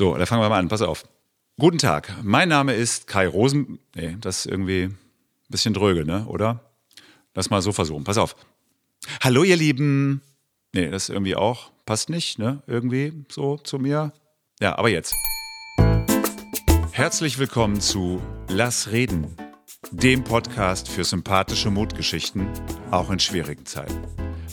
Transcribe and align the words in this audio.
So, 0.00 0.16
da 0.16 0.24
fangen 0.24 0.40
wir 0.40 0.48
mal 0.48 0.58
an. 0.58 0.68
Pass 0.68 0.80
auf. 0.80 1.06
Guten 1.58 1.76
Tag. 1.76 2.10
Mein 2.22 2.48
Name 2.48 2.72
ist 2.72 3.06
Kai 3.06 3.26
Rosen. 3.28 3.80
Nee, 3.94 4.16
das 4.18 4.46
ist 4.46 4.50
irgendwie 4.50 4.84
ein 4.84 4.98
bisschen 5.50 5.74
dröge, 5.74 6.06
ne? 6.06 6.24
Oder? 6.26 6.60
Lass 7.34 7.50
mal 7.50 7.60
so 7.60 7.70
versuchen. 7.70 8.02
Pass 8.02 8.16
auf. 8.16 8.34
Hallo, 9.22 9.42
ihr 9.42 9.56
Lieben. 9.56 10.22
Nee, 10.72 10.88
das 10.88 11.10
irgendwie 11.10 11.36
auch. 11.36 11.70
Passt 11.84 12.08
nicht, 12.08 12.38
ne? 12.38 12.62
Irgendwie 12.66 13.12
so 13.30 13.58
zu 13.58 13.78
mir. 13.78 14.14
Ja, 14.58 14.78
aber 14.78 14.88
jetzt. 14.88 15.14
Herzlich 16.92 17.38
willkommen 17.38 17.82
zu 17.82 18.22
Lass 18.48 18.92
reden, 18.92 19.36
dem 19.90 20.24
Podcast 20.24 20.88
für 20.88 21.04
sympathische 21.04 21.70
Mutgeschichten, 21.70 22.48
auch 22.90 23.10
in 23.10 23.18
schwierigen 23.18 23.66
Zeiten. 23.66 24.00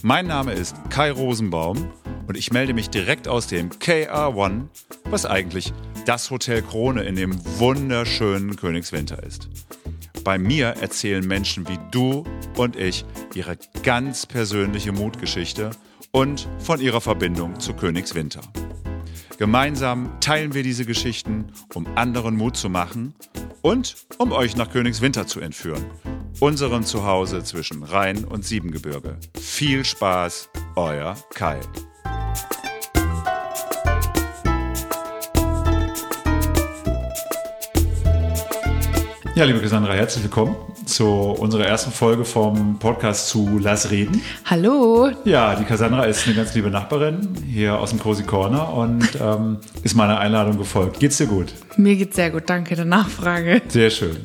Mein 0.02 0.28
Name 0.28 0.52
ist 0.52 0.76
Kai 0.90 1.10
Rosenbaum 1.10 1.90
und 2.28 2.38
ich 2.38 2.52
melde 2.52 2.74
mich 2.74 2.90
direkt 2.90 3.28
aus 3.28 3.48
dem 3.48 3.70
KR1, 3.70 4.68
was 5.06 5.26
eigentlich 5.26 5.74
das 6.06 6.30
Hotel 6.30 6.62
Krone 6.62 7.04
in 7.04 7.16
dem 7.16 7.36
wunderschönen 7.60 8.56
Königswinter 8.56 9.24
ist. 9.24 9.50
Bei 10.24 10.38
mir 10.38 10.68
erzählen 10.82 11.26
Menschen 11.26 11.68
wie 11.70 11.80
du 11.92 12.26
und 12.58 12.76
ich 12.76 13.06
ihre 13.34 13.58
ganz 13.84 14.26
persönliche 14.26 14.92
Mutgeschichte 14.92 15.72
und 16.12 16.48
von 16.60 16.82
ihrer 16.82 17.02
Verbindung 17.02 17.60
zu 17.60 17.74
Königswinter. 17.74 18.42
Gemeinsam 19.38 20.20
teilen 20.20 20.54
wir 20.54 20.64
diese 20.64 20.86
Geschichten, 20.86 21.52
um 21.74 21.88
anderen 21.96 22.36
Mut 22.36 22.58
zu 22.58 22.70
machen 22.70 23.14
und 23.62 23.96
um 24.18 24.32
euch 24.32 24.56
nach 24.56 24.72
Königswinter 24.72 25.28
zu 25.28 25.40
entführen, 25.40 25.86
unserem 26.40 26.84
Zuhause 26.84 27.44
zwischen 27.44 27.84
Rhein 27.84 28.26
und 28.26 28.44
Siebengebirge. 28.44 29.18
Viel 29.40 29.86
Spaß, 29.86 30.50
euer 30.76 31.16
Kai. 31.34 31.60
Ja, 39.38 39.46
liebe 39.46 39.60
Cassandra, 39.60 39.94
herzlich 39.94 40.24
willkommen 40.24 40.56
zu 40.88 41.06
unserer 41.06 41.68
ersten 41.68 41.92
Folge 41.92 42.26
vom 42.26 42.80
Podcast 42.80 43.30
zu 43.30 43.60
Lass 43.60 43.92
Reden. 43.92 44.20
Hallo. 44.46 45.12
Ja, 45.26 45.54
die 45.54 45.64
Cassandra 45.64 46.06
ist 46.06 46.26
eine 46.26 46.36
ganz 46.36 46.56
liebe 46.56 46.72
Nachbarin 46.72 47.36
hier 47.48 47.78
aus 47.78 47.92
dem 47.92 48.00
Cozy 48.00 48.24
Corner 48.24 48.74
und 48.74 49.08
ähm, 49.22 49.60
ist 49.84 49.94
meiner 49.94 50.20
Einladung 50.20 50.58
gefolgt. 50.58 51.00
Geht's 51.00 51.18
dir 51.18 51.28
gut? 51.28 51.54
Mir 51.76 51.96
geht's 51.96 52.16
sehr 52.16 52.32
gut, 52.32 52.50
danke 52.50 52.76
der 52.76 52.86
Nachfrage. 52.86 53.62
Sehr 53.68 53.92
schön. 53.92 54.18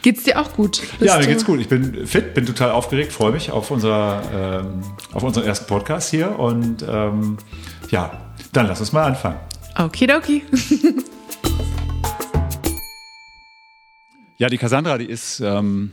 Geht's 0.00 0.22
dir 0.22 0.40
auch 0.40 0.54
gut? 0.54 0.80
Bist 0.98 1.02
ja, 1.02 1.18
mir 1.18 1.26
geht's 1.26 1.44
gut. 1.44 1.60
Ich 1.60 1.68
bin 1.68 2.06
fit, 2.06 2.32
bin 2.32 2.46
total 2.46 2.70
aufgeregt, 2.70 3.12
freue 3.12 3.32
mich 3.32 3.50
auf, 3.50 3.70
unser, 3.70 4.22
ähm, 4.34 4.80
auf 5.12 5.22
unseren 5.22 5.44
ersten 5.44 5.66
Podcast 5.66 6.08
hier 6.10 6.38
und 6.38 6.82
ähm, 6.88 7.36
ja, 7.90 8.32
dann 8.54 8.68
lass 8.68 8.80
uns 8.80 8.90
mal 8.90 9.04
anfangen. 9.04 9.36
Okidoki. 9.78 10.44
Ja, 14.36 14.48
die 14.48 14.58
Cassandra, 14.58 14.98
die 14.98 15.06
ist 15.06 15.40
ähm, 15.40 15.92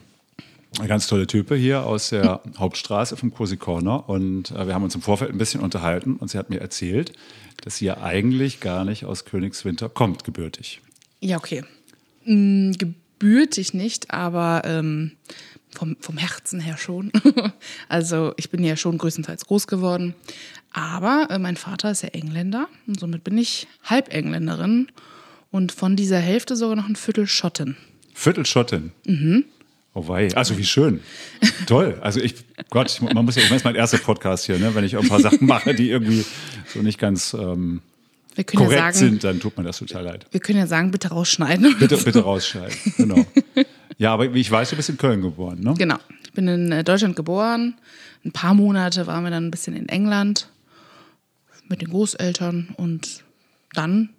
eine 0.80 0.88
ganz 0.88 1.06
tolle 1.06 1.28
Type 1.28 1.56
hier 1.56 1.86
aus 1.86 2.10
der 2.10 2.42
Hauptstraße 2.58 3.16
vom 3.16 3.34
Cozy 3.34 3.58
Corner. 3.58 4.10
Und 4.10 4.52
äh, 4.52 4.66
wir 4.66 4.74
haben 4.74 4.84
uns 4.84 4.96
im 4.96 5.02
Vorfeld 5.02 5.32
ein 5.32 5.38
bisschen 5.38 5.62
unterhalten 5.62 6.16
und 6.16 6.30
sie 6.30 6.40
hat 6.40 6.50
mir 6.50 6.60
erzählt, 6.60 7.14
dass 7.64 7.78
sie 7.78 7.86
ja 7.86 8.02
eigentlich 8.02 8.60
gar 8.60 8.84
nicht 8.84 9.06
aus 9.06 9.26
Königswinter 9.26 9.90
kommt, 9.90 10.24
gebürtig. 10.24 10.82
Ja, 11.20 11.38
okay. 11.38 11.64
Mhm, 12.26 12.74
gebürtig 12.80 13.76
nicht, 13.76 14.12
aber 14.12 14.64
ähm, 14.66 15.12
vom, 15.70 15.98
vom 16.00 16.18
Herzen 16.18 16.60
her 16.60 16.78
schon. 16.78 17.12
also 17.90 18.34
ich 18.38 18.50
bin 18.50 18.64
ja 18.64 18.76
schon 18.76 18.98
größtenteils 18.98 19.46
groß 19.46 19.68
geworden. 19.68 20.16
Aber 20.74 21.28
äh, 21.30 21.38
mein 21.38 21.58
Vater 21.58 21.92
ist 21.92 22.02
ja 22.02 22.10
Engländer 22.10 22.68
und 22.88 23.00
somit 23.00 23.24
bin 23.24 23.38
ich 23.38 23.68
Halbengländerin 23.84 24.88
und 25.52 25.72
von 25.72 25.96
dieser 25.96 26.20
Hälfte 26.20 26.56
sogar 26.56 26.76
noch 26.76 26.90
ein 26.90 26.96
Viertel 26.96 27.28
Schottin. 27.28 27.78
Viertelschottin. 28.14 28.92
Mhm. 29.06 29.46
Oh 29.94 30.08
wei, 30.08 30.34
also 30.36 30.58
wie 30.58 30.64
schön. 30.64 31.02
Toll. 31.68 31.98
Also 32.02 32.22
ich, 32.22 32.36
Gott, 32.70 32.90
ich, 32.90 33.02
man 33.02 33.26
muss 33.26 33.36
ja, 33.36 33.44
ich 33.44 33.50
meine, 33.50 33.62
mein 33.64 33.76
erster 33.76 33.98
Podcast 33.98 34.46
hier, 34.46 34.58
ne? 34.58 34.74
wenn 34.74 34.86
ich 34.86 34.98
ein 34.98 35.08
paar 35.08 35.20
Sachen 35.20 35.46
mache, 35.46 35.74
die 35.76 35.90
irgendwie 35.90 36.26
so 36.66 36.80
nicht 36.82 36.98
ganz 36.98 37.34
ähm, 37.34 37.82
korrekt 38.36 38.72
ja 38.72 38.78
sagen, 38.78 38.98
sind, 38.98 39.24
dann 39.26 39.40
tut 39.42 39.58
mir 39.58 39.66
das 39.66 39.80
total 39.80 40.06
leid. 40.06 40.28
Wir 40.32 40.40
können 40.40 40.60
ja 40.60 40.68
sagen, 40.68 40.92
bitte 40.92 41.10
rausschneiden. 41.10 41.76
Bitte, 41.78 41.98
bitte 41.98 42.22
rausschneiden, 42.22 42.78
genau. 42.96 43.26
Ja, 43.98 44.14
aber 44.14 44.34
wie 44.34 44.40
ich 44.40 44.50
weiß, 44.50 44.70
du 44.70 44.78
bist 44.78 44.90
in 44.90 44.98
Köln 44.98 45.22
geboren, 45.22 45.60
ne? 45.60 45.76
Genau. 45.78 45.98
Ich 46.24 46.32
bin 46.32 46.48
in 46.48 46.72
äh, 46.72 46.84
Deutschland 46.84 47.16
geboren. 47.16 47.76
Ein 48.24 48.32
paar 48.32 48.54
Monate 48.54 49.06
waren 49.08 49.24
wir 49.24 49.30
dann 49.30 49.48
ein 49.48 49.52
bisschen 49.52 49.76
in 49.76 49.90
England 49.90 50.48
mit 51.68 51.82
den 51.82 51.90
Großeltern 51.90 52.70
und 52.78 53.24
dann 53.74 54.10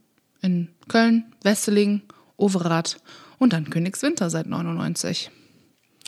in 0.42 0.68
Köln, 0.88 1.24
Wesseling, 1.42 2.02
Overath 2.36 2.98
und 3.42 3.52
dann 3.52 3.70
Königswinter 3.70 4.30
seit 4.30 4.46
99. 4.46 5.30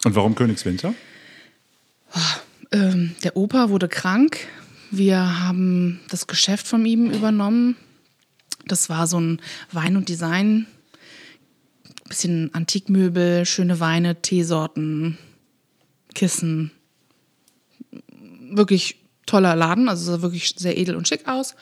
Und 0.05 0.15
warum 0.15 0.37
Königswinter? 0.37 0.95
Oh, 2.15 2.21
ähm, 2.71 3.17
der 3.25 3.37
Opa 3.37 3.71
wurde 3.71 3.89
krank. 3.89 4.39
Wir 4.93 5.41
haben 5.41 6.01
das 6.11 6.29
Geschäft 6.29 6.69
von 6.69 6.87
ihm 6.87 7.11
übernommen. 7.11 7.77
Das 8.67 8.89
war 8.89 9.09
so 9.09 9.19
ein 9.19 9.41
Wein 9.73 9.97
und 9.97 10.09
Design, 10.09 10.67
bisschen 12.09 12.55
Antikmöbel, 12.55 13.45
schöne 13.47 13.81
Weine, 13.81 14.23
Teesorten, 14.23 15.19
Kissen. 16.15 16.71
Wirklich 18.53 19.01
toller 19.27 19.57
Laden, 19.57 19.89
also 19.89 20.05
sah 20.05 20.23
wirklich 20.23 20.55
sehr 20.57 20.79
edel 20.79 20.95
und 20.95 21.09
schick 21.09 21.27
aus. 21.27 21.57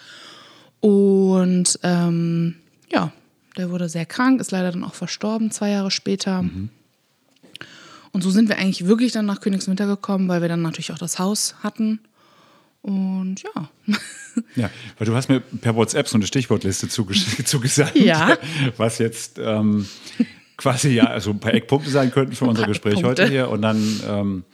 Und 0.81 1.78
ähm, 1.82 2.56
ja, 2.91 3.11
der 3.57 3.71
wurde 3.71 3.89
sehr 3.89 4.07
krank, 4.07 4.41
ist 4.41 4.51
leider 4.51 4.73
dann 4.73 4.85
auch 4.85 4.95
verstorben, 4.95 5.51
zwei 5.51 5.71
Jahre 5.71 5.91
später. 5.91 6.43
Mhm. 6.43 6.71
Und 8.13 8.23
so 8.23 8.31
sind 8.31 8.49
wir 8.49 8.59
eigentlich 8.59 8.87
wirklich 8.87 9.13
dann 9.13 9.27
nach 9.27 9.41
Königswinter 9.41 9.87
gekommen, 9.87 10.29
weil 10.29 10.43
wir 10.43 10.49
dann 10.49 10.63
natürlich 10.63 10.93
auch 10.93 10.99
das 10.99 11.19
Haus 11.19 11.57
hatten. 11.62 12.01
Und 12.83 13.37
ja. 13.43 13.69
Ja, 14.57 14.71
weil 14.97 15.07
du 15.07 15.15
hast 15.15 15.29
mir 15.29 15.41
per 15.41 15.77
WhatsApp 15.77 16.09
so 16.09 16.17
eine 16.17 16.27
Stichwortliste 16.27 16.89
zuges 16.89 17.27
zugesandt, 17.45 17.97
ja. 17.97 18.39
was 18.79 18.97
jetzt 18.97 19.39
ähm, 19.39 19.87
quasi 20.57 20.91
ja 20.91 21.05
also 21.05 21.31
ein 21.33 21.39
paar 21.39 21.53
Eckpunkte 21.53 21.91
sein 21.91 22.11
könnten 22.11 22.35
für 22.35 22.47
unser 22.47 22.67
Gespräch 22.67 22.95
Punkte. 22.95 23.25
heute 23.25 23.29
hier. 23.29 23.51
Und 23.51 23.61
dann 23.61 24.01
ähm, 24.09 24.45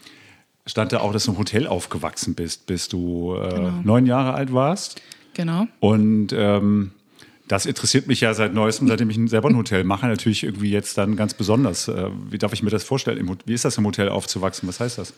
stand 0.67 0.93
da 0.93 0.99
auch, 0.99 1.13
dass 1.13 1.25
du 1.25 1.33
im 1.33 1.39
Hotel 1.39 1.69
aufgewachsen 1.69 2.35
bist, 2.35 2.67
bis 2.67 2.89
du 2.89 3.37
äh, 3.37 3.55
genau. 3.55 3.73
neun 3.85 4.07
Jahre 4.07 4.35
alt 4.35 4.53
warst. 4.53 5.01
Genau. 5.35 5.69
Und 5.79 6.33
ähm, 6.33 6.91
das 7.49 7.65
interessiert 7.67 8.07
mich 8.07 8.21
ja 8.21 8.35
seit 8.35 8.53
neuestem, 8.53 8.89
seitdem 8.89 9.11
ich 9.11 9.19
selber 9.31 9.49
ein 9.49 9.57
Hotel 9.57 9.83
mache, 9.83 10.07
natürlich 10.07 10.45
irgendwie 10.45 10.71
jetzt 10.71 10.99
dann 10.99 11.17
ganz 11.17 11.35
besonders. 11.35 11.89
Äh, 11.89 12.11
wie 12.31 12.39
darf 12.39 12.53
ich 12.53 12.63
mir 12.63 12.71
das 12.71 12.85
vorstellen? 12.85 13.39
Wie 13.47 13.55
ist 13.55 13.65
das 13.65 13.79
im 13.79 13.87
Hotel 13.87 14.11
aufzuwachsen? 14.11 14.69
Was 14.69 14.81
heißt 14.81 14.99
das? 14.99 15.15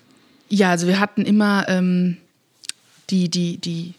Ja, 0.48 0.70
also 0.70 0.86
wir 0.86 1.00
hatten 1.00 1.22
immer 1.22 1.68
ähm, 1.68 2.16
die, 3.10 3.28
die, 3.28 3.58
die 3.58 3.94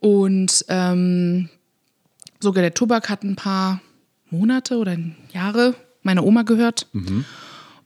Und 0.00 0.64
ähm, 0.68 1.48
sogar 2.40 2.62
der 2.62 2.74
Tobak 2.74 3.08
hat 3.08 3.22
ein 3.22 3.36
paar 3.36 3.80
Monate 4.30 4.76
oder 4.78 4.96
Jahre 5.32 5.74
meiner 6.02 6.24
Oma 6.24 6.42
gehört. 6.42 6.86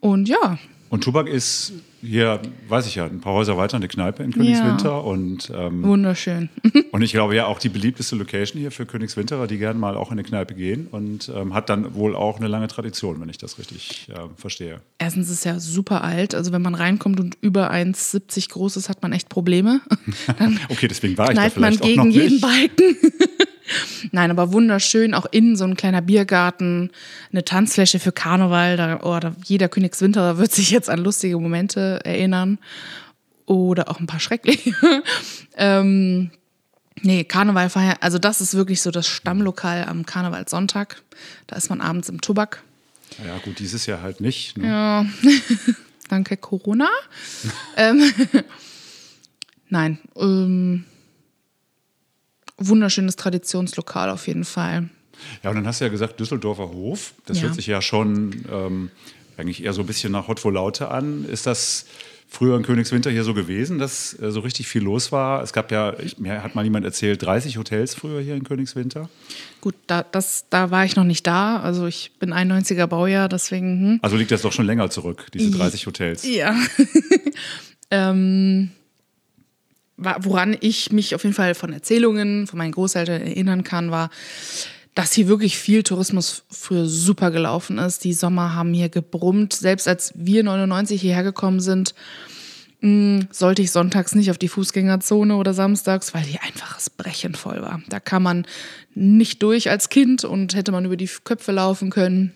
Und 0.01 0.29
ja, 0.29 0.59
Und 0.95 1.03
Tubak 1.03 1.27
ist 1.27 1.73
hier, 2.03 2.41
weiß 2.69 2.87
ich 2.87 2.95
ja, 2.95 3.07
ein 3.07 3.21
paar 3.21 3.33
Häuser 3.33 3.57
weiter 3.57 3.79
eine 3.79 3.89
Kneipe 3.89 4.23
in 4.23 4.33
Königswinter. 4.33 5.03
Und, 5.03 5.51
ähm, 5.53 5.83
wunderschön. 5.83 6.51
und 6.93 7.03
ich 7.03 7.11
glaube 7.11 7.35
ja 7.35 7.47
auch 7.47 7.59
die 7.59 7.69
beliebteste 7.69 8.15
Location 8.15 8.61
hier 8.61 8.71
für 8.71 8.87
Königswinterer, 8.87 9.49
die 9.49 9.59
gerne 9.59 9.77
mal 9.77 9.97
auch 9.97 10.13
in 10.13 10.19
eine 10.21 10.23
Kneipe 10.23 10.55
gehen. 10.55 10.87
Und 10.93 11.33
ähm, 11.35 11.53
hat 11.53 11.69
dann 11.69 11.97
wohl 11.97 12.15
auch 12.15 12.37
eine 12.37 12.47
lange 12.47 12.69
Tradition, 12.69 13.21
wenn 13.21 13.29
ich 13.29 13.39
das 13.39 13.59
richtig 13.59 14.09
äh, 14.09 14.21
verstehe. 14.37 14.83
Erstens 14.99 15.31
ist 15.31 15.39
es 15.39 15.45
ja 15.45 15.59
super 15.59 16.05
alt. 16.05 16.33
Also 16.33 16.53
wenn 16.53 16.63
man 16.63 16.77
reinkommt 16.77 17.19
und 17.19 17.37
über 17.41 17.73
1,70 17.73 18.51
groß 18.51 18.77
ist, 18.77 18.89
hat 18.89 19.03
man 19.03 19.13
echt 19.13 19.29
Probleme. 19.29 19.81
Dann 20.39 20.61
Okay, 20.69 20.87
deswegen 20.87 21.19
war 21.19 21.31
ich 21.31 21.35
da 21.35 21.43
man 21.43 21.51
vielleicht 21.51 21.83
auch 21.83 21.87
gegen 21.87 22.05
noch 22.05 22.15
jeden. 22.15 22.41
Balken. 22.41 22.97
Nein, 24.13 24.31
aber 24.31 24.53
wunderschön. 24.53 25.15
Auch 25.15 25.27
innen 25.31 25.57
so 25.57 25.65
ein 25.65 25.77
kleiner 25.77 26.03
Biergarten, 26.03 26.91
eine 27.33 27.45
Tanzfläche 27.45 27.99
für 27.99 28.13
Karneval. 28.13 28.77
Da, 28.77 29.01
oh, 29.03 29.19
da, 29.19 29.35
jeder 29.45 29.69
Königswinterer 29.69 30.39
wird 30.39 30.53
sich 30.53 30.71
jetzt 30.71 30.91
an 30.91 31.01
lustige 31.01 31.39
Momente 31.39 32.01
erinnern. 32.05 32.59
Oder 33.47 33.91
auch 33.91 34.01
ein 34.01 34.07
paar 34.07 34.21
schreckliche. 34.21 34.75
ähm, 35.57 36.31
nee, 37.03 37.25
Karneval 37.25 37.71
feiern. 37.71 37.97
Also, 38.01 38.19
das 38.19 38.41
ist 38.41 38.55
wirklich 38.55 38.81
so 38.81 38.91
das 38.91 39.07
Stammlokal 39.07 39.85
am 39.85 40.07
Karnevalssonntag. 40.07 41.03
Da 41.47 41.57
ist 41.57 41.69
man 41.69 41.81
abends 41.81 42.09
im 42.09 42.21
Tobak. 42.21 42.63
Ja, 43.25 43.39
gut, 43.39 43.59
dieses 43.59 43.87
Jahr 43.87 44.03
halt 44.03 44.21
nicht. 44.21 44.59
Ne? 44.59 44.67
Ja, 44.67 45.07
danke 46.09 46.37
Corona. 46.37 46.89
ähm, 47.77 48.13
nein, 49.69 49.99
ähm, 50.17 50.85
wunderschönes 52.59 53.17
Traditionslokal 53.17 54.11
auf 54.11 54.27
jeden 54.27 54.45
Fall. 54.45 54.89
Ja, 55.43 55.51
und 55.51 55.57
dann 55.57 55.67
hast 55.67 55.81
du 55.81 55.85
ja 55.85 55.91
gesagt, 55.91 56.19
Düsseldorfer 56.21 56.69
Hof. 56.71 57.15
Das 57.27 57.39
Ja. 57.39 57.45
hört 57.45 57.55
sich 57.55 57.67
ja 57.67 57.81
schon 57.83 58.45
ähm, 58.53 58.91
eigentlich 59.37 59.65
eher 59.65 59.73
so 59.73 59.83
ein 59.83 59.87
bisschen 59.87 60.13
nach 60.13 60.29
Hot 60.29 60.43
Laute 60.45 60.91
an. 60.91 61.25
Ist 61.29 61.47
das 61.47 61.87
früher 62.29 62.57
in 62.57 62.63
Königswinter 62.65 63.11
hier 63.11 63.23
so 63.25 63.33
gewesen, 63.35 63.79
dass 63.79 64.19
äh, 64.21 64.31
so 64.31 64.41
richtig 64.41 64.67
viel 64.67 64.83
los 64.83 65.13
war? 65.13 65.43
Es 65.43 65.53
gab 65.53 65.71
ja, 65.71 65.99
ich, 65.99 66.19
mir 66.19 66.43
hat 66.43 66.55
mal 66.55 66.65
jemand 66.65 66.85
erzählt, 66.85 67.23
30 67.23 67.59
Hotels 67.59 67.95
früher 67.95 68.21
hier 68.21 68.35
in 68.35 68.45
Königswinter. 68.45 69.09
Gut, 69.61 69.75
da, 69.87 70.03
das, 70.03 70.47
da 70.51 70.71
war 70.71 70.85
ich 70.85 70.97
noch 70.97 71.05
nicht 71.05 71.27
da. 71.27 71.61
Also 71.61 71.87
ich 71.87 72.13
bin 72.19 72.33
91er 72.33 72.87
Baujahr, 72.87 73.29
deswegen. 73.29 73.81
Hm. 73.81 73.99
Also 74.03 74.17
liegt 74.17 74.31
das 74.31 74.43
doch 74.43 74.53
schon 74.53 74.67
länger 74.67 74.91
zurück, 74.91 75.27
diese 75.33 75.51
30 75.51 75.87
Hotels. 75.87 76.27
Ja. 76.27 76.57
ähm, 77.91 78.71
woran 79.97 80.57
ich 80.61 80.93
mich 80.93 81.15
auf 81.15 81.23
jeden 81.23 81.35
Fall 81.35 81.55
von 81.55 81.73
Erzählungen 81.73 82.47
von 82.47 82.59
meinen 82.59 82.73
Großeltern 82.73 83.23
erinnern 83.23 83.65
kann, 83.65 83.91
war, 83.91 84.11
dass 84.95 85.13
hier 85.13 85.29
wirklich 85.29 85.59
viel 85.59 85.83
Tourismus 85.83 86.45
früher 86.51 86.87
super 86.87 87.31
gelaufen 87.31 87.79
ist. 87.79 88.05
Die 88.05 88.13
Sommer 88.13 88.55
haben 88.55 88.73
hier 88.73 88.89
gebrummt. 88.89 89.53
Selbst 89.53 89.89
als 89.89 90.13
wir 90.17 90.45
99 90.45 91.01
hierher 91.01 91.25
gekommen 91.25 91.61
sind, 91.61 91.95
mh, 92.81 93.27
sollte 93.31 93.63
ich 93.63 93.73
sonntags 93.73 94.15
nicht 94.15 94.31
auf 94.31 94.39
die 94.39 94.49
Fußgängerzone 94.49 95.37
oder 95.37 95.53
samstags, 95.53 96.15
weil 96.15 96.25
die 96.25 96.39
einfach 96.39 96.75
das 96.75 96.91
Brechen 96.91 97.35
voll 97.35 97.61
war. 97.61 97.83
Da 97.89 97.99
kam 97.99 98.23
man 98.23 98.47
nicht 98.95 99.43
durch 99.43 99.69
als 99.69 99.89
Kind 99.89 100.25
und 100.25 100.55
hätte 100.55 100.71
man 100.71 100.85
über 100.85 100.97
die 100.97 101.11
Köpfe 101.25 101.51
laufen 101.51 101.91
können. 101.91 102.33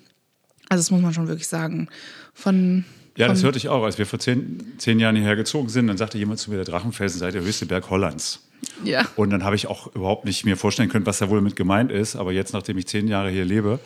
Also 0.69 0.83
das 0.83 0.91
muss 0.91 1.01
man 1.01 1.15
schon 1.15 1.29
wirklich 1.29 1.49
sagen. 1.49 1.89
Von, 2.35 2.85
Ja, 3.19 3.27
das 3.27 3.43
hörte 3.43 3.59
ich 3.59 3.69
auch. 3.69 3.83
Als 3.83 3.99
wir 3.99 4.07
vor 4.07 4.21
zehn, 4.21 4.75
zehn 4.79 5.01
Jahren 5.01 5.17
hierher 5.17 5.35
gezogen 5.35 5.69
sind, 5.69 5.89
dann 5.89 5.97
sagte 5.97 6.19
jemand 6.19 6.39
zu 6.39 6.51
mir, 6.51 6.57
der 6.57 6.65
Drachenfelsen 6.65 7.19
sei 7.19 7.33
der 7.33 7.43
höchste 7.43 7.67
Berg 7.67 7.91
Hollands. 7.91 8.49
ja. 8.85 9.07
Und 9.17 9.31
dann 9.31 9.43
habe 9.43 9.57
ich 9.57 9.67
auch 9.67 9.93
überhaupt 9.95 10.25
nicht 10.25 10.45
mir 10.45 10.57
vorstellen 10.57 10.89
können, 10.89 11.05
was 11.05 11.19
da 11.19 11.29
wohl 11.29 11.41
mit 11.41 11.57
gemeint 11.57 11.91
ist. 11.91 12.15
Aber 12.15 12.33
jetzt, 12.33 12.53
nachdem 12.53 12.79
ich 12.79 12.87
zehn 12.87 13.09
Jahre 13.09 13.31
hier 13.31 13.45
lebe 13.45 13.81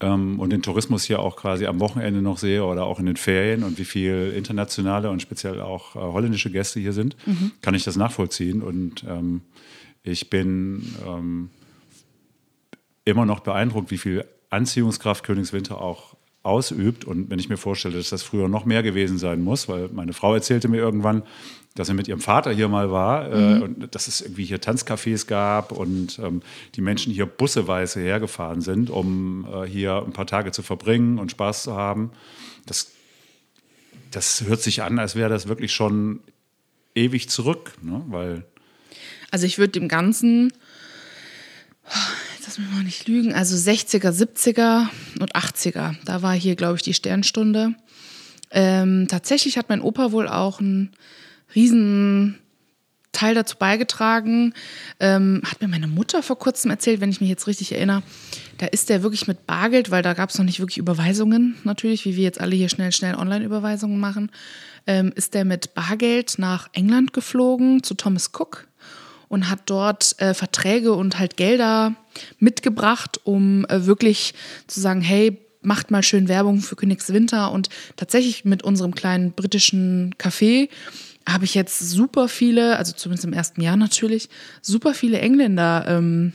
ähm, 0.00 0.38
und 0.38 0.50
den 0.50 0.62
Tourismus 0.62 1.02
hier 1.02 1.18
auch 1.18 1.36
quasi 1.36 1.66
am 1.66 1.80
Wochenende 1.80 2.22
noch 2.22 2.38
sehe 2.38 2.64
oder 2.64 2.84
auch 2.84 3.00
in 3.00 3.06
den 3.06 3.16
Ferien 3.16 3.64
und 3.64 3.78
wie 3.78 3.84
viel 3.84 4.32
internationale 4.36 5.10
und 5.10 5.20
speziell 5.20 5.60
auch 5.60 5.96
äh, 5.96 5.98
holländische 5.98 6.50
Gäste 6.50 6.78
hier 6.78 6.92
sind, 6.92 7.16
kann 7.62 7.74
ich 7.74 7.82
das 7.82 7.96
nachvollziehen. 7.96 8.62
Und 8.62 9.04
ähm, 9.08 9.42
ich 10.04 10.30
bin 10.30 10.94
ähm, 11.04 11.50
immer 13.04 13.26
noch 13.26 13.40
beeindruckt, 13.40 13.90
wie 13.90 13.98
viel 13.98 14.24
Anziehungskraft 14.50 15.24
Königswinter 15.24 15.80
auch 15.80 16.16
ausübt. 16.42 17.04
Und 17.04 17.30
wenn 17.30 17.38
ich 17.38 17.48
mir 17.48 17.56
vorstelle, 17.56 17.96
dass 17.96 18.10
das 18.10 18.22
früher 18.22 18.48
noch 18.48 18.64
mehr 18.64 18.82
gewesen 18.82 19.18
sein 19.18 19.42
muss, 19.42 19.68
weil 19.68 19.88
meine 19.92 20.12
Frau 20.12 20.34
erzählte 20.34 20.68
mir 20.68 20.78
irgendwann, 20.78 21.22
dass 21.74 21.88
er 21.88 21.94
mit 21.94 22.08
ihrem 22.08 22.20
Vater 22.20 22.52
hier 22.52 22.68
mal 22.68 22.90
war 22.90 23.32
äh, 23.32 23.62
und 23.62 23.94
dass 23.94 24.08
es 24.08 24.20
irgendwie 24.20 24.44
hier 24.44 24.60
Tanzcafés 24.60 25.26
gab 25.26 25.72
und 25.72 26.18
ähm, 26.18 26.42
die 26.74 26.82
Menschen 26.82 27.12
hier 27.12 27.26
busseweise 27.26 28.00
hergefahren 28.00 28.60
sind, 28.60 28.90
um 28.90 29.46
äh, 29.50 29.66
hier 29.66 30.02
ein 30.04 30.12
paar 30.12 30.26
Tage 30.26 30.52
zu 30.52 30.62
verbringen 30.62 31.18
und 31.18 31.30
Spaß 31.30 31.62
zu 31.62 31.74
haben. 31.74 32.10
Das, 32.66 32.92
das 34.10 34.44
hört 34.46 34.60
sich 34.60 34.82
an, 34.82 34.98
als 34.98 35.16
wäre 35.16 35.30
das 35.30 35.48
wirklich 35.48 35.72
schon 35.72 36.20
ewig 36.94 37.30
zurück, 37.30 37.72
ne? 37.80 38.02
weil 38.08 38.44
Also 39.30 39.46
ich 39.46 39.56
würde 39.56 39.72
dem 39.72 39.88
Ganzen, 39.88 40.52
lass 42.52 42.58
mich 42.58 42.70
mal 42.70 42.84
nicht 42.84 43.08
lügen, 43.08 43.32
also 43.32 43.56
60er, 43.56 44.10
70er 44.10 44.86
und 45.20 45.34
80er, 45.34 45.94
da 46.04 46.20
war 46.20 46.34
hier, 46.34 46.54
glaube 46.54 46.76
ich, 46.76 46.82
die 46.82 46.92
Sternstunde. 46.92 47.74
Ähm, 48.50 49.06
tatsächlich 49.08 49.56
hat 49.56 49.70
mein 49.70 49.80
Opa 49.80 50.12
wohl 50.12 50.28
auch 50.28 50.60
einen 50.60 50.90
riesen 51.54 52.38
Teil 53.12 53.34
dazu 53.34 53.56
beigetragen. 53.56 54.52
Ähm, 55.00 55.40
hat 55.46 55.62
mir 55.62 55.68
meine 55.68 55.86
Mutter 55.86 56.22
vor 56.22 56.38
kurzem 56.38 56.70
erzählt, 56.70 57.00
wenn 57.00 57.08
ich 57.08 57.22
mich 57.22 57.30
jetzt 57.30 57.46
richtig 57.46 57.72
erinnere. 57.72 58.02
Da 58.58 58.66
ist 58.66 58.90
der 58.90 59.02
wirklich 59.02 59.26
mit 59.26 59.46
Bargeld, 59.46 59.90
weil 59.90 60.02
da 60.02 60.12
gab 60.12 60.28
es 60.28 60.36
noch 60.36 60.44
nicht 60.44 60.60
wirklich 60.60 60.76
Überweisungen, 60.76 61.56
natürlich, 61.64 62.04
wie 62.04 62.16
wir 62.16 62.24
jetzt 62.24 62.40
alle 62.40 62.54
hier 62.54 62.68
schnell, 62.68 62.92
schnell 62.92 63.14
Online-Überweisungen 63.14 63.98
machen. 63.98 64.30
Ähm, 64.86 65.10
ist 65.14 65.32
der 65.32 65.46
mit 65.46 65.72
Bargeld 65.72 66.34
nach 66.36 66.68
England 66.74 67.14
geflogen 67.14 67.82
zu 67.82 67.94
Thomas 67.94 68.30
Cook 68.34 68.68
und 69.28 69.48
hat 69.48 69.60
dort 69.64 70.20
äh, 70.20 70.34
Verträge 70.34 70.92
und 70.92 71.18
halt 71.18 71.38
Gelder 71.38 71.96
mitgebracht, 72.38 73.20
um 73.24 73.64
äh, 73.66 73.86
wirklich 73.86 74.34
zu 74.66 74.80
sagen, 74.80 75.00
hey, 75.00 75.38
macht 75.62 75.90
mal 75.90 76.02
schön 76.02 76.28
Werbung 76.28 76.60
für 76.60 76.76
Königswinter. 76.76 77.52
Und 77.52 77.68
tatsächlich 77.96 78.44
mit 78.44 78.62
unserem 78.62 78.94
kleinen 78.94 79.32
britischen 79.32 80.14
Café 80.18 80.68
habe 81.26 81.44
ich 81.44 81.54
jetzt 81.54 81.78
super 81.78 82.28
viele, 82.28 82.76
also 82.76 82.92
zumindest 82.92 83.24
im 83.24 83.32
ersten 83.32 83.60
Jahr 83.60 83.76
natürlich, 83.76 84.28
super 84.60 84.92
viele 84.92 85.20
Engländer 85.20 85.84
ähm, 85.88 86.32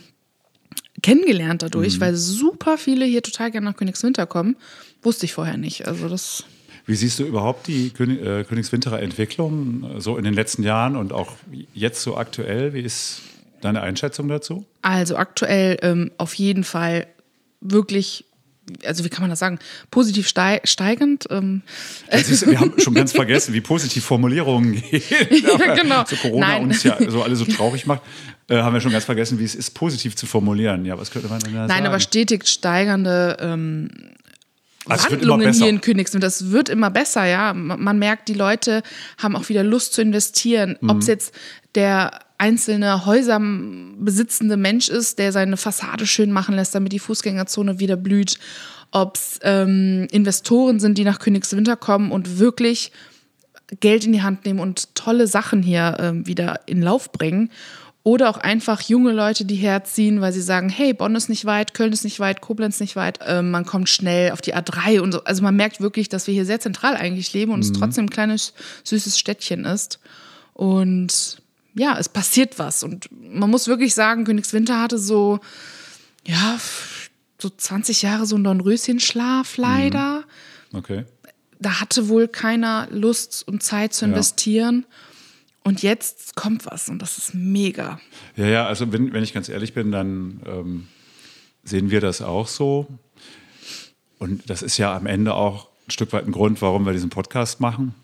kennengelernt 1.02 1.62
dadurch, 1.62 2.00
weil 2.00 2.14
super 2.14 2.78
viele 2.78 3.04
hier 3.04 3.22
total 3.22 3.50
gerne 3.50 3.66
nach 3.66 3.76
Königswinter 3.76 4.26
kommen. 4.26 4.56
Wusste 5.02 5.26
ich 5.26 5.32
vorher 5.32 5.56
nicht. 5.56 5.86
Also 5.86 6.08
das. 6.08 6.44
Wie 6.86 6.94
siehst 6.94 7.18
du 7.18 7.24
überhaupt 7.24 7.66
die 7.66 7.90
König, 7.90 8.22
äh, 8.22 8.44
Königswinterer 8.44 9.00
Entwicklung 9.00 9.84
äh, 9.84 10.00
so 10.00 10.16
in 10.16 10.24
den 10.24 10.34
letzten 10.34 10.62
Jahren 10.62 10.96
und 10.96 11.12
auch 11.12 11.34
jetzt 11.74 12.02
so 12.02 12.16
aktuell? 12.16 12.72
Wie 12.72 12.80
ist 12.80 13.20
deine 13.60 13.82
Einschätzung 13.82 14.28
dazu? 14.28 14.66
Also 14.82 15.16
aktuell 15.16 15.78
ähm, 15.82 16.10
auf 16.18 16.34
jeden 16.34 16.64
Fall 16.64 17.06
wirklich, 17.60 18.24
also 18.84 19.04
wie 19.04 19.08
kann 19.08 19.22
man 19.22 19.30
das 19.30 19.38
sagen, 19.38 19.58
positiv 19.90 20.28
stei 20.28 20.60
steigend. 20.64 21.26
Ähm, 21.30 21.62
ist, 22.10 22.46
wir 22.46 22.60
haben 22.60 22.74
schon 22.78 22.94
ganz 22.94 23.12
vergessen, 23.12 23.54
wie 23.54 23.60
positiv 23.60 24.04
Formulierungen 24.04 24.74
gehen. 24.74 25.02
ja, 25.30 25.74
genau. 25.74 26.04
So 26.06 26.16
Corona 26.16 26.48
Nein. 26.48 26.64
uns 26.64 26.82
ja 26.82 26.96
so 27.08 27.22
alle 27.22 27.36
so 27.36 27.44
traurig 27.44 27.86
macht, 27.86 28.02
äh, 28.48 28.56
haben 28.56 28.74
wir 28.74 28.80
schon 28.80 28.92
ganz 28.92 29.04
vergessen, 29.04 29.38
wie 29.38 29.44
es 29.44 29.54
ist, 29.54 29.70
positiv 29.72 30.16
zu 30.16 30.26
formulieren. 30.26 30.84
Ja, 30.84 30.98
was 30.98 31.10
könnte 31.10 31.28
man 31.28 31.40
denn 31.40 31.52
da 31.52 31.68
sagen? 31.68 31.68
Nein, 31.68 31.86
aber 31.86 32.00
stetig 32.00 32.46
steigernde 32.46 33.36
ähm, 33.40 33.90
Also 34.86 35.10
Wandlungen 35.10 35.52
hier 35.52 35.68
in 35.68 35.80
Königswinter. 35.80 36.26
Das 36.26 36.50
wird 36.50 36.68
immer 36.68 36.90
besser, 36.90 37.24
ja. 37.24 37.52
Man 37.54 37.82
man 37.82 37.98
merkt, 37.98 38.28
die 38.28 38.34
Leute 38.34 38.82
haben 39.18 39.36
auch 39.36 39.48
wieder 39.48 39.62
Lust 39.64 39.94
zu 39.94 40.02
investieren. 40.02 40.76
Mhm. 40.80 40.90
Ob 40.90 40.98
es 40.98 41.08
jetzt 41.08 41.34
der 41.74 42.20
einzelne 42.38 43.04
Häuser 43.04 43.40
besitzende 43.98 44.56
Mensch 44.56 44.88
ist, 44.88 45.18
der 45.18 45.32
seine 45.32 45.56
Fassade 45.56 46.06
schön 46.06 46.32
machen 46.32 46.54
lässt, 46.54 46.74
damit 46.74 46.92
die 46.92 47.00
Fußgängerzone 47.00 47.80
wieder 47.80 47.96
blüht. 47.96 48.38
Ob 48.90 49.16
es 49.16 49.38
ähm, 49.42 50.06
Investoren 50.10 50.80
sind, 50.80 50.96
die 50.96 51.04
nach 51.04 51.18
Königswinter 51.18 51.76
kommen 51.76 52.10
und 52.10 52.38
wirklich 52.38 52.92
Geld 53.80 54.06
in 54.06 54.12
die 54.12 54.22
Hand 54.22 54.46
nehmen 54.46 54.60
und 54.60 54.94
tolle 54.94 55.26
Sachen 55.26 55.62
hier 55.62 55.96
ähm, 56.00 56.26
wieder 56.26 56.60
in 56.66 56.80
Lauf 56.80 57.12
bringen. 57.12 57.50
Oder 58.04 58.30
auch 58.30 58.38
einfach 58.38 58.80
junge 58.80 59.12
Leute, 59.12 59.44
die 59.44 59.56
herziehen, 59.56 60.22
weil 60.22 60.32
sie 60.32 60.40
sagen, 60.40 60.70
hey, 60.70 60.94
Bonn 60.94 61.14
ist 61.14 61.28
nicht 61.28 61.44
weit, 61.44 61.74
Köln 61.74 61.92
ist 61.92 62.04
nicht 62.04 62.20
weit, 62.20 62.40
Koblenz 62.40 62.80
nicht 62.80 62.96
weit. 62.96 63.18
Ähm, 63.26 63.50
man 63.50 63.66
kommt 63.66 63.90
schnell 63.90 64.30
auf 64.30 64.40
die 64.40 64.54
A3 64.54 65.00
und 65.00 65.12
so. 65.12 65.24
Also 65.24 65.42
man 65.42 65.56
merkt 65.56 65.82
wirklich, 65.82 66.08
dass 66.08 66.26
wir 66.26 66.32
hier 66.32 66.46
sehr 66.46 66.60
zentral 66.60 66.96
eigentlich 66.96 67.34
leben 67.34 67.52
und 67.52 67.60
es 67.60 67.72
trotzdem 67.72 68.06
ein 68.06 68.10
kleines, 68.10 68.54
süßes 68.84 69.18
Städtchen 69.18 69.66
ist. 69.66 70.00
Und 70.54 71.42
ja, 71.74 71.96
es 71.98 72.08
passiert 72.08 72.58
was. 72.58 72.82
Und 72.82 73.08
man 73.10 73.50
muss 73.50 73.66
wirklich 73.68 73.94
sagen, 73.94 74.24
Königswinter 74.24 74.80
hatte 74.80 74.98
so, 74.98 75.38
ja, 76.26 76.58
so 77.40 77.48
20 77.50 78.02
Jahre 78.02 78.26
so 78.26 78.34
einen 78.34 78.44
Dornröschenschlaf 78.44 79.56
leider 79.58 80.24
Okay. 80.74 81.04
da 81.60 81.80
hatte 81.80 82.08
wohl 82.08 82.26
keiner 82.28 82.88
Lust 82.90 83.46
und 83.46 83.62
Zeit 83.62 83.94
zu 83.94 84.04
Ja. 84.04 84.10
investieren. 84.10 84.84
Und 85.64 85.82
jetzt 85.82 86.34
kommt 86.34 86.64
was 86.66 86.88
und 86.88 87.00
das 87.00 87.18
ist 87.18 87.34
mega. 87.34 88.00
Ja, 88.36 88.46
ja, 88.46 88.66
also 88.66 88.90
wenn, 88.92 89.12
wenn 89.12 89.22
ich 89.22 89.34
ganz 89.34 89.48
ehrlich 89.48 89.74
bin, 89.74 89.92
dann 89.92 90.40
ähm, 90.46 90.88
sehen 91.62 91.90
wir 91.90 92.00
das 92.00 92.22
auch 92.22 92.48
so. 92.48 92.86
Und 94.18 94.48
das 94.50 94.62
ist 94.62 94.78
ja 94.78 94.96
am 94.96 95.06
Ende 95.06 95.34
auch 95.34 95.68
ein 95.86 95.90
Stück 95.90 96.12
weit 96.12 96.26
ein 96.26 96.32
Grund, 96.32 96.60
warum 96.62 96.86
wir 96.86 96.92
diesen 96.92 97.10
Podcast 97.10 97.60
machen, 97.60 97.94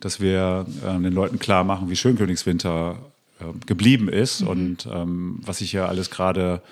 dass 0.00 0.20
wir 0.20 0.66
äh, 0.84 1.00
den 1.00 1.12
Leuten 1.12 1.38
klar 1.38 1.64
machen, 1.64 1.90
wie 1.90 1.96
schön 1.96 2.16
Königswinter 2.16 2.98
äh, 3.40 3.44
geblieben 3.66 4.08
ist 4.08 4.42
mhm. 4.42 4.48
und 4.48 4.88
ähm, 4.92 5.38
was 5.42 5.58
sich 5.58 5.72
ja 5.72 5.86
alles 5.86 6.10
gerade 6.10 6.62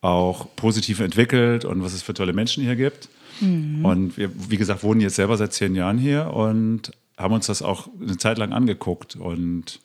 auch 0.00 0.48
positiv 0.56 1.00
entwickelt 1.00 1.64
und 1.64 1.82
was 1.82 1.94
es 1.94 2.02
für 2.02 2.14
tolle 2.14 2.32
Menschen 2.32 2.62
hier 2.62 2.76
gibt. 2.76 3.08
Mhm. 3.40 3.84
Und 3.84 4.16
wir, 4.16 4.30
wie 4.50 4.56
gesagt, 4.56 4.82
wohnen 4.82 5.00
jetzt 5.00 5.16
selber 5.16 5.36
seit 5.36 5.52
zehn 5.52 5.74
Jahren 5.74 5.98
hier 5.98 6.32
und 6.32 6.92
haben 7.16 7.34
uns 7.34 7.46
das 7.46 7.62
auch 7.62 7.88
eine 8.00 8.18
Zeit 8.18 8.38
lang 8.38 8.52
angeguckt 8.52 9.16
und 9.16 9.80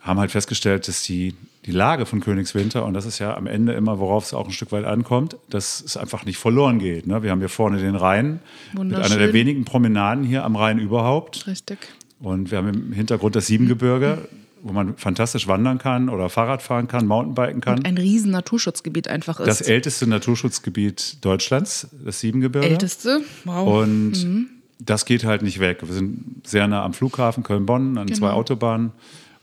haben 0.00 0.20
halt 0.20 0.30
festgestellt, 0.30 0.86
dass 0.88 1.02
die, 1.02 1.34
die 1.68 1.72
Lage 1.72 2.06
von 2.06 2.20
Königswinter, 2.20 2.86
und 2.86 2.94
das 2.94 3.04
ist 3.04 3.18
ja 3.18 3.36
am 3.36 3.46
Ende 3.46 3.74
immer, 3.74 3.98
worauf 3.98 4.24
es 4.24 4.32
auch 4.32 4.46
ein 4.46 4.52
Stück 4.52 4.72
weit 4.72 4.86
ankommt, 4.86 5.36
dass 5.50 5.82
es 5.82 5.98
einfach 5.98 6.24
nicht 6.24 6.38
verloren 6.38 6.78
geht. 6.78 7.06
Ne? 7.06 7.22
Wir 7.22 7.30
haben 7.30 7.40
hier 7.40 7.50
vorne 7.50 7.76
den 7.76 7.94
Rhein 7.94 8.40
mit 8.72 8.94
einer 8.94 9.18
der 9.18 9.34
wenigen 9.34 9.66
Promenaden 9.66 10.24
hier 10.24 10.44
am 10.44 10.56
Rhein 10.56 10.78
überhaupt. 10.78 11.46
Richtig. 11.46 11.78
Und 12.20 12.50
wir 12.50 12.56
haben 12.56 12.68
im 12.68 12.92
Hintergrund 12.94 13.36
das 13.36 13.48
Siebengebirge, 13.48 14.28
wo 14.62 14.72
man 14.72 14.96
fantastisch 14.96 15.46
wandern 15.46 15.76
kann 15.76 16.08
oder 16.08 16.30
Fahrrad 16.30 16.62
fahren 16.62 16.88
kann, 16.88 17.06
Mountainbiken 17.06 17.60
kann. 17.60 17.80
Und 17.80 17.86
ein 17.86 17.98
riesen 17.98 18.30
Naturschutzgebiet 18.30 19.06
einfach 19.06 19.38
ist. 19.38 19.46
Das 19.46 19.60
älteste 19.60 20.06
Naturschutzgebiet 20.06 21.18
Deutschlands, 21.20 21.88
das 22.02 22.20
Siebengebirge. 22.20 22.66
Älteste, 22.66 23.20
wow. 23.44 23.82
Und 23.82 24.12
mhm. 24.24 24.48
das 24.80 25.04
geht 25.04 25.24
halt 25.24 25.42
nicht 25.42 25.60
weg. 25.60 25.80
Wir 25.82 25.92
sind 25.92 26.46
sehr 26.46 26.66
nah 26.66 26.82
am 26.82 26.94
Flughafen 26.94 27.42
Köln-Bonn, 27.42 27.98
an 27.98 28.06
genau. 28.06 28.18
zwei 28.18 28.30
Autobahnen. 28.30 28.92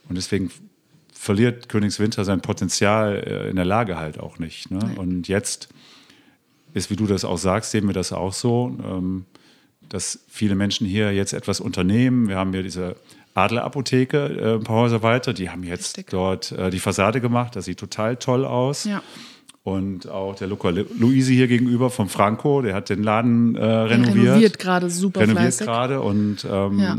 Und 0.09 0.15
deswegen 0.15 0.49
verliert 1.25 1.69
Königswinter 1.69 2.23
sein 2.23 2.41
Potenzial 2.41 3.15
äh, 3.15 3.49
in 3.49 3.55
der 3.55 3.65
Lage 3.65 3.97
halt 3.97 4.19
auch 4.19 4.37
nicht. 4.37 4.69
Ne? 4.69 4.79
Und 4.95 5.27
jetzt 5.27 5.69
ist, 6.75 6.91
wie 6.91 6.95
du 6.95 7.07
das 7.07 7.25
auch 7.25 7.37
sagst, 7.37 7.71
sehen 7.71 7.87
wir 7.87 7.93
das 7.93 8.13
auch 8.13 8.31
so, 8.31 8.77
ähm, 8.83 9.25
dass 9.89 10.19
viele 10.27 10.53
Menschen 10.53 10.85
hier 10.85 11.13
jetzt 11.13 11.33
etwas 11.33 11.59
unternehmen. 11.59 12.27
Wir 12.27 12.37
haben 12.37 12.53
hier 12.53 12.61
diese 12.61 12.95
Adlerapotheke 13.33 14.17
äh, 14.17 14.53
ein 14.55 14.63
paar 14.63 14.77
Häuser 14.77 15.01
weiter, 15.01 15.33
die 15.33 15.49
haben 15.49 15.63
jetzt 15.63 15.97
Richtig. 15.97 16.11
dort 16.11 16.51
äh, 16.51 16.69
die 16.69 16.79
Fassade 16.79 17.21
gemacht. 17.21 17.55
Das 17.55 17.65
sieht 17.65 17.79
total 17.79 18.17
toll 18.17 18.45
aus. 18.45 18.83
Ja. 18.83 19.01
Und 19.63 20.07
auch 20.07 20.35
der 20.35 20.45
Luca 20.45 20.69
Luisi 20.69 21.33
hier 21.33 21.47
gegenüber 21.47 21.89
vom 21.89 22.07
Franco, 22.07 22.61
der 22.61 22.75
hat 22.75 22.89
den 22.89 23.01
Laden 23.01 23.55
äh, 23.55 23.65
renoviert. 23.65 24.27
Renoviert 24.27 24.59
gerade 24.59 24.91
super 24.91 25.21
Renoviert 25.21 25.57
gerade 25.57 26.01
und 26.01 26.45
ähm, 26.47 26.79
ja. 26.79 26.97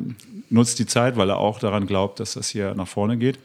nutzt 0.51 0.81
die 0.81 0.87
Zeit, 0.87 1.17
weil 1.17 1.31
er 1.31 1.37
auch 1.37 1.61
daran 1.61 1.87
glaubt, 1.87 2.19
dass 2.19 2.35
das 2.35 2.49
hier 2.49 2.75
nach 2.75 2.89
vorne 2.89 3.19
geht. 3.19 3.39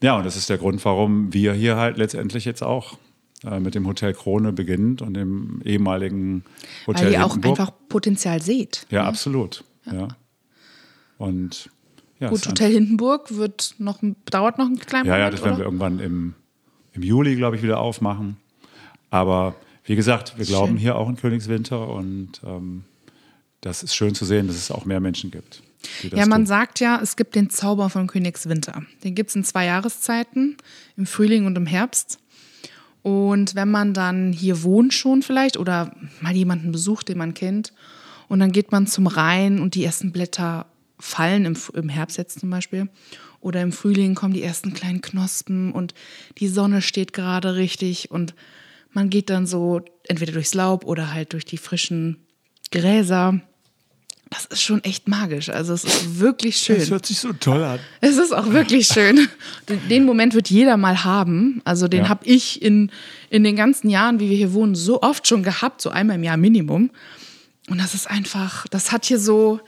Ja, 0.00 0.16
und 0.16 0.24
das 0.24 0.36
ist 0.36 0.48
der 0.48 0.58
Grund, 0.58 0.84
warum 0.84 1.32
wir 1.32 1.52
hier 1.52 1.76
halt 1.76 1.96
letztendlich 1.96 2.44
jetzt 2.44 2.62
auch 2.62 2.98
äh, 3.44 3.60
mit 3.60 3.74
dem 3.74 3.86
Hotel 3.86 4.14
Krone 4.14 4.52
beginnt 4.52 5.02
und 5.02 5.14
dem 5.14 5.60
ehemaligen 5.64 6.44
Hotel 6.86 7.06
Weil 7.06 7.12
ihr 7.12 7.26
auch 7.26 7.36
einfach 7.36 7.72
Potenzial 7.88 8.40
seht. 8.40 8.86
Ja, 8.90 9.02
ne? 9.02 9.08
absolut. 9.08 9.64
Ja. 9.86 9.94
ja. 9.94 10.08
Und 11.18 11.70
ja, 12.20 12.30
Gut, 12.30 12.46
Hotel 12.48 12.72
Hindenburg 12.72 13.36
wird 13.36 13.74
noch, 13.78 14.00
dauert 14.30 14.58
noch 14.58 14.66
einen 14.66 14.78
kleinen 14.78 15.06
ja, 15.06 15.12
Moment. 15.12 15.20
Ja, 15.20 15.24
ja, 15.24 15.30
das 15.30 15.44
werden 15.44 15.58
wir 15.58 15.64
irgendwann 15.64 16.00
im, 16.00 16.34
im 16.92 17.02
Juli, 17.02 17.36
glaube 17.36 17.56
ich, 17.56 17.62
wieder 17.62 17.78
aufmachen. 17.78 18.36
Aber 19.10 19.54
wie 19.84 19.96
gesagt, 19.96 20.36
wir 20.36 20.44
glauben 20.44 20.72
schön. 20.72 20.78
hier 20.78 20.96
auch 20.96 21.08
in 21.08 21.16
Königswinter 21.16 21.88
und 21.88 22.40
ähm, 22.44 22.84
das 23.60 23.82
ist 23.82 23.94
schön 23.94 24.14
zu 24.14 24.24
sehen, 24.24 24.46
dass 24.48 24.56
es 24.56 24.70
auch 24.70 24.84
mehr 24.84 25.00
Menschen 25.00 25.30
gibt. 25.30 25.62
Ja, 26.02 26.26
man 26.26 26.42
tun. 26.42 26.46
sagt 26.46 26.80
ja, 26.80 27.00
es 27.02 27.16
gibt 27.16 27.34
den 27.34 27.50
Zauber 27.50 27.90
von 27.90 28.06
Königswinter. 28.06 28.82
Den 29.04 29.14
gibt 29.14 29.30
es 29.30 29.36
in 29.36 29.44
zwei 29.44 29.66
Jahreszeiten, 29.66 30.56
im 30.96 31.06
Frühling 31.06 31.46
und 31.46 31.56
im 31.56 31.66
Herbst. 31.66 32.18
Und 33.02 33.54
wenn 33.54 33.70
man 33.70 33.94
dann 33.94 34.32
hier 34.32 34.62
wohnt 34.62 34.92
schon 34.92 35.22
vielleicht 35.22 35.56
oder 35.56 35.94
mal 36.20 36.34
jemanden 36.34 36.72
besucht, 36.72 37.08
den 37.08 37.18
man 37.18 37.34
kennt, 37.34 37.72
und 38.28 38.40
dann 38.40 38.52
geht 38.52 38.72
man 38.72 38.86
zum 38.86 39.06
Rhein 39.06 39.58
und 39.58 39.74
die 39.74 39.84
ersten 39.84 40.12
Blätter 40.12 40.66
fallen, 40.98 41.46
im, 41.46 41.56
im 41.74 41.88
Herbst 41.88 42.18
jetzt 42.18 42.40
zum 42.40 42.50
Beispiel, 42.50 42.88
oder 43.40 43.62
im 43.62 43.72
Frühling 43.72 44.14
kommen 44.14 44.34
die 44.34 44.42
ersten 44.42 44.74
kleinen 44.74 45.00
Knospen 45.00 45.72
und 45.72 45.94
die 46.38 46.48
Sonne 46.48 46.82
steht 46.82 47.12
gerade 47.12 47.54
richtig 47.54 48.10
und 48.10 48.34
man 48.90 49.10
geht 49.10 49.30
dann 49.30 49.46
so 49.46 49.80
entweder 50.08 50.32
durchs 50.32 50.54
Laub 50.54 50.84
oder 50.84 51.12
halt 51.12 51.32
durch 51.32 51.44
die 51.44 51.56
frischen 51.56 52.26
Gräser 52.70 53.40
das 54.30 54.44
ist 54.44 54.62
schon 54.62 54.84
echt 54.84 55.08
magisch. 55.08 55.48
Also 55.48 55.72
es 55.72 55.84
ist 55.84 56.20
wirklich 56.20 56.56
schön. 56.56 56.78
Das 56.78 56.90
hört 56.90 57.06
sich 57.06 57.18
so 57.18 57.32
toll 57.32 57.62
an. 57.62 57.78
Es 58.00 58.18
ist 58.18 58.32
auch 58.32 58.50
wirklich 58.50 58.86
schön. 58.92 59.28
Den 59.88 60.04
Moment 60.04 60.34
wird 60.34 60.50
jeder 60.50 60.76
mal 60.76 61.04
haben. 61.04 61.62
Also 61.64 61.88
den 61.88 62.02
ja. 62.02 62.08
habe 62.08 62.26
ich 62.26 62.60
in, 62.60 62.90
in 63.30 63.44
den 63.44 63.56
ganzen 63.56 63.88
Jahren, 63.88 64.20
wie 64.20 64.28
wir 64.28 64.36
hier 64.36 64.52
wohnen, 64.52 64.74
so 64.74 65.02
oft 65.02 65.26
schon 65.26 65.42
gehabt, 65.42 65.80
so 65.80 65.90
einmal 65.90 66.16
im 66.16 66.24
Jahr 66.24 66.36
Minimum. 66.36 66.90
Und 67.68 67.78
das 67.78 67.94
ist 67.94 68.08
einfach, 68.08 68.66
das 68.68 68.92
hat 68.92 69.06
hier 69.06 69.18
so, 69.18 69.60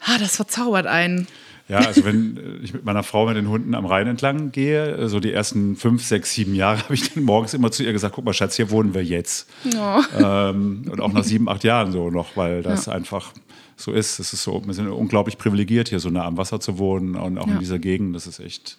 ah, 0.00 0.18
das 0.18 0.36
verzaubert 0.36 0.86
einen. 0.86 1.26
Ja, 1.68 1.78
also 1.78 2.02
wenn 2.04 2.60
ich 2.62 2.72
mit 2.72 2.84
meiner 2.84 3.02
Frau 3.02 3.26
mit 3.26 3.36
den 3.36 3.48
Hunden 3.48 3.74
am 3.74 3.84
Rhein 3.84 4.06
entlang 4.06 4.52
gehe, 4.52 5.06
so 5.08 5.20
die 5.20 5.32
ersten 5.32 5.76
fünf, 5.76 6.02
sechs, 6.02 6.32
sieben 6.32 6.54
Jahre, 6.54 6.78
habe 6.84 6.94
ich 6.94 7.12
dann 7.12 7.22
morgens 7.24 7.52
immer 7.52 7.70
zu 7.70 7.84
ihr 7.84 7.92
gesagt, 7.92 8.14
guck 8.14 8.24
mal, 8.24 8.32
Schatz, 8.32 8.56
hier 8.56 8.70
wohnen 8.70 8.94
wir 8.94 9.04
jetzt. 9.04 9.48
Oh. 9.76 10.00
Ähm, 10.18 10.84
und 10.90 11.00
auch 11.00 11.12
nach 11.12 11.24
sieben, 11.24 11.48
acht 11.48 11.64
Jahren 11.64 11.92
so 11.92 12.10
noch, 12.10 12.36
weil 12.36 12.62
das 12.62 12.86
ja. 12.86 12.94
einfach 12.94 13.32
so 13.76 13.92
ist. 13.92 14.18
Es 14.18 14.32
ist 14.32 14.42
so, 14.42 14.62
wir 14.64 14.72
sind 14.72 14.88
unglaublich 14.88 15.36
privilegiert, 15.36 15.90
hier 15.90 16.00
so 16.00 16.08
nah 16.08 16.24
am 16.24 16.38
Wasser 16.38 16.58
zu 16.58 16.78
wohnen 16.78 17.16
und 17.16 17.38
auch 17.38 17.46
ja. 17.46 17.54
in 17.54 17.58
dieser 17.58 17.78
Gegend. 17.78 18.16
Das 18.16 18.26
ist 18.26 18.40
echt, 18.40 18.78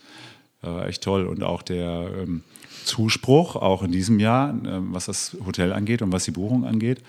äh, 0.64 0.88
echt 0.88 1.04
toll. 1.04 1.28
Und 1.28 1.44
auch 1.44 1.62
der 1.62 2.10
ähm, 2.18 2.44
Zuspruch, 2.86 3.56
auch 3.56 3.84
in 3.84 3.92
diesem 3.92 4.20
Jahr, 4.20 4.50
äh, 4.50 4.80
was 4.92 5.06
das 5.06 5.38
Hotel 5.46 5.74
angeht 5.74 6.02
und 6.02 6.12
was 6.12 6.26
die 6.26 6.32
Buchung 6.32 6.66
angeht, 6.66 7.04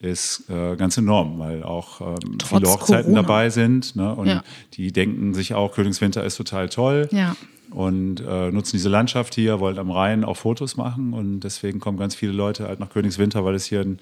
ist 0.00 0.48
äh, 0.48 0.76
ganz 0.76 0.96
enorm, 0.96 1.38
weil 1.38 1.62
auch 1.64 2.00
ähm, 2.00 2.38
viele 2.44 2.68
Hochzeiten 2.68 3.14
Corona. 3.14 3.22
dabei 3.22 3.50
sind. 3.50 3.96
Ne? 3.96 4.14
Und 4.14 4.28
ja. 4.28 4.44
die 4.74 4.92
denken 4.92 5.34
sich 5.34 5.54
auch, 5.54 5.74
Königswinter 5.74 6.22
ist 6.24 6.36
total 6.36 6.68
toll. 6.68 7.08
Ja. 7.10 7.36
Und 7.70 8.20
äh, 8.20 8.50
nutzen 8.50 8.76
diese 8.76 8.88
Landschaft 8.88 9.34
hier, 9.34 9.60
wollen 9.60 9.78
am 9.78 9.90
Rhein 9.90 10.24
auch 10.24 10.36
Fotos 10.36 10.76
machen. 10.76 11.12
Und 11.12 11.40
deswegen 11.40 11.80
kommen 11.80 11.98
ganz 11.98 12.14
viele 12.14 12.32
Leute 12.32 12.68
halt 12.68 12.78
nach 12.80 12.90
Königswinter, 12.90 13.44
weil 13.44 13.56
es 13.56 13.66
hier 13.66 13.80
ein, 13.80 13.98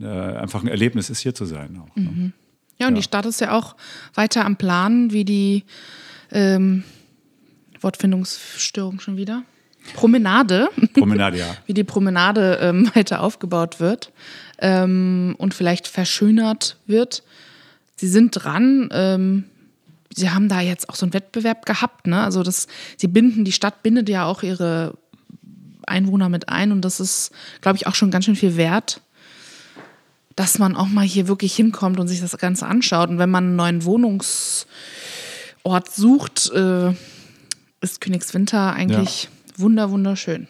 äh, 0.00 0.06
einfach 0.06 0.62
ein 0.62 0.68
Erlebnis 0.68 1.10
ist, 1.10 1.20
hier 1.20 1.34
zu 1.34 1.44
sein. 1.46 1.80
Auch, 1.82 1.96
ne? 1.96 2.10
mhm. 2.10 2.32
Ja, 2.78 2.86
und 2.86 2.94
ja. 2.94 3.00
die 3.00 3.02
Stadt 3.02 3.26
ist 3.26 3.40
ja 3.40 3.52
auch 3.52 3.76
weiter 4.14 4.44
am 4.44 4.56
Plan, 4.56 5.12
wie 5.12 5.24
die 5.24 5.64
ähm, 6.30 6.84
Wortfindungsstörung 7.80 9.00
schon 9.00 9.16
wieder. 9.16 9.42
Promenade. 9.94 10.68
Promenade, 10.94 11.38
ja. 11.38 11.56
wie 11.66 11.74
die 11.74 11.84
Promenade 11.84 12.58
ähm, 12.62 12.90
weiter 12.94 13.20
aufgebaut 13.20 13.80
wird 13.80 14.12
ähm, 14.58 15.34
und 15.38 15.54
vielleicht 15.54 15.88
verschönert 15.88 16.76
wird. 16.86 17.22
Sie 17.96 18.08
sind 18.08 18.30
dran. 18.32 18.88
Ähm, 18.92 19.44
sie 20.14 20.30
haben 20.30 20.48
da 20.48 20.60
jetzt 20.60 20.88
auch 20.88 20.94
so 20.94 21.06
einen 21.06 21.14
Wettbewerb 21.14 21.66
gehabt. 21.66 22.06
Ne? 22.06 22.22
Also 22.22 22.42
das, 22.42 22.66
sie 22.96 23.08
binden, 23.08 23.44
die 23.44 23.52
Stadt 23.52 23.82
bindet 23.82 24.08
ja 24.08 24.24
auch 24.26 24.42
ihre 24.42 24.96
Einwohner 25.86 26.28
mit 26.28 26.48
ein 26.48 26.72
und 26.72 26.82
das 26.82 26.98
ist, 27.00 27.30
glaube 27.60 27.76
ich, 27.76 27.86
auch 27.86 27.94
schon 27.94 28.10
ganz 28.10 28.24
schön 28.24 28.36
viel 28.36 28.56
wert 28.56 29.02
dass 30.36 30.58
man 30.58 30.74
auch 30.76 30.88
mal 30.88 31.04
hier 31.04 31.28
wirklich 31.28 31.54
hinkommt 31.54 32.00
und 32.00 32.08
sich 32.08 32.20
das 32.20 32.36
Ganze 32.38 32.66
anschaut. 32.66 33.08
Und 33.08 33.18
wenn 33.18 33.30
man 33.30 33.44
einen 33.44 33.56
neuen 33.56 33.84
Wohnungsort 33.84 34.66
sucht, 35.92 36.50
äh, 36.52 36.92
ist 37.80 38.00
Königswinter 38.00 38.72
eigentlich 38.72 39.24
ja. 39.24 39.30
wunder 39.56 39.90
wunderschön. 39.90 40.48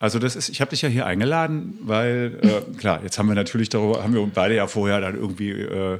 Also 0.00 0.18
das 0.18 0.36
ist, 0.36 0.48
ich 0.48 0.60
habe 0.60 0.70
dich 0.70 0.82
ja 0.82 0.88
hier 0.88 1.06
eingeladen, 1.06 1.78
weil 1.82 2.38
äh, 2.42 2.76
klar, 2.78 3.00
jetzt 3.02 3.18
haben 3.18 3.28
wir 3.28 3.34
natürlich 3.34 3.68
darüber, 3.68 4.02
haben 4.02 4.14
wir 4.14 4.24
beide 4.26 4.54
ja 4.54 4.66
vorher 4.68 5.00
dann 5.00 5.16
irgendwie 5.16 5.50
äh, 5.50 5.98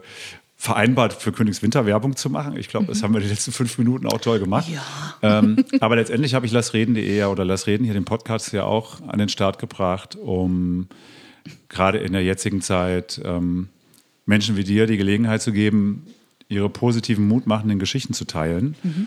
vereinbart, 0.57 1.15
für 1.15 1.33
Königswinter 1.33 1.87
Werbung 1.87 2.17
zu 2.17 2.31
machen. 2.31 2.57
Ich 2.57 2.69
glaube, 2.69 2.85
mhm. 2.85 2.89
das 2.89 3.03
haben 3.03 3.15
wir 3.15 3.21
die 3.21 3.29
letzten 3.29 3.53
fünf 3.53 3.79
Minuten 3.79 4.07
auch 4.07 4.21
toll 4.21 4.41
gemacht. 4.41 4.69
Ja. 4.69 5.39
Ähm, 5.41 5.65
aber 5.81 5.97
letztendlich 5.97 6.35
habe 6.35 6.47
ich 6.47 6.53
lassreden.de 6.53 7.25
oder 7.25 7.45
Lass 7.45 7.67
Reden 7.67 7.85
hier 7.85 7.95
den 7.95 8.05
Podcast 8.05 8.53
ja 8.53 8.65
auch 8.65 9.01
an 9.07 9.19
den 9.19 9.29
Start 9.29 9.59
gebracht, 9.59 10.17
um 10.17 10.89
gerade 11.69 11.99
in 11.99 12.13
der 12.13 12.25
jetzigen 12.25 12.61
Zeit 12.61 13.21
ähm, 13.25 13.69
Menschen 14.27 14.57
wie 14.57 14.65
dir 14.65 14.87
die 14.87 14.97
Gelegenheit 14.97 15.43
zu 15.43 15.53
geben, 15.53 16.07
ihre 16.49 16.69
positiven, 16.69 17.27
mutmachenden 17.29 17.79
Geschichten 17.79 18.13
zu 18.13 18.25
teilen, 18.25 18.75
mhm. 18.83 19.07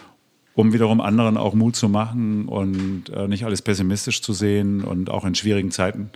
Um 0.53 0.73
wiederum 0.73 1.01
anderen 1.01 1.37
auch 1.37 1.53
Mut 1.53 1.75
zu 1.75 1.89
machen 1.89 2.47
und 2.47 3.09
äh, 3.09 3.27
nicht 3.27 3.45
alles 3.45 3.61
pessimistisch 3.61 4.21
zu 4.21 4.33
sehen 4.33 4.83
und 4.83 5.09
auch 5.09 5.25
in 5.25 5.35
schwierigen 5.35 5.71
Zeiten 5.71 6.09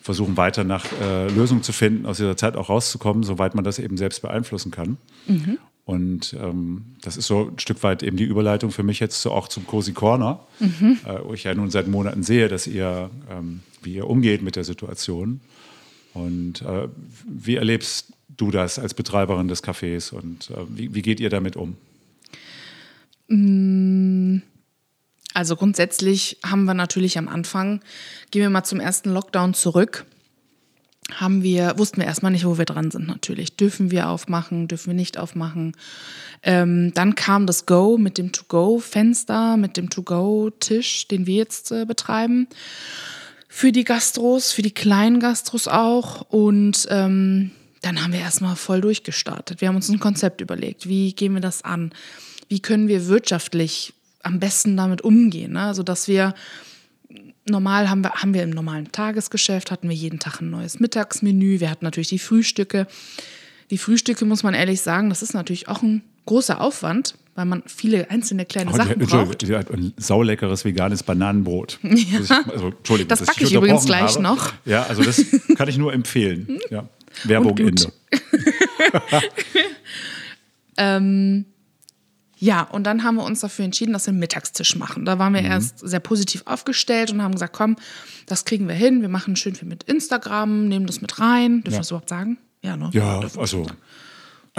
versuchen 0.00 0.36
weiter 0.36 0.64
nach 0.64 0.84
äh, 1.02 1.28
Lösungen 1.28 1.62
zu 1.62 1.72
finden, 1.72 2.06
aus 2.06 2.18
dieser 2.18 2.36
Zeit 2.36 2.56
auch 2.56 2.68
rauszukommen, 2.68 3.24
soweit 3.24 3.54
man 3.54 3.64
das 3.64 3.78
eben 3.78 3.96
selbst 3.96 4.22
beeinflussen 4.22 4.70
kann. 4.70 4.98
Mhm. 5.26 5.58
Und 5.84 6.34
ähm, 6.40 6.96
das 7.02 7.16
ist 7.16 7.28
so 7.28 7.50
ein 7.52 7.60
Stück 7.60 7.82
weit 7.84 8.02
eben 8.02 8.16
die 8.16 8.24
Überleitung 8.24 8.72
für 8.72 8.82
mich 8.82 8.98
jetzt 8.98 9.22
so 9.22 9.30
auch 9.30 9.46
zum 9.46 9.66
Cozy 9.66 9.92
Corner, 9.92 10.44
mhm. 10.58 10.98
äh, 11.04 11.24
wo 11.24 11.32
ich 11.32 11.44
ja 11.44 11.54
nun 11.54 11.70
seit 11.70 11.86
Monaten 11.86 12.24
sehe, 12.24 12.48
dass 12.48 12.66
ihr, 12.66 13.08
ähm, 13.30 13.60
wie 13.82 13.94
ihr 13.94 14.08
umgeht 14.08 14.42
mit 14.42 14.56
der 14.56 14.64
Situation. 14.64 15.40
Und 16.12 16.62
äh, 16.62 16.88
wie 17.28 17.54
erlebst 17.54 18.12
du 18.36 18.50
das 18.50 18.78
als 18.78 18.94
Betreiberin 18.94 19.48
des 19.48 19.62
Cafés 19.62 20.12
und 20.12 20.50
äh, 20.50 20.54
wie, 20.68 20.94
wie, 20.94 21.02
geht 21.02 21.20
ihr 21.20 21.30
damit 21.30 21.56
um? 21.56 21.76
Mm, 23.28 24.38
also 25.34 25.56
grundsätzlich 25.56 26.38
haben 26.44 26.64
wir 26.64 26.74
natürlich 26.74 27.18
am 27.18 27.28
Anfang, 27.28 27.80
gehen 28.30 28.42
wir 28.42 28.50
mal 28.50 28.64
zum 28.64 28.80
ersten 28.80 29.10
Lockdown 29.10 29.54
zurück, 29.54 30.06
haben 31.14 31.42
wir, 31.42 31.74
wussten 31.76 31.98
wir 31.98 32.06
erstmal 32.06 32.32
nicht, 32.32 32.46
wo 32.46 32.58
wir 32.58 32.64
dran 32.64 32.90
sind 32.90 33.06
natürlich. 33.06 33.56
Dürfen 33.56 33.90
wir 33.90 34.08
aufmachen, 34.08 34.66
dürfen 34.66 34.88
wir 34.88 34.94
nicht 34.94 35.18
aufmachen. 35.18 35.76
Ähm, 36.42 36.92
dann 36.94 37.14
kam 37.14 37.46
das 37.46 37.66
Go 37.66 37.96
mit 37.96 38.18
dem 38.18 38.32
To-Go-Fenster, 38.32 39.56
mit 39.56 39.76
dem 39.76 39.88
To-Go-Tisch, 39.88 41.06
den 41.08 41.26
wir 41.26 41.36
jetzt 41.36 41.70
äh, 41.70 41.84
betreiben. 41.84 42.48
Für 43.48 43.72
die 43.72 43.84
Gastros, 43.84 44.52
für 44.52 44.62
die 44.62 44.74
kleinen 44.74 45.20
Gastros 45.20 45.68
auch. 45.68 46.22
Und 46.22 46.86
ähm, 46.90 47.52
dann 47.82 48.02
haben 48.02 48.12
wir 48.12 48.20
erstmal 48.20 48.56
voll 48.56 48.80
durchgestartet. 48.80 49.60
Wir 49.60 49.68
haben 49.68 49.76
uns 49.76 49.88
ein 49.88 50.00
Konzept 50.00 50.40
überlegt. 50.40 50.88
Wie 50.88 51.12
gehen 51.12 51.34
wir 51.34 51.40
das 51.40 51.62
an? 51.62 51.92
Wie 52.48 52.60
können 52.60 52.88
wir 52.88 53.08
wirtschaftlich 53.08 53.92
am 54.22 54.40
besten 54.40 54.76
damit 54.76 55.02
umgehen? 55.02 55.52
Ne? 55.52 55.62
Also, 55.62 55.82
dass 55.82 56.08
wir 56.08 56.34
normal 57.48 57.88
haben 57.90 58.02
wir, 58.02 58.12
haben 58.14 58.34
wir 58.34 58.42
im 58.42 58.50
normalen 58.50 58.90
Tagesgeschäft, 58.92 59.70
hatten 59.70 59.88
wir 59.88 59.96
jeden 59.96 60.18
Tag 60.18 60.40
ein 60.40 60.50
neues 60.50 60.80
Mittagsmenü. 60.80 61.60
Wir 61.60 61.70
hatten 61.70 61.84
natürlich 61.84 62.08
die 62.08 62.18
Frühstücke. 62.18 62.86
Die 63.70 63.78
Frühstücke, 63.78 64.24
muss 64.24 64.42
man 64.42 64.54
ehrlich 64.54 64.80
sagen, 64.80 65.08
das 65.08 65.22
ist 65.22 65.34
natürlich 65.34 65.68
auch 65.68 65.82
ein 65.82 66.02
großer 66.26 66.60
Aufwand, 66.60 67.14
weil 67.36 67.44
man 67.44 67.62
viele 67.66 68.10
einzelne 68.10 68.46
kleine 68.46 68.70
Aber 68.70 68.78
Sachen 68.84 68.98
braucht. 68.98 69.42
die 69.42 69.54
hat 69.54 69.70
ein 69.70 69.92
sauleckeres 69.96 70.64
veganes 70.64 71.02
Bananenbrot. 71.02 71.78
Ja. 71.82 72.18
Das 72.18 72.30
ich, 72.30 72.52
also, 72.52 72.68
Entschuldigung, 72.68 73.08
Das 73.08 73.24
backe 73.24 73.40
dich 73.40 73.50
ich 73.50 73.56
übrigens 73.56 73.84
gleich 73.84 74.12
habe. 74.14 74.22
noch. 74.22 74.52
Ja, 74.64 74.84
also 74.84 75.02
das 75.04 75.24
kann 75.56 75.68
ich 75.68 75.78
nur 75.78 75.92
empfehlen. 75.92 76.58
Ja. 76.70 76.88
Werbung 77.24 77.52
Und 77.52 77.60
gut. 77.60 77.92
Ja, 82.38 82.62
und 82.62 82.84
dann 82.84 83.02
haben 83.02 83.14
wir 83.16 83.24
uns 83.24 83.40
dafür 83.40 83.64
entschieden, 83.64 83.92
dass 83.94 84.06
wir 84.06 84.10
einen 84.10 84.18
Mittagstisch 84.20 84.76
machen. 84.76 85.04
Da 85.06 85.18
waren 85.18 85.32
wir 85.32 85.40
erst 85.42 85.78
sehr 85.78 86.00
positiv 86.00 86.42
aufgestellt 86.44 87.10
und 87.10 87.22
haben 87.22 87.32
gesagt, 87.32 87.54
komm, 87.54 87.76
das 88.26 88.44
kriegen 88.44 88.68
wir 88.68 88.74
hin. 88.74 89.00
Wir 89.00 89.08
machen 89.08 89.36
schön 89.36 89.54
viel 89.54 89.66
mit 89.68 89.84
Instagram, 89.84 90.68
nehmen 90.68 90.86
das 90.86 91.00
mit 91.00 91.18
rein. 91.18 91.62
Dürfen 91.62 91.66
wir 91.66 91.72
Ja. 91.72 91.78
das 91.78 91.90
überhaupt 91.90 92.08
sagen? 92.10 92.38
Ja, 92.62 92.76
ne? 92.76 92.90
Ja, 92.92 93.20
Dürfen 93.20 93.36
wir 93.36 93.40
also. 93.40 93.66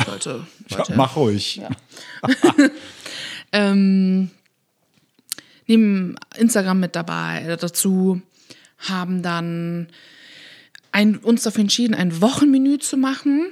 Leute, 0.07 0.45
ja, 0.69 0.83
mach 0.95 1.15
ruhig. 1.15 1.61
ähm, 3.51 4.29
nehmen 5.67 6.15
Instagram 6.37 6.79
mit 6.79 6.95
dabei 6.95 7.43
äh, 7.43 7.57
dazu, 7.57 8.21
haben 8.79 9.21
dann 9.21 9.87
ein, 10.91 11.17
uns 11.17 11.43
dafür 11.43 11.61
entschieden, 11.61 11.93
ein 11.93 12.21
Wochenmenü 12.21 12.77
zu 12.79 12.97
machen. 12.97 13.47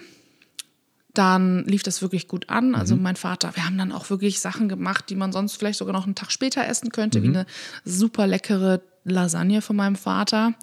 Dann 1.15 1.65
lief 1.65 1.81
das 1.81 2.01
wirklich 2.01 2.27
gut 2.27 2.49
an. 2.49 2.75
Also 2.75 2.95
mein 2.95 3.15
Vater, 3.15 3.55
wir 3.55 3.65
haben 3.65 3.77
dann 3.77 3.91
auch 3.91 4.09
wirklich 4.09 4.39
Sachen 4.39 4.69
gemacht, 4.69 5.09
die 5.09 5.15
man 5.15 5.31
sonst 5.31 5.57
vielleicht 5.57 5.79
sogar 5.79 5.93
noch 5.93 6.05
einen 6.05 6.15
Tag 6.15 6.31
später 6.31 6.67
essen 6.67 6.91
könnte, 6.91 7.23
wie 7.23 7.29
eine 7.29 7.45
super 7.83 8.27
leckere 8.27 8.81
Lasagne 9.03 9.61
von 9.61 9.75
meinem 9.75 9.95
Vater. 9.95 10.53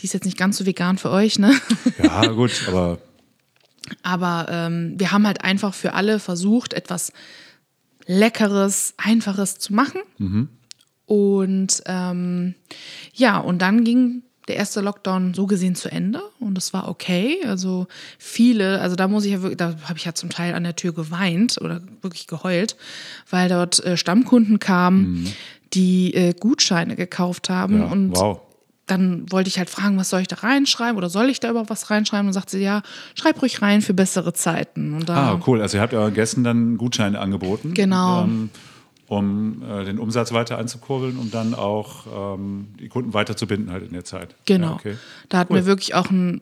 Die 0.00 0.06
ist 0.06 0.14
jetzt 0.14 0.24
nicht 0.24 0.38
ganz 0.38 0.56
so 0.56 0.64
vegan 0.66 0.96
für 0.98 1.10
euch, 1.10 1.38
ne? 1.38 1.54
Ja, 2.02 2.26
gut, 2.26 2.62
aber 2.68 2.98
Aber 4.02 4.46
ähm, 4.48 4.94
wir 4.96 5.12
haben 5.12 5.26
halt 5.26 5.44
einfach 5.44 5.74
für 5.74 5.92
alle 5.94 6.18
versucht, 6.18 6.72
etwas 6.72 7.12
Leckeres, 8.06 8.94
Einfaches 8.96 9.58
zu 9.58 9.74
machen. 9.74 10.00
Und 11.06 11.82
ähm, 11.86 12.54
ja, 13.12 13.38
und 13.38 13.60
dann 13.60 13.84
ging 13.84 14.22
der 14.48 14.56
erste 14.56 14.80
Lockdown 14.80 15.34
so 15.34 15.46
gesehen 15.46 15.74
zu 15.74 15.90
Ende 15.90 16.20
und 16.40 16.58
es 16.58 16.72
war 16.72 16.88
okay. 16.88 17.38
Also 17.46 17.86
viele, 18.18 18.80
also 18.80 18.96
da 18.96 19.08
muss 19.08 19.24
ich 19.24 19.32
ja 19.32 19.42
wirklich, 19.42 19.58
da 19.58 19.74
habe 19.84 19.98
ich 19.98 20.04
ja 20.04 20.14
zum 20.14 20.30
Teil 20.30 20.54
an 20.54 20.64
der 20.64 20.76
Tür 20.76 20.92
geweint 20.92 21.58
oder 21.60 21.80
wirklich 22.00 22.26
geheult, 22.26 22.76
weil 23.30 23.48
dort 23.48 23.84
äh, 23.84 23.96
Stammkunden 23.96 24.58
kamen, 24.58 25.32
die 25.74 26.14
äh, 26.14 26.34
Gutscheine 26.38 26.96
gekauft 26.96 27.48
haben 27.48 27.78
ja, 27.78 27.86
und 27.86 28.16
wow. 28.16 28.40
dann 28.86 29.30
wollte 29.30 29.48
ich 29.48 29.58
halt 29.58 29.70
fragen, 29.70 29.96
was 29.96 30.10
soll 30.10 30.20
ich 30.20 30.28
da 30.28 30.36
reinschreiben 30.36 30.96
oder 30.96 31.08
soll 31.08 31.30
ich 31.30 31.40
da 31.40 31.50
überhaupt 31.50 31.70
was 31.70 31.90
reinschreiben? 31.90 32.26
Und 32.26 32.32
sagte 32.32 32.52
sie, 32.52 32.62
ja, 32.62 32.82
schreib 33.14 33.40
ruhig 33.40 33.62
rein 33.62 33.80
für 33.80 33.94
bessere 33.94 34.32
Zeiten. 34.32 35.04
Ah, 35.08 35.40
cool. 35.46 35.62
Also 35.62 35.78
ihr 35.78 35.80
habt 35.82 35.94
euren 35.94 36.12
Gästen 36.12 36.44
dann 36.44 36.76
Gutscheine 36.76 37.20
angeboten. 37.20 37.74
Genau. 37.74 38.24
Ähm, 38.24 38.50
um 39.12 39.62
äh, 39.62 39.84
den 39.84 39.98
Umsatz 39.98 40.32
weiter 40.32 40.58
anzukurbeln, 40.58 41.16
um 41.18 41.30
dann 41.30 41.54
auch 41.54 42.34
ähm, 42.36 42.68
die 42.80 42.88
Kunden 42.88 43.14
weiter 43.14 43.36
zu 43.36 43.46
binden 43.46 43.70
halt 43.70 43.84
in 43.84 43.92
der 43.92 44.04
Zeit. 44.04 44.34
genau. 44.46 44.68
Ja, 44.68 44.74
okay. 44.74 44.96
Da 45.28 45.38
hatten 45.38 45.52
Cool. 45.52 45.60
wir 45.60 45.66
wirklich 45.66 45.94
auch 45.94 46.10
einen 46.10 46.40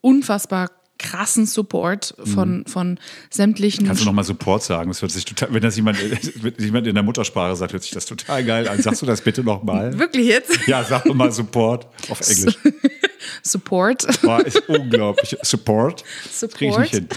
unfassbar 0.00 0.68
krassen 0.98 1.46
Support 1.46 2.14
von, 2.24 2.66
von 2.66 2.98
sämtlichen. 3.30 3.84
Mhm. 3.84 3.88
Kannst 3.88 4.02
du 4.02 4.06
nochmal 4.06 4.24
Support 4.24 4.62
sagen? 4.62 4.90
Das 4.90 5.00
hört 5.00 5.10
sich 5.10 5.24
total, 5.24 5.52
wenn 5.54 5.62
das 5.62 5.74
jemand, 5.76 5.98
wenn 6.42 6.54
jemand 6.58 6.86
in 6.86 6.94
der 6.94 7.02
Muttersprache 7.02 7.56
sagt, 7.56 7.72
hört 7.72 7.82
sich 7.82 7.92
das 7.92 8.04
total 8.04 8.44
geil 8.44 8.68
an. 8.68 8.80
Sagst 8.82 9.00
du 9.00 9.06
das 9.06 9.22
bitte 9.22 9.42
nochmal? 9.42 9.98
wirklich 9.98 10.26
jetzt? 10.26 10.66
Ja, 10.66 10.84
sag 10.84 11.04
doch 11.04 11.14
mal 11.14 11.32
Support 11.32 11.86
auf 12.10 12.20
Englisch. 12.28 12.58
Support. 13.42 14.20
Boah, 14.22 14.44
ist 14.44 14.68
unglaublich. 14.68 15.36
Support? 15.42 16.04
Support. 16.30 16.58
Krieg 16.58 16.70
ich 16.70 16.78
nicht 16.78 16.94
hin. 16.94 17.08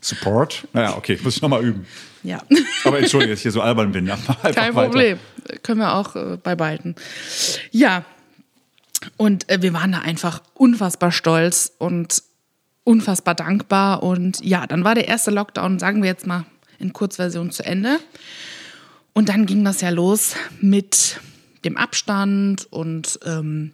Support? 0.00 0.66
Naja, 0.72 0.96
okay, 0.96 1.18
muss 1.22 1.36
ich 1.36 1.42
nochmal 1.42 1.64
üben. 1.64 1.86
Ja. 2.28 2.42
Aber 2.84 2.98
entschuldige, 2.98 3.32
dass 3.32 3.40
ich 3.40 3.42
hier 3.42 3.52
so 3.52 3.60
albern 3.60 3.92
bin. 3.92 4.06
Kein 4.06 4.18
weiter. 4.54 4.72
Problem. 4.72 5.18
Können 5.62 5.80
wir 5.80 5.94
auch 5.94 6.14
äh, 6.14 6.36
beibehalten. 6.36 6.94
Ja. 7.70 8.04
Und 9.16 9.48
äh, 9.48 9.62
wir 9.62 9.72
waren 9.72 9.92
da 9.92 10.00
einfach 10.00 10.42
unfassbar 10.54 11.12
stolz 11.12 11.72
und 11.78 12.22
unfassbar 12.84 13.34
dankbar. 13.34 14.02
Und 14.02 14.44
ja, 14.44 14.66
dann 14.66 14.84
war 14.84 14.94
der 14.94 15.08
erste 15.08 15.30
Lockdown, 15.30 15.78
sagen 15.78 16.02
wir 16.02 16.08
jetzt 16.08 16.26
mal 16.26 16.44
in 16.78 16.92
Kurzversion 16.92 17.50
zu 17.50 17.64
Ende. 17.64 17.98
Und 19.12 19.28
dann 19.28 19.46
ging 19.46 19.64
das 19.64 19.80
ja 19.80 19.90
los 19.90 20.36
mit 20.60 21.20
dem 21.64 21.76
Abstand 21.76 22.66
und 22.70 23.18
ähm, 23.26 23.72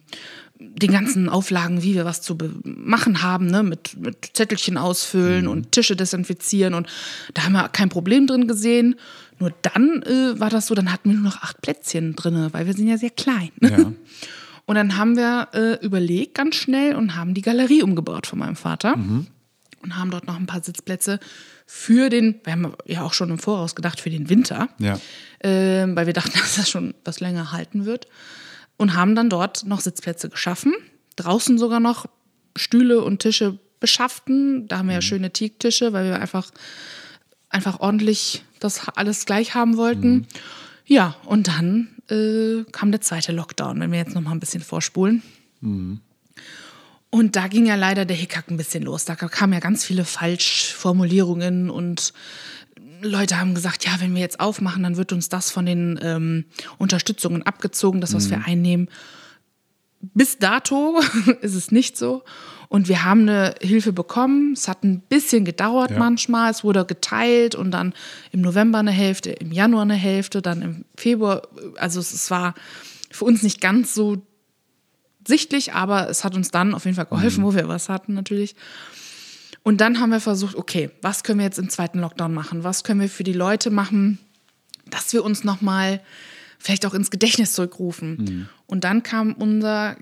den 0.59 0.91
ganzen 0.91 1.27
Auflagen, 1.29 1.83
wie 1.83 1.95
wir 1.95 2.05
was 2.05 2.21
zu 2.21 2.37
machen 2.63 3.21
haben, 3.21 3.47
ne? 3.47 3.61
mit, 3.63 3.97
mit 3.99 4.29
Zettelchen 4.33 4.77
ausfüllen 4.77 5.47
und 5.47 5.71
Tische 5.71 5.95
desinfizieren. 5.95 6.73
Und 6.73 6.87
da 7.33 7.43
haben 7.43 7.53
wir 7.53 7.67
kein 7.69 7.89
Problem 7.89 8.25
drin 8.27 8.47
gesehen. 8.47 8.95
Nur 9.39 9.53
dann 9.63 10.01
äh, 10.03 10.39
war 10.39 10.49
das 10.49 10.67
so, 10.67 10.75
dann 10.75 10.91
hatten 10.93 11.09
wir 11.09 11.15
nur 11.15 11.25
noch 11.25 11.41
acht 11.41 11.61
Plätzchen 11.61 12.15
drin, 12.15 12.49
weil 12.51 12.65
wir 12.67 12.73
sind 12.73 12.87
ja 12.87 12.97
sehr 12.97 13.09
klein. 13.09 13.51
Ja. 13.61 13.91
Und 14.67 14.73
dann 14.75 14.97
haben 14.97 15.15
wir 15.15 15.49
äh, 15.53 15.85
überlegt 15.85 16.33
ganz 16.33 16.55
schnell 16.55 16.95
und 16.95 17.15
haben 17.15 17.35
die 17.35 17.43
Galerie 17.43 17.83
umgebaut 17.83 18.25
von 18.25 18.39
meinem 18.39 18.55
Vater 18.55 18.95
und 19.83 19.95
haben 19.95 20.09
dort 20.09 20.25
noch 20.25 20.37
ein 20.37 20.47
paar 20.47 20.63
Sitzplätze 20.63 21.19
für 21.67 22.09
den, 22.09 22.39
wir 22.43 22.53
haben 22.53 22.73
ja 22.87 23.03
auch 23.03 23.13
schon 23.13 23.29
im 23.29 23.37
Voraus 23.37 23.75
gedacht, 23.75 23.99
für 23.99 24.09
den 24.09 24.27
Winter, 24.27 24.69
Ja. 24.79 24.99
ähm, 25.43 25.95
weil 25.95 26.07
wir 26.07 26.13
dachten, 26.13 26.31
dass 26.39 26.55
das 26.55 26.67
schon 26.67 26.95
was 27.03 27.19
länger 27.19 27.51
halten 27.51 27.85
wird. 27.85 28.07
Und 28.77 28.93
haben 28.93 29.15
dann 29.15 29.29
dort 29.29 29.65
noch 29.65 29.79
Sitzplätze 29.79 30.29
geschaffen, 30.29 30.73
draußen 31.15 31.57
sogar 31.57 31.79
noch 31.79 32.07
Stühle 32.57 33.01
und 33.01 33.19
Tische 33.19 33.57
beschafften. 33.79 34.67
Da 34.67 34.79
haben 34.79 34.87
wir 34.87 34.95
ja 34.95 35.01
schöne 35.01 35.31
Teaktische, 35.31 35.93
weil 35.93 36.05
wir 36.05 36.19
einfach, 36.19 36.51
einfach 37.49 37.79
ordentlich 37.79 38.43
das 38.59 38.87
alles 38.95 39.25
gleich 39.25 39.55
haben 39.55 39.77
wollten. 39.77 40.27
Ja, 40.85 41.15
und 41.25 41.47
dann 41.47 41.89
äh, 42.09 42.63
kam 42.71 42.91
der 42.91 43.01
zweite 43.01 43.31
Lockdown, 43.31 43.79
wenn 43.79 43.91
wir 43.91 43.99
jetzt 43.99 44.13
noch 44.13 44.21
mal 44.21 44.31
ein 44.31 44.39
bisschen 44.39 44.61
vorspulen. 44.61 45.23
Und 47.09 47.35
da 47.35 47.47
ging 47.47 47.65
ja 47.65 47.75
leider 47.75 48.05
der 48.05 48.17
Hickhack 48.17 48.51
ein 48.51 48.57
bisschen 48.57 48.83
los. 48.83 49.05
Da 49.05 49.15
kamen 49.15 49.53
ja 49.53 49.59
ganz 49.59 49.85
viele 49.85 50.03
Falschformulierungen 50.05 51.69
und 51.69 52.13
Leute 53.01 53.39
haben 53.39 53.53
gesagt, 53.55 53.85
ja, 53.85 53.91
wenn 53.99 54.13
wir 54.13 54.21
jetzt 54.21 54.39
aufmachen, 54.39 54.83
dann 54.83 54.97
wird 54.97 55.11
uns 55.13 55.29
das 55.29 55.51
von 55.51 55.65
den 55.65 55.99
ähm, 56.01 56.45
Unterstützungen 56.77 57.43
abgezogen, 57.43 58.01
das, 58.01 58.13
was 58.13 58.29
wir 58.29 58.45
einnehmen. 58.45 58.89
Bis 60.01 60.37
dato 60.37 60.99
ist 61.41 61.55
es 61.55 61.71
nicht 61.71 61.97
so. 61.97 62.23
Und 62.67 62.87
wir 62.87 63.03
haben 63.03 63.21
eine 63.21 63.55
Hilfe 63.61 63.93
bekommen. 63.93 64.53
Es 64.53 64.67
hat 64.67 64.83
ein 64.83 64.99
bisschen 65.01 65.45
gedauert 65.45 65.91
Ja. 65.91 65.99
manchmal. 65.99 66.51
Es 66.51 66.63
wurde 66.63 66.85
geteilt 66.85 67.55
und 67.55 67.71
dann 67.71 67.93
im 68.31 68.41
November 68.41 68.79
eine 68.79 68.91
Hälfte, 68.91 69.31
im 69.31 69.51
Januar 69.51 69.83
eine 69.83 69.93
Hälfte, 69.95 70.41
dann 70.41 70.61
im 70.61 70.85
Februar. 70.95 71.43
Also 71.77 71.99
es, 71.99 72.11
es 72.13 72.29
war 72.31 72.53
für 73.11 73.25
uns 73.25 73.43
nicht 73.43 73.61
ganz 73.61 73.93
so 73.93 74.17
sichtlich, 75.27 75.73
aber 75.73 76.09
es 76.09 76.23
hat 76.23 76.35
uns 76.35 76.51
dann 76.51 76.73
auf 76.73 76.85
jeden 76.85 76.95
Fall 76.95 77.05
geholfen, 77.05 77.43
wo 77.43 77.53
wir 77.55 77.67
was 77.67 77.89
hatten 77.89 78.13
natürlich. 78.13 78.55
Und 79.65 79.81
dann 79.81 79.99
haben 79.99 80.11
wir 80.11 80.19
versucht, 80.19 80.55
okay, 80.55 80.91
was 81.01 81.23
können 81.23 81.39
wir 81.39 81.45
jetzt 81.45 81.57
im 81.57 81.71
zweiten 81.71 81.97
Lockdown 81.97 82.31
machen? 82.31 82.63
Was 82.63 82.83
können 82.83 83.01
wir 83.01 83.09
für 83.09 83.23
die 83.23 83.33
Leute 83.33 83.71
machen, 83.71 84.19
dass 84.91 85.11
wir 85.11 85.25
uns 85.25 85.43
noch 85.43 85.59
mal 85.59 86.01
vielleicht 86.59 86.85
auch 86.85 86.93
ins 86.93 87.09
Gedächtnis 87.09 87.53
zurückrufen? 87.53 88.47
Und 88.67 88.83
dann 88.83 89.01
kam 89.01 89.33
unser 89.33 89.97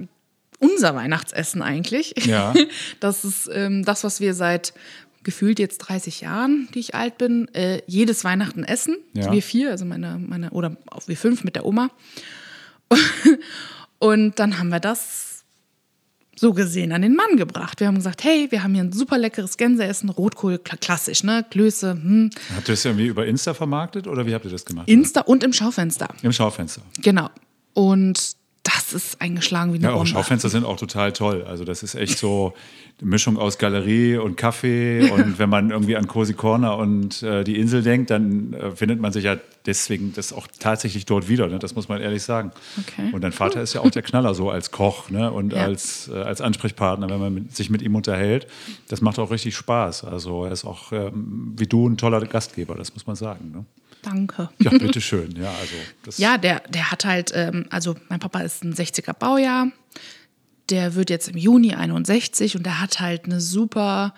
unser 0.59 0.95
Weihnachtsessen 0.95 1.61
eigentlich. 1.61 2.13
Ja. 2.25 2.53
Das 2.99 3.23
ist 3.23 3.49
ähm, 3.53 3.85
das, 3.85 4.03
was 4.03 4.19
wir 4.19 4.33
seit 4.33 4.73
gefühlt 5.23 5.59
jetzt 5.59 5.77
30 5.77 6.19
Jahren, 6.19 6.67
die 6.73 6.79
ich 6.79 6.93
alt 6.93 7.17
bin, 7.17 7.47
äh, 7.53 7.81
jedes 7.87 8.25
Weihnachten 8.25 8.65
essen. 8.65 8.97
Ja. 9.13 9.31
Wir 9.31 9.41
vier, 9.41 9.71
also 9.71 9.85
meine, 9.85 10.19
meine, 10.19 10.49
oder 10.49 10.75
auch 10.87 11.07
wir 11.07 11.15
fünf 11.15 11.45
mit 11.45 11.55
der 11.55 11.65
Oma. 11.65 11.89
Und 13.99 14.39
dann 14.39 14.59
haben 14.59 14.67
wir 14.69 14.81
das 14.81 15.32
so 16.35 16.53
gesehen 16.53 16.91
an 16.91 17.01
den 17.01 17.15
Mann 17.15 17.37
gebracht. 17.37 17.79
Wir 17.79 17.87
haben 17.87 17.95
gesagt, 17.95 18.23
hey, 18.23 18.47
wir 18.49 18.63
haben 18.63 18.73
hier 18.73 18.83
ein 18.83 18.91
super 18.91 19.17
leckeres 19.17 19.57
Gänseessen, 19.57 20.09
Rotkohl, 20.09 20.55
kla- 20.55 20.77
klassisch, 20.77 21.23
ne? 21.23 21.45
Klöße, 21.49 21.91
hm. 21.91 22.29
Habt 22.55 22.67
ihr 22.69 22.73
das 22.73 22.85
irgendwie 22.85 23.07
über 23.07 23.25
Insta 23.25 23.53
vermarktet 23.53 24.07
oder 24.07 24.25
wie 24.25 24.33
habt 24.33 24.45
ihr 24.45 24.51
das 24.51 24.65
gemacht? 24.65 24.87
Insta 24.89 25.21
und 25.21 25.43
im 25.43 25.53
Schaufenster. 25.53 26.07
Im 26.21 26.31
Schaufenster. 26.31 26.81
Genau. 27.01 27.29
Und 27.73 28.35
das 28.63 28.93
ist 28.93 29.21
eingeschlagen 29.21 29.73
wie 29.73 29.77
eine 29.77 29.87
Ja, 29.87 29.93
auch. 29.93 30.05
Schaufenster 30.05 30.47
sind 30.49 30.63
auch 30.65 30.77
total 30.77 31.11
toll. 31.11 31.43
Also 31.47 31.65
das 31.65 31.83
ist 31.83 31.95
echt 31.95 32.17
so 32.17 32.53
eine 33.01 33.09
Mischung 33.09 33.37
aus 33.37 33.57
Galerie 33.57 34.15
und 34.17 34.37
Kaffee. 34.37 35.09
Und 35.11 35.37
wenn 35.37 35.49
man 35.49 35.69
irgendwie 35.71 35.97
an 35.97 36.07
Cozy 36.07 36.33
Corner 36.33 36.77
und 36.77 37.21
äh, 37.23 37.43
die 37.43 37.57
Insel 37.59 37.81
denkt, 37.83 38.09
dann 38.09 38.53
äh, 38.53 38.71
findet 38.71 39.01
man 39.01 39.11
sich 39.11 39.25
ja 39.25 39.35
deswegen 39.65 40.13
das 40.13 40.31
auch 40.31 40.47
tatsächlich 40.59 41.05
dort 41.05 41.27
wieder. 41.27 41.47
Ne? 41.47 41.59
Das 41.59 41.75
muss 41.75 41.89
man 41.89 41.99
ehrlich 42.01 42.23
sagen. 42.23 42.51
Okay. 42.79 43.09
Und 43.11 43.21
dein 43.21 43.31
Vater 43.33 43.61
ist 43.61 43.73
ja 43.73 43.81
auch 43.81 43.91
der 43.91 44.01
Knaller 44.01 44.33
so 44.33 44.49
als 44.49 44.71
Koch 44.71 45.09
ne? 45.09 45.29
und 45.31 45.51
Ja. 45.53 45.63
als, 45.63 46.07
äh, 46.07 46.13
als 46.15 46.39
Ansprechpartner, 46.39 47.09
wenn 47.09 47.19
man 47.19 47.33
mit, 47.33 47.55
sich 47.55 47.69
mit 47.69 47.81
ihm 47.81 47.95
unterhält. 47.95 48.47
Das 48.87 49.01
macht 49.01 49.19
auch 49.19 49.31
richtig 49.31 49.55
Spaß. 49.57 50.05
Also 50.05 50.45
er 50.45 50.51
ist 50.53 50.63
auch 50.63 50.91
ähm, 50.93 51.53
wie 51.57 51.67
du 51.67 51.89
ein 51.89 51.97
toller 51.97 52.21
Gastgeber, 52.21 52.75
das 52.75 52.93
muss 52.93 53.05
man 53.07 53.15
sagen. 53.17 53.51
Ne? 53.53 53.65
Danke. 54.03 54.49
Ja, 54.59 54.71
bitteschön. 54.71 55.35
Ja, 55.35 55.49
also 55.49 55.75
das 56.03 56.17
Ja, 56.17 56.37
der, 56.37 56.61
der 56.69 56.91
hat 56.91 57.05
halt, 57.05 57.31
ähm, 57.33 57.65
also 57.69 57.95
mein 58.09 58.19
Papa 58.19 58.41
ist 58.41 58.63
ein 58.63 58.73
60er 58.73 59.13
Baujahr, 59.13 59.71
der 60.69 60.95
wird 60.95 61.09
jetzt 61.09 61.29
im 61.29 61.37
Juni 61.37 61.73
61 61.73 62.55
und 62.55 62.65
der 62.65 62.79
hat 62.79 62.99
halt 62.99 63.25
eine 63.25 63.41
super 63.41 64.13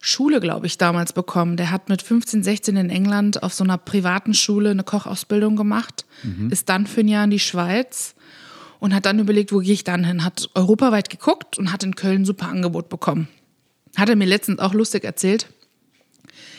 Schule, 0.00 0.40
glaube 0.40 0.66
ich, 0.66 0.78
damals 0.78 1.12
bekommen. 1.12 1.56
Der 1.56 1.70
hat 1.70 1.88
mit 1.88 2.02
15, 2.02 2.42
16 2.42 2.76
in 2.76 2.90
England 2.90 3.42
auf 3.42 3.54
so 3.54 3.64
einer 3.64 3.78
privaten 3.78 4.34
Schule 4.34 4.70
eine 4.70 4.84
Kochausbildung 4.84 5.56
gemacht, 5.56 6.04
ist 6.50 6.68
dann 6.68 6.86
für 6.86 7.00
ein 7.00 7.08
Jahr 7.08 7.24
in 7.24 7.30
die 7.30 7.38
Schweiz 7.38 8.14
und 8.80 8.94
hat 8.94 9.06
dann 9.06 9.20
überlegt, 9.20 9.52
wo 9.52 9.58
gehe 9.58 9.74
ich 9.74 9.84
dann 9.84 10.04
hin, 10.04 10.24
hat 10.24 10.50
europaweit 10.54 11.08
geguckt 11.08 11.56
und 11.56 11.72
hat 11.72 11.84
in 11.84 11.94
Köln 11.94 12.22
ein 12.22 12.24
super 12.24 12.48
Angebot 12.48 12.88
bekommen. 12.88 13.28
Hat 13.96 14.08
er 14.08 14.16
mir 14.16 14.26
letztens 14.26 14.58
auch 14.58 14.74
lustig 14.74 15.04
erzählt. 15.04 15.46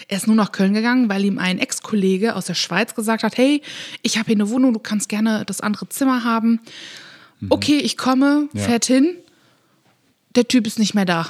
Er 0.07 0.17
ist 0.17 0.27
nur 0.27 0.35
nach 0.35 0.51
Köln 0.51 0.73
gegangen, 0.73 1.09
weil 1.09 1.23
ihm 1.25 1.37
ein 1.39 1.59
Ex-Kollege 1.59 2.35
aus 2.35 2.45
der 2.45 2.53
Schweiz 2.55 2.95
gesagt 2.95 3.23
hat, 3.23 3.37
hey, 3.37 3.61
ich 4.01 4.17
habe 4.17 4.27
hier 4.27 4.35
eine 4.35 4.49
Wohnung, 4.49 4.73
du 4.73 4.79
kannst 4.79 5.09
gerne 5.09 5.43
das 5.45 5.61
andere 5.61 5.89
Zimmer 5.89 6.23
haben. 6.23 6.59
Okay, 7.49 7.77
ich 7.77 7.97
komme, 7.97 8.47
Ja. 8.53 8.63
fährt 8.63 8.85
hin. 8.85 9.15
Der 10.35 10.47
Typ 10.47 10.65
ist 10.67 10.79
nicht 10.79 10.93
mehr 10.93 11.05
da. 11.05 11.29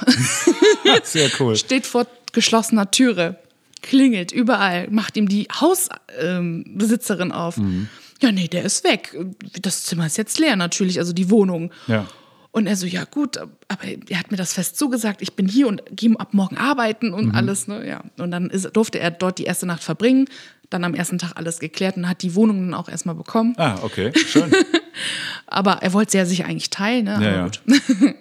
sehr 1.02 1.30
cool. 1.40 1.56
Steht 1.56 1.86
vor 1.86 2.06
geschlossener 2.32 2.90
Türe, 2.90 3.38
klingelt 3.82 4.32
überall, 4.32 4.88
macht 4.90 5.16
ihm 5.16 5.28
die 5.28 5.46
Hausbesitzerin 5.60 7.28
ähm, 7.28 7.32
auf. 7.32 7.56
Mhm. 7.58 7.88
Ja, 8.22 8.32
nee, 8.32 8.48
der 8.48 8.64
ist 8.64 8.84
weg. 8.84 9.14
Das 9.60 9.84
Zimmer 9.84 10.06
ist 10.06 10.16
jetzt 10.16 10.38
leer 10.38 10.56
natürlich, 10.56 10.98
also 10.98 11.12
die 11.12 11.30
Wohnung. 11.30 11.70
Ja. 11.86 12.06
Und 12.54 12.68
er 12.68 12.76
so, 12.76 12.86
ja 12.86 13.02
gut, 13.04 13.36
aber 13.36 13.82
er 14.08 14.16
hat 14.20 14.30
mir 14.30 14.36
das 14.36 14.52
fest 14.52 14.76
zugesagt, 14.78 15.22
ich 15.22 15.32
bin 15.34 15.48
hier 15.48 15.66
und 15.66 15.82
gehe 15.90 16.14
ab 16.20 16.34
morgen 16.34 16.56
arbeiten 16.56 17.12
und 17.12 17.26
Mhm. 17.30 17.34
alles. 17.34 17.66
Ne? 17.66 17.84
Ja. 17.84 18.04
Und 18.16 18.30
dann 18.30 18.48
ist, 18.48 18.70
durfte 18.76 19.00
er 19.00 19.10
dort 19.10 19.38
die 19.38 19.42
erste 19.44 19.66
Nacht 19.66 19.82
verbringen, 19.82 20.26
dann 20.70 20.84
am 20.84 20.94
ersten 20.94 21.18
Tag 21.18 21.32
alles 21.34 21.58
geklärt 21.58 21.96
und 21.96 22.08
hat 22.08 22.22
die 22.22 22.36
Wohnung 22.36 22.60
dann 22.70 22.74
auch 22.74 22.88
erstmal 22.88 23.16
bekommen. 23.16 23.54
Ah, 23.58 23.80
okay, 23.82 24.12
schön. 24.16 24.52
Aber 25.48 25.82
er 25.82 25.92
wollte 25.94 26.12
sie 26.12 26.18
ja 26.18 26.26
sich 26.26 26.44
eigentlich 26.44 26.70
teilen. 26.70 27.06
Ne? 27.06 27.12
Ja, 27.12 27.16
Aber 27.16 27.30
ja. 27.30 27.42
gut. 27.42 27.60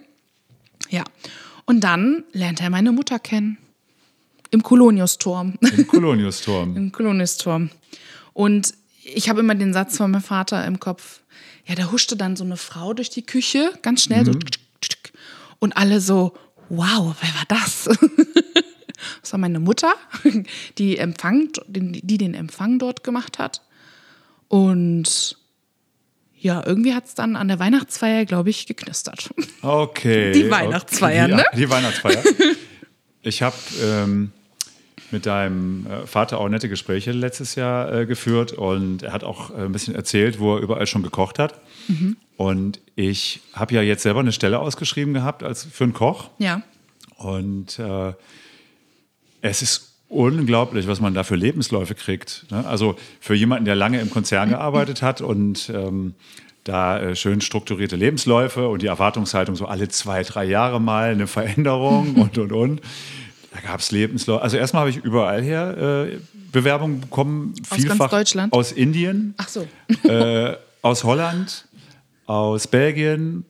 ja. 0.89 1.03
Und 1.65 1.81
dann 1.81 2.23
lernt 2.33 2.59
er 2.59 2.71
meine 2.71 2.91
Mutter 2.91 3.19
kennen. 3.19 3.59
Im 4.49 4.63
Koloniusturm. 4.63 5.59
Im 5.61 5.87
Koloniusturm. 5.87 6.75
Im 6.75 6.91
Koloniusturm. 6.91 7.69
Und 8.33 8.73
ich 9.03 9.29
habe 9.29 9.41
immer 9.41 9.53
den 9.55 9.73
Satz 9.73 9.97
von 9.97 10.09
meinem 10.09 10.21
Vater 10.23 10.65
im 10.65 10.79
Kopf. 10.79 11.19
Ja, 11.65 11.75
da 11.75 11.91
huschte 11.91 12.15
dann 12.15 12.35
so 12.35 12.43
eine 12.43 12.57
Frau 12.57 12.93
durch 12.93 13.09
die 13.09 13.25
Küche, 13.25 13.71
ganz 13.81 14.03
schnell 14.03 14.25
so. 14.25 14.33
Und 15.59 15.77
alle 15.77 16.01
so, 16.01 16.33
wow, 16.69 17.15
wer 17.19 17.29
war 17.35 17.45
das? 17.47 17.89
Das 19.21 19.33
war 19.33 19.39
meine 19.39 19.59
Mutter, 19.59 19.93
die, 20.77 20.97
Empfang, 20.97 21.49
die 21.67 22.17
den 22.17 22.33
Empfang 22.33 22.79
dort 22.79 23.03
gemacht 23.03 23.37
hat. 23.37 23.61
Und 24.47 25.37
ja, 26.39 26.63
irgendwie 26.65 26.93
hat 26.93 27.05
es 27.05 27.15
dann 27.15 27.35
an 27.35 27.47
der 27.47 27.59
Weihnachtsfeier, 27.59 28.25
glaube 28.25 28.49
ich, 28.49 28.65
geknistert. 28.65 29.29
Okay. 29.61 30.31
Die 30.33 30.49
Weihnachtsfeier, 30.49 31.25
okay. 31.25 31.35
ne? 31.35 31.45
Ja, 31.51 31.57
die 31.57 31.69
Weihnachtsfeier. 31.69 32.23
Ich 33.25 33.41
habe 33.41 33.55
ähm, 33.81 34.33
mit 35.13 35.25
deinem 35.25 35.87
äh, 35.87 36.05
Vater 36.05 36.39
auch 36.39 36.49
nette 36.49 36.67
Gespräche 36.67 37.11
letztes 37.11 37.55
Jahr 37.55 37.93
äh, 37.93 38.05
geführt 38.05 38.51
und 38.51 39.03
er 39.03 39.13
hat 39.13 39.23
auch 39.23 39.51
äh, 39.51 39.63
ein 39.63 39.71
bisschen 39.71 39.95
erzählt, 39.95 40.39
wo 40.39 40.55
er 40.55 40.61
überall 40.61 40.87
schon 40.87 41.03
gekocht 41.03 41.39
hat. 41.39 41.61
Mhm. 41.87 42.17
Und 42.35 42.81
ich 42.95 43.41
habe 43.53 43.75
ja 43.75 43.81
jetzt 43.81 44.03
selber 44.03 44.19
eine 44.19 44.31
Stelle 44.31 44.59
ausgeschrieben 44.59 45.13
gehabt 45.13 45.43
als 45.43 45.63
für 45.63 45.85
einen 45.85 45.93
Koch. 45.93 46.29
Ja. 46.39 46.61
Und 47.17 47.79
äh, 47.79 48.13
es 49.41 49.61
ist 49.61 49.93
unglaublich, 50.09 50.87
was 50.87 50.99
man 50.99 51.13
da 51.13 51.23
für 51.23 51.35
Lebensläufe 51.35 51.95
kriegt. 51.95 52.45
Ne? 52.51 52.65
Also 52.65 52.95
für 53.19 53.33
jemanden, 53.33 53.65
der 53.65 53.75
lange 53.75 53.99
im 53.99 54.09
Konzern 54.09 54.49
gearbeitet 54.49 55.01
hat 55.01 55.21
und 55.21 55.69
ähm, 55.73 56.15
da 56.63 56.99
äh, 56.99 57.15
schön 57.15 57.41
strukturierte 57.41 57.95
Lebensläufe 57.95 58.67
und 58.67 58.81
die 58.81 58.87
Erwartungshaltung 58.87 59.55
so 59.55 59.65
alle 59.65 59.89
zwei, 59.89 60.23
drei 60.23 60.45
Jahre 60.45 60.79
mal 60.79 61.11
eine 61.11 61.27
Veränderung 61.27 62.15
und, 62.21 62.37
und, 62.37 62.51
und. 62.51 62.81
Da 63.53 63.59
gab 63.61 63.79
es 63.79 63.91
Lebensläufe. 63.91 64.41
Also 64.41 64.57
erstmal 64.57 64.81
habe 64.81 64.89
ich 64.89 64.97
überall 64.97 65.41
her 65.41 66.07
äh, 66.11 66.17
Bewerbungen 66.51 67.01
bekommen. 67.01 67.53
Aus 67.63 67.69
ganz 67.69 67.83
vielfach 67.83 68.09
Deutschland? 68.09 68.53
Aus 68.53 68.71
Indien, 68.71 69.35
Ach 69.37 69.47
so. 69.47 69.67
äh, 70.07 70.55
aus 70.81 71.03
Holland, 71.03 71.67
aus 72.25 72.67
Belgien, 72.67 73.45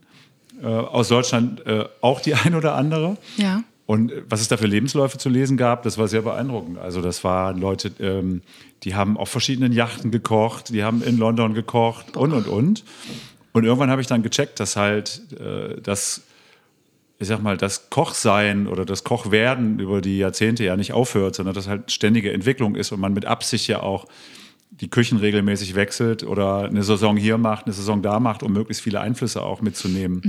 äh, 0.62 0.68
aus 0.68 1.08
Deutschland 1.08 1.66
äh, 1.66 1.86
auch 2.02 2.20
die 2.22 2.34
ein 2.46 2.56
oder 2.56 2.76
andere. 2.76 3.18
Ja. 3.38 3.64
Und 3.86 4.12
äh, 4.12 4.24
was 4.28 4.42
es 4.42 4.48
da 4.48 4.58
für 4.58 4.68
Lebensläufe 4.68 5.18
zu 5.18 5.30
lesen 5.30 5.58
gab, 5.58 5.84
das 5.84 5.98
war 5.98 6.08
sehr 6.08 6.22
beeindruckend. 6.22 6.78
Also 6.78 7.02
das 7.02 7.24
waren 7.24 7.60
Leute, 7.60 7.92
ähm, 8.00 8.42
die 8.84 8.96
haben 8.96 9.18
auf 9.18 9.30
verschiedenen 9.30 9.72
Yachten 9.72 10.12
gekocht, 10.12 10.70
die 10.70 10.84
haben 10.84 11.02
in 11.02 11.18
London 11.18 11.54
gekocht 11.54 12.18
und, 12.18 12.34
und, 12.34 12.48
und. 12.48 12.84
Und 13.54 13.66
irgendwann 13.66 13.90
habe 13.90 14.02
ich 14.02 14.08
dann 14.08 14.24
gecheckt, 14.24 14.60
dass 14.60 14.76
halt 14.76 15.22
äh, 15.40 15.80
das, 15.82 16.24
ich 17.24 17.30
sag 17.30 17.42
mal, 17.42 17.58
das 17.58 17.90
Kochsein 17.90 18.68
oder 18.68 18.86
das 18.86 19.04
Kochwerden 19.04 19.80
über 19.80 20.02
die 20.02 20.20
Jahrzehnte 20.20 20.64
ja 20.64 20.76
nicht 20.76 20.94
aufhört, 20.94 21.36
sondern 21.36 21.56
dass 21.56 21.68
halt 21.68 21.92
ständige 21.92 22.32
Entwicklung 22.32 22.76
ist 22.76 22.92
und 22.92 23.00
man 23.00 23.14
mit 23.14 23.26
Absicht 23.26 23.68
ja 23.68 23.82
auch 23.82 24.06
die 24.82 24.90
Küchen 24.90 25.20
regelmäßig 25.20 25.76
wechselt 25.76 26.24
oder 26.24 26.66
eine 26.66 26.84
Saison 26.84 27.16
hier 27.16 27.38
macht, 27.38 27.66
eine 27.66 27.74
Saison 27.74 28.02
da 28.02 28.20
macht, 28.20 28.42
um 28.42 28.52
möglichst 28.54 28.84
viele 28.84 29.02
Einflüsse 29.02 29.44
auch 29.44 29.62
mitzunehmen. 29.62 30.22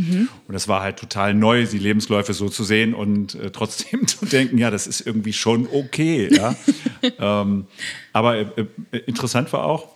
Und 0.47 0.53
das 0.53 0.69
war 0.69 0.83
halt 0.83 0.99
total 0.99 1.35
neu, 1.35 1.67
die 1.67 1.79
Lebensläufe 1.79 2.35
so 2.35 2.49
zu 2.49 2.63
sehen 2.63 2.95
und 2.95 3.35
äh, 3.37 3.51
trotzdem 3.51 4.07
zu 4.07 4.27
denken, 4.27 4.59
ja, 4.59 4.71
das 4.71 4.87
ist 4.87 5.01
irgendwie 5.01 5.33
schon 5.33 5.67
okay. 5.73 6.29
Ja? 6.31 6.55
ähm, 7.19 7.67
aber 8.13 8.37
äh, 8.37 8.47
äh, 8.93 8.99
interessant 9.07 9.53
war 9.53 9.65
auch, 9.65 9.94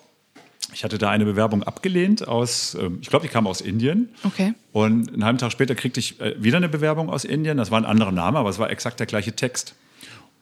ich 0.73 0.85
hatte 0.85 0.99
da 0.99 1.11
eine 1.11 1.25
Bewerbung 1.25 1.63
abgelehnt 1.63 2.27
aus, 2.29 2.77
ähm, 2.81 2.99
ich 3.01 3.09
glaube, 3.09 3.27
die 3.27 3.33
kam 3.33 3.47
aus 3.47 3.61
Indien. 3.61 4.11
Okay. 4.25 4.55
Und 4.73 5.13
einen 5.13 5.25
halben 5.25 5.39
Tag 5.39 5.53
später 5.53 5.75
kriegte 5.75 6.01
ich 6.01 6.21
äh, 6.21 6.35
wieder 6.43 6.59
eine 6.59 6.69
Bewerbung 6.69 7.11
aus 7.11 7.25
Indien. 7.25 7.57
Das 7.57 7.71
war 7.71 7.79
ein 7.81 7.87
anderer 7.87 8.13
Name, 8.13 8.39
aber 8.39 8.51
es 8.51 8.59
war 8.59 8.71
exakt 8.71 9.01
der 9.01 9.07
gleiche 9.07 9.33
Text. 9.33 9.75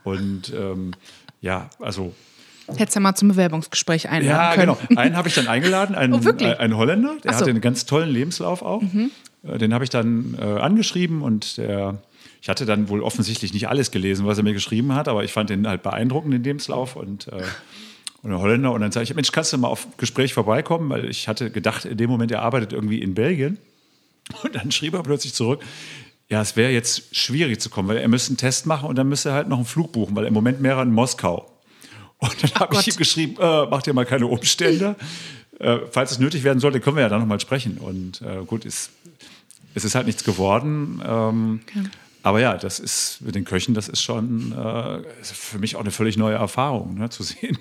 Und 0.05 0.53
ähm, 0.55 0.93
ja, 1.41 1.71
also 1.81 2.15
Hättest 2.69 2.97
ja 2.97 3.01
mal 3.01 3.15
zum 3.15 3.29
Bewerbungsgespräch 3.29 4.09
einladen 4.09 4.27
ja, 4.29 4.55
können. 4.55 4.77
genau. 4.89 5.01
Einen 5.01 5.17
habe 5.17 5.29
ich 5.29 5.35
dann 5.35 5.47
eingeladen, 5.47 5.95
einen, 5.95 6.15
Oh, 6.15 6.29
äh, 6.41 6.57
einen 6.57 6.77
Holländer, 6.77 7.17
der 7.23 7.33
so. 7.33 7.37
Mhm. 7.37 7.41
hatte 7.41 7.51
einen 7.51 7.61
ganz 7.61 7.87
tollen 7.87 8.11
Lebenslauf 8.11 8.62
auch. 8.62 8.83
Äh, 9.45 9.59
Den 9.59 9.73
habe 9.73 9.85
ich 9.85 9.91
dann 9.91 10.37
äh, 10.41 10.45
angeschrieben 10.45 11.23
und 11.23 11.59
der, 11.59 12.03
ich 12.43 12.49
hatte 12.49 12.67
dann 12.67 12.89
wohl 12.89 13.03
offensichtlich 13.03 13.53
nicht 13.55 13.69
alles 13.69 13.93
gelesen, 13.93 14.27
was 14.27 14.39
er 14.39 14.45
mir 14.45 14.53
geschrieben 14.53 14.95
hat, 14.95 15.07
aber 15.07 15.23
ich 15.23 15.33
fand 15.33 15.51
den 15.51 15.69
halt 15.69 15.85
beeindruckend, 15.85 16.35
den 16.35 16.43
Lebenslauf 16.43 16.97
und, 16.97 17.29
äh, 17.29 17.43
und 18.27 18.33
der 18.33 18.41
Holländer. 18.41 18.73
Und 18.73 18.81
dann 18.81 18.91
sage 18.91 19.05
ich, 19.05 19.15
Mensch, 19.15 19.31
kannst 19.31 19.53
du 19.53 19.59
mal 19.59 19.69
auf 19.69 19.87
Gespräch 19.99 20.35
vorbeikommen? 20.35 20.91
Weil 20.91 21.09
ich 21.09 21.29
hatte 21.29 21.51
gedacht, 21.51 21.85
in 21.85 21.97
dem 21.97 22.11
Moment, 22.11 22.33
er 22.33 22.43
arbeitet 22.43 22.73
irgendwie 22.73 23.01
in 23.01 23.15
Belgien. 23.15 23.59
Und 24.43 24.57
dann 24.57 24.73
schrieb 24.73 24.95
er 24.95 25.05
plötzlich 25.05 25.33
zurück, 25.33 25.62
ja, 26.29 26.43
es 26.43 26.57
wäre 26.57 26.73
jetzt 26.73 27.15
schwierig 27.15 27.61
zu 27.61 27.71
kommen, 27.71 27.89
weil 27.89 27.99
er 27.99 28.09
müsste 28.09 28.31
einen 28.31 28.37
Test 28.37 28.67
machen 28.67 28.89
und 28.89 28.97
dann 28.97 29.09
müsste 29.09 29.29
er 29.29 29.37
halt 29.37 29.47
noch 29.47 29.59
einen 29.59 29.65
Flug 29.65 29.93
buchen, 29.93 30.17
weil 30.17 30.25
im 30.25 30.35
Moment 30.35 30.61
wäre 30.61 30.81
er 30.81 30.83
in 30.83 30.91
Moskau. 30.91 31.49
Und 32.19 32.35
dann 32.43 32.51
habe 32.55 32.75
ich 32.75 32.89
ihm 32.89 32.97
geschrieben, 32.97 33.37
äh, 33.39 33.67
mach 33.67 33.83
dir 33.83 33.93
mal 33.93 34.05
keine 34.05 34.27
Umstände. 34.27 34.97
äh, 35.61 35.79
falls 35.93 36.11
es 36.11 36.19
nötig 36.19 36.43
werden 36.43 36.59
sollte, 36.59 36.81
können 36.81 36.97
wir 36.97 37.03
ja 37.03 37.09
dann 37.09 37.21
nochmal 37.21 37.39
sprechen. 37.39 37.79
Und 37.79 38.23
äh, 38.23 38.45
gut, 38.45 38.65
ist, 38.65 38.91
es 39.77 39.85
ist 39.85 39.95
halt 39.95 40.07
nichts 40.07 40.25
geworden. 40.25 41.01
Ähm, 41.07 41.61
Aber 42.27 42.41
ja, 42.41 42.57
das 42.57 42.81
ist 42.81 43.21
mit 43.21 43.37
den 43.37 43.45
Köchen, 43.45 43.73
das 43.73 43.89
ist 43.89 44.03
schon 44.03 44.51
äh, 44.51 44.99
für 45.23 45.61
mich 45.61 45.77
auch 45.77 45.81
eine 45.83 45.93
völlig 45.93 46.17
neue 46.17 46.35
Erfahrung, 46.35 46.99
ne, 46.99 47.09
zu 47.09 47.23
sehen, 47.23 47.57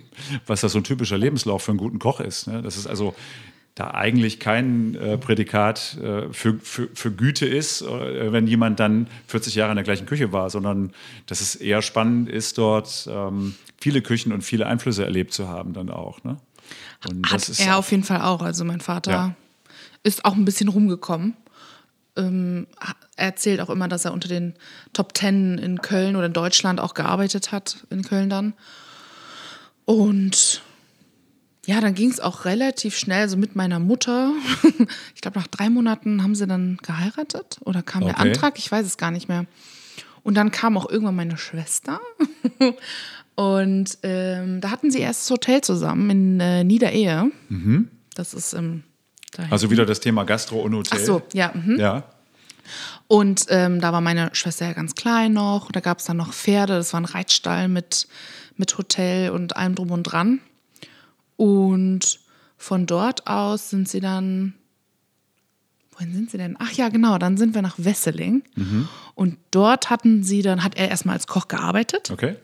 was 0.47 0.61
das 0.61 0.71
so 0.71 0.79
ein 0.79 0.83
typischer 0.83 1.19
Lebenslauf 1.19 1.61
für 1.61 1.69
einen 1.69 1.77
guten 1.77 1.99
Koch 1.99 2.19
ist. 2.19 2.47
Ne? 2.47 2.63
Das 2.63 2.75
ist 2.75 2.87
also 2.87 3.13
da 3.75 3.91
eigentlich 3.91 4.39
kein 4.39 4.95
äh, 4.95 5.19
Prädikat 5.19 5.99
äh, 6.01 6.33
für, 6.33 6.57
für, 6.57 6.89
für 6.95 7.11
Güte 7.11 7.45
ist, 7.45 7.83
äh, 7.83 8.31
wenn 8.31 8.47
jemand 8.47 8.79
dann 8.79 9.05
40 9.27 9.53
Jahre 9.53 9.69
in 9.71 9.75
der 9.75 9.83
gleichen 9.83 10.07
Küche 10.07 10.31
war, 10.31 10.49
sondern 10.49 10.93
dass 11.27 11.41
es 11.41 11.55
eher 11.55 11.83
spannend 11.83 12.27
ist, 12.27 12.57
dort 12.57 13.07
ähm, 13.07 13.53
viele 13.77 14.01
Küchen 14.01 14.33
und 14.33 14.41
viele 14.41 14.65
Einflüsse 14.65 15.05
erlebt 15.05 15.31
zu 15.31 15.47
haben 15.47 15.73
dann 15.73 15.91
auch. 15.91 16.23
Ne? 16.23 16.37
Und 17.07 17.31
Hat 17.31 17.47
er 17.59 17.77
auf 17.77 17.91
jeden 17.91 18.03
Fall 18.03 18.21
auch. 18.21 18.41
Also 18.41 18.65
mein 18.65 18.81
Vater 18.81 19.11
Ja. 19.11 19.35
ist 20.01 20.25
auch 20.25 20.33
ein 20.33 20.43
bisschen 20.43 20.69
rumgekommen. 20.69 21.35
Ähm, 22.17 22.67
er 23.17 23.25
erzählt 23.27 23.61
auch 23.61 23.69
immer, 23.69 23.87
dass 23.87 24.05
er 24.05 24.13
unter 24.13 24.27
den 24.27 24.53
Top 24.93 25.13
Ten 25.13 25.57
in 25.57 25.81
Köln 25.81 26.15
oder 26.15 26.27
in 26.27 26.33
Deutschland 26.33 26.79
auch 26.79 26.93
gearbeitet 26.93 27.51
hat, 27.51 27.85
in 27.89 28.03
Köln 28.03 28.29
dann. 28.29 28.53
Und 29.85 30.61
ja, 31.65 31.81
dann 31.81 31.95
ging 31.95 32.09
es 32.11 32.19
auch 32.19 32.45
relativ 32.45 32.97
schnell, 32.97 33.27
so 33.27 33.37
mit 33.37 33.55
meiner 33.55 33.79
Mutter. 33.79 34.31
ich 35.15 35.21
glaube, 35.21 35.39
nach 35.39 35.47
drei 35.47 35.69
Monaten 35.69 36.21
haben 36.23 36.35
sie 36.35 36.47
dann 36.47 36.77
geheiratet 36.83 37.57
oder 37.61 37.81
kam 37.81 38.01
der 38.01 38.15
Okay. 38.15 38.29
Antrag, 38.29 38.59
ich 38.59 38.71
weiß 38.71 38.85
es 38.85 38.97
gar 38.97 39.11
nicht 39.11 39.27
mehr. 39.27 39.45
Und 40.23 40.35
dann 40.35 40.51
kam 40.51 40.77
auch 40.77 40.89
irgendwann 40.89 41.15
meine 41.15 41.37
Schwester. 41.37 41.99
Und 43.35 43.97
ähm, 44.03 44.61
da 44.61 44.71
hatten 44.71 44.91
sie 44.91 44.99
erst 44.99 45.23
das 45.23 45.31
Hotel 45.31 45.61
zusammen 45.61 46.09
in 46.09 46.39
äh, 46.39 46.63
Niederehe. 46.63 47.31
Das 48.15 48.33
ist 48.33 48.53
ähm, 48.53 48.83
da 49.37 49.43
Mhm. 49.43 49.53
Also 49.53 49.69
wieder 49.71 49.85
das 49.85 49.99
Thema 49.99 50.23
Gastro 50.23 50.59
und 50.59 50.73
Hotel. 50.75 50.99
Ach 51.01 51.05
so, 51.05 51.21
ja. 51.33 51.51
Mhm. 51.53 51.79
Ja. 51.79 52.03
Und 53.07 53.45
ähm, 53.49 53.79
da 53.79 53.93
war 53.93 54.01
meine 54.01 54.29
Schwester 54.33 54.65
ja 54.65 54.73
ganz 54.73 54.95
klein 54.95 55.33
noch. 55.33 55.71
Da 55.71 55.79
gab 55.79 55.99
es 55.99 56.05
dann 56.05 56.17
noch 56.17 56.33
Pferde. 56.33 56.73
Das 56.73 56.93
war 56.93 57.01
ein 57.01 57.05
Reitstall 57.05 57.67
mit, 57.67 58.07
mit 58.57 58.77
Hotel 58.77 59.29
und 59.29 59.55
allem 59.55 59.75
drum 59.75 59.91
und 59.91 60.03
dran. 60.03 60.39
Und 61.37 62.19
von 62.57 62.85
dort 62.87 63.27
aus 63.27 63.69
sind 63.69 63.87
sie 63.87 63.99
dann. 63.99 64.55
Wohin 65.91 66.13
sind 66.13 66.31
sie 66.31 66.37
denn? 66.37 66.57
Ach 66.59 66.71
ja, 66.71 66.89
genau. 66.89 67.17
Dann 67.17 67.37
sind 67.37 67.53
wir 67.53 67.61
nach 67.61 67.75
Wesseling. 67.77 68.43
Und 69.13 69.37
dort 69.51 69.89
hatten 69.89 70.23
sie 70.23 70.41
dann, 70.41 70.63
hat 70.63 70.75
er 70.75 70.89
erstmal 70.89 71.15
als 71.15 71.27
Koch 71.27 71.47
gearbeitet. 71.47 72.11
Okay. 72.11 72.35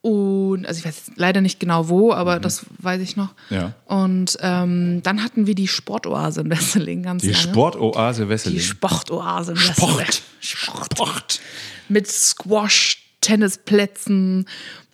Und, 0.00 0.64
also 0.66 0.78
ich 0.78 0.84
weiß 0.84 1.12
leider 1.16 1.40
nicht 1.40 1.58
genau 1.58 1.88
wo, 1.88 2.12
aber 2.12 2.38
das 2.38 2.66
weiß 2.78 3.02
ich 3.02 3.16
noch. 3.16 3.30
Mhm. 3.50 3.56
Ja. 3.56 3.72
Und 3.86 4.38
ähm, 4.40 5.02
dann 5.02 5.24
hatten 5.24 5.46
wir 5.46 5.54
die 5.54 5.68
Sportoase 5.68 6.42
in 6.42 6.50
Wesseling 6.50 7.02
ganz 7.02 7.22
Die 7.22 7.30
lange. 7.30 7.42
Sportoase 7.42 8.24
Die 8.24 8.28
Wesseling. 8.28 8.60
Sportoase 8.60 9.52
in 9.52 9.58
Wesseling. 9.58 9.74
Sport. 9.74 10.22
Sport. 10.40 10.92
Sport. 10.92 11.40
Mit 11.88 12.06
Squash, 12.06 12.98
Tennisplätzen 13.20 14.46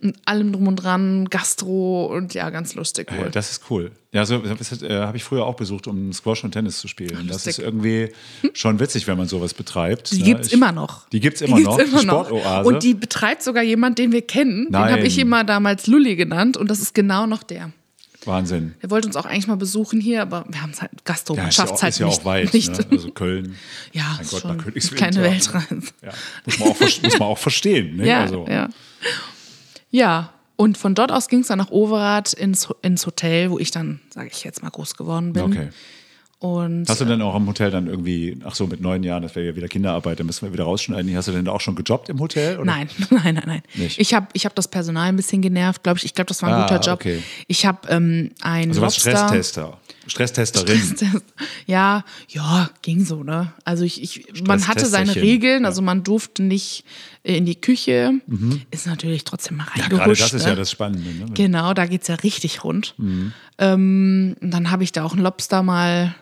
und 0.05 0.17
allem 0.27 0.53
drum 0.53 0.69
und 0.69 0.77
dran, 0.77 1.25
Gastro 1.31 2.07
und 2.07 2.35
ja, 2.35 2.51
ganz 2.51 2.75
lustig 2.75 3.11
Ja, 3.11 3.19
wohl. 3.19 3.31
das 3.31 3.51
ist 3.51 3.62
cool. 3.71 3.90
Ja, 4.12 4.25
so 4.27 4.38
das, 4.38 4.83
äh, 4.83 5.01
habe 5.01 5.17
ich 5.17 5.25
früher 5.25 5.45
auch 5.45 5.57
besucht, 5.57 5.87
um 5.88 6.12
Squash 6.12 6.45
und 6.45 6.53
Tennis 6.53 6.79
zu 6.79 6.87
spielen. 6.88 7.27
Das 7.27 7.47
ist 7.47 7.59
irgendwie 7.59 8.12
schon 8.53 8.79
witzig, 8.79 9.07
wenn 9.09 9.19
man 9.19 9.27
sowas 9.27 9.55
betreibt. 9.55 10.12
Die 10.12 10.19
ne? 10.19 10.25
gibt's 10.25 10.49
Ich- 10.49 10.53
immer 10.53 10.71
noch. 10.73 11.09
Die 11.09 11.19
gibt's 11.21 11.40
immer 11.40 11.57
Die 11.57 11.62
noch. 11.64 11.79
immer 11.79 12.03
noch. 12.05 12.64
Und 12.64 12.83
die 12.83 12.95
betreibt 12.95 13.43
sogar 13.43 13.62
jemand, 13.64 13.99
den 13.99 14.12
wir 14.12 14.23
kennen. 14.23 14.64
Den 14.67 14.73
Nein. 14.73 14.93
habe 14.93 15.03
ich 15.03 15.19
immer 15.19 15.43
damals 15.43 15.87
Lulli 15.87 16.14
genannt 16.17 16.57
und 16.57 16.71
das 16.71 16.79
ist 16.81 16.95
genau 16.95 17.27
noch 17.27 17.43
der. 17.43 17.71
Wahnsinn. 18.27 18.73
Er 18.81 18.90
wollte 18.90 19.07
uns 19.07 19.17
auch 19.17 19.27
eigentlich 19.27 19.49
mal 19.49 19.57
besuchen 19.59 20.01
hier, 20.01 20.23
aber 20.23 20.47
wir 20.49 20.62
haben 20.62 20.71
es 20.71 20.81
halt, 20.81 20.93
Gastro, 21.05 21.35
Ja, 21.35 21.43
man 21.43 21.49
ist 21.51 21.59
ja 21.59 21.62
schafft 21.64 21.73
auch, 21.73 21.77
es 21.77 21.83
halt 21.83 21.93
ist 21.93 21.99
ja 21.99 22.07
nicht. 22.07 22.21
auch 22.21 22.25
weit. 22.25 22.55
nicht. 22.55 22.71
Ne? 22.71 22.87
Also 22.90 23.11
Köln. 23.11 23.55
Ja, 23.93 24.14
Mein 24.17 24.27
Gott, 24.27 24.40
schon 24.40 24.57
nach 24.57 24.64
kleine. 24.97 25.23
Weltreise. 25.23 25.83
Ja. 26.03 26.12
Muss, 26.47 26.59
man 26.59 26.69
auch, 26.71 26.81
muss 26.81 27.19
man 27.19 27.23
auch 27.29 27.37
verstehen. 27.38 27.97
Ne? 27.97 28.07
Ja, 28.09 28.21
also, 28.23 28.47
ja. 28.49 28.71
Ja, 29.95 30.31
und 30.57 30.77
von 30.77 30.95
dort 30.97 31.13
aus 31.13 31.29
ging 31.29 31.41
es 31.41 31.47
dann 31.49 31.59
nach 31.59 31.71
Overath 31.71 32.33
ins, 32.33 32.69
ins 32.83 33.07
Hotel, 33.07 33.51
wo 33.51 33.59
ich 33.59 33.71
dann, 33.71 34.01
sage 34.11 34.29
ich 34.33 34.43
jetzt 34.45 34.63
mal, 34.63 34.71
groß 34.71 34.97
geworden 34.97 35.33
bin. 35.33 35.43
Okay. 35.45 35.69
Und 36.41 36.89
Hast 36.89 37.01
du 37.01 37.05
denn 37.07 37.23
auch 37.23 37.35
im 37.37 37.47
Hotel 37.47 37.71
dann 37.71 37.87
irgendwie, 37.87 38.37
ach 38.45 38.55
so, 38.55 38.67
mit 38.67 38.81
neun 38.81 39.03
Jahren, 39.03 39.23
das 39.23 39.35
wäre 39.35 39.47
ja 39.47 39.57
wieder 39.57 39.67
Kinderarbeit, 39.69 40.21
da 40.21 40.25
müssen 40.25 40.45
wir 40.47 40.53
wieder 40.53 40.65
rausschneiden. 40.65 41.17
Hast 41.17 41.29
du 41.29 41.33
denn 41.33 41.49
auch 41.49 41.61
schon 41.61 41.75
gejobbt 41.75 42.09
im 42.11 42.19
Hotel? 42.21 42.57
Oder? 42.57 42.67
Nein, 42.67 42.89
nein, 43.11 43.35
nein, 43.35 43.43
nein. 43.47 43.63
Nicht? 43.75 43.99
Ich 43.99 44.13
habe 44.13 44.27
ich 44.35 44.45
hab 44.45 44.55
das 44.55 44.69
Personal 44.69 45.09
ein 45.09 45.17
bisschen 45.17 45.41
genervt, 45.41 45.83
glaube 45.83 45.99
ich. 45.99 46.05
Ich 46.05 46.15
glaube, 46.15 46.29
das 46.29 46.43
war 46.43 46.51
ein 46.51 46.55
Ah, 46.55 46.67
guter 46.69 46.81
Job. 46.81 46.95
okay. 47.01 47.23
Ich 47.47 47.65
habe 47.65 47.89
ähm, 47.89 48.31
ein 48.43 48.69
Also 48.71 48.81
Lobster. 48.83 49.01
Stresstester. 49.17 49.79
Stresstesterin. 50.07 51.23
Ja, 51.67 52.05
ja, 52.29 52.71
ging 52.83 53.05
so, 53.05 53.23
ne? 53.23 53.53
Also 53.64 53.85
ich, 53.85 54.03
ich 54.03 54.43
man 54.47 54.67
hatte 54.69 54.87
seine. 54.87 55.14
Regeln, 55.17 55.62
Ja. 55.62 55.69
also 55.69 55.81
man 55.83 56.03
durfte 56.03 56.43
nicht 56.43 56.85
äh, 57.23 57.37
in 57.37 57.47
die 57.47 57.55
Küche. 57.61 58.12
Ist 58.71 58.87
natürlich 58.87 59.25
trotzdem 59.25 59.57
mal 59.59 59.67
Ja, 59.77 59.83
reingehuscht. 59.85 59.99
gerade 60.05 60.17
das 60.17 60.33
ist 60.35 60.43
ne? 60.45 60.49
ja 60.51 60.55
das 60.57 60.71
Spannende. 60.71 61.11
Ne? 61.11 61.27
Genau, 61.35 61.73
da 61.75 61.87
geht's 61.87 62.09
ja 62.09 62.17
richtig 62.17 62.64
rund. 62.64 62.95
Mhm. 62.99 63.33
Ähm, 63.59 64.37
und 64.40 64.51
dann 64.51 64.71
habe 64.71 64.83
ich 64.85 64.93
da 64.93 65.05
auch 65.05 65.12
einen 65.12 65.23
Lobster 65.23 65.62
mal 65.62 66.14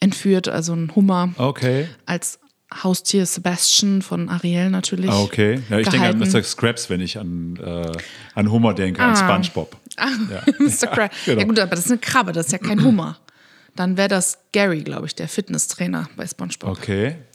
entführt, 0.00 0.48
also 0.48 0.72
einen 0.72 0.94
Hummer 0.94 1.32
Okay. 1.36 1.88
als 2.06 2.38
Haustier 2.82 3.26
Sebastian 3.26 4.02
von 4.02 4.28
Ariel 4.28 4.70
natürlich. 4.70 5.08
Ah, 5.10 5.20
okay. 5.20 5.60
Ja, 5.70 5.78
ich 5.78 5.88
denke 5.88 6.06
an 6.08 6.18
gehalten. 6.18 6.36
Mr. 6.38 6.42
Scraps, 6.42 6.90
wenn 6.90 7.00
ich 7.00 7.16
an, 7.18 7.56
äh, 7.64 7.92
an 8.34 8.50
Hummer 8.50 8.74
denke, 8.74 9.02
an 9.02 9.16
Spongebob. 9.16 9.76
Ah, 9.96 10.08
Ja. 10.30 10.42
Mr. 10.58 10.86
Crab. 10.88 11.12
genau. 11.24 11.40
Ja 11.40 11.46
gut, 11.46 11.58
aber 11.60 11.70
das 11.76 11.86
ist 11.86 11.90
eine 11.92 12.00
Krabbe, 12.00 12.32
das 12.32 12.46
ist 12.46 12.52
ja 12.52 12.58
kein 12.58 12.82
Hummer. 12.82 13.18
Dann 13.76 13.96
wäre 13.96 14.08
das 14.08 14.38
Gary, 14.52 14.82
glaube 14.82 15.06
ich, 15.06 15.14
der 15.14 15.28
Fitnesstrainer 15.28 16.08
bei 16.16 16.26
SpongeBob. 16.26 16.70
Okay. 16.70 17.16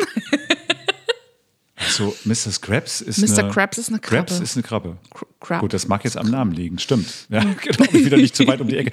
Also, 1.84 2.16
Mr. 2.26 2.52
Scraps 2.52 3.02
ist 3.02 3.18
Mr. 3.18 3.40
eine... 3.40 3.52
Krabs 3.52 3.78
ist 3.78 3.90
eine 3.90 4.00
Krabbe. 4.00 4.26
Krabs 4.28 4.40
ist 4.40 4.56
eine 4.56 4.64
Krabbe. 4.64 4.98
Crab. 5.40 5.62
Gut, 5.62 5.74
das 5.74 5.88
mag 5.88 6.04
jetzt 6.04 6.18
am 6.18 6.30
Namen 6.30 6.52
liegen, 6.52 6.80
stimmt. 6.80 7.28
Ja, 7.30 7.40
genau, 7.62 7.94
wieder 7.94 8.18
nicht 8.18 8.36
zu 8.36 8.46
weit 8.48 8.62
um 8.62 8.68
die 8.68 8.78
Ecke. 8.78 8.92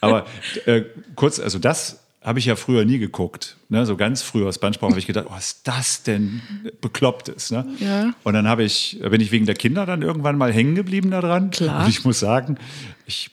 Aber 0.00 0.26
äh, 0.66 0.82
kurz, 1.14 1.38
also 1.38 1.58
das 1.58 2.00
habe 2.22 2.38
ich 2.38 2.46
ja 2.46 2.56
früher 2.56 2.84
nie 2.84 2.98
geguckt. 2.98 3.56
Ne? 3.68 3.84
So 3.84 3.96
ganz 3.96 4.22
früher 4.22 4.52
Spongebob 4.52 4.90
habe 4.90 4.98
ich 4.98 5.06
gedacht, 5.06 5.26
was 5.28 5.48
ist 5.48 5.68
das 5.68 6.02
denn 6.04 6.40
beklopptes? 6.80 7.50
Ne? 7.50 7.66
Ja. 7.80 8.14
Und 8.22 8.34
dann 8.34 8.48
habe 8.48 8.62
ich, 8.62 9.00
bin 9.02 9.20
ich 9.20 9.32
wegen 9.32 9.44
der 9.44 9.56
Kinder 9.56 9.86
dann 9.86 10.02
irgendwann 10.02 10.38
mal 10.38 10.52
hängen 10.52 10.74
geblieben 10.74 11.10
daran. 11.10 11.50
Klar. 11.50 11.84
Und 11.84 11.90
ich 11.90 12.04
muss 12.04 12.20
sagen, 12.20 12.58
ich, 13.06 13.30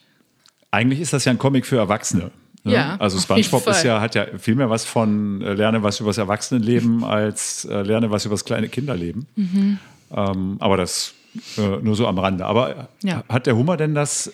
eigentlich 0.71 0.99
ist 0.99 1.13
das 1.13 1.25
ja 1.25 1.31
ein 1.31 1.37
Comic 1.37 1.67
für 1.67 1.77
Erwachsene. 1.77 2.31
Ne? 2.63 2.73
Ja, 2.73 2.95
also 2.99 3.17
SpongeBob 3.19 3.65
ist 3.67 3.83
ja, 3.83 4.01
hat 4.01 4.15
ja 4.15 4.25
viel 4.37 4.55
mehr 4.55 4.69
was 4.69 4.83
von 4.85 5.41
äh, 5.41 5.53
lerne 5.53 5.81
was 5.81 5.99
übers 6.01 6.17
Erwachsenenleben 6.17 7.03
als 7.05 7.63
äh, 7.65 7.81
lerne 7.83 8.11
was 8.11 8.25
übers 8.25 8.43
kleine 8.43 8.67
Kinderleben. 8.67 9.27
Ähm, 10.11 10.57
aber 10.59 10.77
das 10.77 11.13
äh, 11.57 11.61
nur 11.81 11.95
so 11.95 12.07
am 12.07 12.17
Rande. 12.19 12.45
Aber 12.45 12.69
äh, 13.03 13.07
Ja. 13.07 13.23
hat 13.29 13.45
der 13.47 13.55
Hummer 13.55 13.77
denn 13.77 13.95
das 13.95 14.31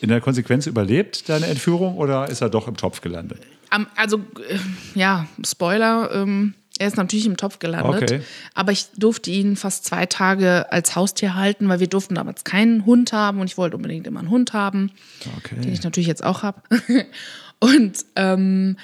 in 0.00 0.08
der 0.08 0.20
Konsequenz 0.20 0.66
überlebt, 0.66 1.28
deine 1.28 1.46
Entführung, 1.46 1.96
oder 1.96 2.28
ist 2.28 2.40
er 2.40 2.50
doch 2.50 2.66
im 2.68 2.76
Topf 2.76 3.00
gelandet? 3.00 3.40
Am, 3.70 3.86
also, 3.96 4.18
äh, 4.48 4.58
ja, 4.98 5.26
Spoiler, 5.46 6.10
ähm, 6.12 6.54
er 6.78 6.88
ist 6.88 6.96
natürlich 6.96 7.24
im 7.26 7.36
Topf 7.36 7.58
gelandet. 7.60 8.02
Okay. 8.02 8.20
Aber 8.54 8.72
ich 8.72 8.88
durfte 8.96 9.30
ihn 9.30 9.54
fast 9.56 9.84
zwei 9.84 10.06
Tage 10.06 10.70
als 10.72 10.96
Haustier 10.96 11.36
halten, 11.36 11.68
weil 11.68 11.78
wir 11.80 11.86
durften 11.86 12.16
damals 12.16 12.42
keinen 12.44 12.84
Hund 12.84 13.12
haben 13.12 13.38
und 13.40 13.46
ich 13.46 13.56
wollte 13.56 13.76
unbedingt 13.76 14.06
immer 14.08 14.18
einen 14.20 14.30
Hund 14.30 14.52
haben, 14.52 14.90
den 15.24 15.32
Okay. 15.60 15.70
ich 15.72 15.84
natürlich 15.84 16.08
jetzt 16.08 16.24
auch 16.24 16.42
habe. 16.42 16.60
Und 17.62 18.04
ähm, 18.16 18.76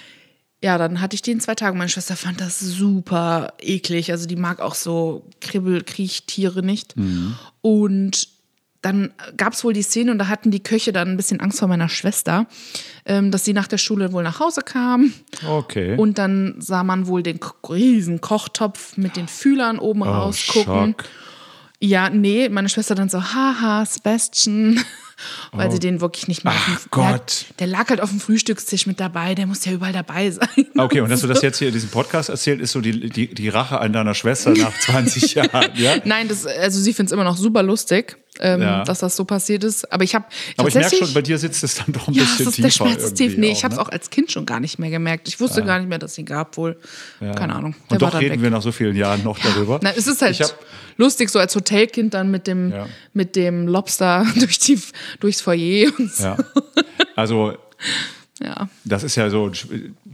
ja, 0.63 0.79
dann 0.79 1.01
hatte 1.01 1.17
ich 1.17 1.23
den 1.23 1.41
zwei 1.41 1.57
Tage. 1.57 1.77
Meine 1.77 1.89
Schwester 1.89 2.15
fand 2.15 2.41
das 2.41 2.61
super 2.61 3.55
eklig. 3.61 4.13
Also 4.13 4.29
die 4.29 4.37
mag 4.37 4.61
auch 4.61 4.77
so 4.77 5.27
Kribbel-Kriechtiere 5.41 6.63
nicht. 6.63 6.95
Und 7.61 8.29
dann 8.81 9.13
gab 9.37 9.55
es 9.55 9.65
wohl 9.65 9.73
die 9.73 9.83
Szene 9.83 10.13
und 10.13 10.19
da 10.19 10.29
hatten 10.29 10.53
die 10.53 10.63
Köche 10.63 10.93
dann 10.93 11.09
ein 11.09 11.17
bisschen 11.17 11.41
Angst 11.41 11.59
vor 11.59 11.67
meiner 11.67 11.89
Schwester, 11.89 12.47
ähm, 13.05 13.33
dass 13.33 13.45
sie 13.45 13.53
nach 13.53 13.67
der 13.67 13.79
Schule 13.79 14.13
wohl 14.13 14.23
nach 14.23 14.39
Hause 14.39 14.61
kam. 14.61 15.13
Okay. 15.45 15.97
Und 15.97 16.19
dann 16.19 16.55
sah 16.61 16.85
man 16.85 17.09
wohl 17.09 17.25
den 17.25 17.41
riesen 17.69 18.21
Kochtopf 18.21 18.97
mit 18.97 19.17
den 19.17 19.27
Fühlern 19.27 19.81
oben 19.81 20.03
oh, 20.03 20.05
rausgucken. 20.05 20.95
Schock. 20.97 21.05
Ja, 21.81 22.11
nee, 22.11 22.49
meine 22.49 22.69
Schwester 22.69 22.95
dann 22.95 23.09
so, 23.09 23.21
haha, 23.21 23.85
Sebastian. 23.85 24.81
Weil 25.53 25.71
sie 25.71 25.79
den 25.79 26.01
wirklich 26.01 26.29
nicht 26.29 26.45
mehr 26.45 26.55
Oh. 26.57 26.73
Ach 26.77 26.87
Gott. 26.91 27.47
Der, 27.59 27.67
der 27.67 27.67
lag 27.67 27.89
halt 27.91 28.01
auf 28.01 28.11
dem 28.11 28.21
Frühstückstisch 28.21 28.87
mit 28.87 29.01
dabei, 29.01 29.35
der 29.35 29.47
muss 29.47 29.65
ja 29.65 29.73
überall 29.73 29.93
dabei 29.93 30.31
sein. 30.31 30.49
Okay, 30.77 31.01
und 31.01 31.11
dass 31.11 31.21
du 31.21 31.27
das 31.27 31.43
jetzt 31.43 31.59
hier 31.59 31.69
in 31.69 31.75
diesem 31.75 31.91
Podcast 31.91 32.29
erzählt, 32.29 32.61
ist 32.61 32.73
so 32.73 32.81
die, 32.81 33.09
die, 33.11 33.35
die 33.35 33.49
Rache 33.49 33.81
an 33.81 33.93
deiner 33.93 34.15
Schwester 34.15 34.51
nach 34.51 34.79
20 34.81 35.35
Jahren, 35.35 35.71
ja? 35.75 35.97
Nein, 36.05 36.29
das, 36.29 36.47
also 36.47 36.81
sie 36.81 36.93
findet 36.93 37.09
es 37.09 37.13
immer 37.13 37.25
noch 37.25 37.37
super 37.37 37.63
lustig, 37.63 38.17
ähm, 38.41 38.63
Ja. 38.63 38.85
dass 38.85 39.01
das 39.01 39.17
so 39.17 39.25
passiert 39.25 39.65
ist. 39.65 39.91
Aber 39.93 40.05
ich 40.05 40.15
habe 40.15 40.25
Aber 40.57 40.69
ich 40.69 40.75
merke 40.75 40.97
schon, 40.97 41.13
bei 41.15 41.23
dir 41.23 41.39
sitzt 41.39 41.63
es 41.65 41.75
dann 41.77 41.93
doch 41.93 42.09
ein 42.09 42.15
ja, 42.15 42.23
bisschen 42.23 42.47
tiefer. 42.53 42.63
der 42.63 42.71
Schmerz 42.71 43.03
ist 43.03 43.15
tief. 43.17 43.37
Nee, 43.37 43.51
ich 43.51 43.65
habe 43.65 43.73
es 43.75 43.79
ne? 43.79 43.85
auch 43.85 43.91
als 43.91 44.11
Kind 44.11 44.31
schon 44.31 44.47
gar 44.47 44.61
nicht 44.61 44.79
mehr 44.79 44.91
gemerkt. 44.91 45.27
Ich 45.29 45.41
wusste 45.41 45.65
gar 45.65 45.79
nicht 45.81 45.89
mehr, 45.89 45.99
dass 45.99 46.13
es 46.13 46.19
ihn 46.19 46.27
gab 46.27 46.57
wohl. 46.57 46.79
Ja. 47.21 47.33
Keine 47.35 47.55
Ahnung. 47.55 47.75
Der 47.91 47.95
Und 47.97 48.03
doch 48.03 48.15
reden 48.21 48.35
weg. 48.35 48.43
wir 48.43 48.51
nach 48.51 48.63
so 48.63 48.71
vielen 48.73 48.95
Jahren 48.97 49.23
noch 49.25 49.39
darüber. 49.39 49.81
Na, 49.83 49.91
es 49.97 50.07
ist 50.07 50.23
halt 50.23 50.55
lustig, 50.97 51.31
so 51.31 51.39
als 51.39 51.55
Hotelkind 51.57 52.15
dann 52.15 52.31
mit 52.31 52.47
dem, 52.47 52.71
Ja. 52.73 52.87
mit 53.13 53.35
dem 53.37 53.67
Lobster 53.67 54.25
durch 54.37 54.59
die, 54.61 54.79
durchs 55.21 55.41
Foyer 55.41 55.91
und 55.99 56.13
so. 56.13 56.25
Ja. 56.25 56.37
Also, 57.17 57.55
Ja. 58.41 58.69
das 58.85 59.03
ist 59.03 59.17
ja 59.17 59.29
so, 59.31 59.51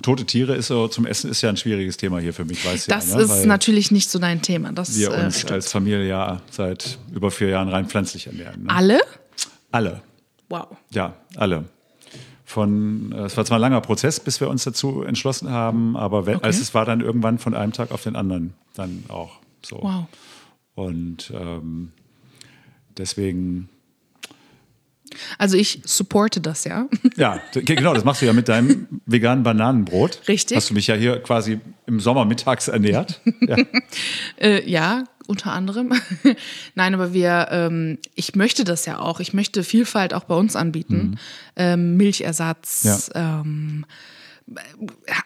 tote 0.00 0.24
Tiere 0.24 0.54
ist 0.56 0.68
so, 0.68 0.88
zum 0.88 1.04
Essen 1.04 1.30
ist 1.30 1.42
ja 1.42 1.50
ein 1.50 1.58
schwieriges 1.58 1.98
Thema 1.98 2.20
hier 2.20 2.32
für 2.32 2.46
mich, 2.46 2.64
weißt 2.64 2.86
du 2.86 2.90
Das 2.90 3.10
ja. 3.10 3.16
Ne? 3.16 3.22
ist 3.24 3.28
Weil 3.28 3.46
natürlich 3.46 3.90
nicht 3.90 4.08
so 4.08 4.18
dein 4.18 4.40
Thema. 4.40 4.72
Das 4.72 4.96
wir 4.98 5.10
äh, 5.12 5.24
uns 5.26 5.36
stimmt. 5.40 5.52
als 5.52 5.70
Familie 5.70 6.08
ja 6.08 6.40
seit 6.50 6.98
über 7.12 7.30
vier 7.30 7.50
Jahren 7.50 7.68
rein 7.68 7.86
pflanzlich 7.86 8.26
ernähren. 8.26 8.62
Ne? 8.62 8.70
Alle? 8.70 9.00
Alle. 9.72 10.00
Wow. 10.48 10.68
Ja, 10.90 11.16
alle. 11.36 11.64
Von, 12.46 13.12
äh, 13.12 13.24
es 13.24 13.36
war 13.36 13.44
zwar 13.44 13.58
ein 13.58 13.60
langer 13.60 13.82
Prozess, 13.82 14.20
bis 14.20 14.40
wir 14.40 14.48
uns 14.48 14.64
dazu 14.64 15.02
entschlossen 15.02 15.50
haben, 15.50 15.94
aber 15.94 16.24
wenn, 16.24 16.36
Okay. 16.36 16.46
also 16.46 16.62
es 16.62 16.72
war 16.72 16.86
dann 16.86 17.02
irgendwann 17.02 17.38
von 17.38 17.52
einem 17.52 17.72
Tag 17.72 17.90
auf 17.90 18.04
den 18.04 18.16
anderen 18.16 18.54
dann 18.74 19.04
auch 19.08 19.32
so. 19.62 19.80
Wow. 19.82 20.06
Und 20.74 21.30
ähm, 21.34 21.92
deswegen, 22.96 23.68
Also 25.38 25.56
ich 25.56 25.80
supporte 25.84 26.40
das 26.40 26.64
ja. 26.64 26.86
Ja, 27.16 27.40
genau, 27.52 27.94
das 27.94 28.04
machst 28.04 28.22
du 28.22 28.26
ja 28.26 28.32
mit 28.32 28.48
deinem 28.48 28.88
veganen 29.06 29.44
Bananenbrot. 29.44 30.20
Richtig. 30.28 30.56
Hast 30.56 30.70
du 30.70 30.74
mich 30.74 30.86
ja 30.86 30.94
hier 30.94 31.20
quasi 31.20 31.60
im 31.86 32.00
Sommer 32.00 32.24
mittags 32.24 32.68
ernährt. 32.68 33.20
Ja. 33.46 33.56
Äh, 34.40 34.70
ja, 34.70 35.04
unter 35.26 35.52
anderem. 35.52 35.92
Nein, 36.74 36.94
aber 36.94 37.12
wir, 37.12 37.48
ähm, 37.50 37.98
ich 38.14 38.34
möchte 38.36 38.64
das 38.64 38.86
ja 38.86 38.98
auch. 38.98 39.20
Ich 39.20 39.34
möchte 39.34 39.64
Vielfalt 39.64 40.14
auch 40.14 40.24
bei 40.24 40.34
uns 40.34 40.56
anbieten. 40.56 41.18
Ähm, 41.56 41.96
Milchersatz, 41.96 43.10
ähm, 43.14 43.84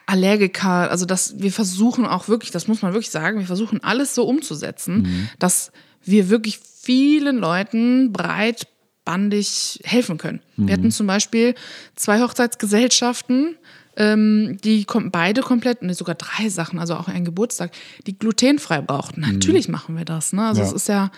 Allergiker, 0.05 0.91
also 0.91 1.05
das, 1.05 1.39
wir 1.39 1.51
versuchen 1.51 2.05
auch 2.05 2.27
wirklich, 2.27 2.51
das 2.51 2.67
muss 2.67 2.81
man 2.81 2.93
wirklich 2.93 3.11
sagen, 3.11 3.39
wir 3.39 3.47
versuchen 3.47 3.83
alles 3.83 4.15
so 4.15 4.25
umzusetzen, 4.25 5.29
dass 5.39 5.71
wir 6.03 6.29
wirklich 6.29 6.59
vielen 6.59 7.37
Leuten 7.37 8.11
breitbandig 9.09 9.79
helfen 9.83 10.17
können. 10.17 10.41
Wir 10.55 10.73
hatten 10.73 10.91
zum 10.91 11.07
Beispiel 11.07 11.55
zwei 11.95 12.21
Hochzeitsgesellschaften, 12.21 13.55
ähm, 13.95 14.57
die 14.63 14.85
kom 14.85 15.11
beide 15.11 15.41
komplett, 15.41 15.81
nee, 15.81 15.93
sogar 15.93 16.15
drei 16.15 16.49
Sachen, 16.49 16.79
also 16.79 16.95
auch 16.95 17.07
ein 17.07 17.25
Geburtstag, 17.25 17.71
die 18.05 18.17
glutenfrei 18.17 18.81
brauchten. 18.81 19.21
Natürlich 19.21 19.67
machen 19.67 19.97
wir 19.97 20.05
das. 20.05 20.33
Ne? 20.33 20.45
Also 20.47 20.61
Ja. 20.61 20.67
es 20.67 20.73
ist 20.73 20.87
ja, 20.87 21.11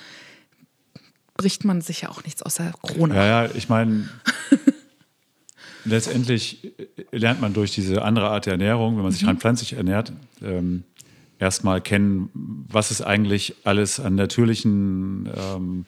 bricht 1.36 1.66
man 1.66 1.82
sich 1.82 2.02
ja 2.02 2.10
auch 2.10 2.24
nichts 2.24 2.42
aus 2.44 2.56
der 2.56 2.72
Krone. 2.82 3.16
Ja, 3.16 3.26
ja, 3.26 3.50
ich 3.54 3.68
meine, 3.68 4.10
letztendlich 5.86 6.74
lernt 7.12 7.42
man 7.42 7.54
durch 7.54 7.72
diese 7.72 8.04
andere 8.04 8.30
Art 8.30 8.46
der 8.46 8.54
Ernährung, 8.54 8.96
wenn 8.96 9.04
man 9.04 9.12
sich 9.12 9.26
rein 9.28 9.38
pflanzlich 9.38 9.74
ernährt, 9.74 10.14
ähm, 10.42 10.84
erstmal 11.40 11.82
kennen, 11.82 12.30
was 12.70 12.92
es 12.92 13.02
eigentlich 13.02 13.56
alles 13.64 14.00
an 14.00 14.16
natürlichen 14.16 15.30
ähm, 15.36 15.86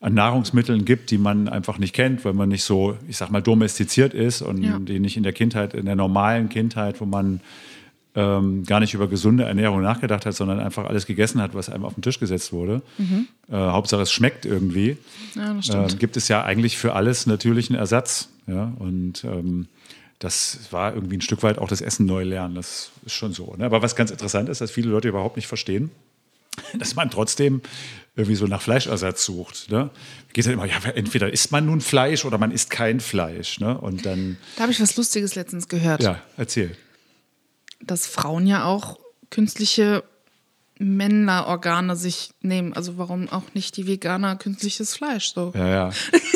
an 0.00 0.14
Nahrungsmitteln 0.14 0.84
gibt, 0.86 1.10
die 1.10 1.18
man 1.18 1.48
einfach 1.48 1.76
nicht 1.78 1.94
kennt, 1.94 2.24
weil 2.24 2.32
man 2.32 2.48
nicht 2.48 2.64
so, 2.64 2.96
ich 3.08 3.18
sag 3.18 3.30
mal, 3.30 3.42
domestiziert 3.42 4.14
ist 4.14 4.40
und 4.40 4.62
Ja. 4.62 4.78
die 4.78 4.98
nicht 4.98 5.16
in 5.16 5.22
der 5.22 5.32
Kindheit, 5.34 5.74
in 5.74 5.84
der 5.84 5.96
normalen 5.96 6.48
Kindheit, 6.48 7.00
wo 7.00 7.04
man 7.06 7.40
ähm, 8.16 8.64
gar 8.64 8.80
nicht 8.80 8.92
über 8.94 9.06
gesunde 9.06 9.44
Ernährung 9.44 9.82
nachgedacht 9.82 10.26
hat, 10.26 10.34
sondern 10.34 10.58
einfach 10.58 10.86
alles 10.86 11.06
gegessen 11.06 11.40
hat, 11.40 11.54
was 11.54 11.68
einem 11.68 11.84
auf 11.84 11.94
den 11.94 12.02
Tisch 12.02 12.18
gesetzt 12.18 12.52
wurde. 12.52 12.82
Äh, 12.98 13.54
Hauptsache 13.54 14.02
es 14.02 14.10
schmeckt 14.10 14.46
irgendwie. 14.46 14.96
Ja. 15.36 15.54
Ähm, 15.72 15.98
gibt 15.98 16.16
es 16.16 16.26
ja 16.26 16.42
eigentlich 16.42 16.76
für 16.76 16.94
alles 16.94 17.26
natürlichen 17.26 17.76
Ersatz. 17.76 18.30
Ja? 18.48 18.72
Und 18.80 19.22
ähm, 19.24 19.68
das 20.18 20.58
war 20.72 20.92
irgendwie 20.94 21.18
ein 21.18 21.20
Stück 21.20 21.42
weit 21.44 21.58
auch 21.58 21.68
das 21.68 21.80
Essen 21.82 22.04
neu 22.06 22.24
lernen. 22.24 22.56
Das 22.56 22.90
ist 23.06 23.12
schon 23.14 23.32
so. 23.32 23.54
Ne? 23.56 23.64
Aber 23.64 23.80
was 23.80 23.94
ganz 23.94 24.10
interessant 24.10 24.48
ist, 24.48 24.60
dass 24.60 24.70
viele 24.72 24.88
Leute 24.90 25.08
überhaupt 25.08 25.36
nicht 25.36 25.46
verstehen, 25.46 25.90
dass 26.78 26.96
man 26.96 27.10
trotzdem 27.10 27.60
irgendwie 28.16 28.36
so 28.36 28.46
nach 28.46 28.60
Fleischersatz 28.62 29.24
sucht. 29.24 29.70
Ne? 29.70 29.90
Geht 30.32 30.46
dann 30.46 30.52
immer, 30.54 30.66
ja, 30.66 30.76
entweder 30.94 31.32
isst 31.32 31.52
man 31.52 31.66
nun 31.66 31.80
Fleisch 31.80 32.24
oder 32.24 32.38
man 32.38 32.50
isst 32.50 32.70
kein 32.70 33.00
Fleisch. 33.00 33.60
Ne? 33.60 33.78
Und 33.78 34.04
dann, 34.04 34.36
Da 34.56 34.62
habe 34.62 34.72
ich 34.72 34.80
was 34.80 34.96
Lustiges 34.96 35.34
letztens 35.34 35.68
gehört. 35.68 36.02
ja, 36.02 36.20
erzähl. 36.36 36.76
dass 37.80 38.06
Frauen 38.06 38.46
ja 38.46 38.64
auch 38.64 38.98
künstliche 39.30 40.02
Männerorgane 40.78 41.94
sich 41.94 42.30
nehmen. 42.40 42.72
Also 42.72 42.98
warum 42.98 43.28
auch 43.28 43.54
nicht 43.54 43.76
die 43.76 43.86
Veganer 43.86 44.36
künstliches 44.36 44.94
Fleisch? 44.94 45.32
So. 45.34 45.52
Ja, 45.54 45.68
ja. 45.68 45.90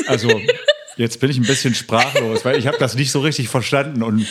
Also 0.07 0.29
jetzt 0.97 1.19
bin 1.21 1.31
ich 1.31 1.39
ein 1.39 1.47
bisschen 1.47 1.75
sprachlos, 1.75 2.45
weil 2.45 2.59
ich 2.59 2.67
habe 2.67 2.79
das 2.79 2.95
nicht 2.95 3.11
so 3.11 3.21
richtig 3.21 3.49
verstanden. 3.49 4.03
Und 4.03 4.27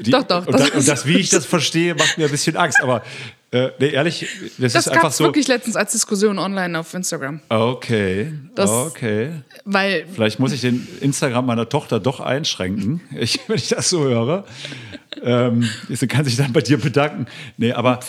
die, 0.00 0.10
Doch, 0.10 0.22
doch, 0.24 0.46
Und 0.46 0.52
das 0.54 0.62
das, 0.62 0.70
und 0.72 0.88
das, 0.88 1.06
wie 1.06 1.16
ich 1.18 1.28
das 1.30 1.46
verstehe, 1.46 1.94
macht 1.94 2.18
mir 2.18 2.24
ein 2.26 2.30
bisschen 2.30 2.56
Angst. 2.56 2.80
Aber 2.82 3.02
äh, 3.50 3.68
nee, 3.78 3.88
ehrlich, 3.90 4.26
das, 4.58 4.72
Das 4.74 4.86
ist 4.86 4.92
einfach 4.92 5.12
so. 5.12 5.24
wirklich 5.24 5.48
letztens 5.48 5.76
als 5.76 5.92
Diskussion 5.92 6.38
online 6.38 6.78
auf 6.78 6.92
Instagram. 6.94 7.40
Okay, 7.48 8.32
Das- 8.54 8.70
okay. 8.70 9.30
Weil, 9.64 10.06
Vielleicht 10.12 10.38
muss 10.38 10.52
ich 10.52 10.60
den 10.60 10.86
Instagram 11.00 11.46
meiner 11.46 11.68
Tochter 11.68 12.00
doch 12.00 12.20
einschränken, 12.20 13.00
ich, 13.18 13.40
wenn 13.48 13.56
ich 13.56 13.68
das 13.68 13.88
so 13.90 14.04
höre. 14.04 14.44
Ähm, 15.22 15.68
sie 15.88 16.06
kann 16.06 16.24
sich 16.24 16.36
dann 16.36 16.52
bei 16.52 16.60
dir 16.60 16.78
bedanken. 16.78 17.26
Nee, 17.56 17.72
aber 17.72 18.00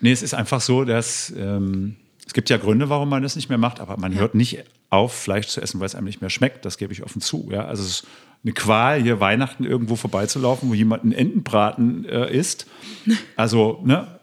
nee, 0.00 0.12
es 0.12 0.22
ist 0.22 0.34
einfach 0.34 0.60
so, 0.60 0.84
dass 0.84 1.32
ähm, 1.36 1.96
es 2.26 2.34
gibt 2.34 2.50
ja 2.50 2.58
Gründe, 2.58 2.90
warum 2.90 3.08
man 3.08 3.22
das 3.22 3.36
nicht 3.36 3.48
mehr 3.48 3.56
macht, 3.58 3.80
aber 3.80 3.96
man 3.96 4.14
hört 4.14 4.34
nicht 4.34 4.58
auf, 4.90 5.14
Fleisch 5.14 5.46
zu 5.48 5.60
essen, 5.62 5.80
weil 5.80 5.86
es 5.86 5.94
einem 5.94 6.04
nicht 6.06 6.20
mehr 6.20 6.28
schmeckt. 6.30 6.64
Das 6.64 6.76
gebe 6.76 6.92
ich 6.92 7.02
offen 7.02 7.20
zu. 7.22 7.48
Ja? 7.50 7.64
Also 7.64 7.82
es 7.82 7.88
ist 7.90 8.06
eine 8.44 8.52
Qual, 8.52 9.02
hier 9.02 9.20
Weihnachten 9.20 9.64
irgendwo 9.64 9.96
vorbeizulaufen, 9.96 10.70
wo 10.70 10.74
jemand 10.74 11.02
einen 11.02 11.12
Entenbraten 11.12 12.04
äh, 12.04 12.30
isst. 12.32 12.66
Also, 13.36 13.80
ne, 13.84 14.18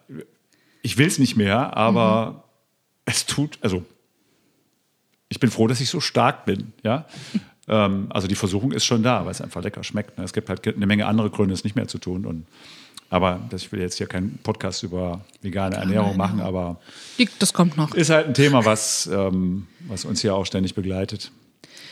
ich 0.82 0.97
will 0.97 1.08
es 1.08 1.17
nicht 1.17 1.36
mehr, 1.36 1.75
aber 1.75 2.43
es 3.06 3.25
tut, 3.25 3.58
also 3.62 3.84
ich 5.30 5.39
bin 5.39 5.49
froh, 5.49 5.67
dass 5.67 5.82
ich 5.82 5.89
so 5.89 5.99
stark 5.99 6.45
bin. 6.45 6.73
Ja? 6.84 7.06
ähm, 7.67 8.08
also 8.10 8.28
die 8.28 8.36
Versuchung 8.36 8.71
ist 8.71 8.86
schon 8.86 9.01
da, 9.01 9.25
weil 9.25 9.32
es 9.32 9.41
einfach 9.41 9.63
lecker 9.63 9.84
schmeckt. 9.84 10.17
Ne? 10.17 10.23
Es 10.23 10.34
gibt 10.34 10.49
halt 10.49 10.67
eine 10.67 10.86
Menge 10.86 11.08
andere 11.08 11.30
Gründe, 11.30 11.54
es 11.54 11.63
nicht 11.63 11.75
mehr 11.75 11.88
zu 11.88 11.97
tun. 11.97 12.25
Und, 12.25 12.45
aber 13.10 13.39
das, 13.49 13.63
ich 13.63 13.71
will 13.71 13.82
jetzt 13.82 13.97
hier 13.97 14.08
keinen 14.08 14.38
Podcast 14.43 14.84
über 14.84 15.21
vegane 15.41 15.78
Ernährung 15.78 16.17
machen, 16.17 16.39
aber 16.39 16.80
das 17.39 17.54
kommt 17.54 17.78
noch. 17.78 17.95
ist 17.95 18.10
halt 18.12 18.28
ein 18.28 18.34
Thema, 18.34 18.65
was, 18.65 19.08
ähm, 19.08 19.67
was 19.88 20.06
uns 20.06 20.21
hier 20.21 20.36
auch 20.36 20.45
ständig 20.45 20.75
begleitet 20.75 21.32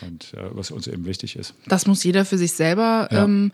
und 0.07 0.33
äh, 0.33 0.49
was 0.51 0.71
uns 0.71 0.87
eben 0.87 1.05
wichtig 1.05 1.35
ist. 1.35 1.53
Das 1.67 1.85
muss 1.87 2.03
jeder 2.03 2.25
für 2.25 2.37
sich 2.37 2.53
selber 2.53 3.07
Ja. 3.11 3.23
ähm, 3.23 3.51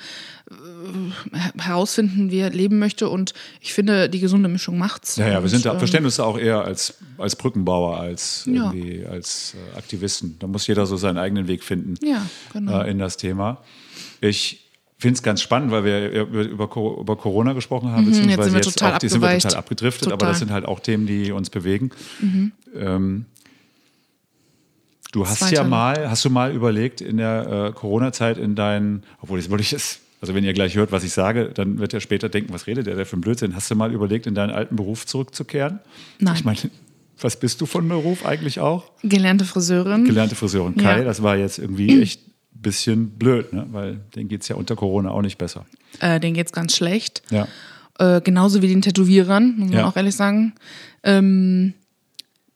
äh, 0.50 1.62
herausfinden, 1.62 2.32
wie 2.32 2.40
er 2.40 2.50
leben 2.50 2.80
möchte. 2.80 3.10
Und 3.10 3.34
ich 3.62 3.74
finde, 3.74 4.10
die 4.10 4.20
gesunde 4.20 4.50
Mischung 4.50 4.78
macht's. 4.78 5.16
Ja, 5.18 5.28
ja, 5.28 5.42
wir 5.42 5.50
sind 5.50 5.66
da, 5.66 5.74
ähm, 5.74 5.78
verstehen 5.80 6.06
uns 6.06 6.16
da 6.18 6.24
auch 6.24 6.38
eher 6.38 6.64
als, 6.64 6.96
als 7.18 7.36
Brückenbauer, 7.36 7.98
als 8.00 8.48
Ja. 8.52 8.74
als 9.12 9.56
äh, 9.56 9.78
Aktivisten. 9.78 10.36
Da 10.40 10.48
muss 10.48 10.68
jeder 10.68 10.86
so 10.86 10.98
seinen 10.98 11.18
eigenen 11.18 11.48
Weg 11.48 11.64
finden 11.64 11.96
Ja, 12.06 12.26
genau. 12.54 12.82
äh, 12.82 12.92
in 12.92 13.00
das 13.00 13.18
Thema. 13.18 13.62
Ich 14.22 14.66
finde 14.98 15.14
es 15.16 15.24
ganz 15.24 15.42
spannend, 15.42 15.72
weil 15.72 15.86
wir 15.86 16.10
über, 16.12 16.42
über, 16.42 16.68
Co- 16.70 17.00
über 17.00 17.16
Corona 17.16 17.54
gesprochen 17.54 17.90
haben, 17.92 18.02
Mhm, 18.04 18.08
jetzt 18.10 18.18
sind 18.18 18.28
wir 18.38 18.54
jetzt 18.56 18.74
total 18.74 18.94
auch, 18.96 18.98
die 18.98 19.08
sind 19.08 19.22
wir 19.22 19.38
total 19.40 19.56
abgedriftet, 19.58 20.08
aber 20.08 20.18
Total. 20.18 20.28
Mhm. 20.28 20.32
das 20.34 20.40
sind 20.40 20.52
halt 20.52 20.66
auch 20.66 20.80
Themen, 20.82 21.08
die 21.08 21.32
uns 21.32 21.50
bewegen. 21.50 21.92
Ähm, 22.76 23.26
du 25.12 25.26
hast 25.28 25.52
ja 25.52 25.64
mal, 25.64 26.10
hast 26.10 26.24
du 26.26 26.30
mal 26.30 26.54
überlegt 26.54 27.02
in 27.02 27.18
der 27.18 27.70
äh, 27.70 27.72
Corona-Zeit 27.74 28.38
in 28.38 28.56
deinen, 28.56 29.04
obwohl 29.22 29.40
jetzt 29.40 29.50
wollte 29.50 29.64
ich 29.64 29.74
es, 29.74 30.00
also 30.22 30.36
wenn 30.36 30.44
ihr 30.44 30.54
gleich 30.54 30.76
hört, 30.76 30.92
was 30.92 31.04
ich 31.04 31.14
sage, 31.14 31.50
dann 31.54 31.80
wird 31.80 31.94
er 31.94 32.02
später 32.02 32.28
denken, 32.30 32.54
was 32.54 32.68
redet 32.68 32.88
der 32.88 32.96
da 32.96 33.06
für 33.06 33.18
ein 33.18 33.22
Blödsinn? 33.22 33.56
Hast 33.56 33.72
du 33.72 33.76
mal 33.76 33.92
überlegt, 33.94 34.28
in 34.28 34.36
deinen 34.36 34.52
alten 34.52 34.76
Beruf 34.76 35.06
zurückzukehren? 35.06 35.80
Nein. 36.20 36.36
Ich 36.36 36.44
meine, 36.46 36.58
was 37.22 37.40
bist 37.40 37.62
du 37.62 37.66
von 37.66 37.88
Beruf 37.88 38.26
eigentlich 38.26 38.60
auch? 38.60 38.92
Gelernte 39.04 39.46
Friseurin. 39.46 40.06
Gelernte 40.06 40.36
Friseurin 40.36 40.76
Kai, 40.76 41.00
Ja. 41.00 41.04
das 41.06 41.24
war 41.24 41.38
jetzt 41.38 41.58
irgendwie 41.60 42.02
echt 42.02 42.22
ein 42.28 42.62
bisschen 42.62 43.10
blöd, 43.12 43.54
ne? 43.54 43.66
weil 43.72 44.00
denen 44.16 44.28
geht 44.30 44.42
es 44.42 44.48
ja 44.50 44.56
unter 44.58 44.76
Corona 44.76 45.12
auch 45.12 45.22
nicht 45.22 45.38
besser. 45.38 45.66
äh, 46.02 46.20
denen 46.20 46.34
geht's 46.36 46.52
ganz 46.52 46.76
schlecht. 46.76 47.22
Ja. 47.32 47.48
Äh, 47.98 48.22
genauso 48.22 48.62
wie 48.62 48.68
den 48.68 48.82
Tätowierern, 48.82 49.56
muss 49.58 49.70
man 49.70 49.80
Ja. 49.80 49.88
auch 49.88 49.96
ehrlich 49.96 50.16
sagen. 50.16 50.54
Ähm, 51.04 51.74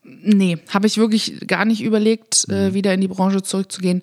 nee, 0.03 0.57
habe 0.69 0.87
ich 0.87 0.97
wirklich 0.97 1.47
gar 1.47 1.65
nicht 1.65 1.81
überlegt, 1.81 2.47
Mhm. 2.47 2.53
äh, 2.53 2.73
wieder 2.73 2.93
in 2.93 3.01
die 3.01 3.07
Branche 3.07 3.41
zurückzugehen, 3.41 4.01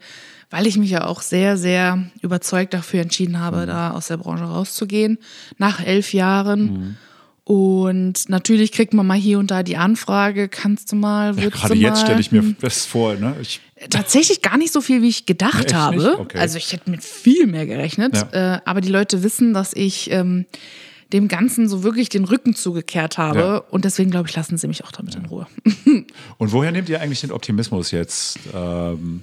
weil 0.50 0.66
ich 0.66 0.76
mich 0.76 0.90
ja 0.90 1.04
auch 1.06 1.22
sehr, 1.22 1.56
sehr 1.56 2.02
überzeugt 2.22 2.74
dafür 2.74 3.00
entschieden 3.02 3.32
Mhm. 3.32 3.40
habe, 3.40 3.66
da 3.66 3.90
aus 3.92 4.08
der 4.08 4.16
Branche 4.16 4.44
rauszugehen, 4.44 5.18
nach 5.58 5.84
elf 5.84 6.12
Jahren. 6.12 6.62
Mhm. 6.62 6.96
Und 7.44 8.28
natürlich 8.28 8.70
kriegt 8.70 8.94
man 8.94 9.06
mal 9.06 9.18
hier 9.18 9.38
und 9.40 9.50
da 9.50 9.62
die 9.64 9.76
Anfrage, 9.76 10.48
kannst 10.48 10.92
du 10.92 10.96
mal, 10.96 11.30
Ja, 11.36 11.42
würdest 11.42 11.62
gerade 11.62 11.74
du 11.74 11.80
jetzt 11.80 11.96
mal? 11.96 12.04
stelle 12.06 12.20
ich 12.20 12.30
mir 12.30 12.54
das 12.60 12.86
vor. 12.86 13.14
Ne? 13.14 13.34
Ich, 13.42 13.60
Tatsächlich 13.88 14.42
gar 14.42 14.56
nicht 14.58 14.72
so 14.72 14.80
viel, 14.80 15.02
wie 15.02 15.08
ich 15.08 15.26
gedacht 15.26 15.64
Echt 15.66 15.74
habe. 15.74 16.18
Okay. 16.20 16.38
Also 16.38 16.58
ich 16.58 16.72
hätte 16.72 16.90
mit 16.90 17.02
viel 17.02 17.46
mehr 17.46 17.66
gerechnet. 17.66 18.14
Ja. 18.32 18.54
Äh, 18.56 18.60
aber 18.66 18.80
die 18.82 18.90
Leute 18.90 19.22
wissen, 19.24 19.52
dass 19.54 19.72
ich 19.72 20.10
ähm, 20.12 20.44
dem 21.12 21.28
Ganzen 21.28 21.68
so 21.68 21.82
wirklich 21.82 22.08
den 22.08 22.24
Rücken 22.24 22.54
zugekehrt 22.54 23.18
habe. 23.18 23.38
Ja. 23.38 23.56
Und 23.58 23.84
deswegen, 23.84 24.10
glaube 24.10 24.28
ich, 24.28 24.36
lassen 24.36 24.58
sie 24.58 24.68
mich 24.68 24.84
auch 24.84 24.92
damit 24.92 25.14
in 25.14 25.26
Ruhe. 25.26 25.46
und 26.38 26.52
woher 26.52 26.72
nehmt 26.72 26.88
ihr 26.88 27.00
eigentlich 27.00 27.20
den 27.20 27.32
Optimismus 27.32 27.90
jetzt? 27.90 28.38
Ähm, 28.54 29.22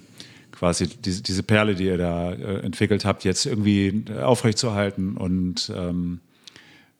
quasi 0.52 0.88
diese, 0.88 1.21
diese 1.21 1.43
Perle, 1.43 1.76
die 1.76 1.86
ihr 1.86 1.97
da 1.97 2.34
äh, 2.34 2.60
entwickelt 2.62 3.06
habt, 3.06 3.23
jetzt 3.23 3.45
irgendwie 3.45 4.06
aufrechtzuerhalten 4.21 5.15
und 5.15 5.71
ähm, 5.76 6.19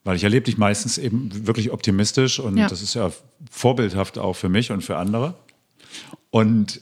weil 0.04 0.16
ich 0.16 0.24
erlebe 0.24 0.46
dich 0.46 0.58
meistens 0.58 0.98
eben 0.98 1.48
wirklich 1.48 1.72
optimistisch 1.72 2.40
und 2.40 2.56
Ja. 2.56 2.70
das 2.70 2.82
ist 2.82 2.94
ja 2.94 3.12
vorbildhaft 3.52 4.18
auch 4.18 4.36
für 4.36 4.48
mich 4.48 4.72
und 4.72 4.82
für 4.82 4.96
andere. 4.96 5.34
Und 6.30 6.80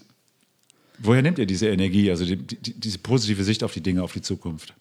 woher 0.99 1.21
nehmt 1.21 1.39
ihr 1.39 1.47
diese 1.47 1.67
Energie, 1.69 2.11
also 2.11 2.25
die, 2.25 2.35
die, 2.35 2.73
diese 2.73 2.99
positive 2.99 3.43
Sicht 3.43 3.63
auf 3.63 3.73
die 3.73 3.81
Dinge, 3.81 4.03
auf 4.03 4.13
die 4.13 4.21
Zukunft? 4.21 4.73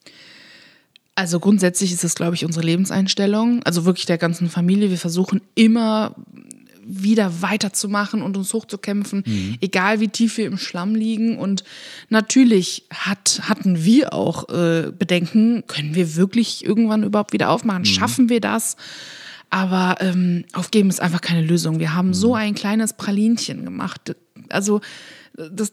Also 1.15 1.39
grundsätzlich 1.41 1.93
ist 1.93 2.03
es, 2.05 2.15
glaube 2.15 2.35
ich, 2.35 2.45
unsere 2.45 2.65
Lebenseinstellung. 2.67 3.63
Also 3.65 3.85
wirklich 3.85 4.07
der 4.07 4.19
ganzen 4.19 4.49
Familie. 4.51 4.91
Wir 4.91 4.99
versuchen 4.99 5.41
immer 5.55 6.15
wieder 6.87 7.41
weiterzumachen 7.41 8.21
und 8.21 8.37
uns 8.37 8.53
hochzukämpfen, 8.53 9.23
Mhm. 9.27 9.57
egal 9.63 10.01
wie 10.01 10.09
tief 10.09 10.37
wir 10.37 10.45
im 10.47 10.59
Schlamm 10.59 10.95
liegen. 10.95 11.39
Und 11.39 11.65
natürlich 12.11 12.85
hat, 12.93 13.41
hatten 13.45 13.85
wir 13.85 14.13
auch 14.13 14.49
äh, 14.51 14.93
Bedenken, 14.97 15.65
können 15.67 15.95
wir 15.95 16.15
wirklich 16.17 16.65
irgendwann 16.65 17.03
überhaupt 17.03 17.33
wieder 17.33 17.49
aufmachen? 17.51 17.83
Mhm. 17.83 17.87
Schaffen 17.87 18.29
wir 18.29 18.41
das? 18.41 18.77
Aber 19.51 19.97
ähm, 20.01 20.45
aufgeben 20.53 20.91
ist 20.91 21.01
einfach 21.01 21.21
keine 21.23 21.41
Lösung. 21.43 21.79
Wir 21.79 21.95
haben 21.95 22.09
Mhm. 22.09 22.15
so 22.15 22.35
ein 22.35 22.55
kleines 22.55 22.93
Pralinchen 22.95 23.65
gemacht. 23.65 24.15
also 24.51 24.81
das, 25.51 25.73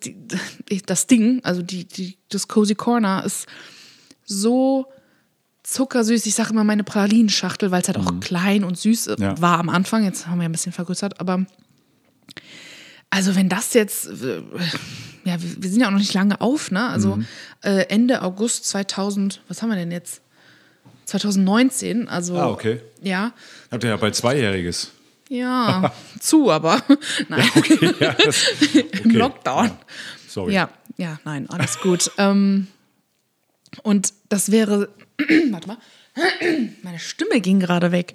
das 0.86 1.08
Ding, 1.08 1.42
also 1.44 1.62
die, 1.62 1.86
die, 1.86 2.18
das 2.30 2.48
Cozy 2.48 2.74
Corner 2.76 3.24
ist 3.26 3.48
so 4.26 4.86
zuckersüß. 5.64 6.26
Ich 6.26 6.36
sage 6.36 6.52
immer 6.52 6.64
meine 6.64 6.84
Pralinenschachtel, 6.84 7.72
weil 7.72 7.82
es 7.82 7.88
halt 7.88 7.98
auch 7.98 8.20
klein 8.20 8.64
und 8.64 8.78
süß 8.78 9.12
Ja. 9.20 9.40
war 9.42 9.60
am 9.60 9.70
Anfang. 9.70 10.04
Jetzt 10.04 10.28
haben 10.28 10.40
wir 10.40 10.46
ein 10.46 10.52
bisschen 10.52 10.72
vergrößert, 10.72 11.20
aber 11.20 11.46
also 13.10 13.36
wenn 13.36 13.50
das 13.50 13.74
jetzt, 13.74 14.08
äh, 14.08 14.42
ja, 15.26 15.36
wir 15.40 15.70
sind 15.70 15.82
ja 15.82 15.88
auch 15.88 15.92
noch 15.92 16.00
nicht 16.00 16.14
lange 16.14 16.40
auf, 16.42 16.72
ne? 16.72 16.88
Also 16.90 17.20
äh, 17.64 17.86
Ende 17.90 18.22
August 18.22 18.66
2000, 18.66 19.42
was 19.48 19.62
haben 19.62 19.70
wir 19.70 19.76
denn 19.76 19.92
jetzt? 19.92 20.22
2019, 21.06 22.08
also 22.08 22.38
Ah, 22.38 22.48
okay. 22.50 22.80
ja, 23.02 23.34
Habt 23.70 23.84
ihr 23.84 23.90
ja 23.90 23.98
bald 23.98 24.16
Zweijähriges. 24.16 24.92
ja, 25.30 25.92
zu, 26.20 26.50
aber 26.52 26.82
nein, 27.28 27.44
Ja, 28.00 28.14
das, 28.14 28.46
im 29.04 29.12
Lockdown. 29.12 29.66
Ja. 29.68 29.78
Sorry. 30.30 30.54
Ja, 30.54 30.70
ja, 30.98 31.20
nein, 31.26 31.50
alles 31.50 31.80
gut. 31.80 32.10
ähm, 32.18 32.68
und 33.84 34.14
das 34.30 34.52
wäre, 34.52 34.88
warte 35.52 35.68
mal, 35.68 35.78
meine 36.84 37.00
Stimme 37.00 37.42
ging 37.42 37.60
gerade 37.60 37.92
weg. 37.92 38.14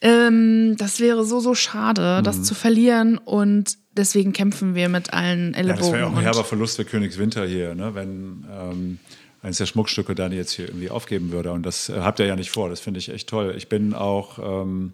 Ähm, 0.00 0.76
das 0.78 1.00
wäre 1.00 1.24
so, 1.24 1.40
so 1.40 1.54
schade, 1.54 2.18
Mhm. 2.20 2.24
das 2.24 2.42
zu 2.42 2.54
verlieren 2.54 3.18
und 3.18 3.76
deswegen 3.96 4.32
kämpfen 4.32 4.74
wir 4.74 4.88
mit 4.88 5.12
allen 5.12 5.54
Ja, 5.54 5.62
das 5.74 5.92
wäre 5.92 6.00
ja 6.00 6.06
auch 6.06 6.16
ein 6.16 6.22
herber 6.22 6.44
Verlust 6.44 6.76
für 6.76 6.84
Königswinter 6.84 7.46
hier, 7.46 7.74
ne? 7.74 7.94
wenn 7.94 8.46
ähm, 8.50 8.98
eines 9.42 9.58
der 9.58 9.66
Schmuckstücke 9.66 10.14
dann 10.14 10.32
jetzt 10.32 10.52
hier 10.52 10.66
irgendwie 10.68 10.90
aufgeben 10.90 11.32
würde. 11.32 11.52
Und 11.52 11.64
das 11.64 11.88
äh, 11.88 11.94
habt 12.00 12.18
ihr 12.20 12.26
ja 12.26 12.36
nicht 12.36 12.50
vor. 12.50 12.68
Das 12.68 12.80
finde 12.80 12.98
ich 12.98 13.08
echt 13.10 13.28
toll. 13.28 13.54
Ich 13.56 13.68
bin 13.68 13.94
auch, 13.94 14.38
ähm, 14.38 14.92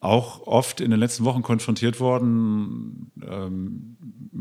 auch 0.00 0.46
oft 0.46 0.80
in 0.80 0.90
den 0.90 1.00
letzten 1.00 1.24
Wochen 1.24 1.42
konfrontiert 1.42 1.98
worden 1.98 3.10
ähm, 3.26 3.96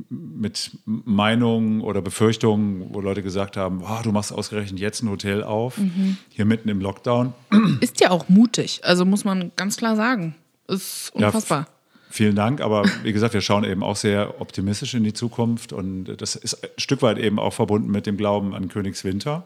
mit 0.09 0.77
Meinungen 0.85 1.81
oder 1.81 2.01
Befürchtungen, 2.01 2.93
wo 2.93 3.01
Leute 3.01 3.23
gesagt 3.23 3.57
haben, 3.57 3.81
"Wow, 3.81 4.01
du 4.03 4.11
machst 4.11 4.31
ausgerechnet 4.31 4.79
jetzt 4.79 5.01
ein 5.01 5.09
Hotel 5.09 5.43
auf, 5.43 5.77
Mhm. 5.77 6.17
hier 6.29 6.45
mitten 6.45 6.69
im 6.69 6.79
Lockdown. 6.79 7.33
Ist 7.81 7.99
ja 7.99 8.11
auch 8.11 8.29
mutig, 8.29 8.81
also 8.83 9.03
muss 9.05 9.25
man 9.25 9.51
ganz 9.55 9.77
klar 9.77 9.95
sagen. 9.95 10.35
Ist 10.67 11.11
Ja, 11.15 11.27
unfassbar. 11.27 11.61
f- 11.61 11.67
Vielen 12.09 12.35
Dank, 12.35 12.61
aber 12.61 12.83
wie 13.03 13.11
gesagt, 13.11 13.33
wir 13.33 13.41
schauen 13.41 13.63
eben 13.65 13.83
auch 13.83 13.95
sehr 13.97 14.39
optimistisch 14.39 14.93
in 14.93 15.03
die 15.03 15.13
Zukunft 15.13 15.73
und 15.73 16.05
das 16.21 16.35
ist 16.35 16.63
ein 16.63 16.69
Stück 16.77 17.01
weit 17.01 17.17
eben 17.17 17.37
auch 17.39 17.53
verbunden 17.53 17.91
mit 17.91 18.05
dem 18.05 18.15
Glauben 18.15 18.53
an 18.55 18.69
Königswinter 18.69 19.45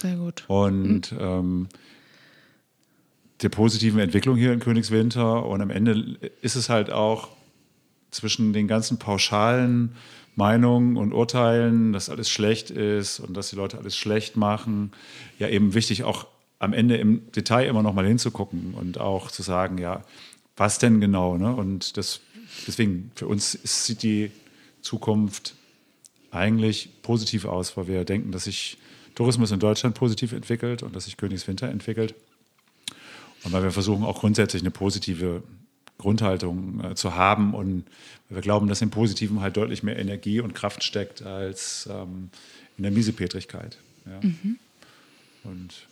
Sehr 0.00 0.16
gut. 0.16 0.44
und 0.48 1.14
ähm, 1.20 1.68
der 3.42 3.48
positiven 3.48 4.00
Entwicklung 4.00 4.36
hier 4.36 4.52
in 4.52 4.60
Königswinter. 4.60 5.44
Und 5.46 5.60
am 5.60 5.70
Ende 5.70 6.18
ist 6.40 6.56
es 6.56 6.68
halt 6.68 6.90
auch 6.90 7.28
zwischen 8.10 8.52
den 8.52 8.68
ganzen 8.68 8.98
pauschalen 8.98 9.94
Meinungen 10.34 10.96
und 10.96 11.12
Urteilen, 11.12 11.92
dass 11.92 12.08
alles 12.08 12.30
schlecht 12.30 12.70
ist 12.70 13.20
und 13.20 13.36
dass 13.36 13.50
die 13.50 13.56
Leute 13.56 13.78
alles 13.78 13.96
schlecht 13.96 14.36
machen, 14.36 14.92
ja 15.38 15.48
eben 15.48 15.74
wichtig, 15.74 16.04
auch 16.04 16.26
am 16.58 16.72
Ende 16.72 16.96
im 16.96 17.30
Detail 17.32 17.66
immer 17.66 17.82
noch 17.82 17.92
mal 17.92 18.06
hinzugucken 18.06 18.74
und 18.74 18.98
auch 18.98 19.30
zu 19.30 19.42
sagen, 19.42 19.78
ja, 19.78 20.04
was 20.56 20.78
denn 20.78 21.00
genau? 21.00 21.36
Ne? 21.36 21.54
Und 21.54 21.96
das, 21.96 22.20
deswegen, 22.66 23.10
für 23.14 23.26
uns 23.26 23.58
sieht 23.64 24.02
die 24.02 24.30
Zukunft 24.80 25.54
eigentlich 26.30 26.90
positiv 27.02 27.44
aus, 27.44 27.76
weil 27.76 27.88
wir 27.88 28.04
denken, 28.04 28.32
dass 28.32 28.44
sich 28.44 28.78
Tourismus 29.14 29.50
in 29.50 29.60
Deutschland 29.60 29.94
positiv 29.94 30.32
entwickelt 30.32 30.82
und 30.82 30.96
dass 30.96 31.04
sich 31.04 31.16
Königswinter 31.16 31.68
entwickelt. 31.68 32.14
Und 33.44 33.52
weil 33.52 33.62
wir 33.62 33.72
versuchen 33.72 34.04
auch 34.04 34.20
grundsätzlich 34.20 34.62
eine 34.62 34.70
positive 34.70 35.42
Grundhaltung 35.98 36.82
äh, 36.84 36.94
zu 36.94 37.14
haben 37.14 37.54
und 37.54 37.84
wir 38.28 38.40
glauben, 38.40 38.68
dass 38.68 38.82
im 38.82 38.90
Positiven 38.90 39.40
halt 39.40 39.56
deutlich 39.56 39.82
mehr 39.82 39.98
Energie 39.98 40.40
und 40.40 40.54
Kraft 40.54 40.82
steckt 40.84 41.22
als 41.22 41.88
ähm, 41.90 42.30
in 42.76 42.82
der 42.82 42.92
Miesepetrigkeit. 42.92 43.78
Ja. 44.06 44.20
Und 45.44 45.86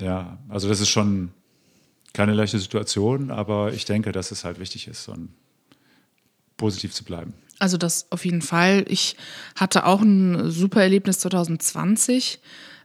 ja, 0.00 0.38
also 0.48 0.68
das 0.68 0.80
ist 0.80 0.88
schon 0.88 1.30
keine 2.12 2.32
leichte 2.32 2.58
Situation, 2.58 3.30
aber 3.30 3.72
ich 3.72 3.84
denke, 3.84 4.12
dass 4.12 4.30
es 4.30 4.44
halt 4.44 4.58
wichtig 4.58 4.88
ist, 4.88 5.04
so 5.04 5.12
ein 5.12 5.28
positiv 6.56 6.92
zu 6.92 7.04
bleiben. 7.04 7.34
Also 7.58 7.76
das 7.76 8.06
auf 8.10 8.24
jeden 8.24 8.42
Fall. 8.42 8.84
Ich 8.88 9.16
hatte 9.54 9.84
auch 9.84 10.00
ein 10.00 10.50
super 10.50 10.82
Erlebnis 10.82 11.18
2020 11.20 12.40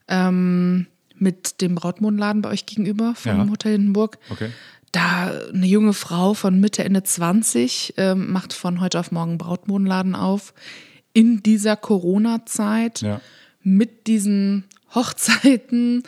ähm, 0.07 0.87
mit 1.17 1.61
dem 1.61 1.75
Brautmodenladen 1.75 2.41
bei 2.41 2.49
euch 2.49 2.65
gegenüber 2.65 3.13
vom 3.15 3.37
Ja. 3.37 3.49
Hotel 3.49 3.73
Hindenburg. 3.73 4.17
Okay. 4.29 4.49
Da 4.91 5.31
eine 5.53 5.65
junge 5.65 5.93
Frau 5.93 6.33
von 6.33 6.59
Mitte, 6.59 6.83
Ende 6.83 7.03
20 7.03 7.95
ähm, 7.97 8.31
macht 8.31 8.53
von 8.53 8.79
heute 8.79 8.99
auf 8.99 9.11
morgen 9.11 9.37
Brautmodenladen 9.37 10.15
auf. 10.15 10.53
In 11.13 11.43
dieser 11.43 11.75
Corona-Zeit 11.75 13.01
Ja. 13.01 13.21
mit 13.61 14.07
diesen 14.07 14.63
Hochzeiten, 14.93 16.03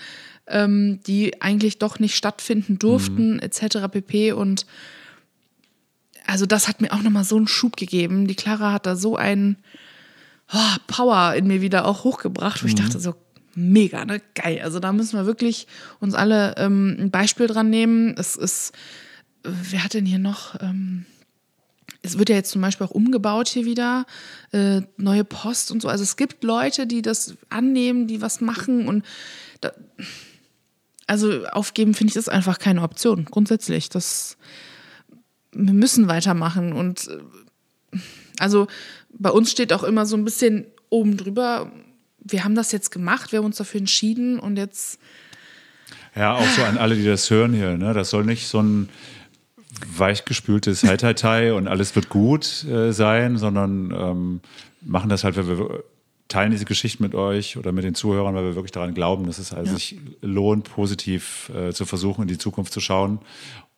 ähm, 0.47 0.99
die 1.05 1.41
eigentlich 1.41 1.80
doch 1.80 1.99
nicht 1.99 2.16
stattfinden 2.16 2.80
durften, 2.80 3.39
etc. 3.39 3.89
pp. 3.91 4.32
Und 4.32 4.66
also 6.26 6.45
das 6.45 6.68
hat 6.68 6.82
mir 6.82 6.91
auch 6.93 7.01
nochmal 7.01 7.24
so 7.26 7.36
einen 7.38 7.47
Schub 7.47 7.76
gegeben. 7.78 8.28
Die 8.28 8.36
Clara 8.36 8.72
hat 8.74 8.86
da 8.86 8.95
so 8.95 9.16
einen 9.18 9.58
oh, 10.53 10.76
Power 10.88 11.34
in 11.36 11.47
mir 11.47 11.62
wieder 11.62 11.86
auch 11.86 12.03
hochgebracht, 12.05 12.64
wo 12.64 12.68
ich 12.68 12.76
dachte 12.76 12.99
so, 12.99 13.16
mega, 13.58 14.05
ne? 14.05 14.22
Geil. 14.36 14.62
Also 14.62 14.80
da 14.80 14.93
müssen 14.93 15.18
wir 15.18 15.26
wirklich 15.26 15.68
uns 15.99 16.14
alle 16.14 16.55
ähm, 16.58 16.95
ein 16.99 17.12
Beispiel 17.12 17.47
dran 17.47 17.70
nehmen. 17.70 18.16
Es 18.18 18.36
ist, 18.36 18.72
äh, 19.43 19.49
wer 19.72 19.84
hat 19.84 19.95
denn 19.95 20.05
hier 20.05 20.20
noch? 20.20 20.62
Ähm, 20.62 21.05
es 22.03 22.20
wird 22.20 22.30
ja 22.30 22.36
jetzt 22.36 22.51
zum 22.51 22.62
Beispiel 22.62 22.86
auch 22.86 22.91
umgebaut 22.91 23.47
hier 23.47 23.66
wieder, 23.66 24.05
äh, 24.51 24.82
neue 24.97 25.24
Post 25.24 25.72
und 25.72 25.82
so. 25.82 25.89
Also 25.89 26.03
es 26.03 26.16
gibt 26.16 26.43
Leute, 26.43 26.86
die 26.86 27.01
das 27.01 27.36
annehmen, 27.49 28.08
die 28.08 28.22
was 28.22 28.39
machen 28.41 28.88
und 28.88 29.03
da, 29.62 29.72
also 31.08 31.45
aufgeben 31.47 31.95
finde 31.95 32.12
ich 32.12 32.16
ist 32.16 32.30
einfach 32.30 32.60
keine 32.60 32.84
Option. 32.84 33.26
Grundsätzlich, 33.26 33.89
das 33.89 34.38
wir 35.51 35.74
müssen 35.74 36.08
weitermachen 36.08 36.74
und 36.74 37.08
äh, 37.08 37.97
also 38.38 38.68
bei 39.10 39.32
uns 39.32 39.49
steht 39.49 39.74
auch 39.74 39.84
immer 39.84 40.05
so 40.05 40.16
ein 40.16 40.26
bisschen 40.26 40.68
oben 40.89 41.18
drüber. 41.18 41.72
Wir 42.30 42.43
haben 42.43 42.55
das 42.55 42.71
jetzt 42.71 42.91
gemacht, 42.91 43.32
wir 43.32 43.39
haben 43.39 43.45
uns 43.45 43.57
dafür 43.57 43.80
entschieden 43.80 44.39
und 44.39 44.57
jetzt 44.57 44.99
Ja, 46.15 46.36
auch 46.36 46.47
so 46.55 46.63
an 46.63 46.78
alle, 46.78 46.95
die 46.95 47.05
das 47.05 47.30
hören 47.30 47.53
hier. 47.53 47.78
Ne? 47.78 47.93
Das 47.93 48.09
soll 48.09 48.25
nicht 48.25 48.47
so 48.47 48.61
ein 48.61 48.89
weichgespültes 49.95 50.84
Hai-Tai-Tai 50.84 51.53
und 51.53 51.67
alles 51.67 51.95
wird 51.95 52.09
gut 52.09 52.63
äh, 52.65 52.91
sein, 52.91 53.38
sondern 53.38 53.91
ähm, 53.91 54.39
machen 54.82 55.09
das 55.09 55.23
halt, 55.23 55.38
weil 55.38 55.47
wir 55.47 55.84
teilen 56.28 56.51
diese 56.51 56.65
Geschichte 56.65 57.01
mit 57.01 57.15
euch 57.15 57.57
oder 57.57 57.71
mit 57.71 57.84
den 57.84 57.95
Zuhörern, 57.95 58.36
weil 58.36 58.43
wir 58.43 58.55
wirklich 58.55 58.71
daran 58.71 58.93
glauben, 58.93 59.28
dass 59.28 59.39
es 59.39 59.53
also 59.53 59.73
sich 59.73 59.97
lohnt, 60.21 60.65
positiv 60.65 61.51
äh, 61.55 61.71
zu 61.73 61.86
versuchen, 61.86 62.23
in 62.23 62.28
die 62.28 62.38
Zukunft 62.38 62.73
zu 62.73 62.80
schauen 62.80 63.19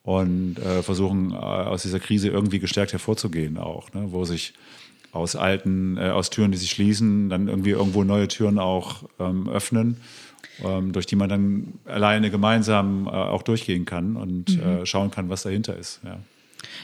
und 0.02 0.58
äh, 0.58 0.82
versuchen, 0.82 1.32
äh, 1.32 1.36
aus 1.36 1.82
dieser 1.82 2.00
Krise 2.00 2.28
irgendwie 2.28 2.58
gestärkt 2.58 2.92
hervorzugehen 2.92 3.58
auch, 3.58 3.92
ne? 3.92 4.06
wo 4.10 4.24
sich 4.24 4.54
aus 5.12 5.36
alten, 5.36 5.96
äh, 5.96 6.10
aus 6.10 6.30
Türen, 6.30 6.52
die 6.52 6.58
sich 6.58 6.70
schließen, 6.70 7.28
dann 7.28 7.48
irgendwie 7.48 7.70
irgendwo 7.70 8.04
neue 8.04 8.28
Türen 8.28 8.58
auch 8.58 9.04
ähm, 9.18 9.48
öffnen, 9.48 9.96
ähm, 10.64 10.92
durch 10.92 11.06
die 11.06 11.16
man 11.16 11.28
dann 11.28 11.72
alleine 11.84 12.30
gemeinsam 12.30 13.06
äh, 13.06 13.10
auch 13.10 13.42
durchgehen 13.42 13.84
kann 13.84 14.16
und 14.16 14.58
äh, 14.58 14.86
schauen 14.86 15.10
kann, 15.10 15.28
was 15.28 15.42
dahinter 15.42 15.76
ist. 15.76 16.00
Ja. 16.04 16.18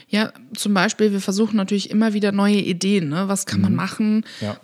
Ja, 0.09 0.31
zum 0.55 0.73
Beispiel, 0.73 1.11
wir 1.11 1.21
versuchen 1.21 1.55
natürlich 1.55 1.91
immer 1.91 2.13
wieder 2.13 2.31
neue 2.31 2.57
Ideen. 2.57 3.09
Ne? 3.09 3.27
Was 3.27 3.45
kann 3.45 3.61
man 3.61 3.75
machen? 3.75 4.25
Ja. 4.41 4.57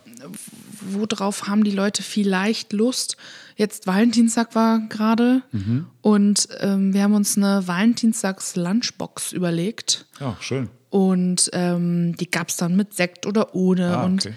Worauf 0.80 1.46
haben 1.46 1.62
die 1.62 1.70
Leute 1.70 2.02
vielleicht 2.02 2.72
Lust? 2.72 3.16
Jetzt 3.56 3.86
Valentinstag 3.86 4.56
war 4.56 4.80
gerade 4.88 5.42
und 6.00 6.48
ähm, 6.58 6.92
wir 6.92 7.04
haben 7.04 7.14
uns 7.14 7.36
eine 7.36 7.66
Valentinstags-Lunchbox 7.66 9.32
überlegt 9.32 10.06
ja, 10.20 10.36
schön. 10.40 10.68
Und 10.94 11.50
ähm, 11.54 12.14
die 12.18 12.30
gab 12.30 12.50
es 12.50 12.56
dann 12.56 12.76
mit 12.76 12.94
Sekt 12.94 13.26
oder 13.26 13.52
ohne. 13.56 13.96
Ah, 13.96 14.04
und 14.04 14.26
okay. 14.26 14.34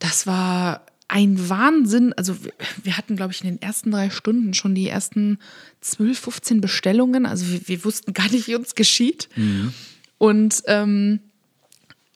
das 0.00 0.26
war 0.26 0.84
ein 1.06 1.48
Wahnsinn. 1.48 2.12
Also 2.14 2.42
wir, 2.42 2.52
wir 2.82 2.96
hatten, 2.96 3.14
glaube 3.14 3.32
ich, 3.32 3.44
in 3.44 3.50
den 3.50 3.62
ersten 3.62 3.92
drei 3.92 4.10
Stunden 4.10 4.52
schon 4.52 4.74
die 4.74 4.88
ersten 4.88 5.38
12, 5.80 6.18
15 6.18 6.60
Bestellungen. 6.60 7.24
Also 7.24 7.48
wir, 7.52 7.68
wir 7.68 7.84
wussten 7.84 8.14
gar 8.14 8.28
nicht, 8.32 8.48
wie 8.48 8.56
uns 8.56 8.74
geschieht. 8.74 9.28
Mhm. 9.36 9.72
Und 10.18 10.64
ähm, 10.66 11.20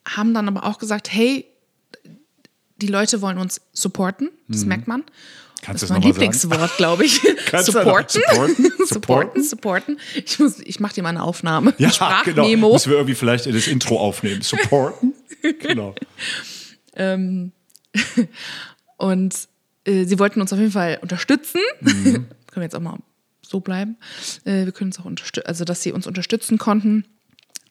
haben 0.05 0.33
dann 0.33 0.49
aber 0.49 0.65
auch 0.65 0.79
gesagt, 0.79 1.09
hey, 1.13 1.45
die 2.81 2.87
Leute 2.87 3.21
wollen 3.21 3.37
uns 3.37 3.61
supporten, 3.71 4.31
das 4.49 4.65
merkt 4.65 4.89
man. 4.89 5.05
Mhm. 5.67 5.71
Kannst 5.71 5.83
das 5.83 5.89
ist 5.89 5.93
mein? 5.93 6.01
Lieblingswort, 6.01 6.77
glaube 6.77 7.05
ich. 7.05 7.21
Supporten. 7.61 8.21
supporten? 8.27 8.71
supporten, 8.85 9.43
supporten. 9.43 9.99
Ich, 10.25 10.39
muss- 10.39 10.59
ich 10.59 10.79
mache 10.79 10.93
dir 10.95 11.03
mal 11.03 11.09
eine 11.09 11.23
Aufnahme. 11.23 11.73
Ja, 11.77 11.91
Sprachmemo. 11.91 12.55
genau. 12.67 12.73
Müssen 12.73 12.89
wir 12.91 12.97
irgendwie 12.97 13.15
vielleicht 13.15 13.45
in 13.47 13.53
das 13.53 13.67
Intro 13.67 13.99
aufnehmen. 13.99 14.41
Supporten. 14.41 15.13
genau. 15.59 15.93
Und 18.97 19.35
äh, 19.85 20.05
sie 20.05 20.19
wollten 20.19 20.41
uns 20.41 20.53
auf 20.53 20.59
jeden 20.59 20.71
Fall 20.71 20.99
unterstützen. 21.01 21.61
Können 21.83 22.25
wir 22.55 22.63
jetzt 22.63 22.75
auch 22.75 22.79
mal 22.81 22.97
so 23.41 23.59
bleiben. 23.59 23.97
Äh, 24.45 24.65
wir 24.65 24.71
können 24.71 24.89
uns 24.89 24.99
auch 24.99 25.05
unterstützen, 25.05 25.47
also 25.47 25.63
dass 25.65 25.81
sie 25.83 25.91
uns 25.91 26.07
unterstützen 26.07 26.57
konnten. 26.57 27.05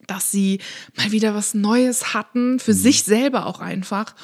dass 0.07 0.31
sie 0.31 0.61
mal 0.97 1.11
wieder 1.11 1.35
was 1.35 1.53
Neues 1.55 2.15
hatten, 2.15 2.61
für 2.61 2.75
sich 2.75 3.03
selber 3.03 3.47
auch 3.47 3.59
einfach. 3.61 4.15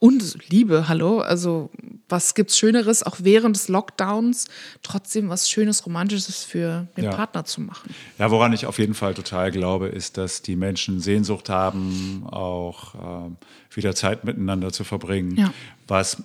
Und 0.00 0.50
Liebe, 0.50 0.88
hallo, 0.88 1.20
also 1.20 1.70
was 2.08 2.34
gibt's 2.34 2.58
Schöneres, 2.58 3.02
auch 3.02 3.18
während 3.20 3.54
des 3.54 3.68
Lockdowns 3.68 4.46
trotzdem 4.82 5.28
was 5.28 5.50
Schönes, 5.50 5.84
Romantisches 5.84 6.42
für 6.42 6.88
den 6.96 7.04
Ja. 7.04 7.10
Partner 7.10 7.44
zu 7.44 7.60
machen. 7.60 7.94
Ja, 8.18 8.30
woran 8.30 8.54
ich 8.54 8.64
auf 8.64 8.78
jeden 8.78 8.94
Fall 8.94 9.12
total 9.12 9.50
glaube, 9.52 9.88
ist, 9.88 10.16
dass 10.16 10.40
die 10.40 10.56
Menschen 10.56 11.00
Sehnsucht 11.00 11.50
haben, 11.50 12.24
auch 12.26 12.94
ähm, 13.26 13.36
wieder 13.74 13.94
Zeit 13.94 14.24
miteinander 14.24 14.72
zu 14.72 14.84
verbringen. 14.84 15.36
Ja. 15.36 15.52
Was 15.86 16.22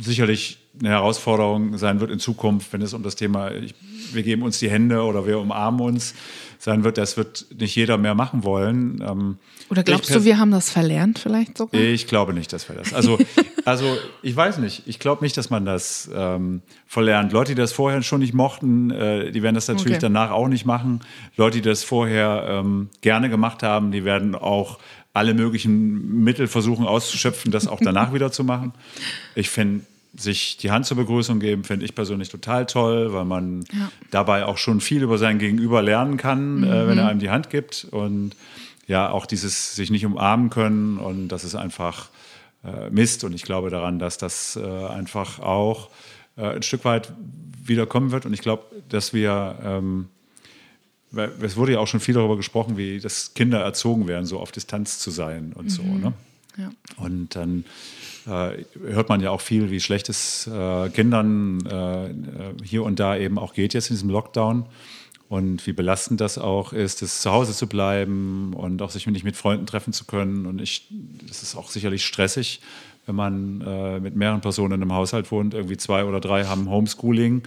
sicherlich 0.00 0.58
eine 0.80 0.88
Herausforderung 0.88 1.76
sein 1.76 2.00
wird 2.00 2.10
in 2.10 2.18
Zukunft, 2.18 2.72
wenn 2.72 2.80
es 2.80 2.94
um 2.94 3.02
das 3.02 3.14
Thema, 3.14 3.52
ich, 3.52 3.74
wir 4.12 4.22
geben 4.22 4.42
uns 4.42 4.58
die 4.58 4.70
Hände 4.70 5.02
oder 5.02 5.26
wir 5.26 5.38
umarmen 5.38 5.82
uns, 5.82 6.14
sein 6.58 6.84
wird. 6.84 6.96
Das 6.96 7.16
wird 7.16 7.46
nicht 7.58 7.74
jeder 7.76 7.98
mehr 7.98 8.14
machen 8.14 8.44
wollen. 8.44 9.04
Ähm, 9.06 9.38
Oder 9.72 9.84
glaubst 9.84 10.10
ich 10.10 10.16
du, 10.16 10.24
wir 10.24 10.38
haben 10.38 10.50
das 10.50 10.68
verlernt 10.68 11.18
vielleicht 11.18 11.56
sogar? 11.56 11.80
ich 11.80 12.06
glaube 12.06 12.34
nicht, 12.34 12.52
dass 12.52 12.68
wir 12.68 12.76
das. 12.76 12.92
Also, 12.92 13.18
also 13.64 13.96
ich 14.22 14.36
weiß 14.36 14.58
nicht. 14.58 14.82
Ich 14.84 14.98
glaube 14.98 15.24
nicht, 15.24 15.34
dass 15.38 15.48
man 15.48 15.64
das 15.64 16.10
ähm, 16.14 16.60
verlernt. 16.86 17.32
Leute, 17.32 17.54
die 17.54 17.60
das 17.60 17.72
vorher 17.72 18.02
schon 18.02 18.20
nicht 18.20 18.34
mochten, 18.34 18.90
äh, 18.90 19.30
die 19.32 19.42
werden 19.42 19.54
das 19.54 19.68
natürlich 19.68 19.96
Okay. 19.96 20.00
danach 20.02 20.30
auch 20.30 20.48
nicht 20.48 20.66
machen. 20.66 21.00
Leute, 21.38 21.62
die 21.62 21.68
das 21.68 21.84
vorher 21.84 22.44
ähm, 22.46 22.90
gerne 23.00 23.30
gemacht 23.30 23.62
haben, 23.62 23.92
die 23.92 24.04
werden 24.04 24.34
auch 24.34 24.78
alle 25.14 25.32
möglichen 25.32 26.22
Mittel 26.22 26.48
versuchen 26.48 26.86
auszuschöpfen, 26.86 27.50
das 27.50 27.66
auch 27.66 27.80
danach 27.82 28.12
wieder 28.14 28.30
zu 28.30 28.44
machen. 28.44 28.74
Ich 29.34 29.48
finde, 29.48 29.86
sich 30.14 30.58
die 30.58 30.70
Hand 30.70 30.84
zur 30.84 30.98
Begrüßung 30.98 31.40
geben, 31.40 31.64
finde 31.64 31.86
ich 31.86 31.94
persönlich 31.94 32.28
total 32.28 32.66
toll, 32.66 33.14
weil 33.14 33.24
man 33.24 33.64
Ja. 33.72 33.90
dabei 34.10 34.44
auch 34.44 34.58
schon 34.58 34.82
viel 34.82 35.02
über 35.02 35.16
sein 35.16 35.38
Gegenüber 35.38 35.80
lernen 35.80 36.18
kann, 36.18 36.62
äh, 36.62 36.86
wenn 36.86 36.98
er 36.98 37.08
einem 37.08 37.20
die 37.20 37.30
Hand 37.30 37.48
gibt. 37.48 37.86
Und 37.90 38.32
ja, 38.92 39.10
auch 39.10 39.24
dieses 39.24 39.74
sich 39.74 39.90
nicht 39.90 40.04
umarmen 40.04 40.50
können 40.50 40.98
und 40.98 41.28
das 41.28 41.44
ist 41.44 41.54
einfach 41.54 42.10
äh, 42.62 42.90
Mist. 42.90 43.24
Und 43.24 43.32
ich 43.32 43.42
glaube 43.42 43.70
daran, 43.70 43.98
dass 43.98 44.18
das 44.18 44.54
äh, 44.54 44.60
einfach 44.62 45.38
auch 45.38 45.88
äh, 46.36 46.56
ein 46.56 46.62
Stück 46.62 46.84
weit 46.84 47.10
wieder 47.64 47.86
kommen 47.86 48.10
wird. 48.10 48.26
Und 48.26 48.34
ich 48.34 48.42
glaube, 48.42 48.64
dass 48.90 49.14
wir, 49.14 49.58
ähm, 49.64 50.08
es 51.40 51.56
wurde 51.56 51.72
ja 51.72 51.78
auch 51.78 51.86
schon 51.86 52.00
viel 52.00 52.14
darüber 52.14 52.36
gesprochen, 52.36 52.76
wie 52.76 53.00
das 53.00 53.32
Kinder 53.32 53.60
erzogen 53.60 54.08
werden, 54.08 54.26
so 54.26 54.38
auf 54.38 54.52
Distanz 54.52 54.98
zu 54.98 55.10
sein 55.10 55.54
und 55.54 55.70
so. 55.70 55.82
Ne? 55.82 56.12
Ja. 56.58 56.70
Und 56.98 57.34
dann 57.34 57.64
äh, 58.26 58.64
hört 58.78 59.08
man 59.08 59.22
ja 59.22 59.30
auch 59.30 59.40
viel, 59.40 59.70
wie 59.70 59.80
schlecht 59.80 60.10
es 60.10 60.46
äh, 60.48 60.90
Kindern 60.90 61.64
äh, 61.64 62.62
hier 62.62 62.82
und 62.82 63.00
da 63.00 63.16
eben 63.16 63.38
auch 63.38 63.54
geht 63.54 63.72
jetzt 63.72 63.88
in 63.88 63.96
diesem 63.96 64.10
Lockdown. 64.10 64.66
Und 65.32 65.66
wie 65.66 65.72
belastend 65.72 66.20
das 66.20 66.36
auch 66.36 66.74
ist, 66.74 67.00
es 67.00 67.22
zu 67.22 67.32
Hause 67.32 67.54
zu 67.54 67.66
bleiben 67.66 68.52
und 68.52 68.82
auch 68.82 68.90
sich 68.90 69.06
nicht 69.06 69.24
mit 69.24 69.34
Freunden 69.34 69.64
treffen 69.64 69.94
zu 69.94 70.04
können. 70.04 70.44
Und 70.44 70.60
ich, 70.60 70.88
das 71.26 71.42
ist 71.42 71.56
auch 71.56 71.70
sicherlich 71.70 72.04
stressig, 72.04 72.60
wenn 73.06 73.14
man 73.14 73.62
äh, 73.62 73.98
mit 73.98 74.14
mehreren 74.14 74.42
Personen 74.42 74.74
in 74.74 74.82
einem 74.82 74.92
Haushalt 74.92 75.32
wohnt. 75.32 75.54
Irgendwie 75.54 75.78
zwei 75.78 76.04
oder 76.04 76.20
drei 76.20 76.44
haben 76.44 76.68
Homeschooling, 76.68 77.44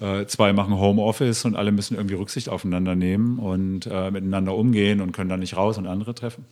äh, 0.00 0.24
zwei 0.24 0.54
machen 0.54 0.78
Homeoffice 0.78 1.44
und 1.44 1.54
alle 1.54 1.70
müssen 1.70 1.98
irgendwie 1.98 2.14
Rücksicht 2.14 2.48
aufeinander 2.48 2.94
nehmen 2.94 3.38
und 3.38 3.84
äh, 3.84 4.10
miteinander 4.10 4.54
umgehen 4.54 5.02
und 5.02 5.12
können 5.12 5.28
dann 5.28 5.40
nicht 5.40 5.54
raus 5.54 5.76
und 5.76 5.86
andere 5.86 6.14
treffen. 6.14 6.46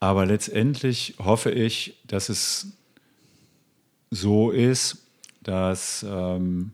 Aber 0.00 0.24
letztendlich 0.24 1.16
hoffe 1.18 1.50
ich, 1.50 1.96
dass 2.06 2.30
es 2.30 2.68
so 4.10 4.50
ist, 4.50 5.04
dass 5.42 6.02
ähm, 6.08 6.70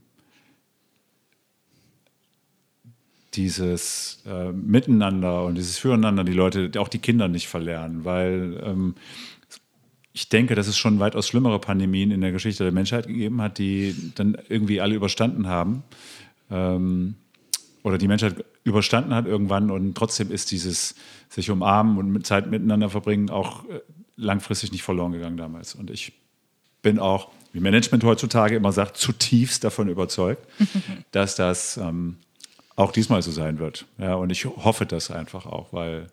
dieses 3.37 4.23
äh, 4.27 4.53
Miteinander 4.53 5.45
und 5.45 5.57
dieses 5.57 5.79
Füreinander 5.79 6.25
die 6.25 6.33
Leute, 6.33 6.71
auch 6.79 6.89
die 6.89 6.99
Kinder 6.99 7.29
nicht 7.29 7.49
verlernen, 7.49 8.05
weil 8.05 8.61
ähm, 8.65 8.95
ich 10.13 10.29
denke, 10.29 10.55
dass 10.55 10.69
es 10.69 10.79
schon 10.79 11.01
weitaus 11.01 11.27
schlimmere 11.27 11.59
Pandemien 11.59 12.13
in 12.13 12.21
der 12.21 12.31
Geschichte 12.31 12.63
der 12.63 12.73
Menschheit 12.73 13.09
gegeben 13.09 13.43
hat, 13.43 13.59
die 13.59 14.13
dann 14.15 14.39
irgendwie 14.49 14.81
alle 14.81 14.95
überstanden 14.95 15.49
haben. 15.49 15.83
Ähm, 16.51 17.17
oder 17.83 17.99
die 17.99 18.09
Menschheit 18.09 18.45
überstanden 18.63 19.15
hat 19.15 19.27
irgendwann 19.27 19.71
und 19.71 19.95
trotzdem 19.95 20.31
ist 20.31 20.51
dieses 20.53 20.95
sich 21.29 21.51
umarmen 21.51 21.99
und 21.99 22.11
mit 22.11 22.27
Zeit 22.27 22.51
miteinander 22.51 22.89
verbringen 22.89 23.29
auch 23.29 23.69
äh, 23.69 23.81
langfristig 24.17 24.73
nicht 24.73 24.83
verloren 24.83 25.13
gegangen 25.13 25.37
damals. 25.37 25.75
Und 25.75 25.91
ich 25.91 26.13
bin 26.81 26.99
auch, 26.99 27.31
wie 27.53 27.61
Management 27.61 28.05
heutzutage 28.05 28.57
immer 28.57 28.73
sagt, 28.73 28.97
zutiefst 28.97 29.65
davon 29.65 29.89
überzeugt, 29.89 30.47
dass 31.11 31.35
das 31.35 31.77
ähm, 31.77 32.17
auch 32.77 32.93
diesmal 32.93 33.23
so 33.23 33.31
sein 33.31 33.59
wird. 33.59 33.87
Ja, 33.99 34.15
und 34.15 34.31
ich 34.31 34.45
hoffe 34.45 34.87
das 34.87 35.11
einfach 35.11 35.47
auch, 35.47 35.73
weil 35.73 36.07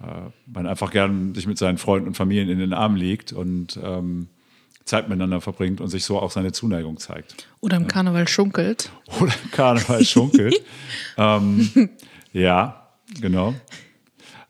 äh, 0.00 0.30
man 0.46 0.66
einfach 0.66 0.90
gern 0.90 1.34
sich 1.34 1.46
mit 1.46 1.58
seinen 1.58 1.78
Freunden 1.78 2.08
und 2.08 2.14
Familien 2.14 2.48
in 2.50 2.58
den 2.58 2.72
Armen 2.72 2.96
liegt 2.96 3.32
und 3.32 3.78
ähm, 3.82 4.28
Zeit 4.84 5.08
miteinander 5.08 5.40
verbringt 5.40 5.80
und 5.80 5.88
sich 5.88 6.04
so 6.04 6.18
auch 6.18 6.30
seine 6.30 6.52
Zuneigung 6.52 6.98
zeigt. 6.98 7.46
Oder 7.60 7.76
im 7.76 7.86
Karneval 7.88 8.26
schunkelt. 8.28 8.90
Oder 9.20 9.34
Karneval 9.52 10.04
schunkelt. 10.04 10.54
ähm, 11.16 11.90
ja, 12.32 12.88
genau. 13.20 13.54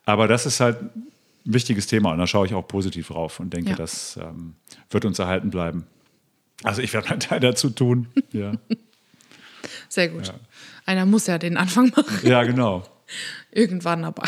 Aber 0.04 0.26
das 0.28 0.46
ist 0.46 0.60
halt 0.60 0.80
ein 0.82 1.02
wichtiges 1.44 1.86
Thema 1.86 2.12
und 2.12 2.18
da 2.18 2.26
schaue 2.26 2.46
ich 2.46 2.54
auch 2.54 2.66
positiv 2.66 3.08
drauf 3.08 3.40
und 3.40 3.52
denke, 3.52 3.70
Ja. 3.70 3.76
das 3.76 4.16
ähm, 4.20 4.54
wird 4.90 5.04
uns 5.04 5.18
erhalten 5.18 5.50
bleiben. 5.50 5.86
Also 6.64 6.82
ich 6.82 6.92
werde 6.92 7.08
meinen 7.10 7.20
Teil 7.20 7.40
dazu 7.40 7.70
tun. 7.70 8.08
Ja, 8.32 8.52
Sehr 9.88 10.08
gut. 10.08 10.32
Einer 10.88 11.04
muss 11.06 11.26
ja 11.26 11.38
den 11.38 11.56
Anfang 11.56 11.88
machen. 11.96 12.26
ja 12.26 12.42
genau. 12.44 12.82
Irgendwann 13.52 14.04
aber. 14.04 14.22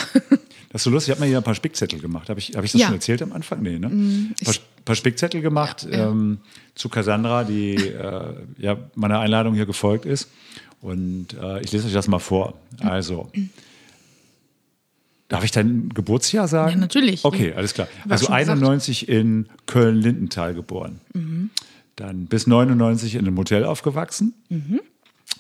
Das 0.71 0.81
ist 0.81 0.85
so 0.85 0.91
lustig. 0.91 1.09
Ich 1.09 1.17
habe 1.17 1.21
mir 1.23 1.29
hier 1.29 1.39
ein 1.39 1.43
paar 1.45 1.55
Spickzettel 1.55 1.99
gemacht. 2.01 2.29
Habe 2.29 2.39
ich, 2.41 2.55
hab 2.57 2.65
ich 2.65 2.73
das 2.73 2.81
Ja. 2.81 2.87
Mm, 2.87 2.91
schon 2.91 2.95
erzählt 2.97 3.23
am 3.23 3.33
Anfang? 3.33 3.63
Nee, 3.63 3.79
ne? 3.79 3.89
Ein 3.89 4.35
paar, 4.45 4.55
paar 4.85 4.95
Spickzettel 4.97 5.41
gemacht 5.43 5.87
Ja, 5.91 5.99
ja. 5.99 6.11
Ähm, 6.11 6.39
zu 6.75 6.89
Cassandra, 6.89 7.45
die 7.45 7.75
äh, 7.77 8.35
ja 8.59 8.77
meiner 8.95 9.21
Einladung 9.21 9.55
hier 9.55 9.67
gefolgt 9.67 10.05
ist. 10.07 10.29
Und 10.81 11.35
äh, 11.35 11.61
ich 11.61 11.73
lese 11.73 11.87
euch 11.89 11.93
das 11.93 12.09
mal 12.09 12.19
vor. 12.21 12.55
Also, 12.81 13.31
darf 15.29 15.45
ich 15.45 15.51
dein 15.51 15.91
Geburtsjahr 15.91 16.49
sagen? 16.49 16.73
Ja, 16.73 16.77
natürlich. 16.79 17.25
Okay, 17.25 17.53
alles 17.55 17.75
klar. 17.75 17.89
War 18.05 18.13
Also 18.13 18.27
schon 18.27 18.37
gesagt. 18.37 18.51
91 18.63 19.09
in 19.09 19.47
Köln-Lindenthal 19.67 20.55
geboren. 20.55 21.01
Mhm. 21.13 21.51
Dann 21.97 22.27
bis 22.27 22.47
99 22.47 23.15
in 23.17 23.27
einem 23.27 23.37
Hotel 23.37 23.65
aufgewachsen. 23.65 24.35
Mhm. 24.49 24.81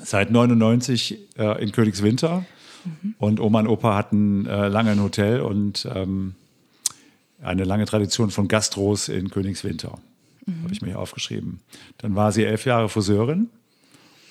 Seit 0.04 0.30
99 0.30 1.18
äh, 1.38 1.62
in 1.62 1.72
Königswinter. 1.72 2.44
Mhm. 2.84 3.14
Und 3.18 3.40
Oma 3.40 3.60
und 3.60 3.66
Opa 3.68 3.94
hatten 3.96 4.46
äh, 4.46 4.68
lange 4.68 4.90
ein 4.92 5.02
Hotel 5.02 5.40
und 5.40 5.86
ähm, 5.94 6.34
eine 7.42 7.64
lange 7.64 7.84
Tradition 7.86 8.30
von 8.30 8.48
Gastros 8.48 9.08
in 9.08 9.30
Königswinter. 9.30 9.98
Mhm. 10.46 10.62
Habe 10.64 10.72
ich 10.72 10.80
mir 10.82 10.88
hier 10.88 10.98
aufgeschrieben. 10.98 11.60
Dann 11.98 12.14
war 12.14 12.32
sie 12.32 12.44
elf 12.44 12.64
Jahre 12.66 12.88
Friseurin, 12.88 13.48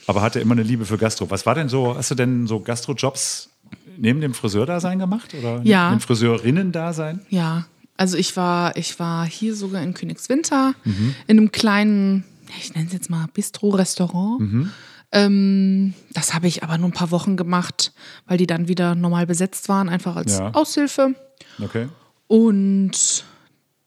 aber 0.08 0.22
hatte 0.22 0.40
immer 0.40 0.54
eine 0.54 0.64
Liebe 0.64 0.86
für 0.86 0.98
Gastro. 0.98 1.30
Was 1.30 1.46
war 1.46 1.56
denn 1.56 1.70
so, 1.70 1.96
hast 1.96 2.12
du 2.12 2.16
denn 2.16 2.48
so 2.48 2.60
Gastrojobs 2.60 3.50
neben 3.98 4.22
dem 4.22 4.34
Friseurdasein 4.34 4.98
gemacht? 5.00 5.34
Oder 5.40 5.62
Ja. 5.64 5.92
dem 5.92 6.00
Friseurinnen-Dasein? 6.00 7.22
Ja, 7.30 7.68
also 7.98 8.18
ich 8.18 8.36
war, 8.38 8.76
ich 8.78 8.98
war 9.00 9.26
hier 9.28 9.56
sogar 9.56 9.84
in 9.84 9.94
Königswinter 9.94 10.74
Mhm. 10.86 11.16
in 11.28 11.38
einem 11.38 11.52
kleinen, 11.52 12.24
ich 12.60 12.74
nenne 12.74 12.88
es 12.88 12.94
jetzt 12.94 13.10
mal 13.10 13.28
Bistro-Restaurant. 13.34 14.40
Mhm. 14.40 14.72
Ähm, 15.12 15.94
das 16.14 16.34
habe 16.34 16.48
ich 16.48 16.64
aber 16.64 16.78
nur 16.78 16.90
ein 16.90 16.94
paar 16.94 17.12
Wochen 17.12 17.36
gemacht, 17.36 17.94
weil 18.28 18.38
die 18.38 18.48
dann 18.48 18.68
wieder 18.68 18.96
normal 18.96 19.26
besetzt 19.26 19.68
waren, 19.70 19.90
einfach 19.90 20.16
als 20.16 20.38
Ja. 20.38 20.52
Aushilfe. 20.54 21.16
Okay. 21.62 21.88
Und 22.28 23.24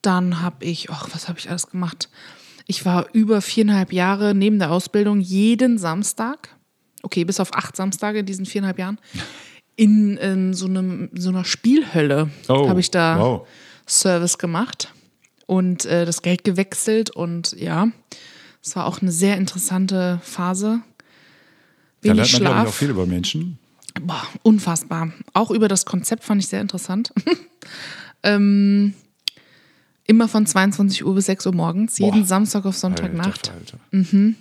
dann 0.03 0.41
habe 0.43 0.64
ich, 0.64 0.91
ach, 0.91 1.09
was 1.12 1.29
habe 1.29 1.39
ich 1.39 1.49
alles 1.49 1.68
gemacht? 1.68 2.09
Ich 2.66 2.85
war 2.85 3.07
über 3.12 3.41
viereinhalb 3.41 3.93
Jahre 3.93 4.35
neben 4.35 4.59
der 4.59 4.73
Ausbildung 4.73 5.20
jeden 5.20 5.79
Samstag, 5.79 6.49
okay, 7.03 7.25
bis 7.25 7.39
auf 7.39 7.55
acht 7.55 7.77
Samstage 7.77 8.20
in 8.20 8.27
diesen 8.27 8.47
viereinhalb 8.47 8.79
Jahren, 8.79 8.99
in, 9.77 10.18
ähm, 10.20 10.55
so, 10.55 10.66
einem, 10.66 11.11
so 11.14 11.29
einer 11.31 11.45
Spielhölle 11.45 12.31
Oh, 12.49 12.68
habe 12.68 12.81
ich 12.81 12.91
da 12.91 13.18
wow. 13.18 13.47
Service 13.87 14.39
gemacht 14.39 14.93
und 15.47 15.85
äh, 15.87 16.05
das 16.05 16.23
Geld 16.23 16.45
gewechselt 16.45 17.11
und 17.11 17.53
ja, 17.53 17.89
es 18.62 18.77
war 18.77 18.87
auch 18.87 19.01
eine 19.03 19.11
sehr 19.12 19.37
interessante 19.37 20.20
Phase. 20.23 20.81
Da 22.03 22.11
Wenig 22.11 22.32
lernt 22.32 22.44
man, 22.44 22.53
ich, 22.53 22.59
auch 22.59 22.62
Schlaf. 22.62 22.74
viel 22.74 22.90
über 22.90 23.07
Menschen. 23.07 23.59
Boah, 24.00 24.22
unfassbar. 24.42 25.12
Auch 25.32 25.50
über 25.50 25.68
das 25.68 25.84
Konzept 25.84 26.24
fand 26.24 26.42
ich 26.42 26.48
sehr 26.48 26.61
interessant. 26.61 27.12
ähm, 28.22 28.94
immer 30.07 30.28
von 30.28 30.46
22 30.46 31.05
Uhr 31.05 31.14
bis 31.14 31.26
6 31.26 31.46
Uhr 31.46 31.55
morgens, 31.55 31.98
jeden 31.98 32.20
Boah. 32.20 32.26
Samstag 32.26 32.64
auf 32.66 32.76
Sonntagnacht. 32.76 33.50
Alter, 33.50 33.78
Alter. 33.92 34.34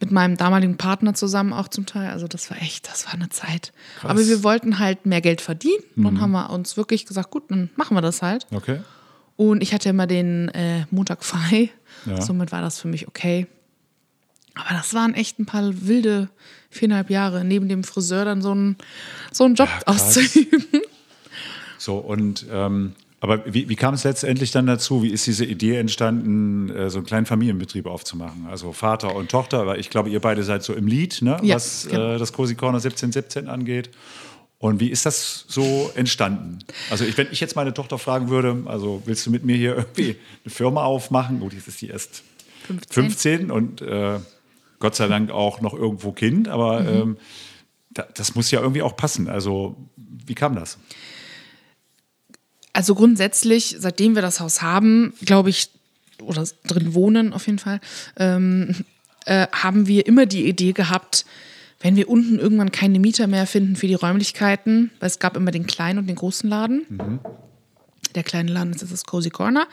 Mit 0.00 0.10
meinem 0.10 0.36
damaligen 0.36 0.76
Partner 0.76 1.14
zusammen 1.14 1.52
auch 1.52 1.68
zum 1.68 1.86
Teil. 1.86 2.10
Also 2.10 2.26
das 2.26 2.50
war 2.50 2.60
echt, 2.60 2.88
das 2.88 3.06
war 3.06 3.14
eine 3.14 3.28
Zeit. 3.28 3.72
Krass. 4.00 4.10
Aber 4.10 4.26
wir 4.26 4.42
wollten 4.42 4.78
halt 4.78 5.06
mehr 5.06 5.20
Geld 5.20 5.40
verdienen. 5.40 5.82
Und 5.96 6.04
dann 6.04 6.20
haben 6.20 6.32
wir 6.32 6.50
uns 6.50 6.76
wirklich 6.76 7.06
gesagt, 7.06 7.30
gut, 7.30 7.50
dann 7.50 7.70
machen 7.76 7.96
wir 7.96 8.00
das 8.00 8.20
halt. 8.20 8.46
Okay. 8.50 8.80
Und 9.36 9.62
ich 9.62 9.72
hatte 9.72 9.88
immer 9.88 10.06
den 10.06 10.48
äh, 10.50 10.86
Montag 10.90 11.24
frei. 11.24 11.70
Ja. 12.04 12.20
Somit 12.20 12.50
war 12.52 12.60
das 12.62 12.80
für 12.80 12.88
mich 12.88 13.06
okay. 13.08 13.46
Aber 14.54 14.70
das 14.70 14.94
waren 14.94 15.14
echt 15.14 15.38
ein 15.38 15.46
paar 15.46 15.70
wilde 15.86 16.28
viereinhalb 16.70 17.10
Jahre, 17.10 17.44
neben 17.44 17.68
dem 17.68 17.84
Friseur 17.84 18.24
dann 18.24 18.42
so 18.42 18.50
einen, 18.52 18.76
so 19.30 19.44
einen 19.44 19.54
Job 19.54 19.68
Ja, 19.68 19.86
auszuüben. 19.86 20.64
So, 21.78 21.96
und 21.96 22.46
ähm, 22.48 22.92
aber 23.18 23.42
wie, 23.52 23.68
wie 23.68 23.74
kam 23.74 23.94
es 23.94 24.04
letztendlich 24.04 24.52
dann 24.52 24.66
dazu? 24.66 25.02
Wie 25.02 25.10
ist 25.10 25.26
diese 25.26 25.44
Idee 25.44 25.78
entstanden, 25.78 26.70
äh, 26.70 26.90
so 26.90 26.98
einen 26.98 27.06
kleinen 27.06 27.26
Familienbetrieb 27.26 27.86
aufzumachen? 27.86 28.46
Also 28.48 28.72
Vater 28.72 29.16
und 29.16 29.32
Tochter, 29.32 29.60
aber 29.60 29.78
ich 29.78 29.90
glaube, 29.90 30.08
ihr 30.08 30.20
beide 30.20 30.44
seid 30.44 30.62
so 30.62 30.74
im 30.74 30.86
Lied, 30.86 31.22
ne? 31.22 31.38
Ja, 31.42 31.56
was 31.56 31.88
genau. 31.88 32.14
äh, 32.14 32.18
das 32.18 32.32
Cozy 32.32 32.54
Corner 32.54 32.78
1717 32.78 33.48
angeht. 33.48 33.90
Und 34.58 34.78
wie 34.78 34.90
ist 34.90 35.06
das 35.06 35.44
so 35.48 35.90
entstanden? 35.96 36.60
Also 36.90 37.04
ich, 37.04 37.18
wenn 37.18 37.26
ich 37.32 37.40
jetzt 37.40 37.56
meine 37.56 37.74
Tochter 37.74 37.98
fragen 37.98 38.28
würde, 38.28 38.62
also 38.66 39.02
willst 39.06 39.26
du 39.26 39.30
mit 39.30 39.44
mir 39.44 39.56
hier 39.56 39.76
irgendwie 39.76 40.16
eine 40.44 40.54
Firma 40.54 40.84
aufmachen? 40.84 41.40
Gut, 41.40 41.52
jetzt 41.52 41.66
ist 41.66 41.80
die 41.80 41.88
erst 41.88 42.22
15. 42.66 42.92
15 42.92 43.50
und 43.50 43.82
äh, 43.82 44.20
Gott 44.82 44.96
sei 44.96 45.06
Dank 45.06 45.30
auch 45.30 45.60
noch 45.60 45.74
irgendwo 45.74 46.10
Kind, 46.12 46.48
aber 46.48 46.80
Mhm. 46.80 46.88
ähm, 46.88 47.16
da, 47.90 48.06
das 48.14 48.34
muss 48.34 48.50
ja 48.50 48.60
irgendwie 48.60 48.82
auch 48.82 48.96
passen. 48.96 49.28
Also 49.28 49.76
wie 49.96 50.34
kam 50.34 50.56
das? 50.56 50.76
Also 52.72 52.94
grundsätzlich, 52.94 53.76
seitdem 53.78 54.14
wir 54.14 54.22
das 54.22 54.40
Haus 54.40 54.60
haben, 54.60 55.12
glaube 55.24 55.50
ich, 55.50 55.68
oder 56.22 56.44
drin 56.66 56.94
wohnen 56.94 57.32
auf 57.32 57.46
jeden 57.46 57.58
Fall, 57.58 57.80
ähm, 58.16 58.74
äh, 59.26 59.46
haben 59.52 59.86
wir 59.86 60.06
immer 60.06 60.26
die 60.26 60.46
Idee 60.48 60.72
gehabt, 60.72 61.24
wenn 61.80 61.96
wir 61.96 62.08
unten 62.08 62.38
irgendwann 62.38 62.72
keine 62.72 62.98
Mieter 62.98 63.26
mehr 63.26 63.46
finden 63.46 63.76
für 63.76 63.86
die 63.86 63.94
Räumlichkeiten, 63.94 64.90
weil 65.00 65.06
es 65.08 65.18
gab 65.18 65.36
immer 65.36 65.50
den 65.50 65.66
kleinen 65.66 65.98
und 65.98 66.06
den 66.06 66.16
großen 66.16 66.48
Laden. 66.48 67.20
Der 68.14 68.22
kleine 68.22 68.52
Laden 68.52 68.72
ist 68.72 68.90
das 68.90 69.04
Cozy 69.04 69.30
Corner. 69.30 69.66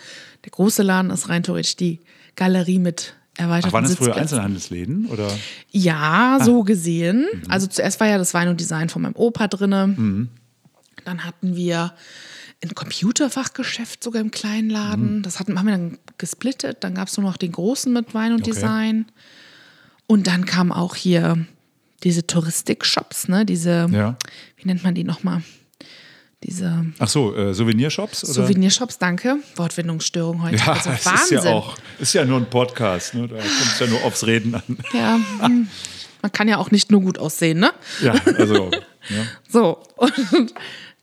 Der 0.43 0.51
große 0.51 0.84
Laden 0.84 1.12
ist 1.12 1.30
rein 1.30 1.43
theoretisch 1.43 1.76
die 1.78 1.99
Galerie 2.36 2.80
mit 2.80 3.16
erweiterten 3.39 3.69
Ach, 3.69 3.73
waren 3.73 3.83
das 3.85 3.95
früher. 3.95 4.15
Einzelhandelsläden? 4.15 5.05
Oder? 5.07 5.27
Ja, 5.71 6.39
so 6.41 6.63
gesehen. 6.63 7.25
Also 7.47 7.67
zuerst 7.67 7.99
war 7.99 8.07
ja 8.07 8.17
das 8.17 8.33
Wein 8.33 8.47
und 8.49 8.59
Design 8.59 8.89
von 8.89 9.01
meinem 9.01 9.15
Opa 9.15 9.47
drinne. 9.47 10.27
Dann 11.05 11.25
hatten 11.25 11.55
wir 11.55 11.93
ein 12.63 12.75
Computerfachgeschäft 12.75 14.03
sogar 14.03 14.21
im 14.21 14.31
kleinen 14.31 14.69
Laden. 14.69 15.23
Das 15.23 15.39
hatten, 15.39 15.57
haben 15.57 15.65
wir 15.67 15.71
dann 15.77 15.97
gesplittet. 16.17 16.77
Dann 16.83 16.95
gab 16.95 17.07
es 17.07 17.17
nur 17.17 17.25
noch 17.25 17.37
den 17.37 17.51
großen 17.53 17.91
mit 17.93 18.13
Wein 18.13 18.33
und 18.33 18.41
Okay. 18.41 18.51
Design. 18.51 19.05
Und 20.07 20.27
dann 20.27 20.45
kamen 20.45 20.71
auch 20.71 20.95
hier 20.95 21.45
diese 22.03 22.25
Touristik-Shops, 22.27 23.27
ne? 23.27 23.45
Diese, 23.45 23.87
Ja. 23.91 24.17
wie 24.57 24.67
nennt 24.67 24.83
man 24.83 24.93
die 24.95 25.03
nochmal? 25.03 25.41
Diese 26.43 26.85
Ach 26.99 27.07
so, 27.09 27.35
äh, 27.35 27.53
Souvenirshops? 27.53 28.23
Oder? 28.23 28.33
Souvenirshops, 28.33 28.97
danke. 28.97 29.37
Wortfindungsstörung 29.57 30.41
heute. 30.43 30.55
Ja, 30.55 30.71
also 30.73 30.89
Wahnsinn. 31.03 31.37
ist 31.37 31.43
ja 31.43 31.51
auch, 31.51 31.75
ist 31.99 32.13
ja 32.13 32.23
nur 32.25 32.37
ein 32.37 32.49
Podcast, 32.49 33.13
ne? 33.13 33.27
da 33.27 33.35
kommt 33.35 33.45
es 33.73 33.79
ja 33.79 33.87
nur 33.87 34.03
aufs 34.05 34.25
Reden 34.25 34.55
an. 34.55 34.63
Ja, 34.93 35.19
hm. 35.41 35.67
man 36.21 36.31
kann 36.31 36.47
ja 36.47 36.57
auch 36.57 36.71
nicht 36.71 36.91
nur 36.91 37.01
gut 37.01 37.17
aussehen, 37.19 37.59
ne? 37.59 37.71
Ja, 38.01 38.13
also, 38.37 38.71
ja. 38.71 39.23
So, 39.49 39.79
und 39.97 40.53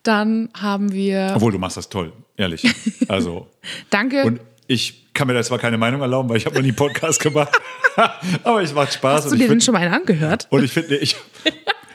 dann 0.02 0.48
haben 0.54 0.92
wir. 0.92 1.32
obwohl 1.34 1.52
du 1.52 1.58
machst 1.58 1.76
das 1.76 1.88
toll, 1.90 2.12
ehrlich. 2.38 2.62
Also, 3.08 3.46
Danke. 3.90 4.22
und 4.24 4.40
ich 4.68 5.12
kann 5.12 5.26
mir 5.26 5.34
da 5.34 5.42
zwar 5.42 5.58
keine 5.58 5.76
Meinung 5.78 6.00
erlauben, 6.00 6.28
weil 6.30 6.38
ich 6.38 6.46
habe 6.46 6.54
noch 6.56 6.62
nie 6.62 6.68
einen 6.68 6.76
Podcast 6.76 7.20
gemacht, 7.20 7.52
aber 8.42 8.62
es 8.62 8.72
macht 8.72 8.94
Spaß. 8.94 9.24
Hast 9.24 9.32
du 9.32 9.36
dir 9.36 9.48
find- 9.48 9.62
schon 9.62 9.74
mal 9.74 9.82
einen 9.82 9.92
angehört? 9.94 10.46
Und 10.50 10.64
ich 10.64 10.72
finde, 10.72 10.96
ich, 10.96 11.14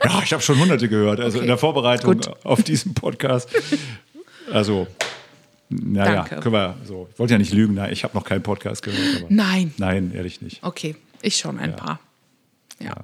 ja, 0.04 0.20
ich 0.24 0.32
habe 0.32 0.42
schon 0.42 0.58
hunderte 0.58 0.88
gehört, 0.88 1.20
also 1.20 1.40
in 1.40 1.46
der 1.46 1.58
Vorbereitung 1.58 2.14
Gut. 2.14 2.30
auf 2.44 2.62
diesen 2.62 2.94
Podcast. 2.94 3.48
Also, 4.52 4.86
naja, 5.68 6.24
können 6.24 6.52
wir 6.54 6.76
so. 6.84 7.08
Ich 7.12 7.18
wollte 7.18 7.34
ja 7.34 7.38
nicht 7.38 7.52
lügen, 7.52 7.74
nein, 7.74 7.92
ich 7.92 8.04
habe 8.04 8.14
noch 8.16 8.24
keinen 8.24 8.42
Podcast 8.42 8.82
gehört. 8.82 9.30
Nein. 9.30 9.72
Nein, 9.78 10.12
ehrlich 10.14 10.42
nicht. 10.42 10.62
Okay, 10.62 10.96
ich 11.22 11.36
schon 11.36 11.58
ein 11.58 11.76
paar. 11.76 12.00
Ja. 12.80 12.94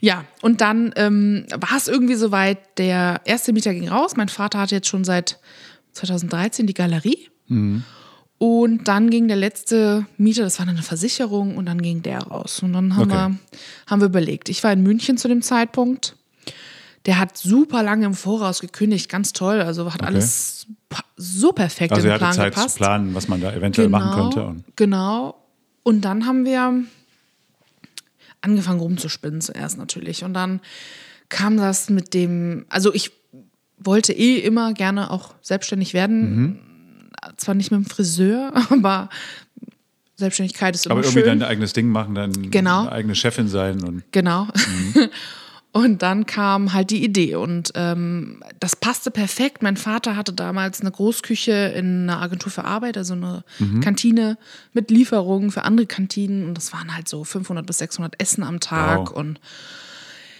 Ja, 0.00 0.24
und 0.40 0.60
dann 0.62 0.92
ähm, 0.96 1.44
war 1.54 1.76
es 1.76 1.88
irgendwie 1.88 2.14
soweit, 2.14 2.58
der 2.78 3.20
erste 3.26 3.52
Mieter 3.52 3.74
ging 3.74 3.88
raus. 3.88 4.16
Mein 4.16 4.28
Vater 4.30 4.58
hatte 4.58 4.74
jetzt 4.74 4.88
schon 4.88 5.04
seit 5.04 5.38
2013 5.92 6.66
die 6.66 6.74
Galerie. 6.74 7.28
Und 8.38 8.88
dann 8.88 9.10
ging 9.10 9.28
der 9.28 9.36
letzte 9.36 10.06
Mieter, 10.16 10.42
das 10.44 10.58
war 10.58 10.66
dann 10.66 10.76
eine 10.76 10.84
Versicherung, 10.84 11.56
und 11.56 11.66
dann 11.66 11.82
ging 11.82 12.02
der 12.02 12.20
raus. 12.20 12.62
Und 12.62 12.72
dann 12.72 12.96
haben, 12.96 13.10
Okay. 13.10 13.12
wir, 13.12 13.38
haben 13.88 14.00
wir 14.00 14.06
überlegt. 14.06 14.48
Ich 14.48 14.64
war 14.64 14.72
in 14.72 14.82
München 14.82 15.18
zu 15.18 15.28
dem 15.28 15.42
Zeitpunkt. 15.42 16.16
Der 17.06 17.18
hat 17.18 17.36
super 17.38 17.82
lange 17.82 18.04
im 18.06 18.14
Voraus 18.14 18.60
gekündigt, 18.60 19.08
ganz 19.08 19.32
toll. 19.32 19.60
Also 19.62 19.92
hat 19.92 20.02
alles 20.02 20.66
pa- 20.90 21.04
so 21.16 21.52
perfekt 21.52 21.92
Also 21.92 22.06
er 22.08 22.14
hatte 22.14 22.24
Plan 22.24 22.32
Zeit 22.34 22.54
gepasst. 22.54 22.74
zu 22.74 22.78
planen, 22.78 23.14
was 23.14 23.26
man 23.28 23.40
da 23.40 23.52
eventuell 23.52 23.88
machen 23.88 24.12
könnte. 24.20 24.44
Und 24.46 24.64
Genau. 24.76 25.34
Und 25.82 26.02
dann 26.02 26.26
haben 26.26 26.44
wir 26.44 26.74
angefangen 28.42 28.80
rumzuspinnen 28.80 29.40
zuerst 29.40 29.78
natürlich. 29.78 30.24
Und 30.24 30.34
dann 30.34 30.60
kam 31.28 31.56
das 31.56 31.90
mit 31.90 32.12
dem, 32.14 32.66
also 32.68 32.92
ich 32.92 33.12
wollte 33.78 34.12
eh 34.12 34.36
immer 34.38 34.74
gerne 34.74 35.10
auch 35.10 35.34
selbstständig 35.42 35.94
werden. 35.94 36.36
Mhm. 36.36 36.58
Zwar 37.36 37.54
nicht 37.54 37.70
mit 37.70 37.80
dem 37.80 37.86
Friseur, 37.86 38.52
aber 38.70 39.08
Selbstständigkeit 40.16 40.74
ist 40.74 40.84
immer 40.86 40.96
aber 40.96 41.04
irgendwie 41.04 41.20
schön. 41.20 41.38
dein 41.40 41.42
eigenes 41.48 41.72
Ding 41.72 41.88
machen, 41.88 42.14
dann 42.14 42.50
Genau. 42.50 42.88
eigene 42.88 43.14
Chefin 43.14 43.48
sein 43.48 43.82
und 43.82 44.02
Genau. 44.12 44.44
Mhm. 44.44 44.94
Und 45.72 46.02
dann 46.02 46.26
kam 46.26 46.72
halt 46.72 46.90
die 46.90 47.04
Idee 47.04 47.36
und 47.36 47.70
ähm, 47.76 48.42
das 48.58 48.74
passte 48.74 49.12
perfekt. 49.12 49.62
Mein 49.62 49.76
Vater 49.76 50.16
hatte 50.16 50.32
damals 50.32 50.80
eine 50.80 50.90
Großküche 50.90 51.52
in 51.52 52.10
einer 52.10 52.20
Agentur 52.20 52.50
für 52.50 52.64
Arbeit, 52.64 52.96
also 52.96 53.14
eine 53.14 53.44
Mhm. 53.60 53.80
Kantine 53.80 54.36
mit 54.72 54.90
Lieferungen 54.90 55.52
für 55.52 55.62
andere 55.62 55.86
Kantinen 55.86 56.44
und 56.48 56.54
das 56.54 56.72
waren 56.72 56.92
halt 56.94 57.08
so 57.08 57.22
500 57.22 57.64
bis 57.64 57.78
600 57.78 58.20
Essen 58.20 58.42
am 58.42 58.58
Tag 58.58 58.98
Wow. 58.98 59.10
und 59.12 59.38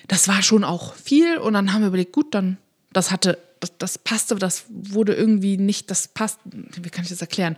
das 0.08 0.26
war 0.26 0.42
schon 0.42 0.64
auch 0.64 0.94
viel 0.94 1.36
und 1.38 1.52
dann 1.52 1.72
haben 1.72 1.82
wir 1.82 1.88
überlegt, 1.88 2.12
gut, 2.12 2.34
dann 2.34 2.56
das 2.92 3.12
hatte 3.12 3.38
das, 3.60 3.72
das 3.78 3.98
passte, 3.98 4.34
das 4.34 4.64
wurde 4.68 5.14
irgendwie 5.14 5.58
nicht, 5.58 5.90
das 5.92 6.08
passt, 6.08 6.40
wie 6.44 6.88
kann 6.90 7.04
ich 7.04 7.10
das 7.10 7.20
erklären? 7.20 7.56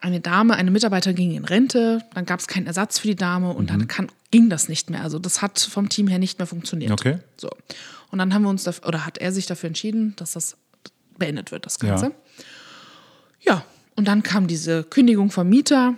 Eine 0.00 0.20
Dame, 0.20 0.54
eine 0.54 0.70
Mitarbeiterin 0.70 1.16
ging 1.16 1.32
in 1.32 1.44
Rente, 1.44 2.04
dann 2.14 2.24
gab 2.24 2.40
es 2.40 2.46
keinen 2.46 2.66
Ersatz 2.66 2.98
für 2.98 3.08
die 3.08 3.16
Dame 3.16 3.50
und 3.52 3.64
Mhm. 3.64 3.68
dann 3.68 3.88
kann, 3.88 4.08
ging 4.30 4.48
das 4.48 4.68
nicht 4.68 4.90
mehr. 4.90 5.02
Also 5.02 5.18
das 5.18 5.42
hat 5.42 5.58
vom 5.58 5.88
Team 5.88 6.06
her 6.06 6.18
nicht 6.18 6.38
mehr 6.38 6.46
funktioniert. 6.46 6.92
Okay. 6.92 7.18
So. 7.36 7.50
Und 8.10 8.18
dann 8.18 8.32
haben 8.32 8.42
wir 8.42 8.48
uns 8.50 8.64
dafür, 8.64 8.86
oder 8.88 9.04
hat 9.04 9.18
er 9.18 9.32
sich 9.32 9.46
dafür 9.46 9.66
entschieden, 9.68 10.14
dass 10.16 10.32
das 10.32 10.56
beendet 11.18 11.50
wird, 11.50 11.66
das 11.66 11.78
Ganze. 11.78 12.06
Ja. 12.06 12.12
Ja, 13.40 13.64
und 13.96 14.06
dann 14.06 14.22
kam 14.22 14.46
diese 14.46 14.84
Kündigung 14.84 15.30
vom 15.30 15.48
Mieter. 15.48 15.94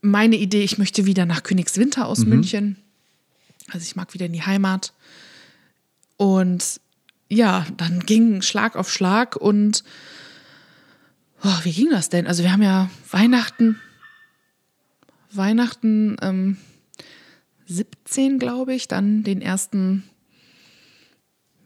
Meine 0.00 0.36
Idee, 0.36 0.62
ich 0.62 0.78
möchte 0.78 1.06
wieder 1.06 1.26
nach 1.26 1.42
Königswinter 1.42 2.06
aus 2.06 2.20
München. 2.24 2.76
Also 3.72 3.82
ich 3.84 3.96
mag 3.96 4.14
wieder 4.14 4.26
in 4.26 4.32
die 4.32 4.42
Heimat. 4.42 4.92
Und 6.16 6.80
ja, 7.28 7.66
dann 7.76 8.00
ging 8.00 8.42
Schlag 8.42 8.76
auf 8.76 8.90
Schlag 8.90 9.34
und 9.36 9.82
oh, 11.42 11.58
wie 11.62 11.72
ging 11.72 11.90
das 11.90 12.08
denn? 12.08 12.26
Also 12.26 12.42
wir 12.42 12.52
haben 12.52 12.62
ja 12.62 12.90
Weihnachten, 13.10 13.80
Weihnachten 15.30 16.16
ähm, 16.22 16.56
17, 17.66 18.38
glaube 18.38 18.74
ich, 18.74 18.88
dann 18.88 19.22
den 19.22 19.42
ersten 19.42 20.04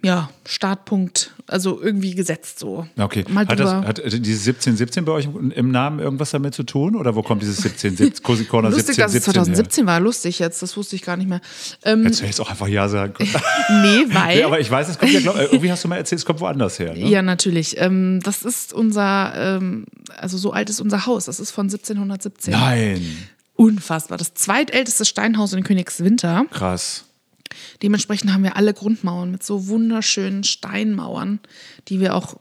ja, 0.03 0.31
Startpunkt, 0.47 1.33
also 1.47 1.81
irgendwie 1.81 2.15
gesetzt 2.15 2.59
so. 2.59 2.87
Okay. 2.99 3.25
Mal 3.29 3.47
Hat, 3.47 3.61
das, 3.61 3.71
hat 3.71 3.99
äh, 3.99 4.09
dieses 4.19 4.47
1717 4.49 5.05
bei 5.05 5.13
euch 5.13 5.29
im 5.55 5.71
Namen 5.71 5.99
irgendwas 5.99 6.31
damit 6.31 6.55
zu 6.55 6.63
tun? 6.63 6.97
Oder 6.97 7.15
wo 7.15 7.23
kommt 7.23 7.43
dieses 7.43 7.59
1717? 7.59 8.23
Cozy 8.23 8.45
Corner 8.49 8.71
Lustig, 8.71 8.99
1717 8.99 9.35
dass 9.35 9.49
es 9.49 9.55
2017 9.55 9.87
war. 9.87 10.01
Lustig 10.01 10.39
jetzt, 10.39 10.63
das 10.63 10.77
wusste 10.77 10.97
ich 10.97 11.03
gar 11.03 11.17
nicht 11.17 11.29
mehr. 11.29 11.41
Ähm, 11.85 12.01
her? 12.01 12.05
Hättest 12.07 12.23
du 12.23 12.27
jetzt 12.27 12.41
auch 12.41 12.51
einfach 12.51 12.69
Ja 12.69 12.89
sagen 12.89 13.13
können. 13.13 13.31
nee, 13.83 14.15
weil. 14.15 14.39
ja, 14.41 14.47
aber 14.47 14.61
ich 14.61 14.71
weiß, 14.71 14.89
es 14.89 14.99
kommt 14.99 15.13
ja, 15.13 15.21
glaub, 15.21 15.37
äh, 15.37 15.45
irgendwie 15.45 15.71
hast 15.71 15.85
du 15.85 15.89
mal 15.89 15.97
erzählt, 15.97 16.21
es 16.21 16.25
kommt 16.25 16.41
woanders 16.41 16.79
her. 16.79 16.95
Ne? 16.95 17.09
Ja, 17.09 17.21
natürlich. 17.21 17.79
Ähm, 17.79 18.21
das 18.23 18.43
ist 18.43 18.73
unser, 18.73 19.33
ähm, 19.37 19.85
also 20.17 20.39
so 20.39 20.53
alt 20.53 20.71
ist 20.71 20.81
unser 20.81 21.05
Haus. 21.05 21.27
Das 21.27 21.41
ist 21.41 21.51
von 21.51 21.67
1717. 21.67 22.53
Nein. 22.53 23.05
Unfassbar. 23.55 24.17
Das 24.17 24.33
zweitälteste 24.33 25.05
Steinhaus 25.05 25.53
in 25.53 25.63
Königswinter. 25.63 26.47
Krass. 26.51 27.05
Dementsprechend 27.83 28.33
haben 28.33 28.43
wir 28.43 28.57
alle 28.57 28.75
Grundmauern 28.75 29.31
mit 29.31 29.43
so 29.43 29.69
wunderschönen 29.69 30.45
Steinmauern, 30.45 31.41
die 31.89 32.01
wir 32.01 32.15
auch 32.15 32.37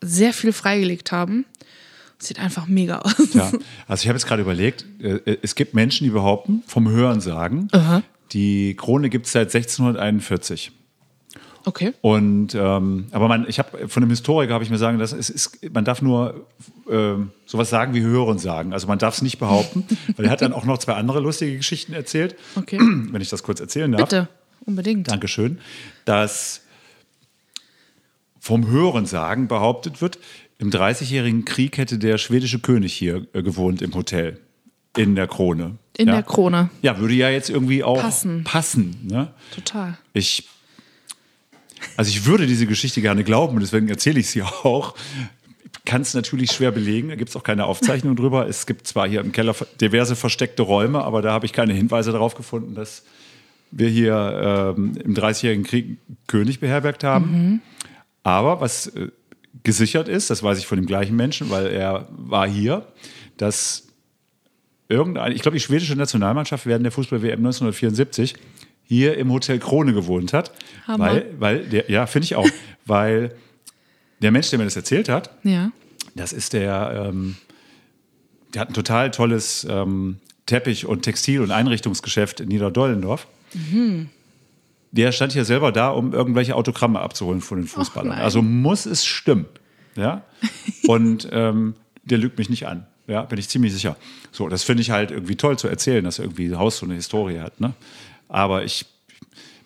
sehr 0.00 0.32
viel 0.32 0.52
freigelegt 0.52 1.12
haben. 1.12 1.44
Sieht 2.18 2.40
einfach 2.40 2.66
mega 2.66 2.98
aus. 2.98 3.34
Ja. 3.34 3.52
Also 3.86 4.02
ich 4.02 4.08
habe 4.08 4.18
jetzt 4.18 4.26
gerade 4.26 4.42
überlegt, 4.42 4.84
äh, 5.00 5.38
es 5.42 5.54
gibt 5.54 5.74
Menschen, 5.74 6.04
die 6.04 6.10
behaupten, 6.10 6.62
vom 6.66 6.88
Hören 6.88 7.20
sagen, 7.20 7.68
die 8.32 8.74
Krone 8.74 9.08
gibt 9.08 9.26
es 9.26 9.32
seit 9.32 9.54
1641. 9.54 10.72
Okay. 11.64 11.92
Und 12.00 12.54
ähm, 12.54 13.06
aber 13.10 13.28
man, 13.28 13.46
ich 13.46 13.58
habe 13.58 13.88
von 13.88 14.02
einem 14.02 14.10
Historiker 14.10 14.54
habe 14.54 14.64
ich 14.64 14.70
mir 14.70 14.78
sagen, 14.78 14.98
dass 14.98 15.12
es 15.12 15.28
ist, 15.28 15.72
man 15.72 15.84
darf 15.84 16.00
nur 16.00 16.46
ähm, 16.90 17.30
sowas 17.44 17.68
sagen 17.68 17.92
wie 17.92 18.00
hören 18.00 18.38
sagen. 18.38 18.72
Also 18.72 18.86
man 18.86 18.98
darf 18.98 19.16
es 19.16 19.22
nicht 19.22 19.38
behaupten, 19.38 19.84
weil 20.16 20.26
er 20.26 20.30
hat 20.30 20.40
dann 20.40 20.54
auch 20.54 20.64
noch 20.64 20.78
zwei 20.78 20.94
andere 20.94 21.20
lustige 21.20 21.56
Geschichten 21.56 21.92
erzählt. 21.92 22.36
Okay. 22.56 22.78
Wenn 22.80 23.20
ich 23.20 23.28
das 23.28 23.42
kurz 23.42 23.60
erzählen 23.60 23.92
darf. 23.92 24.08
Bitte, 24.08 24.28
unbedingt. 24.68 25.10
Dankeschön. 25.10 25.58
Dass 26.04 26.60
vom 28.38 28.68
Hörensagen 28.68 29.48
behauptet 29.48 30.00
wird, 30.00 30.18
im 30.58 30.70
Dreißigjährigen 30.70 31.44
Krieg 31.44 31.78
hätte 31.78 31.98
der 31.98 32.18
schwedische 32.18 32.58
König 32.60 32.92
hier 32.92 33.26
äh, 33.32 33.42
gewohnt 33.42 33.82
im 33.82 33.94
Hotel. 33.94 34.40
in 34.96 35.14
der 35.14 35.26
Krone. 35.26 35.76
In 35.96 36.08
ja. 36.08 36.14
der 36.14 36.22
Krone. 36.22 36.70
Ja, 36.82 36.98
würde 36.98 37.14
ja 37.14 37.30
jetzt 37.30 37.50
irgendwie 37.50 37.84
auch 37.84 38.00
Passen. 38.00 38.44
passen 38.44 38.96
ne? 39.04 39.32
Total. 39.54 39.98
Ich, 40.12 40.48
also 41.96 42.08
ich 42.08 42.24
würde 42.24 42.46
diese 42.46 42.66
Geschichte 42.66 43.00
gerne 43.00 43.22
glauben 43.24 43.54
und 43.54 43.60
deswegen 43.60 43.88
erzähle 43.88 44.20
ich 44.20 44.28
sie 44.30 44.42
auch. 44.42 44.94
Kann 45.84 46.02
es 46.02 46.14
natürlich 46.14 46.52
schwer 46.52 46.70
belegen, 46.70 47.08
da 47.08 47.14
gibt 47.14 47.30
es 47.30 47.36
auch 47.36 47.42
keine 47.42 47.64
Aufzeichnung 47.64 48.16
drüber. 48.16 48.48
Es 48.48 48.66
gibt 48.66 48.86
zwar 48.86 49.08
hier 49.08 49.20
im 49.20 49.32
Keller 49.32 49.54
diverse 49.80 50.16
versteckte 50.16 50.62
Räume, 50.62 51.02
aber 51.02 51.22
da 51.22 51.32
habe 51.32 51.46
ich 51.46 51.52
keine 51.52 51.72
Hinweise 51.72 52.12
darauf 52.12 52.34
gefunden, 52.34 52.74
dass 52.74 53.04
wir 53.70 53.88
hier 53.88 54.74
ähm, 54.76 54.94
im 55.04 55.14
Dreißigjährigen 55.14 55.64
Krieg 55.64 55.98
König 56.26 56.60
beherbergt 56.60 57.04
haben. 57.04 57.62
Aber 58.22 58.60
was 58.60 58.88
äh, 58.88 59.08
gesichert 59.62 60.08
ist, 60.08 60.30
das 60.30 60.42
weiß 60.42 60.58
ich 60.58 60.66
von 60.66 60.76
dem 60.76 60.86
gleichen 60.86 61.16
Menschen, 61.16 61.50
weil 61.50 61.66
er 61.68 62.08
war 62.10 62.48
hier, 62.48 62.86
dass 63.36 63.88
irgendein, 64.88 65.32
ich 65.32 65.42
glaube, 65.42 65.56
die 65.56 65.62
schwedische 65.62 65.96
Nationalmannschaft 65.96 66.66
während 66.66 66.84
der 66.84 66.92
Fußball-WM 66.92 67.38
1974 67.38 68.34
hier 68.84 69.18
im 69.18 69.30
Hotel 69.30 69.58
Krone 69.58 69.92
gewohnt 69.92 70.32
hat. 70.32 70.52
Hammer. 70.86 71.06
Weil, 71.06 71.26
weil 71.38 71.58
der, 71.66 71.90
ja, 71.90 72.06
finde 72.06 72.24
ich 72.24 72.36
auch, 72.36 72.48
weil 72.86 73.34
der 74.22 74.30
Mensch, 74.30 74.50
der 74.50 74.58
mir 74.58 74.64
das 74.64 74.76
erzählt 74.76 75.08
hat, 75.08 75.30
Ja. 75.44 75.70
das 76.14 76.32
ist 76.32 76.52
der, 76.54 77.08
ähm, 77.10 77.36
der 78.54 78.62
hat 78.62 78.70
ein 78.70 78.74
total 78.74 79.10
tolles 79.10 79.66
ähm, 79.68 80.16
Teppich- 80.46 80.86
und 80.86 81.02
Textil- 81.02 81.42
und 81.42 81.50
Einrichtungsgeschäft 81.50 82.40
in 82.40 82.48
Niederdollendorf. 82.48 83.26
Der 84.92 85.12
stand 85.12 85.32
hier 85.32 85.44
selber 85.44 85.72
da, 85.72 85.90
um 85.90 86.12
irgendwelche 86.12 86.54
Autogramme 86.54 87.00
abzuholen 87.00 87.40
von 87.40 87.58
den 87.58 87.66
Fußballern. 87.66 88.12
also 88.12 88.42
muss 88.42 88.86
es 88.86 89.04
stimmen. 89.04 89.46
Ja? 89.96 90.22
Und 90.86 91.28
ähm, 91.32 91.74
der 92.04 92.18
lügt 92.18 92.38
mich 92.38 92.48
nicht 92.48 92.66
an. 92.66 92.86
Ja, 93.06 93.22
bin 93.22 93.38
ich 93.38 93.48
ziemlich 93.48 93.72
sicher. 93.72 93.96
So, 94.32 94.48
das 94.48 94.62
finde 94.62 94.82
ich 94.82 94.90
halt 94.90 95.10
irgendwie 95.10 95.36
toll 95.36 95.58
zu 95.58 95.66
erzählen, 95.66 96.04
dass 96.04 96.18
irgendwie 96.18 96.54
Haus 96.54 96.78
so 96.78 96.86
eine 96.86 96.94
Historie 96.94 97.40
hat. 97.40 97.58
Ne? 97.60 97.72
Aber 98.28 98.64
ich, 98.64 98.84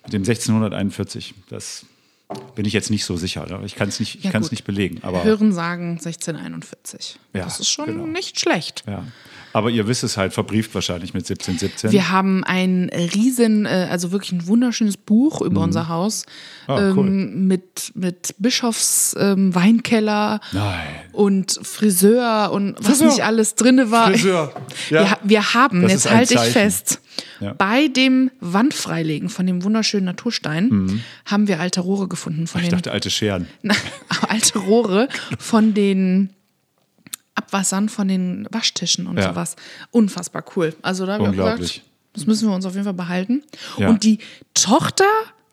mit 0.04 0.12
dem 0.12 0.22
1641, 0.22 1.34
das 1.48 1.84
bin 2.54 2.64
ich 2.64 2.72
jetzt 2.72 2.90
nicht 2.90 3.04
so 3.04 3.16
sicher. 3.16 3.46
Ne? 3.46 3.64
Ich 3.64 3.74
kann 3.74 3.88
es 3.88 3.98
nicht, 3.98 4.16
ich 4.16 4.24
Ja, 4.24 4.30
kann's 4.30 4.52
nicht 4.52 4.64
belegen. 4.64 5.00
Aber 5.02 5.24
Hören 5.24 5.52
sagen 5.52 5.98
1641. 5.98 7.18
Ja, 7.34 7.44
das 7.44 7.60
ist 7.60 7.68
schon 7.68 7.86
genau. 7.86 8.06
nicht 8.06 8.38
schlecht. 8.38 8.84
Ja. 8.86 9.04
Aber 9.54 9.68
ihr 9.70 9.86
wisst 9.86 10.02
es 10.02 10.16
halt 10.16 10.32
verbrieft 10.32 10.74
wahrscheinlich 10.74 11.12
mit 11.14 11.26
17, 11.26 11.58
17. 11.58 11.92
Wir 11.92 12.10
haben 12.10 12.42
ein 12.44 12.90
riesen, 13.14 13.66
äh, 13.66 13.88
also 13.90 14.10
wirklich 14.12 14.32
ein 14.32 14.46
wunderschönes 14.46 14.96
Buch 14.96 15.42
über 15.42 15.60
unser 15.60 15.88
Haus 15.88 16.24
cool. 16.68 16.78
ähm, 17.06 17.46
mit, 17.48 17.92
mit 17.94 18.34
Bischofs 18.38 19.14
ähm, 19.18 19.54
Weinkeller 19.54 20.40
Nein. 20.52 20.86
und 21.12 21.58
Friseur 21.62 22.50
und 22.52 22.76
was 22.78 22.86
Friseur. 22.98 23.06
nicht 23.08 23.24
alles 23.24 23.54
drin 23.54 23.90
war. 23.90 24.08
Friseur. 24.10 24.52
Wir, 24.88 25.00
Ja. 25.02 25.10
ha- 25.10 25.18
wir 25.22 25.54
haben, 25.54 25.82
Das 25.82 25.92
jetzt 25.92 26.10
halte 26.10 26.34
ich 26.34 26.40
fest, 26.40 27.00
Ja. 27.40 27.52
bei 27.52 27.88
dem 27.88 28.30
Wandfreilegen 28.40 29.28
von 29.28 29.46
dem 29.46 29.64
wunderschönen 29.64 30.06
Naturstein 30.06 31.02
haben 31.26 31.46
wir 31.48 31.60
alte 31.60 31.80
Rohre 31.82 32.08
gefunden 32.08 32.46
von 32.46 32.60
Mhm. 32.60 32.64
Ich 32.64 32.70
den 32.70 32.76
dachte, 32.78 32.92
alte 32.92 33.10
Scheren. 33.10 33.48
Na, 33.62 33.74
alte 34.28 34.58
Rohre 34.60 35.08
von 35.38 35.74
den 35.74 36.30
Abwassern 37.42 37.88
von 37.88 38.08
den 38.08 38.46
Waschtischen 38.50 39.06
und 39.06 39.16
Ja. 39.18 39.30
sowas. 39.30 39.56
Unfassbar 39.90 40.44
cool. 40.56 40.74
Also 40.82 41.06
da 41.06 41.14
haben 41.14 41.24
wir 41.24 41.32
gesagt, 41.56 41.82
das 42.14 42.26
müssen 42.26 42.48
wir 42.48 42.54
uns 42.54 42.64
auf 42.66 42.72
jeden 42.72 42.84
Fall 42.84 42.94
behalten. 42.94 43.42
Ja. 43.78 43.88
Und 43.88 44.04
die 44.04 44.18
Tochter 44.54 45.04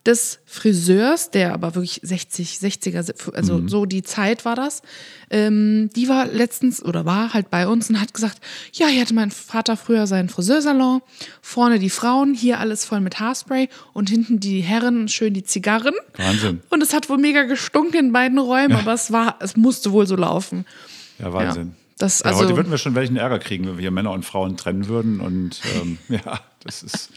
des 0.06 0.40
Friseurs, 0.46 1.30
der 1.30 1.54
aber 1.54 1.76
wirklich 1.76 2.00
60, 2.02 2.58
60er, 2.60 3.04
also 3.36 3.58
Mhm. 3.58 3.70
so 3.70 3.86
die 3.86 4.02
Zeit 4.02 4.46
war 4.46 4.56
das, 4.56 4.82
ähm, 5.30 5.90
die 5.96 6.08
war 6.08 6.26
letztens 6.26 6.82
oder 6.84 7.06
war 7.06 7.34
halt 7.34 7.50
bei 7.50 7.68
uns 7.68 7.90
und 7.90 8.00
hat 8.00 8.14
gesagt, 8.14 8.40
ja, 8.74 8.88
hier 8.88 9.02
hatte 9.02 9.14
mein 9.14 9.30
Vater 9.30 9.76
früher 9.76 10.08
seinen 10.08 10.30
Friseursalon, 10.30 11.02
vorne 11.42 11.80
die 11.80 11.90
Frauen, 11.90 12.34
hier 12.34 12.60
alles 12.60 12.86
voll 12.86 13.02
mit 13.02 13.20
Haarspray 13.20 13.68
und 13.94 14.10
hinten 14.10 14.40
die 14.40 14.62
Herren, 14.62 15.10
schön 15.10 15.34
die 15.34 15.44
Zigarren. 15.44 15.94
Wahnsinn. 16.16 16.62
Und 16.70 16.82
es 16.82 16.94
hat 16.94 17.10
wohl 17.10 17.18
mega 17.18 17.44
gestunken 17.44 18.00
in 18.08 18.12
beiden 18.14 18.40
Räumen, 18.40 18.78
aber 18.78 18.94
es 18.94 19.12
war, 19.12 19.36
es 19.42 19.58
musste 19.58 19.92
wohl 19.92 20.08
so 20.08 20.16
laufen. 20.16 20.66
Ja, 21.20 21.34
Wahnsinn. 21.34 21.68
Ja, 21.68 21.79
das- 22.00 22.20
ja, 22.22 22.26
also- 22.28 22.40
heute 22.46 22.56
würden 22.56 22.72
wir 22.72 22.78
schon 22.80 22.96
welchen 22.96 23.16
Ärger 23.18 23.38
kriegen, 23.40 23.66
wenn 23.68 23.78
wir 23.78 23.82
hier 23.82 23.92
Männer 23.92 24.12
und 24.12 24.26
Frauen 24.26 24.58
trennen 24.58 24.88
würden. 24.88 25.20
Und 25.22 25.62
ähm, 25.76 25.98
ja, 26.10 26.40
das 26.64 26.82
ist, 26.84 27.12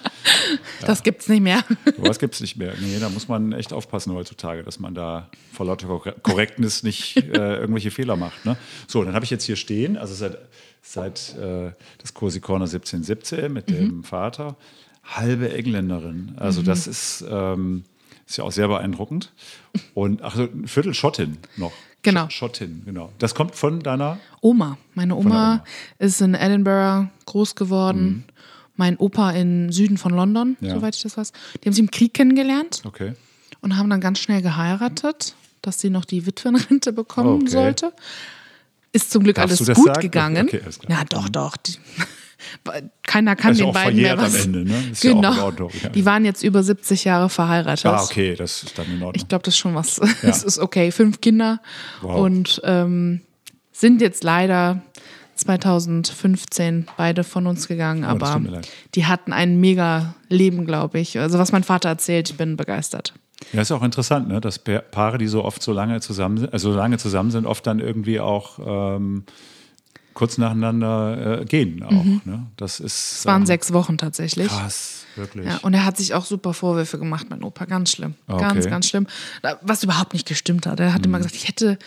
Das 0.83 1.03
gibt's 1.03 1.29
nicht 1.29 1.41
mehr. 1.41 1.65
sowas 1.97 2.19
gibt 2.19 2.35
es 2.35 2.41
nicht 2.41 2.57
mehr. 2.57 2.75
Nee, 2.81 2.99
da 3.01 3.09
muss 3.09 3.29
man 3.29 3.53
echt 3.53 3.73
aufpassen 3.73 4.13
heutzutage, 4.13 4.63
dass 4.63 4.79
man 4.79 4.95
da 4.95 5.29
vor 5.53 5.67
lauter 5.67 5.87
Korre- 5.89 6.15
Korrektness 6.23 6.83
nicht 6.83 7.17
äh, 7.35 7.57
irgendwelche 7.59 7.91
Fehler 7.91 8.17
macht. 8.17 8.45
Ne? 8.45 8.57
So, 8.87 9.03
dann 9.03 9.15
habe 9.15 9.25
ich 9.25 9.31
jetzt 9.31 9.45
hier 9.45 9.57
stehen, 9.57 9.97
also 9.97 10.15
seit, 10.15 10.37
seit 10.83 11.37
äh, 11.39 11.73
das 11.99 12.13
Cosi 12.15 12.41
Corner 12.41 12.67
1717 12.67 13.53
mit 13.53 13.71
Mhm. 13.71 13.75
dem 13.75 14.05
Vater, 14.05 14.57
halbe 15.05 15.53
Engländerin. 15.53 16.35
Also 16.37 16.63
das 16.63 16.87
ist, 16.87 17.25
ähm, 17.29 17.85
ist 18.27 18.37
ja 18.39 18.45
auch 18.45 18.53
sehr 18.53 18.69
beeindruckend. 18.69 19.33
Und 19.95 20.23
ach 20.23 20.37
so, 20.37 20.43
ein 20.45 20.67
Viertel 20.69 20.95
Schottin 20.95 21.39
noch. 21.57 21.73
Genau. 22.03 22.25
Sch- 22.27 22.31
Schottin, 22.33 22.83
genau. 22.85 23.13
Das 23.19 23.35
kommt 23.35 23.55
von 23.55 23.81
deiner 23.81 24.19
Oma. 24.41 24.77
Meine 24.95 25.15
Oma, 25.17 25.31
Oma. 25.31 25.65
ist 25.99 26.21
in 26.21 26.35
Edinburgh 26.35 27.09
groß 27.27 27.55
geworden. 27.55 28.25
Mein 28.77 28.97
Opa 28.97 29.31
im 29.33 29.71
Süden 29.71 29.99
von 29.99 30.13
London, 30.13 30.57
Ja. 30.61 30.75
soweit 30.75 30.97
ich 30.97 31.03
das 31.03 31.17
weiß. 31.17 31.33
Die 31.63 31.67
haben 31.69 31.75
sie 31.75 31.83
im 31.83 31.91
Krieg 31.91 32.15
kennengelernt 32.15 32.83
Okay. 32.85 33.13
und 33.61 33.77
haben 33.77 33.89
dann 33.91 34.01
ganz 34.01 34.19
schnell 34.19 34.43
geheiratet, 34.43 35.35
dass 35.61 35.79
sie 35.81 35.91
noch 35.91 36.05
die 36.05 36.27
Witwenrente 36.27 36.93
bekommen 36.93 37.43
Okay. 37.43 37.51
sollte. 37.51 37.93
Ist 38.93 39.11
zum 39.11 39.23
Glück 39.23 39.37
Darfst 39.37 39.61
alles 39.63 39.77
gut 39.77 39.87
sagen? 39.87 40.01
gegangen. 40.01 40.47
Okay, 40.49 40.61
alles. 40.63 40.83
Mhm. 40.83 40.91
ja, 40.91 41.05
doch, 41.05 41.29
doch. 41.29 41.57
Die, 41.57 41.73
keiner 43.05 43.37
kann 43.37 43.51
Das 43.51 43.59
ist 43.59 43.61
den 43.61 43.69
auch 43.69 43.73
beiden 43.75 44.01
mehr 44.01 44.17
was. 44.19 44.45
Ende, 44.45 44.65
ne? 44.65 44.75
Ja 45.01 45.13
genau. 45.13 45.33
in 45.33 45.39
Ordnung, 45.41 45.71
ja. 45.83 45.89
Die 45.91 46.05
waren 46.07 46.25
jetzt 46.25 46.43
über 46.43 46.63
70 46.63 47.05
Jahre 47.05 47.29
verheiratet. 47.29 47.87
Ah, 47.87 48.03
okay, 48.03 48.35
das 48.35 48.63
ist 48.63 48.79
dann 48.79 48.87
in 48.87 48.95
Ordnung. 49.03 49.13
Ich 49.15 49.29
glaube, 49.29 49.43
das 49.45 49.55
ist 49.55 49.59
schon 49.59 49.75
was. 49.75 49.99
Es 50.23 50.43
ist 50.45 50.59
okay. 50.59 50.91
Fünf 50.93 51.21
Kinder 51.21 51.61
Wow. 52.01 52.21
und 52.21 52.61
ähm, 52.65 53.21
sind 53.73 54.01
jetzt 54.01 54.23
leider 54.25 54.83
2015 55.35 56.87
beide 56.97 57.25
von 57.25 57.47
uns 57.47 57.69
gegangen, 57.69 58.05
Oh, 58.11 58.17
das 58.19 58.31
aber 58.31 58.61
die 58.95 59.07
hatten 59.07 59.33
ein 59.33 59.59
mega 59.61 60.15
Leben, 60.29 60.67
glaube 60.67 61.01
ich. 61.01 61.19
Also 61.19 61.39
was 61.39 61.53
mein 61.53 61.65
Vater 61.65 61.89
erzählt, 61.89 62.31
ich 62.31 62.37
bin 62.37 62.57
begeistert. 62.57 63.15
Ja, 63.53 63.63
ist 63.63 63.73
auch 63.73 63.83
interessant, 63.83 64.29
ne? 64.29 64.41
dass 64.41 64.59
Pa- 64.61 64.79
Paare, 64.91 65.19
die 65.19 65.27
so 65.27 65.45
oft 65.45 65.63
so 65.63 65.73
lange 65.73 66.01
zusammen 66.01 66.39
sind, 66.39 66.53
also 66.53 66.71
so 66.71 66.79
lange 66.79 66.99
zusammen 66.99 67.31
sind, 67.33 67.45
oft 67.47 67.67
dann 67.67 67.81
irgendwie 67.81 68.21
auch 68.21 68.59
ähm, 68.97 69.25
kurz 70.15 70.39
nacheinander 70.39 71.41
äh, 71.41 71.45
gehen. 71.45 71.83
Auch, 71.83 72.05
ne? 72.25 72.47
Das 72.57 72.81
ist 72.81 72.83
Mhm. 72.83 72.87
Es 72.87 73.27
waren 73.27 73.43
ähm, 73.43 73.47
sechs 73.47 73.73
Wochen 73.73 73.99
tatsächlich. 73.99 74.49
krass, 74.49 75.05
wirklich. 75.17 75.47
Ja, 75.47 75.59
und 75.59 75.75
er 75.75 75.85
hat 75.85 75.97
sich 75.97 76.15
auch 76.15 76.25
super 76.25 76.55
Vorwürfe 76.55 76.99
gemacht, 76.99 77.27
mein 77.31 77.43
Opa. 77.43 77.65
Ganz 77.65 77.91
schlimm. 77.93 78.15
Ah, 78.27 78.39
Ganz, 78.39 78.59
okay. 78.59 78.67
Mhm. 78.67 78.71
ganz 78.71 78.89
schlimm. 78.89 79.07
Was 79.63 79.83
überhaupt 79.83 80.13
nicht 80.13 80.27
gestimmt 80.27 80.67
hat. 80.67 80.81
Er 80.81 80.93
hat 80.95 81.05
immer 81.07 81.19
gesagt, 81.19 81.35
ich 81.37 81.49
hätte 81.49 81.79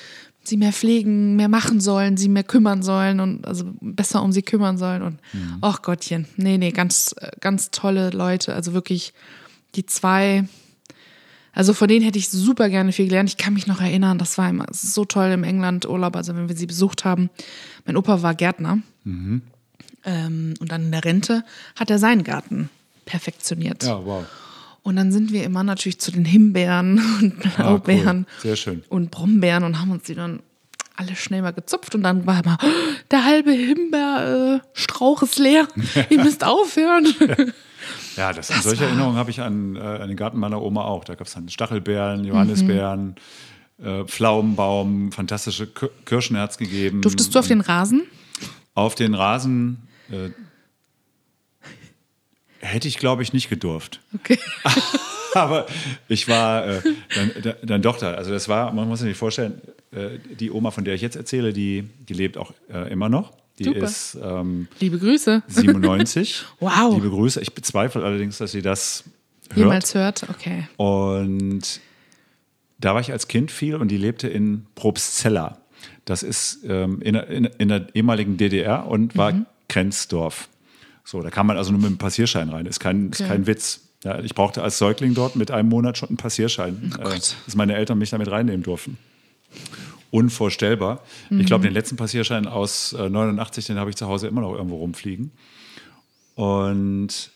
sie 0.43 0.57
mehr 0.57 0.73
pflegen, 0.73 1.35
mehr 1.35 1.49
machen 1.49 1.79
sollen, 1.81 2.17
sie 2.17 2.29
mehr 2.29 2.43
kümmern 2.43 2.83
sollen 2.83 3.19
und 3.19 3.47
also 3.47 3.65
besser 3.81 4.21
um 4.21 4.31
sie 4.31 4.43
kümmern 4.43 4.77
sollen. 4.77 5.01
Und 5.01 5.19
Mhm. 5.33 5.57
ach 5.61 5.81
Gottchen. 5.81 6.27
Nee, 6.37 6.57
nee, 6.59 6.71
ganz, 6.71 7.15
äh, 7.19 7.31
ganz 7.41 7.71
tolle 7.71 8.11
Leute. 8.11 8.53
Also 8.53 8.73
wirklich 8.73 9.13
die 9.75 9.85
zwei. 9.85 10.47
Also 11.55 11.73
von 11.73 11.87
denen 11.87 12.03
hätte 12.05 12.19
ich 12.19 12.29
super 12.29 12.69
gerne 12.69 12.91
viel 12.91 13.05
gelernt. 13.07 13.29
Ich 13.29 13.37
kann 13.37 13.53
mich 13.53 13.65
noch 13.65 13.81
erinnern, 13.81 14.17
das 14.19 14.37
war 14.37 14.49
immer 14.49 14.65
so 14.71 15.05
toll 15.05 15.29
im 15.31 15.43
England 15.43 15.85
Urlaub, 15.87 16.15
also 16.15 16.35
wenn 16.35 16.47
wir 16.49 16.55
sie 16.55 16.67
besucht 16.67 17.05
haben. 17.05 17.29
Mein 17.85 17.97
Opa 17.97 18.21
war 18.21 18.35
Gärtner. 18.35 18.79
Mhm. 19.05 19.41
Ähm, 20.03 20.53
und 20.59 20.71
dann 20.71 20.83
in 20.83 20.91
der 20.91 21.03
Rente 21.05 21.43
hat 21.75 21.89
er 21.89 21.97
seinen 21.97 22.23
Garten 22.23 22.69
perfektioniert. 23.05 23.83
ja, 23.83 24.05
wow. 24.05 24.25
Und 24.83 24.97
dann 24.97 25.11
sind 25.11 25.31
wir 25.31 25.43
immer 25.43 25.63
natürlich 25.63 25.99
zu 25.99 26.11
den 26.11 26.25
Himbeeren 26.25 27.01
und 27.21 27.39
Blaubeeren 27.55 28.27
Ah, 28.29 28.31
cool. 28.35 28.41
Sehr 28.41 28.55
schön. 28.55 28.83
und 28.89 29.09
Brombeeren 29.09 29.63
und 29.63 29.79
haben 29.79 29.89
uns 29.91 30.03
die 30.03 30.13
dann 30.13 30.41
alle 30.97 31.15
schnell 31.15 31.41
mal 31.41 31.51
gezupft 31.53 31.95
und 31.95 32.03
dann 32.03 32.25
war 32.27 32.43
immer, 32.43 32.57
"Oh, 32.61 32.67
der 33.11 33.25
halbe 33.25 33.51
Himbeerstrauch 33.51 35.23
ist 35.23 35.39
leer, 35.39 35.67
ihr 36.09 36.23
müsst 36.23 36.43
aufhören. 36.43 37.07
Ja, 38.15 38.31
das, 38.33 38.47
Das 38.47 38.63
solche 38.63 38.85
Erinnerungen 38.85 39.17
habe 39.17 39.29
ich 39.31 39.41
an, 39.41 39.75
äh, 39.75 39.79
an 39.79 40.07
den 40.07 40.15
Garten 40.17 40.37
meiner 40.39 40.61
Oma 40.61 40.83
auch. 40.85 41.03
Da 41.03 41.15
gab 41.15 41.27
es 41.27 41.33
dann 41.33 41.49
Stachelbeeren, 41.49 42.23
Johannisbeeren, 42.25 43.15
Mhm. 43.77 43.85
äh, 43.85 44.05
Pflaumenbaum, 44.05 45.11
fantastische 45.11 45.67
Kir 45.67 45.89
Kirschen 46.05 46.37
hat's 46.37 46.57
gegeben. 46.57 47.01
Durftest 47.01 47.35
du 47.35 47.39
auf 47.39 47.47
den 47.47 47.61
Rasen? 47.61 48.03
Auf 48.73 48.95
den 48.95 49.13
Rasen 49.13 49.87
äh, 50.11 50.29
hätte 52.59 52.87
ich, 52.87 52.97
glaube 52.97 53.23
ich, 53.23 53.33
nicht 53.33 53.49
gedurft. 53.49 53.99
Okay. 54.13 54.39
Aber 55.33 55.65
ich 56.07 56.27
war 56.29 56.65
äh, 56.65 56.81
dann, 57.13 57.31
dann- 57.43 57.55
dann 57.63 57.81
doch 57.81 57.97
da. 57.97 58.13
Also 58.13 58.31
das 58.31 58.47
war, 58.47 58.71
man 58.71 58.87
muss 58.87 58.99
sich 58.99 59.17
vorstellen, 59.17 59.61
äh, 59.91 60.17
die 60.39 60.49
Oma, 60.51 60.71
von 60.71 60.85
der 60.85 60.93
ich 60.95 61.01
jetzt 61.01 61.17
erzähle, 61.17 61.51
die, 61.51 61.89
die 62.07 62.13
lebt 62.13 62.37
auch 62.37 62.53
äh, 62.71 62.89
immer 62.91 63.09
noch. 63.09 63.33
Die 63.59 63.63
Super. 63.65 63.83
ist 63.85 64.17
ähm, 64.21 64.67
Liebe 64.79 64.99
Grüße. 64.99 65.43
97. 65.47 66.43
Wow. 66.59 66.95
Liebe 66.95 67.09
Grüße. 67.09 67.39
Ich 67.41 67.53
bezweifle 67.53 68.03
allerdings, 68.03 68.37
dass 68.37 68.51
sie 68.51 68.61
das 68.61 69.03
hört. 69.49 69.57
Jemals 69.57 69.95
hört? 69.95 70.29
Okay. 70.29 70.67
Und 70.77 71.79
da 72.79 72.93
war 72.93 73.01
ich 73.01 73.11
als 73.13 73.27
Kind 73.29 73.51
viel 73.51 73.75
und 73.75 73.87
die 73.89 73.97
lebte 73.97 74.27
in 74.27 74.65
Probstzella. 74.75 75.57
Das 76.03 76.21
ist 76.23 76.59
ähm, 76.67 77.01
in, 77.01 77.13
der- 77.13 77.27
in, 77.27 77.45
in 77.45 77.69
der 77.69 77.87
ehemaligen 77.95 78.35
DDR 78.37 78.87
und 78.87 79.15
war 79.15 79.45
Grenzdorf. 79.69 80.49
So, 81.05 81.21
da 81.21 81.29
kann 81.29 81.45
man 81.47 81.57
also 81.57 81.71
nur 81.71 81.79
mit 81.79 81.87
einem 81.87 81.97
Passierschein 81.97 82.49
rein. 82.49 82.65
Ist 82.65 82.79
kein, 82.79 83.09
ist 83.11 83.21
Okay. 83.21 83.29
kein 83.29 83.47
Witz. 83.47 83.81
Ja, 84.03 84.19
ich 84.19 84.35
brauchte 84.35 84.61
als 84.63 84.77
Säugling 84.77 85.13
dort 85.13 85.35
mit 85.35 85.49
einem 85.49 85.69
Monat 85.69 85.97
schon 85.97 86.09
einen 86.09 86.17
Passierschein, 86.17 86.93
Oh 86.99 87.07
äh, 87.07 87.15
dass 87.15 87.55
meine 87.55 87.75
Eltern 87.75 87.97
mich 87.97 88.09
damit 88.09 88.29
reinnehmen 88.29 88.61
durften. 88.63 88.97
Unvorstellbar. 90.15 91.01
Ich 91.29 91.45
glaube, 91.45 91.63
den 91.63 91.73
letzten 91.73 91.97
Passierschein 91.97 92.47
aus 92.47 92.93
äh, 92.93 93.09
89, 93.09 93.65
den 93.67 93.77
habe 93.77 93.89
ich 93.89 93.95
zu 93.97 94.07
Hause 94.07 94.27
immer 94.27 94.41
noch 94.41 94.53
irgendwo 94.53 94.77
rumfliegen. 94.77 95.31
Und 96.35 97.31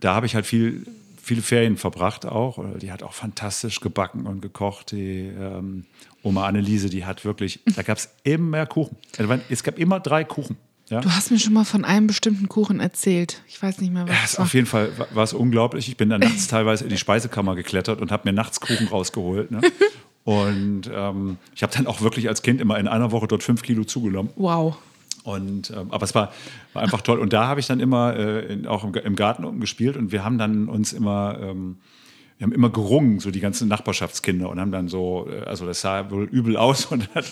da 0.00 0.14
habe 0.14 0.26
ich 0.26 0.34
halt 0.34 0.46
viel, 0.46 0.86
viele 1.22 1.42
Ferien 1.42 1.76
verbracht 1.76 2.26
auch. 2.26 2.64
Die 2.78 2.92
hat 2.92 3.02
auch 3.02 3.12
fantastisch 3.14 3.80
gebacken 3.80 4.26
und 4.26 4.40
gekocht. 4.40 4.92
Die 4.92 5.26
ähm, 5.28 5.84
Oma 6.22 6.46
Anneliese, 6.46 6.88
die 6.90 7.04
hat 7.04 7.24
wirklich, 7.24 7.60
da 7.74 7.82
gab 7.82 7.98
es 7.98 8.10
immer 8.24 8.66
Kuchen. 8.66 8.96
Also, 9.18 9.38
Es 9.48 9.62
gab 9.62 9.78
immer 9.78 10.00
drei 10.00 10.24
Kuchen. 10.24 10.56
Ja? 10.88 11.00
Du 11.00 11.10
hast 11.10 11.30
mir 11.30 11.38
schon 11.38 11.52
mal 11.52 11.64
von 11.64 11.84
einem 11.84 12.06
bestimmten 12.06 12.48
Kuchen 12.48 12.78
erzählt. 12.80 13.42
Ich 13.48 13.60
weiß 13.60 13.80
nicht 13.80 13.92
mehr, 13.92 14.04
was 14.06 14.14
Ja, 14.14 14.20
es 14.24 14.38
war. 14.38 14.44
auf 14.44 14.54
jeden 14.54 14.66
Fall 14.66 14.90
war 15.14 15.24
es 15.24 15.32
unglaublich. 15.32 15.88
Ich 15.88 15.96
bin 15.96 16.08
dann 16.10 16.20
nachts 16.20 16.46
teilweise 16.48 16.84
in 16.84 16.90
die 16.90 16.96
Speisekammer 16.98 17.56
geklettert 17.56 18.00
und 18.00 18.12
habe 18.12 18.28
mir 18.28 18.32
nachts 18.32 18.60
Kuchen 18.60 18.86
rausgeholt. 18.88 19.50
Ne? 19.50 19.60
Und 20.26 20.90
ähm, 20.92 21.38
ich 21.54 21.62
habe 21.62 21.72
dann 21.72 21.86
auch 21.86 22.00
wirklich 22.00 22.28
als 22.28 22.42
Kind 22.42 22.60
immer 22.60 22.76
in 22.80 22.88
einer 22.88 23.12
Woche 23.12 23.28
dort 23.28 23.44
fünf 23.44 23.62
Kilo 23.62 23.84
zugenommen. 23.84 24.30
Wow. 24.34 24.76
Und, 25.22 25.70
ähm, 25.70 25.92
aber 25.92 26.02
es 26.02 26.16
war, 26.16 26.32
war 26.72 26.82
einfach 26.82 27.00
toll. 27.00 27.20
Und 27.20 27.32
da 27.32 27.46
habe 27.46 27.60
ich 27.60 27.68
dann 27.68 27.78
immer 27.78 28.16
äh, 28.16 28.52
in, 28.52 28.66
auch 28.66 28.82
im, 28.82 28.92
im 28.92 29.14
Garten 29.14 29.44
unten 29.44 29.60
gespielt 29.60 29.96
und 29.96 30.10
wir 30.10 30.24
haben 30.24 30.36
dann 30.36 30.68
uns 30.68 30.92
immer, 30.92 31.38
ähm, 31.40 31.76
wir 32.38 32.44
haben 32.44 32.52
immer 32.52 32.70
gerungen, 32.70 33.20
so 33.20 33.30
die 33.30 33.38
ganzen 33.38 33.68
Nachbarschaftskinder 33.68 34.50
und 34.50 34.58
haben 34.58 34.72
dann 34.72 34.88
so, 34.88 35.28
äh, 35.30 35.44
also 35.44 35.64
das 35.64 35.80
sah 35.80 36.10
wohl 36.10 36.24
übel 36.24 36.56
aus 36.56 36.86
und 36.90 37.14
hat, 37.14 37.26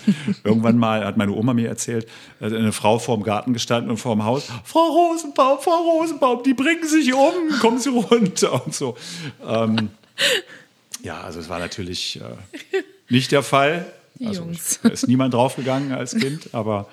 irgendwann 0.45 0.79
mal 0.79 1.05
hat 1.05 1.17
meine 1.17 1.33
Oma 1.33 1.53
mir 1.53 1.69
erzählt, 1.69 2.07
hat 2.41 2.53
eine 2.53 2.71
Frau 2.71 3.01
vor 3.01 3.17
dem 3.17 3.25
Garten 3.25 3.55
gestanden 3.55 3.91
und 3.91 3.97
vor 3.97 4.15
dem 4.15 4.25
Haus, 4.25 4.53
Frau 4.63 4.87
Rosenbaum, 4.87 5.59
Frau 5.59 5.99
Rosenbaum, 5.99 6.45
die 6.45 6.55
bringen 6.55 6.87
sich 6.87 7.13
um, 7.13 7.59
kommen 7.61 7.79
Sie 7.79 7.91
runter 7.91 8.65
und 8.65 8.73
so. 8.73 8.97
Ähm, 9.45 9.91
ja, 11.05 11.21
also 11.21 11.39
es 11.39 11.49
war 11.49 11.61
natürlich 11.61 12.21
äh, 12.21 12.25
nicht 13.09 13.31
der 13.33 13.43
Fall. 13.43 13.87
Also 14.25 14.43
Jungs. 14.45 14.77
ist 14.85 15.09
niemand 15.09 15.35
draufgegangen 15.35 15.91
als 15.91 16.15
Kind, 16.15 16.51
aber 16.55 16.89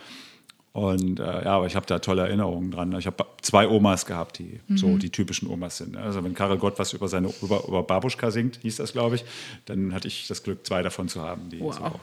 und 0.74 1.20
äh, 1.20 1.24
ja, 1.24 1.52
aber 1.58 1.68
ich 1.68 1.76
habe 1.76 1.86
da 1.86 2.00
tolle 2.00 2.24
Erinnerungen 2.24 2.72
dran. 2.72 2.98
Ich 2.98 3.06
habe 3.06 3.24
zwei 3.44 3.68
Omas 3.68 4.08
gehabt, 4.08 4.40
die 4.40 4.60
Mhm. 4.68 4.78
so 4.78 4.98
die 4.98 5.12
typischen 5.12 5.48
Omas 5.48 5.78
sind. 5.78 5.96
Also 5.98 6.24
wenn 6.24 6.34
Karel 6.34 6.58
Gott 6.58 6.80
was 6.80 6.94
über 6.94 7.08
seine 7.08 7.32
über, 7.44 7.64
über 7.68 7.84
Babuschka 7.84 8.32
singt, 8.32 8.58
hieß 8.64 8.78
das, 8.78 8.94
glaube 8.94 9.18
ich, 9.18 9.24
dann 9.66 9.94
hatte 9.94 10.08
ich 10.08 10.28
das 10.28 10.42
Glück, 10.42 10.66
zwei 10.66 10.82
davon 10.82 11.10
zu 11.10 11.22
haben. 11.22 11.50
Die 11.52 11.60
Wow. 11.60 11.76
so, 11.76 12.00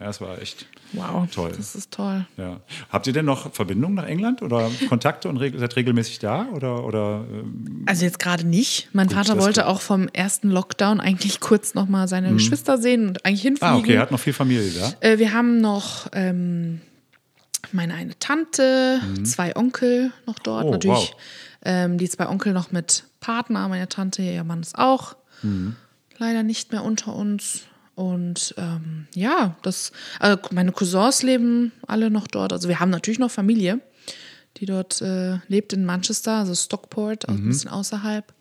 ja, 0.00 0.08
es 0.10 0.20
war 0.20 0.40
echt 0.40 0.66
Wow. 0.94 1.26
toll. 1.30 1.52
Das 1.56 1.74
ist 1.74 1.90
toll. 1.90 2.26
Ja. 2.36 2.60
Habt 2.90 3.06
ihr 3.06 3.12
denn 3.14 3.24
noch 3.24 3.52
Verbindungen 3.54 3.94
nach 3.94 4.04
England 4.06 4.42
oder 4.42 4.70
Kontakte 4.90 5.28
und 5.30 5.38
reg 5.38 5.54
seid 5.56 5.74
regelmäßig 5.76 6.18
da? 6.18 6.46
Oder, 6.52 6.84
oder 6.84 7.24
ähm, 7.32 7.84
Also 7.86 8.04
jetzt 8.04 8.18
gerade 8.18 8.44
nicht. 8.46 8.90
Mein 8.92 9.06
Gut, 9.06 9.16
Vater 9.16 9.38
wollte. 9.40 9.62
Mhm. 9.62 9.66
auch 9.68 9.80
vom 9.80 10.08
ersten 10.08 10.50
Lockdown 10.50 11.00
eigentlich 11.00 11.40
kurz 11.40 11.72
noch 11.74 11.88
mal 11.88 12.08
seine 12.08 12.32
Geschwister 12.34 12.76
sehen 12.76 13.08
und 13.08 13.24
eigentlich 13.24 13.40
hinfliegen. 13.42 13.74
ah, 13.74 13.78
okay, 13.78 13.94
er 13.94 14.02
hat 14.02 14.10
noch 14.10 14.20
viel 14.20 14.34
Familie 14.34 14.70
da. 14.72 14.92
Äh, 15.00 15.18
wir 15.18 15.32
haben 15.32 15.62
noch 15.62 16.08
ähm, 16.12 16.82
meine 17.72 17.94
eine 17.94 18.18
Tante, 18.18 19.00
zwei 19.24 19.56
Onkel 19.56 20.12
noch 20.26 20.38
dort. 20.40 20.64
Mhm. 20.64 20.68
Oh, 20.68 20.72
Natürlich 20.72 20.98
wow. 21.12 21.16
ähm, 21.64 21.96
die 21.96 22.08
zwei 22.08 22.28
Onkel 22.28 22.52
noch 22.52 22.70
mit 22.70 23.04
Partner. 23.20 23.66
Meine 23.68 23.88
Tante, 23.88 24.20
ihr 24.20 24.44
Mann 24.44 24.60
ist 24.60 24.76
auch 24.78 25.16
Mhm. 25.42 25.74
leider 26.18 26.42
nicht 26.42 26.70
mehr 26.70 26.84
unter 26.84 27.14
uns. 27.16 27.62
Und 27.94 28.54
ähm, 28.56 29.06
ja, 29.14 29.56
das, 29.62 29.92
also 30.18 30.38
meine 30.50 30.72
Cousins 30.72 31.22
leben 31.22 31.72
alle 31.86 32.10
noch 32.10 32.26
dort. 32.26 32.52
Also 32.52 32.68
wir 32.68 32.80
haben 32.80 32.90
natürlich 32.90 33.18
noch 33.18 33.30
Familie, 33.30 33.80
die 34.56 34.66
dort 34.66 35.00
äh, 35.02 35.38
lebt 35.48 35.72
in 35.72 35.84
Manchester, 35.84 36.36
also 36.38 36.54
Stockport, 36.54 37.28
Mhm. 37.28 37.34
ein 37.36 37.48
bisschen 37.48 37.70
außerhalb. 37.70 38.32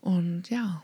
Und 0.00 0.44
ja, 0.50 0.82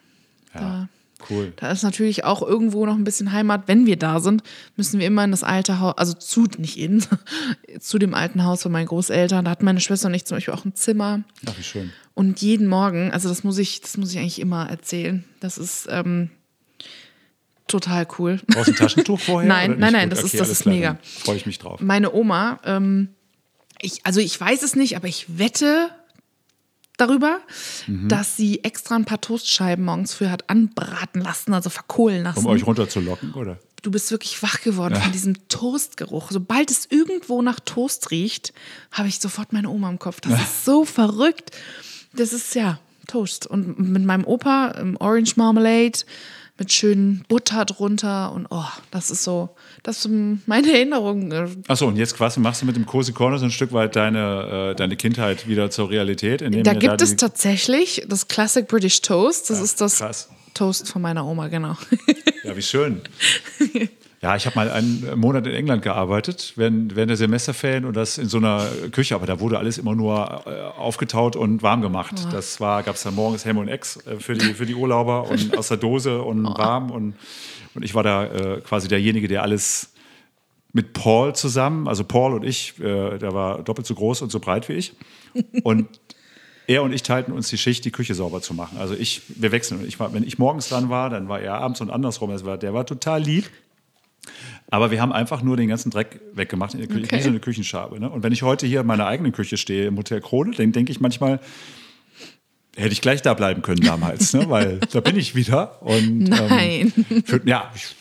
Ja, 0.54 0.60
da 0.60 0.88
cool. 1.30 1.52
da 1.56 1.70
ist 1.70 1.84
natürlich 1.84 2.24
auch 2.24 2.42
irgendwo 2.42 2.84
noch 2.86 2.96
ein 2.96 3.04
bisschen 3.04 3.30
Heimat. 3.32 3.68
Wenn 3.68 3.86
wir 3.86 3.96
da 3.96 4.18
sind, 4.18 4.42
müssen 4.76 4.98
wir 4.98 5.06
immer 5.06 5.22
in 5.24 5.30
das 5.30 5.44
alte 5.44 5.78
Haus, 5.78 5.96
also 5.96 6.12
zu, 6.14 6.46
nicht 6.58 6.76
in, 6.78 7.04
zu 7.80 7.98
dem 8.00 8.14
alten 8.14 8.42
Haus 8.44 8.62
von 8.62 8.72
meinen 8.72 8.86
Großeltern. 8.86 9.44
Da 9.44 9.50
hat 9.52 9.62
meine 9.62 9.80
Schwester 9.80 10.08
und 10.08 10.14
ich 10.14 10.24
zum 10.24 10.36
Beispiel 10.38 10.54
auch 10.54 10.64
ein 10.64 10.74
Zimmer. 10.74 11.22
Ach, 11.46 11.56
wie 11.56 11.62
schön. 11.62 11.92
Und 12.14 12.42
jeden 12.42 12.66
Morgen, 12.66 13.12
also 13.12 13.28
das 13.28 13.44
muss 13.44 13.58
ich, 13.58 13.80
das 13.80 13.96
muss 13.96 14.10
ich 14.12 14.18
eigentlich 14.18 14.40
immer 14.40 14.68
erzählen. 14.68 15.24
Das 15.40 15.56
ist 15.56 15.86
ähm, 15.88 16.30
total 17.72 18.06
cool. 18.18 18.40
Brauchst 18.46 18.68
du 18.68 18.72
ein 18.72 18.76
Taschentuch 18.76 19.18
vorher? 19.26 19.48
Nein, 19.48 19.76
nein, 19.78 19.92
nein, 19.92 20.08
Gut, 20.08 20.18
das 20.18 20.24
ist- 20.24 20.30
okay, 20.30 20.38
das 20.38 20.48
alles 20.48 20.60
ist 20.60 20.66
mega. 20.66 20.98
Freue 21.02 21.36
ich 21.36 21.46
mich 21.46 21.58
drauf. 21.58 21.80
Meine 21.80 22.12
Oma, 22.14 22.60
ähm, 22.64 23.08
ich, 23.80 24.04
also 24.06 24.20
ich 24.20 24.40
weiß 24.40 24.62
es 24.62 24.76
nicht, 24.76 24.96
aber 24.96 25.08
ich 25.08 25.38
wette 25.38 25.90
darüber, 26.96 27.40
Mhm. 27.86 28.08
dass 28.08 28.36
sie 28.36 28.62
extra 28.62 28.94
ein 28.96 29.04
paar 29.04 29.20
Toastscheiben 29.20 29.84
morgens 29.84 30.14
früh 30.14 30.26
hat 30.28 30.48
anbraten 30.50 31.20
lassen, 31.22 31.52
also 31.54 31.70
verkohlen 31.70 32.22
lassen. 32.22 32.40
Um 32.40 32.46
euch 32.46 32.66
runterzulocken, 32.66 33.34
oder? 33.34 33.58
du 33.82 33.90
bist 33.90 34.12
wirklich 34.12 34.40
wach 34.44 34.60
geworden 34.60 34.94
von 34.94 35.10
diesem 35.10 35.48
Toastgeruch. 35.48 36.30
Sobald 36.30 36.70
es 36.70 36.86
irgendwo 36.88 37.42
nach 37.42 37.58
Toast 37.58 38.12
riecht, 38.12 38.52
habe 38.92 39.08
ich 39.08 39.18
sofort 39.18 39.52
meine 39.52 39.68
Oma 39.70 39.90
im 39.90 39.98
Kopf. 39.98 40.20
Das 40.20 40.32
ist 40.40 40.64
so 40.64 40.84
verrückt. 40.84 41.50
Das 42.12 42.32
ist 42.32 42.54
ja 42.54 42.78
Toast. 43.08 43.48
Und 43.48 43.80
mit 43.80 44.04
meinem 44.04 44.22
Opa 44.24 44.76
ähm, 44.78 44.96
Orange 45.00 45.36
Marmalade 45.36 45.98
mit 46.62 46.72
schönen 46.72 47.24
Butter 47.26 47.64
drunter 47.64 48.30
und 48.32 48.46
oh, 48.50 48.62
das 48.92 49.10
ist 49.10 49.24
so, 49.24 49.50
das 49.82 50.02
sind 50.02 50.42
meine 50.46 50.72
Erinnerungen. 50.72 51.64
Achso, 51.66 51.88
und 51.88 51.96
jetzt 51.96 52.16
quasi 52.16 52.38
machst 52.38 52.62
du 52.62 52.66
mit 52.66 52.76
dem 52.76 52.86
Cozy 52.86 53.12
Corner 53.12 53.38
so 53.38 53.46
ein 53.46 53.50
Stück 53.50 53.72
weit 53.72 53.96
deine, 53.96 54.70
äh, 54.70 54.76
deine 54.76 54.96
Kindheit 54.96 55.48
wieder 55.48 55.70
zur 55.70 55.90
Realität. 55.90 56.40
Da 56.40 56.74
gibt 56.74 57.00
die- 57.00 57.04
es 57.04 57.16
tatsächlich 57.16 58.04
das 58.08 58.28
Classic 58.28 58.66
British 58.68 59.00
Toast. 59.02 59.50
Das 59.50 59.60
ist 59.60 59.80
das 59.80 59.98
krass. 59.98 60.28
Toast 60.54 60.88
von 60.88 61.02
meiner 61.02 61.26
Oma, 61.26 61.48
genau. 61.48 61.76
Ja, 62.44 62.56
wie 62.56 62.62
schön. 62.62 63.00
Ja, 64.22 64.36
ich 64.36 64.46
habe 64.46 64.54
mal 64.54 64.70
einen 64.70 65.18
Monat 65.18 65.48
in 65.48 65.52
England 65.52 65.82
gearbeitet, 65.82 66.52
während, 66.54 66.94
während 66.94 67.10
der 67.10 67.16
Semesterferien 67.16 67.84
und 67.84 67.96
das 67.96 68.18
in 68.18 68.28
so 68.28 68.38
einer 68.38 68.68
Küche, 68.92 69.16
aber 69.16 69.26
da 69.26 69.40
wurde 69.40 69.58
alles 69.58 69.78
immer 69.78 69.96
nur 69.96 70.44
äh, 70.46 70.78
aufgetaut 70.78 71.34
und 71.34 71.64
warm 71.64 71.82
gemacht. 71.82 72.14
Das 72.30 72.60
war, 72.60 72.84
gab 72.84 72.94
es 72.94 73.02
dann 73.02 73.16
morgens 73.16 73.44
Ham 73.44 73.58
und 73.58 73.66
Eggs 73.66 73.96
äh, 74.06 74.20
für, 74.20 74.34
die, 74.34 74.54
für 74.54 74.64
die 74.64 74.76
Urlauber 74.76 75.28
und 75.30 75.58
aus 75.58 75.68
der 75.68 75.76
Dose 75.76 76.22
und 76.22 76.44
warm 76.44 76.92
und, 76.92 77.14
und 77.74 77.84
ich 77.84 77.96
war 77.96 78.04
da 78.04 78.26
äh, 78.26 78.60
quasi 78.60 78.86
derjenige, 78.86 79.26
der 79.26 79.42
alles 79.42 79.92
mit 80.72 80.92
Paul 80.92 81.34
zusammen, 81.34 81.88
also 81.88 82.04
Paul 82.04 82.34
und 82.34 82.44
ich, 82.44 82.78
äh, 82.78 83.18
der 83.18 83.34
war 83.34 83.64
doppelt 83.64 83.88
so 83.88 83.96
groß 83.96 84.22
und 84.22 84.30
so 84.30 84.38
breit 84.38 84.68
wie 84.68 84.74
ich. 84.74 84.94
Und 85.64 85.88
er 86.68 86.84
und 86.84 86.92
ich 86.92 87.02
teilten 87.02 87.32
uns 87.32 87.48
die 87.48 87.58
Schicht, 87.58 87.84
die 87.84 87.90
Küche 87.90 88.14
sauber 88.14 88.40
zu 88.40 88.54
machen. 88.54 88.78
Also 88.78 88.94
ich, 88.94 89.22
wir 89.28 89.50
wechseln. 89.50 89.84
Ich 89.84 89.98
war, 89.98 90.14
wenn 90.14 90.22
ich 90.22 90.38
morgens 90.38 90.68
dran 90.68 90.90
war, 90.90 91.10
dann 91.10 91.28
war 91.28 91.40
er 91.40 91.54
abends 91.54 91.80
und 91.80 91.90
andersrum. 91.90 92.30
Also 92.30 92.46
war, 92.46 92.56
der 92.56 92.72
war 92.72 92.86
total 92.86 93.20
lieb. 93.20 93.50
Aber 94.70 94.90
wir 94.90 95.00
haben 95.00 95.12
einfach 95.12 95.42
nur 95.42 95.56
den 95.56 95.68
ganzen 95.68 95.90
Dreck 95.90 96.20
weggemacht 96.34 96.74
in 96.74 96.88
Küche, 96.88 97.04
Okay. 97.04 97.18
wie 97.18 97.22
so 97.22 97.28
eine 97.28 97.40
Küchenschabe. 97.40 98.00
Ne? 98.00 98.08
Und 98.08 98.22
wenn 98.22 98.32
ich 98.32 98.42
heute 98.42 98.66
hier 98.66 98.80
in 98.80 98.86
meiner 98.86 99.06
eigenen 99.06 99.32
Küche 99.32 99.56
stehe 99.56 99.86
im 99.86 99.98
Hotel 99.98 100.20
Krone, 100.20 100.52
dann 100.56 100.72
denke 100.72 100.92
ich 100.92 101.00
manchmal, 101.00 101.40
hätte 102.76 102.92
ich 102.92 103.00
gleich 103.00 103.20
da 103.22 103.34
bleiben 103.34 103.62
können 103.62 103.82
damals, 103.82 104.32
ne? 104.32 104.48
weil 104.48 104.80
da 104.92 105.00
bin 105.00 105.18
ich 105.18 105.34
wieder. 105.34 105.82
Und, 105.82 106.20
Nein. 106.20 106.92
Ähm, 107.10 107.24
für, 107.24 107.42
ja, 107.44 107.70
ich 107.74 107.94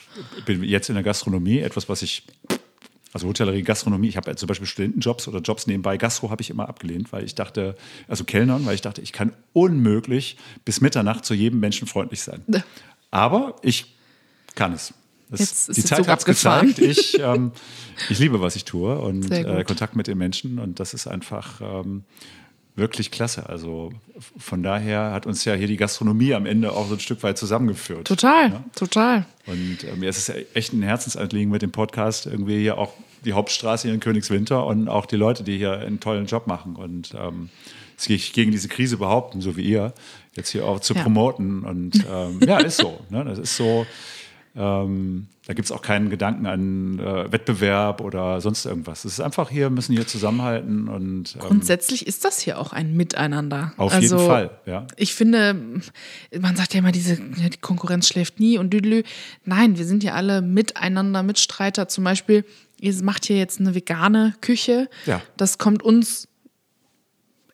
bin 0.46 0.62
jetzt 0.62 0.88
in 0.88 0.94
der 0.94 1.04
Gastronomie, 1.04 1.58
etwas, 1.58 1.88
was 1.88 2.02
ich 2.02 2.24
also 3.12 3.28
Hotellerie, 3.28 3.62
Gastronomie, 3.62 4.08
ich 4.08 4.16
habe 4.16 4.34
zum 4.36 4.46
Beispiel 4.46 4.66
Studentenjobs 4.66 5.28
oder 5.28 5.40
Jobs 5.40 5.66
nebenbei. 5.66 5.98
Gastro 5.98 6.30
habe 6.30 6.40
ich 6.40 6.48
immer 6.48 6.68
abgelehnt, 6.68 7.12
weil 7.12 7.24
ich 7.24 7.34
dachte, 7.34 7.76
also 8.08 8.24
Kellnern, 8.24 8.64
weil 8.64 8.74
ich 8.74 8.80
dachte, 8.80 9.02
ich 9.02 9.12
kann 9.12 9.32
unmöglich 9.52 10.38
bis 10.64 10.80
Mitternacht 10.80 11.26
zu 11.26 11.34
jedem 11.34 11.60
Menschen 11.60 11.86
freundlich 11.86 12.22
sein. 12.22 12.42
Aber 13.10 13.56
ich 13.62 13.94
kann 14.54 14.72
es. 14.72 14.94
Ist 15.40 15.76
die 15.76 15.84
Zeit 15.84 16.06
hat 16.08 16.18
es 16.20 16.24
gezeigt. 16.24 16.78
Ich, 16.78 17.18
ähm, 17.20 17.52
ich 18.08 18.18
liebe, 18.18 18.40
was 18.40 18.56
ich 18.56 18.64
tue 18.64 18.98
und 18.98 19.30
äh, 19.30 19.64
Kontakt 19.64 19.96
mit 19.96 20.06
den 20.06 20.18
Menschen 20.18 20.58
und 20.58 20.80
das 20.80 20.94
ist 20.94 21.06
einfach 21.06 21.60
ähm, 21.60 22.04
wirklich 22.74 23.10
klasse. 23.10 23.48
Also 23.48 23.90
von 24.38 24.62
daher 24.62 25.12
hat 25.12 25.26
uns 25.26 25.44
ja 25.44 25.54
hier 25.54 25.66
die 25.66 25.76
Gastronomie 25.76 26.34
am 26.34 26.46
Ende 26.46 26.72
auch 26.72 26.88
so 26.88 26.94
ein 26.94 27.00
Stück 27.00 27.22
weit 27.22 27.36
zusammengeführt. 27.38 28.06
Total, 28.06 28.50
Ja? 28.50 28.64
total. 28.74 29.26
Und 29.46 29.84
äh, 29.84 29.96
mir 29.96 30.08
ist 30.08 30.28
es 30.28 30.34
echt 30.54 30.72
ein 30.72 30.82
Herzensanliegen 30.82 31.50
mit 31.50 31.62
dem 31.62 31.72
Podcast, 31.72 32.26
irgendwie 32.26 32.58
hier 32.60 32.78
auch 32.78 32.92
die 33.24 33.34
Hauptstraße 33.34 33.88
hier 33.88 33.94
in 33.94 34.00
Königswinter 34.00 34.64
und 34.66 34.88
auch 34.88 35.06
die 35.06 35.16
Leute, 35.16 35.44
die 35.44 35.56
hier 35.58 35.72
einen 35.78 36.00
tollen 36.00 36.26
Job 36.26 36.46
machen 36.46 36.74
und 36.76 37.14
ähm, 37.14 37.50
sich 37.96 38.32
gegen 38.32 38.50
diese 38.50 38.66
Krise 38.68 38.96
behaupten, 38.96 39.40
so 39.40 39.56
wie 39.56 39.62
ihr, 39.62 39.92
jetzt 40.34 40.48
hier 40.50 40.66
auch 40.66 40.80
zu 40.80 40.94
Ja. 40.94 41.02
promoten. 41.02 41.62
Und 41.64 42.04
ähm, 42.10 42.40
ja, 42.44 42.58
ist 42.58 42.78
so. 42.78 42.98
Ne? 43.10 43.24
Das 43.24 43.38
ist 43.38 43.56
so. 43.56 43.86
Ähm, 44.54 45.28
da 45.46 45.54
gibt 45.54 45.66
es 45.66 45.72
auch 45.72 45.82
keinen 45.82 46.10
Gedanken 46.10 46.46
an 46.46 46.98
äh, 46.98 47.32
Wettbewerb 47.32 48.00
oder 48.00 48.40
sonst 48.40 48.64
irgendwas. 48.64 49.04
Es 49.04 49.14
ist 49.14 49.20
einfach 49.20 49.50
hier, 49.50 49.70
müssen 49.70 49.94
hier 49.94 50.06
zusammenhalten 50.06 50.88
und 50.88 51.34
ähm, 51.34 51.40
Grundsätzlich 51.40 52.06
ist 52.06 52.24
das 52.24 52.40
hier 52.40 52.58
auch 52.58 52.72
ein 52.72 52.94
Miteinander. 52.94 53.72
auf 53.76 53.92
also, 53.92 54.16
jeden 54.16 54.28
Fall. 54.28 54.50
Ja. 54.66 54.86
Ich 54.96 55.14
finde, 55.14 55.80
man 56.38 56.56
sagt 56.56 56.74
ja 56.74 56.78
immer, 56.78 56.92
diese, 56.92 57.14
ja, 57.14 57.48
die 57.48 57.58
Konkurrenz 57.60 58.08
schläft 58.08 58.40
nie 58.40 58.58
und 58.58 58.72
düdelü. 58.72 59.02
Nein, 59.44 59.78
wir 59.78 59.84
sind 59.84 60.04
ja 60.04 60.14
alle 60.14 60.42
miteinander 60.42 61.22
Mitstreiter. 61.22 61.88
Zum 61.88 62.04
Beispiel, 62.04 62.44
ihr 62.78 62.94
macht 63.02 63.24
hier 63.24 63.38
jetzt 63.38 63.58
eine 63.58 63.74
vegane 63.74 64.34
Küche. 64.42 64.88
Ja. 65.06 65.22
Das 65.36 65.58
kommt 65.58 65.82
uns 65.82 66.28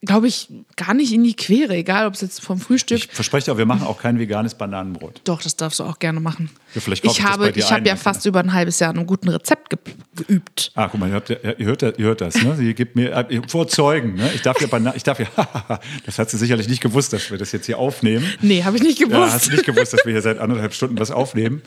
glaube 0.03 0.29
ich, 0.29 0.49
gar 0.77 0.95
nicht 0.95 1.13
in 1.13 1.25
die 1.25 1.35
Quere, 1.35 1.75
egal 1.75 2.07
ob 2.07 2.15
es 2.15 2.21
jetzt 2.21 2.41
vom 2.41 2.59
Frühstück. 2.61 2.99
Ich 2.99 3.09
verspreche 3.13 3.51
dir, 3.51 3.59
wir 3.59 3.67
machen 3.67 3.83
auch 3.87 3.99
kein 4.01 4.19
veganes 4.19 4.55
Bananenbrot. 4.55 5.21
Doch, 5.25 5.43
das 5.43 5.57
darfst 5.57 5.81
du 5.81 5.85
auch 5.85 5.99
gerne 5.99 6.21
machen. 6.21 6.51
Ja, 6.75 6.81
vielleicht 6.81 7.05
ich 7.05 7.13
ich 7.13 7.23
habe, 7.23 7.47
bei 7.47 7.53
dir 7.53 7.59
ich 7.61 7.73
habe 7.73 7.87
ja 7.89 7.97
fast 7.97 8.25
über 8.27 8.39
ein 8.41 8.53
halbes 8.53 8.79
Jahr 8.79 8.91
an 8.91 8.99
einem 8.99 9.07
guten 9.07 9.29
Rezept 9.29 9.71
ge 9.71 9.79
geübt. 10.15 10.71
Ah, 10.75 10.89
guck 10.89 11.01
mal, 11.01 11.09
ihr, 11.09 11.15
habt, 11.15 11.29
ja- 11.31 11.37
ihr, 11.43 11.67
hört, 11.67 11.83
ihr 11.83 11.95
hört 11.99 12.21
das, 12.21 12.35
ne? 12.43 12.55
Sie 12.57 12.75
gibt 12.75 12.95
mir 12.97 13.11
äh, 13.13 13.41
vor 13.49 13.67
Zeugen, 13.69 14.15
ne? 14.15 14.31
Ich 14.35 14.43
darf 14.43 14.61
ja, 14.61 14.67
Bana 14.69 14.95
ich 14.95 15.03
darf 15.03 15.19
ja, 15.19 15.27
das 16.07 16.19
hat 16.19 16.31
sie 16.31 16.37
sicherlich 16.37 16.69
nicht 16.69 16.81
gewusst, 16.83 17.13
dass 17.13 17.31
wir 17.31 17.39
das 17.39 17.51
jetzt 17.53 17.67
hier 17.67 17.79
aufnehmen. 17.79 18.25
Nee, 18.41 18.63
habe 18.65 18.77
ich 18.77 18.83
nicht 18.83 19.01
Ja, 19.01 19.07
gewusst. 19.07 19.33
hast 19.33 19.47
du 19.47 19.51
nicht 19.53 19.65
gewusst, 19.65 19.93
dass 19.93 20.05
wir 20.05 20.13
hier 20.13 20.23
seit 20.23 20.39
anderthalb 20.39 20.75
Stunden 20.75 20.99
was 20.99 21.11
aufnehmen. 21.11 21.63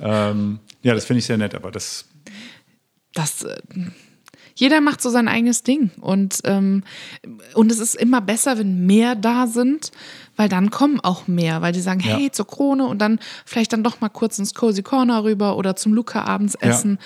Ähm, 0.00 0.58
ja, 0.82 0.94
das 0.94 1.04
finde 1.04 1.18
ich 1.20 1.26
sehr 1.26 1.36
nett, 1.38 1.54
aber 1.54 1.70
das, 1.70 2.04
das, 3.14 3.42
äh, 3.44 3.56
jeder 4.56 4.80
macht 4.80 5.00
so 5.02 5.10
sein 5.10 5.28
eigenes 5.28 5.62
Ding. 5.62 5.90
Und, 6.00 6.40
ähm, 6.44 6.82
und 7.54 7.70
es 7.70 7.78
ist 7.78 7.94
immer 7.94 8.20
besser, 8.20 8.58
wenn 8.58 8.86
mehr 8.86 9.14
da 9.14 9.46
sind, 9.46 9.92
weil 10.36 10.48
dann 10.48 10.70
kommen 10.70 11.00
auch 11.00 11.26
mehr, 11.28 11.62
weil 11.62 11.72
die 11.72 11.80
sagen, 11.80 12.00
Ja. 12.00 12.16
hey, 12.16 12.30
zur 12.30 12.46
Krone 12.46 12.84
und 12.86 12.98
dann 12.98 13.18
vielleicht 13.44 13.72
dann 13.72 13.82
doch 13.82 14.00
mal 14.00 14.08
kurz 14.08 14.38
ins 14.38 14.54
Cozy 14.54 14.82
Corner 14.82 15.24
rüber 15.24 15.56
oder 15.56 15.76
zum 15.76 15.94
Luca 15.94 16.22
abends 16.22 16.56
Ja. 16.60 16.68
essen, 16.68 16.98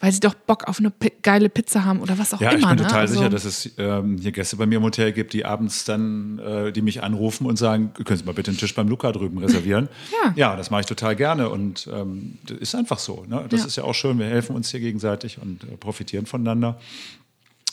weil 0.00 0.12
sie 0.12 0.20
doch 0.20 0.34
Bock 0.34 0.68
auf 0.68 0.78
eine 0.78 0.92
geile 1.22 1.48
Pizza 1.48 1.84
haben 1.84 2.00
oder 2.00 2.18
was 2.18 2.32
auch 2.34 2.40
ja, 2.40 2.50
immer. 2.50 2.58
ich 2.60 2.66
bin 2.66 2.76
ne? 2.76 2.82
total 2.82 3.00
Also- 3.00 3.14
sicher, 3.14 3.28
dass 3.30 3.44
es 3.44 3.70
ähm, 3.78 4.18
hier 4.18 4.32
Gäste 4.32 4.56
bei 4.56 4.66
mir 4.66 4.76
im 4.76 4.82
Hotel 4.84 5.12
gibt, 5.12 5.32
die 5.32 5.44
abends 5.44 5.84
dann, 5.84 6.38
äh, 6.38 6.72
die 6.72 6.82
mich 6.82 7.02
anrufen 7.02 7.46
und 7.46 7.56
sagen, 7.56 7.92
können 8.04 8.18
Sie 8.18 8.24
mal 8.24 8.32
bitte 8.32 8.50
einen 8.50 8.58
Tisch 8.58 8.74
beim 8.74 8.88
Luca 8.88 9.12
drüben 9.12 9.38
reservieren? 9.38 9.88
Ja. 10.24 10.32
ja, 10.36 10.56
das 10.56 10.70
mache 10.70 10.80
ich 10.80 10.86
total 10.86 11.14
gerne 11.16 11.48
und 11.50 11.88
ähm, 11.92 12.38
das 12.46 12.58
ist 12.58 12.74
einfach 12.74 12.98
so. 12.98 13.24
Ne? 13.28 13.44
Das 13.48 13.60
Ja. 13.60 13.66
ist 13.66 13.76
ja 13.76 13.84
auch 13.84 13.94
schön, 13.94 14.18
wir 14.18 14.26
helfen 14.26 14.56
uns 14.56 14.70
hier 14.70 14.80
gegenseitig 14.80 15.38
und 15.40 15.64
äh, 15.64 15.76
profitieren 15.76 16.26
voneinander. 16.26 16.78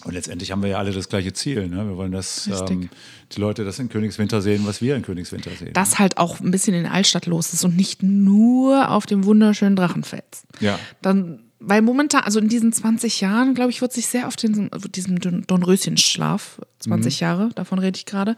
Und 0.05 0.13
letztendlich 0.13 0.51
haben 0.51 0.61
wir 0.61 0.69
ja 0.69 0.77
alle 0.77 0.91
das 0.91 1.09
gleiche 1.09 1.33
Ziel. 1.33 1.67
Ne? 1.67 1.77
Wir 1.87 1.97
wollen, 1.97 2.11
dass 2.11 2.47
ähm, 2.47 2.89
die 3.31 3.39
Leute 3.39 3.65
das 3.65 3.79
in 3.79 3.89
Königswinter 3.89 4.39
sehen, 4.39 4.61
was 4.65 4.79
wir 4.79 4.95
in 4.95 5.01
Königswinter 5.01 5.49
sehen. 5.57 5.73
dass 5.73 5.97
halt 5.97 6.17
auch 6.17 6.39
ein 6.39 6.51
bisschen 6.51 6.75
in 6.75 6.83
der 6.83 6.93
Altstadt 6.93 7.25
los 7.25 7.53
ist 7.53 7.65
und 7.65 7.75
nicht 7.75 8.03
nur 8.03 8.91
auf 8.91 9.07
dem 9.07 9.25
wunderschönen 9.25 9.75
Drachenfels. 9.75 10.45
Ja. 10.59 10.77
Dann, 11.01 11.44
weil 11.59 11.81
momentan, 11.81 12.21
also 12.23 12.39
in 12.39 12.47
diesen 12.49 12.71
20 12.73 13.21
Jahren, 13.21 13.55
glaube 13.55 13.71
ich, 13.71 13.81
wird 13.81 13.93
sich 13.93 14.07
sehr 14.07 14.27
auf 14.27 14.35
den, 14.35 14.69
diesen 14.93 15.17
Don- 15.19 15.43
Dornröschenschlaf, 15.47 16.59
20 16.79 17.21
Jahre, 17.21 17.49
davon 17.55 17.79
rede 17.79 17.97
ich 17.97 18.05
gerade, 18.05 18.35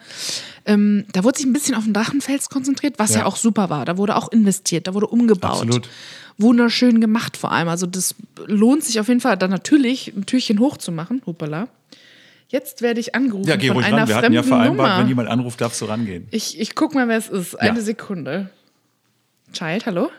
ähm, 0.66 1.06
da 1.14 1.24
wurde 1.24 1.38
sich 1.38 1.46
ein 1.48 1.54
bisschen 1.54 1.76
auf 1.76 1.84
den 1.84 1.94
Drachenfels 1.94 2.50
konzentriert, 2.50 3.00
was 3.00 3.12
ja. 3.14 3.20
Ja. 3.22 3.26
auch 3.26 3.36
super 3.36 3.70
war. 3.70 3.86
Da 3.86 3.98
wurde 3.98 4.16
auch 4.16 4.32
investiert, 4.32 4.88
da 4.88 4.94
wurde 4.94 5.08
umgebaut. 5.08 5.52
Absolut. 5.64 5.90
Wunderschön 6.38 7.02
gemacht 7.02 7.36
vor 7.38 7.52
allem. 7.52 7.68
Also 7.68 7.88
das 7.88 8.14
lohnt 8.46 8.84
sich 8.84 9.00
auf 9.00 9.08
jeden 9.08 9.22
Fall, 9.22 9.36
dann 9.38 9.50
natürlich 9.50 10.14
ein 10.16 10.26
Türchen 10.28 10.60
hochzumachen. 10.60 11.22
Hoppala. 11.26 11.68
Jetzt 12.50 12.82
werde 12.82 13.00
ich 13.02 13.14
angerufen 13.16 13.50
ja, 13.50 13.56
geh 13.58 13.68
von 13.68 13.78
ruhig 13.78 13.88
einer 13.88 13.98
ran. 14.04 14.08
Wir 14.08 14.16
hatten 14.16 14.34
ja 14.34 14.44
vereinbart, 14.44 14.78
Nummer. 14.90 15.00
wenn 15.00 15.08
jemand 15.10 15.28
anruft, 15.30 15.60
darfst 15.60 15.82
du 15.82 15.86
rangehen. 15.86 16.28
Ich, 16.32 16.60
ich 16.60 16.76
guck 16.76 16.94
mal, 16.94 17.08
wer 17.10 17.18
es 17.18 17.28
ist. 17.28 17.56
Eine 17.60 17.80
Ja. 17.80 17.84
Sekunde. 17.84 18.50
Child, 19.52 19.86
hallo? 19.88 20.10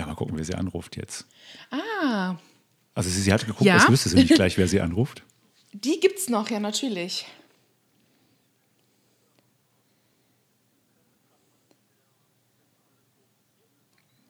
Ja, 0.00 0.06
mal 0.06 0.14
gucken, 0.14 0.36
wer 0.36 0.44
sie 0.44 0.54
anruft 0.54 0.96
jetzt. 0.96 1.26
Ah, 1.70 2.36
Also 2.94 3.10
sie, 3.10 3.20
sie 3.20 3.32
hat 3.32 3.42
geguckt, 3.46 3.62
Ja? 3.66 3.74
das 3.74 3.90
wüsste 3.90 4.08
sie 4.08 4.16
nicht 4.16 4.34
gleich, 4.34 4.56
wer 4.58 4.66
sie 4.66 4.80
anruft. 4.80 5.22
die 5.72 6.00
gibt's 6.00 6.28
noch, 6.30 6.48
ja, 6.50 6.58
natürlich. 6.58 7.26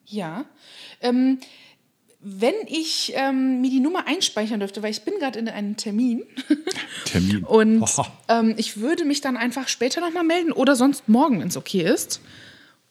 Ja. 0.05 0.45
Ähm, 1.01 1.39
wenn 2.19 2.53
ich 2.67 3.13
ähm, 3.15 3.61
mir 3.61 3.69
die 3.71 3.79
Nummer 3.79 4.05
einspeichern 4.07 4.59
dürfte, 4.59 4.83
weil 4.83 4.91
ich 4.91 5.01
bin 5.03 5.15
gerade 5.19 5.39
in 5.39 5.47
einem 5.49 5.75
Termin 5.77 6.23
Termin. 7.05 7.43
und 7.43 7.83
ähm, 8.27 8.53
ich 8.57 8.77
würde 8.77 9.05
mich 9.05 9.21
dann 9.21 9.37
einfach 9.37 9.67
später 9.67 10.01
nochmal 10.01 10.23
melden 10.23 10.51
oder 10.51 10.75
sonst 10.75 11.07
morgen, 11.09 11.39
wenn 11.39 11.47
es 11.47 11.57
okay 11.57 11.81
ist. 11.81 12.21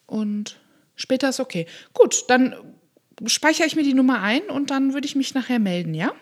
Und 0.07 0.59
später 1.01 1.28
ist 1.30 1.40
okay. 1.40 1.66
Gut, 1.92 2.24
dann 2.28 2.55
speichere 3.26 3.66
ich 3.66 3.76
mir 3.76 3.82
die 3.82 3.94
Nummer 3.94 4.22
ein 4.22 4.42
und 4.42 4.70
dann 4.70 4.94
würde 4.94 5.07
ich 5.07 5.16
mich 5.16 5.34
nachher 5.34 5.59
melden, 5.59 5.94
ja? 5.94 6.12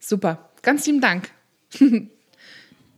Super, 0.00 0.50
ganz 0.62 0.86
lieben 0.86 1.00
Dank. 1.00 1.30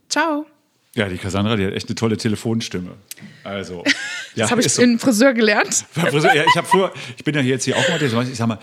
Ciao. 0.09 0.45
Ja, 0.93 1.07
die 1.07 1.17
Cassandra, 1.17 1.55
die 1.55 1.65
hat 1.65 1.73
echt 1.73 1.87
eine 1.87 1.95
tolle 1.95 2.17
Telefonstimme. 2.17 2.95
Also, 3.43 3.83
ja, 4.35 4.43
Das 4.43 4.51
habe 4.51 4.61
ich 4.61 4.73
so. 4.73 4.81
in 4.81 4.99
Friseur 4.99 5.33
gelernt. 5.33 5.85
Ja, 5.95 6.07
ich 6.09 6.55
habe 6.55 6.67
früher, 6.67 6.93
ich 7.17 7.23
bin 7.23 7.33
ja 7.33 7.41
jetzt 7.41 7.63
hier 7.63 7.77
auch 7.77 7.89
mal, 7.89 8.01
ich 8.01 8.37
sag 8.37 8.47
mal, 8.47 8.59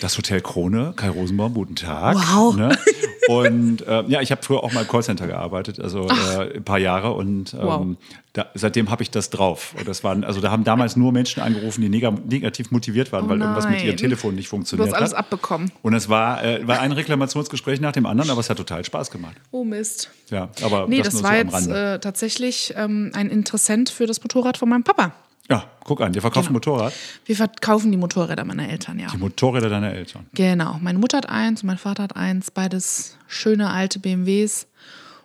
das 0.00 0.16
Hotel 0.16 0.40
Krone, 0.42 0.92
Kai 0.94 1.08
Rosenbaum, 1.08 1.54
guten 1.54 1.74
Tag. 1.74 2.16
Wow. 2.16 2.54
Ne? 2.56 2.78
Und 3.28 3.84
ähm, 3.86 4.06
ja, 4.08 4.20
ich 4.20 4.32
habe 4.32 4.42
früher 4.42 4.64
auch 4.64 4.72
mal 4.72 4.80
im 4.82 4.88
Callcenter 4.88 5.26
gearbeitet, 5.26 5.78
also 5.78 6.08
äh, 6.08 6.56
ein 6.56 6.64
paar 6.64 6.78
Jahre 6.78 7.12
und 7.12 7.54
ähm, 7.54 7.60
Wow. 7.62 7.86
da, 8.32 8.46
seitdem 8.54 8.90
habe 8.90 9.04
ich 9.04 9.10
das 9.12 9.30
drauf. 9.30 9.74
Und 9.78 9.86
das 9.86 10.02
waren, 10.02 10.24
also 10.24 10.40
da 10.40 10.50
haben 10.50 10.64
damals 10.64 10.96
nur 10.96 11.12
Menschen 11.12 11.40
angerufen, 11.40 11.80
die 11.80 11.88
nega 11.88 12.10
negativ 12.10 12.72
motiviert 12.72 13.12
waren, 13.12 13.28
weil 13.28 13.40
irgendwas 13.40 13.66
mit 13.68 13.76
ihrem 13.78 13.88
nein. 13.90 13.96
Telefon 13.98 14.34
nicht 14.34 14.46
Du 14.46 14.50
funktioniert 14.50 14.88
hast 14.88 14.94
alles 14.96 15.10
hat. 15.12 15.18
abbekommen. 15.18 15.70
Und 15.82 15.94
es 15.94 16.08
war, 16.08 16.42
äh, 16.42 16.66
war 16.66 16.80
ein 16.80 16.90
Reklamationsgespräch 16.90 17.80
nach 17.80 17.92
dem 17.92 18.06
anderen, 18.06 18.30
aber 18.30 18.40
es 18.40 18.50
hat 18.50 18.56
total 18.56 18.84
Spaß 18.84 19.12
gemacht. 19.12 19.36
Oh 19.52 19.62
Mist. 19.62 20.10
Ja, 20.30 20.48
aber 20.62 20.88
Nee, 20.88 21.02
das, 21.02 21.14
das, 21.14 21.22
war 21.22 21.32
so 21.32 21.36
jetzt 21.36 21.68
äh, 21.68 21.98
tatsächlich 22.00 22.74
ähm, 22.76 23.12
ein 23.14 23.30
Interessent 23.30 23.90
für 23.90 24.06
das 24.06 24.20
Motorrad 24.24 24.56
von 24.58 24.68
meinem 24.68 24.82
Papa. 24.82 25.12
Ja, 25.50 25.64
guck 25.84 26.00
an, 26.00 26.14
ihr 26.14 26.20
verkauft 26.20 26.48
ein 26.48 26.54
Genau. 26.54 26.72
Motorrad. 26.74 26.92
Wir 27.26 27.34
verkaufen 27.36 27.90
die 27.90 27.98
Motorräder 27.98 28.44
meiner 28.44 28.68
Eltern, 28.68 28.98
ja. 29.00 29.08
Die 29.12 29.16
Motorräder 29.18 29.68
deiner 29.68 29.92
Eltern. 29.92 30.26
Genau. 30.32 30.78
Meine 30.80 30.98
Mutter 31.00 31.16
hat 31.18 31.28
eins 31.28 31.62
und 31.62 31.66
mein 31.66 31.78
Vater 31.78 32.04
hat 32.04 32.14
eins. 32.16 32.50
Beides 32.52 33.16
schöne 33.26 33.68
alte 33.70 33.98
BMWs. 33.98 34.66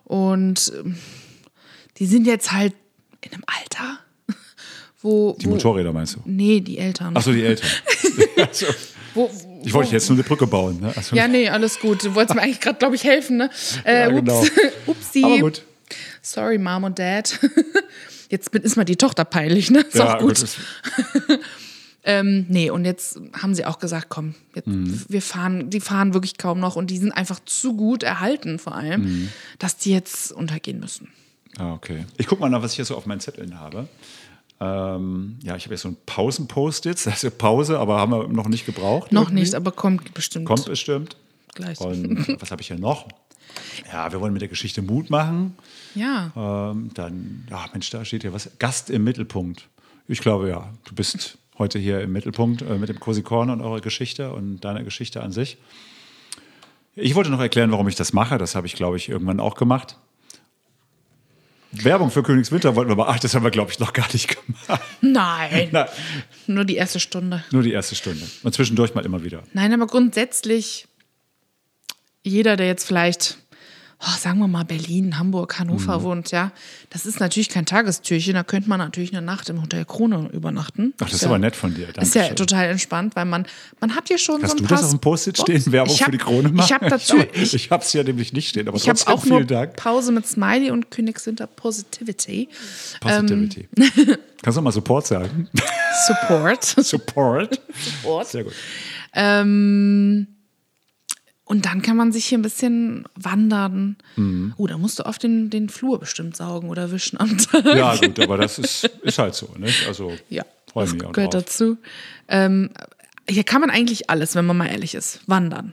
Und 0.04 0.72
ähm, 0.76 0.98
die 1.98 2.06
sind 2.06 2.26
jetzt 2.26 2.50
halt 2.52 2.74
in 3.22 3.32
einem 3.32 3.44
Alter, 3.46 3.98
wo. 5.02 5.36
Die 5.40 5.46
wo, 5.46 5.50
Motorräder 5.50 5.92
meinst 5.92 6.16
du? 6.16 6.20
Nee, 6.24 6.60
die 6.60 6.78
Eltern. 6.78 7.16
Achso, 7.16 7.32
die 7.32 7.44
Eltern. 7.44 7.68
Also, 8.36 8.66
Wo, 9.14 9.30
ich 9.64 9.72
wollte 9.72 9.90
wo- 9.90 9.94
jetzt 9.94 10.08
nur 10.10 10.16
eine 10.18 10.24
Brücke 10.24 10.46
bauen. 10.46 10.78
Ne? 10.80 10.92
Also, 10.94 11.14
Ja, 11.16 11.26
nee, 11.28 11.48
alles 11.48 11.78
gut. 11.80 12.04
Du 12.04 12.14
wolltest 12.14 12.34
mir 12.34 12.42
eigentlich 12.42 12.60
gerade, 12.60 12.78
glaube 12.78 12.94
ich, 12.96 13.04
helfen, 13.04 13.36
ne? 13.38 13.50
Äh, 13.84 14.00
Ja, 14.00 14.08
genau. 14.10 14.40
ups. 14.40 14.50
Upsi. 14.86 15.24
Aber 15.24 15.38
gut. 15.38 15.62
Sorry, 16.22 16.58
Mom 16.58 16.84
und 16.84 16.98
Dad. 16.98 17.38
Jetzt 18.30 18.54
ist 18.54 18.76
mal 18.76 18.84
die 18.84 18.96
Tochter 18.96 19.24
peinlich, 19.24 19.70
ne? 19.70 19.80
Ist 19.80 19.94
ja, 19.94 20.16
auch 20.16 20.20
gut. 20.20 20.44
Ähm, 22.08 22.46
nee, 22.48 22.70
und 22.70 22.84
jetzt 22.84 23.18
haben 23.42 23.52
sie 23.56 23.64
auch 23.64 23.80
gesagt, 23.80 24.06
komm, 24.10 24.36
jetzt, 24.54 24.68
Mhm. 24.68 25.04
wir 25.08 25.20
fahren, 25.20 25.70
die 25.70 25.80
fahren 25.80 26.14
wirklich 26.14 26.38
kaum 26.38 26.60
noch 26.60 26.76
und 26.76 26.88
die 26.88 26.98
sind 26.98 27.10
einfach 27.10 27.40
zu 27.44 27.74
gut 27.74 28.04
erhalten 28.04 28.60
vor 28.60 28.76
allem, 28.76 29.02
Mhm. 29.02 29.28
dass 29.58 29.76
die 29.76 29.90
jetzt 29.90 30.30
untergehen 30.30 30.78
müssen. 30.78 31.08
Ah, 31.58 31.72
okay. 31.72 32.04
Ich 32.16 32.28
gucke 32.28 32.40
mal 32.42 32.48
nach, 32.48 32.62
was 32.62 32.70
ich 32.70 32.76
hier 32.76 32.84
so 32.84 32.96
auf 32.96 33.06
meinen 33.06 33.18
Zetteln 33.18 33.58
habe. 33.58 33.88
Ähm, 34.60 35.38
ja, 35.42 35.56
ich 35.56 35.64
habe 35.64 35.74
jetzt 35.74 35.82
so 35.82 35.88
ein 35.88 35.96
Pausen-Post-its. 36.06 37.02
Das 37.06 37.14
ist 37.16 37.22
ja 37.24 37.30
Pause, 37.30 37.76
aber 37.80 37.98
haben 37.98 38.12
wir 38.12 38.28
noch 38.28 38.46
nicht 38.46 38.66
gebraucht. 38.66 39.10
Noch 39.10 39.22
irgendwie. 39.24 39.40
nicht, 39.40 39.56
aber 39.56 39.72
kommt 39.72 40.14
bestimmt 40.14 40.46
Kommt 40.46 40.64
bestimmt. 40.66 41.16
gleich. 41.56 41.80
Und 41.80 42.36
was 42.40 42.52
habe 42.52 42.62
ich 42.62 42.68
hier 42.68 42.78
noch? 42.78 43.08
Ja, 43.92 44.10
wir 44.12 44.20
wollen 44.20 44.32
mit 44.32 44.42
der 44.42 44.48
Geschichte 44.48 44.82
Mut 44.82 45.10
machen. 45.10 45.56
Ja, 45.94 46.32
Ähm, 46.36 46.90
dann, 46.94 47.46
ja, 47.50 47.64
Mensch, 47.72 47.90
da 47.90 48.04
steht 48.04 48.22
hier 48.22 48.32
was. 48.32 48.50
Gast 48.58 48.90
im 48.90 49.04
Mittelpunkt. 49.04 49.68
Ich 50.08 50.20
glaube, 50.20 50.48
ja, 50.48 50.72
du 50.84 50.94
bist 50.94 51.38
heute 51.58 51.78
hier 51.78 52.00
im 52.00 52.12
Mittelpunkt 52.12 52.62
äh, 52.62 52.76
mit 52.78 52.88
dem 52.88 53.00
Cosi 53.00 53.22
Corner 53.22 53.52
und 53.54 53.60
eurer 53.62 53.80
Geschichte 53.80 54.32
und 54.32 54.60
deiner 54.60 54.82
Geschichte 54.84 55.22
an 55.22 55.32
sich. 55.32 55.56
Ich 56.94 57.14
wollte 57.14 57.30
noch 57.30 57.40
erklären, 57.40 57.70
warum 57.72 57.88
ich 57.88 57.94
das 57.94 58.12
mache. 58.12 58.38
Das 58.38 58.54
habe 58.54 58.66
ich, 58.66 58.74
glaube 58.74 58.96
ich, 58.96 59.08
irgendwann 59.08 59.40
auch 59.40 59.54
gemacht. 59.54 59.96
Werbung 61.72 62.10
für 62.10 62.22
Königswinter 62.22 62.74
wollten 62.74 62.90
wir 62.90 62.92
aber, 62.92 63.08
ach, 63.08 63.18
das 63.18 63.34
haben 63.34 63.42
wir, 63.44 63.50
glaube 63.50 63.70
ich, 63.70 63.78
noch 63.78 63.92
gar 63.92 64.06
nicht 64.12 64.28
gemacht. 64.46 64.80
nein, 65.02 65.68
Na, 65.72 65.88
nur 66.46 66.64
die 66.64 66.76
erste 66.76 67.00
Stunde. 67.00 67.44
nur 67.50 67.62
die 67.62 67.72
erste 67.72 67.94
Stunde. 67.94 68.26
Und 68.42 68.54
zwischendurch 68.54 68.94
mal 68.94 69.04
immer 69.04 69.24
wieder. 69.24 69.42
Nein, 69.52 69.74
aber 69.74 69.86
grundsätzlich, 69.86 70.86
jeder, 72.22 72.56
der 72.56 72.66
jetzt 72.66 72.84
vielleicht, 72.86 73.38
oh, 74.00 74.18
sagen 74.18 74.38
wir 74.38 74.46
mal, 74.48 74.64
Berlin, 74.64 75.18
Hamburg, 75.18 75.58
Hannover 75.58 75.98
Mhm. 75.98 76.02
wohnt, 76.02 76.30
ja, 76.30 76.52
das 76.90 77.06
ist 77.06 77.18
natürlich 77.18 77.48
kein 77.48 77.64
Tagestürchen. 77.66 78.34
Da 78.34 78.44
könnte 78.44 78.68
man 78.68 78.78
natürlich 78.78 79.12
eine 79.16 79.24
Nacht 79.24 79.48
im 79.48 79.62
Hotel 79.62 79.84
Krone 79.84 80.28
übernachten. 80.32 80.92
Ach, 81.00 81.06
das 81.06 81.14
ist 81.14 81.22
ja, 81.22 81.28
aber 81.28 81.38
nett 81.38 81.56
von 81.56 81.74
dir. 81.74 81.88
Ist 81.88 82.14
ja 82.14 82.22
Dankeschön. 82.22 82.36
total 82.36 82.66
entspannt, 82.66 83.16
weil 83.16 83.24
man, 83.24 83.46
man 83.80 83.94
hat 83.94 84.08
hier 84.08 84.18
schon 84.18 84.42
Hast 84.42 84.50
so 84.52 84.56
ein 84.58 84.62
du 84.62 84.68
das 84.68 84.84
auf 84.84 84.90
dem 84.90 85.00
Post-it 85.00 85.38
stehen? 85.38 85.72
Werbung 85.72 85.94
hab, 85.96 86.04
für 86.04 86.10
die 86.10 86.18
Krone 86.18 86.48
machen? 86.50 86.66
Ich 86.66 86.72
habe 86.72 86.88
dazu, 86.90 87.16
Ich, 87.34 87.70
habe 87.70 87.82
es 87.82 87.92
ja 87.92 88.02
nämlich 88.02 88.32
nicht 88.32 88.48
stehen, 88.50 88.68
aber 88.68 88.76
ich 88.76 88.88
habe 88.88 88.98
trotzdem 88.98 89.14
auch 89.14 89.22
vielen 89.22 89.46
Dank. 89.46 89.76
Pause 89.76 90.12
mit 90.12 90.26
Smiley 90.26 90.70
und 90.70 90.90
Königswinter 90.90 91.46
Positivity. 91.46 92.48
Positivity. 93.00 93.68
Kannst 94.42 94.58
du 94.58 94.62
mal 94.62 94.72
Support 94.72 95.06
sagen? 95.06 95.48
Support. 96.06 96.64
Support. 96.84 97.60
Support. 98.02 98.26
Sehr 98.28 98.44
gut. 98.44 98.52
Ähm, 99.14 100.26
und 101.46 101.64
dann 101.64 101.80
kann 101.80 101.96
man 101.96 102.10
sich 102.10 102.26
hier 102.26 102.38
ein 102.38 102.42
bisschen 102.42 103.04
wandern. 103.14 103.96
Mhm. 104.16 104.52
Oh, 104.56 104.66
da 104.66 104.76
musst 104.76 104.98
du 104.98 105.04
auf 105.04 105.16
den, 105.16 105.48
den 105.48 105.68
Flur 105.68 106.00
bestimmt 106.00 106.36
saugen 106.36 106.68
oder 106.68 106.90
wischen 106.90 107.18
am 107.20 107.38
Tag. 107.38 107.64
Ja, 107.64 107.94
gut, 107.94 108.18
aber 108.18 108.36
das 108.36 108.58
ist, 108.58 108.84
ist 109.02 109.18
halt 109.18 109.34
so. 109.34 109.48
Nicht? 109.56 109.86
Also 109.86 110.12
Ja, 110.28 110.44
das 110.74 110.98
gehört 110.98 111.34
dazu. 111.34 111.78
Ähm, 112.26 112.70
hier 113.28 113.44
kann 113.44 113.60
man 113.60 113.70
eigentlich 113.70 114.10
alles, 114.10 114.34
wenn 114.34 114.44
man 114.44 114.56
mal 114.56 114.66
ehrlich 114.66 114.96
ist. 114.96 115.20
Wandern. 115.26 115.72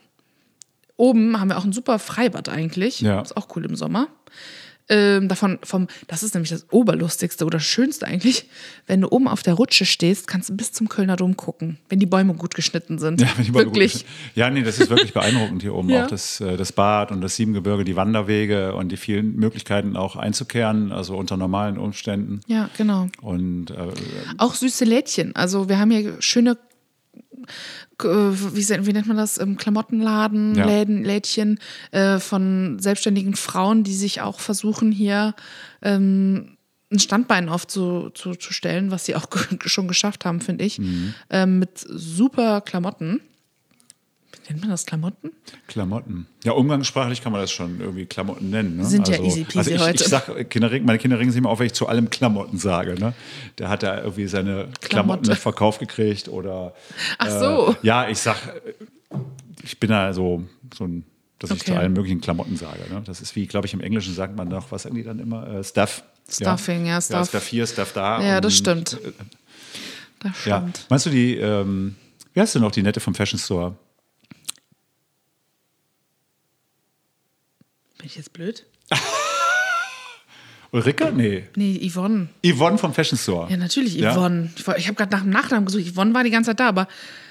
Oben 0.95 1.39
haben 1.39 1.49
wir 1.49 1.57
auch 1.57 1.65
ein 1.65 1.74
super 1.74 1.97
Freibad 1.97 2.49
eigentlich. 2.49 3.01
Ja. 3.01 3.21
Ist 3.21 3.36
auch 3.36 3.47
cool 3.55 3.65
im 3.65 3.76
Sommer. 3.76 4.09
Ähm, 4.89 5.29
davon, 5.29 5.59
vom, 5.63 5.88
das 6.07 6.23
ist 6.23 6.34
nämlich 6.34 6.49
das 6.49 6.67
Oberlustigste 6.71 7.45
oder 7.45 7.59
Schönste 7.61 8.05
eigentlich. 8.05 8.49
Wenn 8.86 8.99
du 9.01 9.07
oben 9.09 9.29
auf 9.29 9.41
der 9.41 9.53
Rutsche 9.53 9.86
stehst, 9.86 10.27
kannst 10.27 10.49
du 10.49 10.55
bis 10.57 10.73
zum 10.73 10.89
Kölner 10.89 11.15
Dom 11.15 11.38
gucken, 11.38 11.77
wenn 11.88 11.99
die 11.99 12.05
Bäume 12.05 12.34
gut 12.34 12.53
geschnitten 12.53 12.99
sind. 12.99 13.21
Ja, 13.23 13.27
wenn 13.38 13.45
die 13.45 13.51
Bäume 13.51 13.65
gut 13.67 13.75
Wirklich. 13.75 13.93
geschnitten- 13.93 14.11
Ja, 14.36 14.49
nee, 14.49 14.61
das 14.63 14.79
ist 14.79 14.89
wirklich 14.89 15.13
beeindruckend 15.13 15.61
hier 15.61 15.73
oben. 15.73 15.89
Ja. 15.93 16.03
Auch 16.03 16.07
das, 16.09 16.41
äh, 16.41 16.57
das 16.57 16.73
Bad 16.73 17.11
und 17.11 17.21
das 17.21 17.36
Siebengebirge, 17.38 17.86
die 17.86 17.95
Wanderwege 17.95 18.75
und 18.75 18.89
die 18.91 18.97
vielen 18.97 19.36
Möglichkeiten 19.38 19.95
auch 19.95 20.15
einzukehren, 20.17 20.91
also 20.91 21.15
unter 21.15 21.38
normalen 21.38 21.77
Umständen. 21.77 22.41
Ja, 22.47 22.69
genau. 22.77 23.07
Und 23.21 23.71
äh, 23.71 23.75
Auch 24.38 24.53
süße 24.55 24.84
Lädchen. 24.86 25.34
Also 25.36 25.69
wir 25.69 25.79
haben 25.79 25.91
hier 25.91 26.17
schöne, 26.21 26.57
wie, 28.55 28.61
se- 28.61 28.85
wie 28.85 28.93
nennt 28.93 29.07
man 29.07 29.17
das, 29.17 29.37
Ähm, 29.39 29.57
Klamottenladen, 29.57 30.55
Ja. 30.55 30.65
Läden, 30.65 31.03
Lädchen 31.03 31.59
äh, 31.91 32.19
von 32.19 32.77
selbstständigen 32.79 33.35
Frauen, 33.35 33.83
die 33.83 33.93
sich 33.95 34.21
auch 34.21 34.39
versuchen 34.39 34.91
hier 34.91 35.35
ähm, 35.81 36.57
ein 36.91 36.99
Standbein 36.99 37.49
aufzustellen, 37.49 38.13
zu, 38.13 38.35
stellen, 38.53 38.91
was 38.91 39.05
sie 39.05 39.15
auch 39.15 39.25
schon 39.65 39.87
geschafft 39.87 40.25
haben, 40.25 40.41
finde 40.41 40.63
ich, 40.65 40.79
Mhm. 40.79 41.13
ähm, 41.29 41.59
mit 41.59 41.79
super 41.79 42.61
Klamotten. 42.61 43.19
Nennt 44.49 44.61
man 44.61 44.69
das, 44.71 44.85
Klamotten? 44.85 45.31
Klamotten. 45.67 46.27
Ja, 46.43 46.51
umgangssprachlich 46.53 47.21
kann 47.21 47.31
man 47.31 47.41
das 47.41 47.51
schon 47.51 47.79
irgendwie 47.79 48.05
Klamotten 48.05 48.49
nennen. 48.49 48.77
Ne? 48.77 48.85
Sind 48.85 49.07
ja 49.07 49.13
also, 49.17 49.25
easy 49.25 49.43
peasy 49.45 49.57
also 49.57 49.71
ich, 49.71 49.79
heute. 49.81 50.03
Ich 50.03 50.09
sag, 50.09 50.49
Kinder 50.49 50.69
meine 50.81 50.97
Kinder 50.99 51.17
regen 51.19 51.31
sich 51.31 51.37
immer 51.39 51.49
auf, 51.49 51.59
wenn 51.59 51.67
ich 51.67 51.73
zu 51.73 51.87
allem 51.87 52.09
Klamotten 52.09 52.57
sage. 52.57 52.95
Ne? 52.99 53.13
Der 53.57 53.69
hat 53.69 53.83
da 53.83 53.99
irgendwie 54.01 54.27
seine 54.27 54.67
Klamotten 54.81 54.81
Klamotte. 54.81 55.29
mit 55.29 55.37
Verkauf 55.39 55.79
gekriegt 55.79 56.27
oder. 56.27 56.73
Ach 57.19 57.29
so. 57.39 57.69
Äh, 57.81 57.87
ja, 57.87 58.09
ich 58.09 58.19
sag, 58.19 58.35
äh, 58.47 59.17
ich 59.63 59.79
bin 59.79 59.89
da 59.91 60.13
so, 60.13 60.43
so 60.75 60.85
ein, 60.85 61.05
dass 61.39 61.51
ich 61.51 61.61
Okay. 61.61 61.71
zu 61.71 61.77
allen 61.77 61.93
möglichen 61.93 62.19
Klamotten 62.19 62.57
sage. 62.57 62.79
Ne? 62.91 63.01
Das 63.05 63.21
ist 63.21 63.35
wie, 63.35 63.47
glaube 63.47 63.67
ich, 63.67 63.73
im 63.73 63.79
Englischen 63.81 64.13
sagt 64.13 64.35
man 64.35 64.49
noch, 64.49 64.71
was 64.71 64.83
sagen 64.83 64.95
die 64.95 65.03
dann 65.03 65.19
immer? 65.19 65.47
Äh, 65.47 65.63
Stuff. 65.63 66.03
Stuffing, 66.29 66.85
ja, 66.85 66.93
Ja, 66.95 67.01
Stuff. 67.01 67.29
Stuff 67.29 67.47
hier, 67.47 67.67
Stuff 67.67 67.93
da. 67.93 68.21
Ja, 68.21 68.41
das 68.41 68.53
und, 68.53 68.57
stimmt. 68.57 68.93
äh, 69.05 69.11
Das 70.19 70.45
Ja. 70.45 70.57
stimmt. 70.59 70.85
Meinst 70.89 71.05
du 71.05 71.09
die, 71.09 71.35
ähm, 71.35 71.95
wie 72.33 72.39
heißt 72.39 72.55
du 72.55 72.59
noch, 72.59 72.71
die 72.71 72.81
nette 72.81 72.99
vom 73.01 73.13
Fashion 73.13 73.37
Store? 73.39 73.75
Bin 78.04 78.10
ich 78.10 78.18
jetzt 78.18 78.34
blöd? 78.34 78.66
Ulrike? 80.72 81.14
Nee. 81.16 81.43
Nee, 81.56 81.89
Yvonne. 81.89 82.28
Yvonne 82.45 82.78
vom 82.78 82.93
Fashion 82.93 83.18
Store. 83.18 83.49
Ja, 83.49 83.56
natürlich 83.56 83.95
Ja? 83.95 84.14
Yvonne. 84.14 84.49
Ich, 84.58 84.68
woll- 84.68 84.76
ich 84.78 84.88
habe 84.88 84.95
gerade 84.95 85.12
nach 85.16 85.22
dem 85.22 85.30
Nachnamen 85.30 85.66
gesucht. 85.68 85.86
Yvonne 85.93 86.14
war 86.14 86.26
die 86.26 86.30
ganze 86.30 86.49
Zeit 86.49 86.60
da, 86.60 86.68
aber 86.68 86.89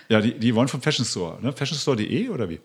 Ja, 0.08 0.22
die, 0.22 0.32
die 0.32 0.50
Yvonne 0.50 0.68
vom 0.68 0.80
Fashion 0.80 1.04
Store. 1.04 1.38
Ne? 1.42 1.52
Fashionstore.de 1.52 2.30
oder 2.30 2.48
wie? 2.48 2.58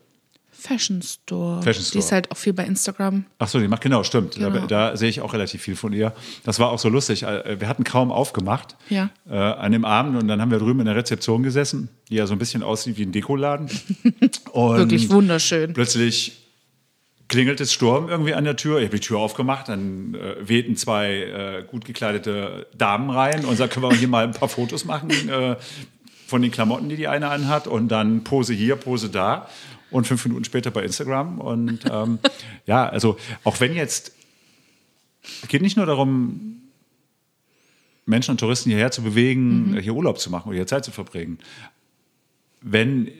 Fashion 0.52 1.02
Store. 1.02 1.62
Fashion 1.62 1.84
Die 1.84 1.88
Store. 1.90 2.06
ist 2.06 2.12
halt 2.14 2.32
auch 2.32 2.38
viel 2.38 2.54
bei 2.54 2.64
Instagram. 2.64 3.26
Ach 3.40 3.50
so, 3.50 3.60
die 3.60 3.68
macht 3.68 3.82
genau, 3.82 4.04
stimmt. 4.04 4.42
Da, 4.42 4.48
Genau. 4.50 4.68
da 4.68 4.96
sehe 4.96 5.10
ich 5.10 5.20
auch 5.20 5.34
relativ 5.34 5.62
viel 5.64 5.76
von 5.76 5.92
ihr. 5.92 6.14
Das 6.46 6.60
war 6.60 6.70
auch 6.70 6.80
so 6.80 6.88
lustig. 6.88 7.24
Äh, 7.24 7.60
Wir 7.60 7.68
hatten 7.68 7.84
kaum 7.84 8.10
aufgemacht 8.10 8.78
Ja. 8.88 9.10
äh, 9.30 9.36
an 9.36 9.74
dem 9.74 9.84
Abend 9.84 10.16
und 10.16 10.30
dann 10.30 10.40
haben 10.42 10.52
wir 10.52 10.60
drüben 10.60 10.80
in 10.80 10.86
der 10.86 10.96
Rezeption 10.96 11.44
gesessen, 11.44 11.90
die 12.10 12.16
ja 12.16 12.26
so 12.26 12.32
ein 12.34 12.40
bisschen 12.40 12.64
aussieht 12.64 12.98
wie 12.98 13.04
ein 13.04 13.12
Dekoladen. 13.12 13.68
Wirklich 14.54 15.10
wunderschön. 15.10 15.74
Plötzlich 15.74 16.47
klingelt 17.28 17.60
es 17.60 17.74
Sturm 17.74 18.10
irgendwie 18.10 18.34
an 18.34 18.44
der 18.44 18.56
Tür. 18.56 18.80
Ich 18.80 18.86
habe 18.86 18.98
die 18.98 19.06
Tür 19.06 19.20
aufgemacht, 19.20 19.70
dann 19.70 20.16
äh, 20.16 20.48
wehten 20.48 20.76
zwei 20.76 21.14
äh, 21.14 21.64
gut 21.66 21.86
gekleidete 21.86 22.68
Damen 22.78 23.10
rein 23.10 23.46
und 23.46 23.58
sagten, 23.58 23.82
können 23.82 23.92
wir 23.92 23.98
hier 23.98 24.08
mal 24.08 24.24
ein 24.24 24.32
paar 24.32 24.50
Fotos 24.50 24.86
machen 24.86 25.10
äh, 25.30 25.58
von 26.28 26.42
den 26.42 26.52
Klamotten, 26.52 26.90
die 26.90 26.96
die 26.96 27.08
eine 27.08 27.30
anhat 27.30 27.68
und 27.68 27.90
dann 27.90 28.24
Pose 28.24 28.54
hier, 28.54 28.76
Pose 28.76 29.10
da 29.10 29.50
und 29.92 30.08
fünf 30.08 30.26
Minuten 30.26 30.46
später 30.46 30.72
bei 30.72 30.84
Instagram. 30.84 31.40
Und 31.40 31.86
ähm, 31.92 32.20
ja, 32.66 32.88
also 32.88 33.18
auch 33.44 33.60
wenn 33.60 33.76
jetzt, 33.76 34.14
es 35.42 35.48
geht 35.48 35.62
nicht 35.62 35.78
nur 35.78 35.86
darum, 35.86 36.62
Menschen 38.06 38.32
und 38.32 38.40
Touristen 38.40 38.70
hierher 38.70 38.92
zu 38.92 39.02
bewegen, 39.02 39.78
hier 39.82 39.94
Urlaub 39.94 40.20
zu 40.20 40.30
machen 40.30 40.48
oder 40.48 40.56
hier 40.56 40.68
Zeit 40.68 40.86
zu 40.86 40.92
verbringen. 40.92 41.40
Wenn 42.62 43.12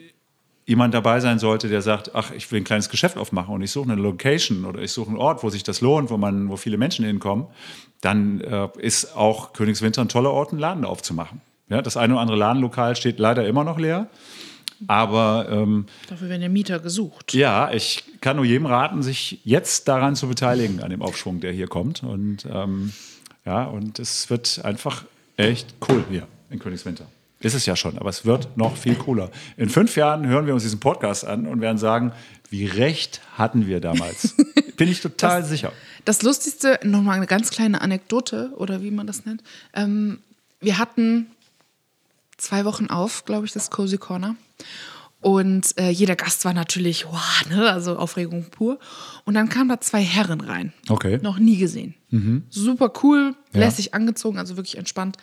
jemand 0.68 0.94
dabei 0.94 1.22
sein 1.22 1.40
sollte, 1.40 1.70
der 1.70 1.82
sagt, 1.82 2.14
ach, 2.14 2.32
ich 2.32 2.52
will 2.52 2.60
ein 2.62 2.66
kleines 2.66 2.90
Geschäft 2.90 3.18
aufmachen 3.18 3.56
und 3.56 3.62
ich 3.62 3.72
suche 3.72 3.90
eine 3.90 4.00
Location 4.00 4.66
oder 4.66 4.82
ich 4.82 4.92
suche 4.92 5.08
einen 5.08 5.18
Ort, 5.18 5.42
wo 5.42 5.50
sich 5.50 5.64
das 5.64 5.82
lohnt, 5.82 6.12
wo 6.12 6.18
man, 6.18 6.50
wo 6.50 6.58
viele 6.58 6.78
Menschen 6.78 7.06
hinkommen, 7.06 7.48
dann 8.02 8.42
äh, 8.42 8.68
ist 8.78 9.16
auch 9.16 9.54
Königswinter 9.54 10.02
ein 10.02 10.10
toller 10.10 10.32
Ort, 10.32 10.52
einen 10.52 10.60
Laden 10.60 10.86
aufzumachen. 10.86 11.42
Ja, 11.70 11.82
das 11.82 11.98
eine 11.98 12.14
oder 12.14 12.22
andere 12.22 12.38
Ladenlokal 12.38 12.96
steht 12.96 13.18
leider 13.18 13.48
immer 13.48 13.64
noch 13.64 13.80
leer. 13.80 14.08
Aber 14.86 15.48
ähm, 15.50 15.88
Dafür 16.08 16.30
werden 16.30 16.42
ja 16.44 16.50
Mieter 16.50 16.80
gesucht. 16.80 17.34
ja, 17.34 17.72
ich 17.72 18.04
kann 18.22 18.36
nur 18.36 18.46
jedem 18.46 18.68
raten, 18.68 19.02
sich 19.02 19.40
jetzt 19.44 19.88
daran 19.88 20.16
zu 20.16 20.28
beteiligen, 20.28 20.84
an 20.84 20.92
dem 20.92 21.02
Aufschwung, 21.02 21.40
der 21.40 21.52
hier 21.52 21.68
kommt. 21.68 22.04
Und 22.04 22.46
ähm, 22.52 22.94
ja, 23.44 23.64
und 23.64 23.98
es 23.98 24.30
wird 24.30 24.62
einfach 24.64 25.06
echt 25.36 25.74
cool 25.90 26.04
hier 26.10 26.28
in 26.52 26.60
Königswinter. 26.60 27.08
Ist 27.40 27.54
es 27.54 27.66
ja 27.68 27.76
schon, 27.76 27.98
aber 28.00 28.10
es 28.10 28.26
wird 28.26 28.58
noch 28.58 28.78
viel 28.78 28.96
cooler. 28.96 29.30
In 29.58 29.70
fünf 29.70 29.96
Jahren 29.96 30.26
hören 30.26 30.48
wir 30.48 30.54
uns 30.56 30.64
diesen 30.64 30.80
Podcast 30.80 31.24
an 31.26 31.46
und 31.46 31.62
werden 31.62 31.78
sagen, 31.78 32.12
wie 32.50 32.66
recht 32.66 33.22
hatten 33.38 33.68
wir 33.68 33.80
damals. 33.80 34.36
Bin 34.78 34.90
ich 34.90 35.02
total 35.02 35.44
sicher. 35.46 35.72
Das 36.06 36.24
Lustigste, 36.24 36.80
nochmal 36.84 37.18
eine 37.18 37.28
ganz 37.28 37.52
kleine 37.52 37.82
Anekdote 37.82 38.52
oder 38.56 38.82
wie 38.82 38.90
man 38.92 39.06
das 39.06 39.26
nennt. 39.26 39.44
Ähm, 39.74 40.20
wir 40.60 40.80
hatten 40.80 41.28
zwei 42.38 42.66
Wochen 42.66 42.88
auf, 42.88 43.26
glaube 43.26 43.46
ich, 43.46 43.52
das 43.52 43.70
Cozy 43.70 43.98
Corner. 43.98 44.36
Und 45.20 45.78
äh, 45.80 45.90
jeder 45.90 46.16
Gast 46.16 46.46
war 46.46 46.54
natürlich, 46.54 47.06
wow, 47.06 47.46
ne, 47.50 47.70
also 47.72 47.98
Aufregung 47.98 48.46
pur. 48.52 48.80
Und 49.26 49.34
dann 49.34 49.50
kamen 49.50 49.68
da 49.70 49.82
zwei 49.82 50.02
Herren 50.02 50.42
rein. 50.42 50.74
Okay. 50.90 51.20
Noch 51.22 51.40
nie 51.40 51.58
gesehen. 51.58 51.96
Super 52.50 52.94
cool, 53.04 53.36
Ja. 53.54 53.60
lässig 53.62 53.94
angezogen, 53.94 54.38
also 54.38 54.56
wirklich 54.58 54.78
entspannt. 54.78 55.18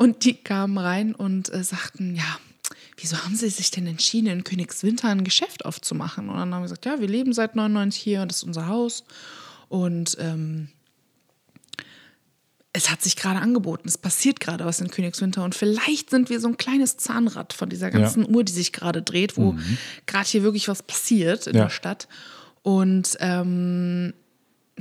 Und 0.00 0.24
die 0.24 0.32
kamen 0.32 0.78
rein 0.78 1.14
und 1.14 1.52
äh, 1.52 1.62
sagten, 1.62 2.16
ja, 2.16 2.38
wieso 2.96 3.18
haben 3.22 3.36
Sie 3.36 3.50
sich 3.50 3.70
denn 3.70 3.86
entschieden, 3.86 4.28
in 4.28 4.44
Königswinter 4.44 5.08
ein 5.08 5.24
Geschäft 5.24 5.66
aufzumachen? 5.66 6.30
Und 6.30 6.36
dann 6.36 6.54
haben 6.54 6.60
wir 6.62 6.68
gesagt, 6.68 6.86
ja, 6.86 7.00
wir 7.00 7.06
leben 7.06 7.34
seit 7.34 7.54
99 7.54 8.00
hier, 8.00 8.24
das 8.24 8.38
ist 8.38 8.44
unser 8.44 8.66
Haus. 8.66 9.04
Und 9.68 10.16
ähm, 10.18 10.68
es 12.72 12.90
hat 12.90 13.02
sich 13.02 13.16
gerade 13.16 13.40
angeboten, 13.40 13.88
es 13.88 13.98
passiert 13.98 14.40
gerade 14.40 14.64
was 14.64 14.80
in 14.80 14.90
Königswinter 14.90 15.44
und 15.44 15.54
vielleicht 15.54 16.08
sind 16.08 16.30
wir 16.30 16.40
so 16.40 16.48
ein 16.48 16.56
kleines 16.56 16.96
Zahnrad 16.96 17.52
von 17.52 17.68
dieser 17.68 17.90
ganzen 17.90 18.32
Uhr, 18.34 18.42
die 18.42 18.52
sich 18.52 18.72
gerade 18.72 19.02
dreht, 19.02 19.36
wo 19.36 19.56
gerade 20.06 20.26
hier 20.28 20.42
wirklich 20.44 20.68
was 20.68 20.82
passiert 20.82 21.46
in 21.46 21.56
Ja. 21.56 21.64
der 21.64 21.70
Stadt. 21.70 22.08
Und 22.62 23.18
ähm, 23.20 24.14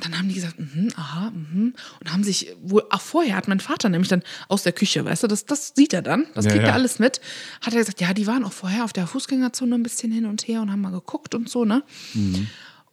dann 0.06 0.18
haben 0.18 0.28
die 0.30 0.36
gesagt, 0.36 0.60
mhm, 0.60 0.90
aha, 0.96 1.32
mhm. 1.32 1.74
Und 2.00 2.14
haben 2.14 2.24
sich, 2.24 2.56
wohl, 2.62 2.84
auch 2.90 3.02
vorher 3.02 3.36
hat 3.36 3.48
mein 3.48 3.60
Vater 3.60 3.90
nämlich 3.90 4.10
dann 4.10 4.24
aus 4.48 4.64
der 4.64 4.74
Küche, 4.74 5.04
weißt 5.06 5.24
du, 5.24 5.28
das, 5.28 5.46
das 5.46 5.74
sieht 5.76 5.94
er 5.94 6.02
dann, 6.02 6.26
das 6.36 6.46
Ja, 6.46 6.52
kriegt 6.52 6.64
ja. 6.64 6.70
er 6.70 6.76
alles 6.76 7.00
mit, 7.00 7.22
hat 7.62 7.74
er 7.74 7.80
gesagt, 7.80 8.02
ja, 8.02 8.14
die 8.14 8.28
waren 8.28 8.44
auch 8.44 8.54
vorher 8.54 8.84
auf 8.84 8.94
der 8.94 9.08
Fußgängerzone 9.08 9.76
ein 9.76 9.84
bisschen 9.84 10.12
hin 10.12 10.26
und 10.26 10.48
her 10.48 10.62
und 10.62 10.72
haben 10.72 10.82
mal 10.82 10.92
geguckt 10.92 11.36
und 11.36 11.50
so, 11.50 11.66
ne? 11.66 11.84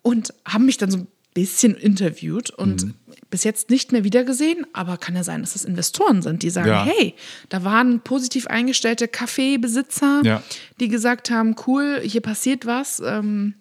Und 0.02 0.32
haben 0.46 0.66
mich 0.66 0.76
dann 0.78 0.90
so 0.90 0.98
ein 0.98 1.09
bisschen 1.34 1.74
interviewt 1.74 2.50
und 2.50 2.94
bis 3.28 3.44
jetzt 3.44 3.68
nicht 3.70 3.92
mehr 3.92 4.04
wiedergesehen, 4.04 4.66
aber 4.72 4.96
kann 4.96 5.14
ja 5.16 5.24
sein, 5.24 5.42
dass 5.42 5.52
das 5.52 5.64
Investoren 5.64 6.22
sind, 6.22 6.42
die 6.42 6.48
sagen, 6.50 6.68
Ja. 6.68 6.84
hey, 6.86 7.14
da 7.50 7.62
waren 7.64 8.00
positiv 8.00 8.46
eingestellte 8.46 9.08
Kaffeebesitzer, 9.08 10.42
die 10.80 10.88
gesagt 10.88 11.30
haben, 11.30 11.54
cool, 11.66 12.00
hier 12.04 12.20
passiert 12.22 12.64
was, 12.66 13.03
ähm, 13.04 13.54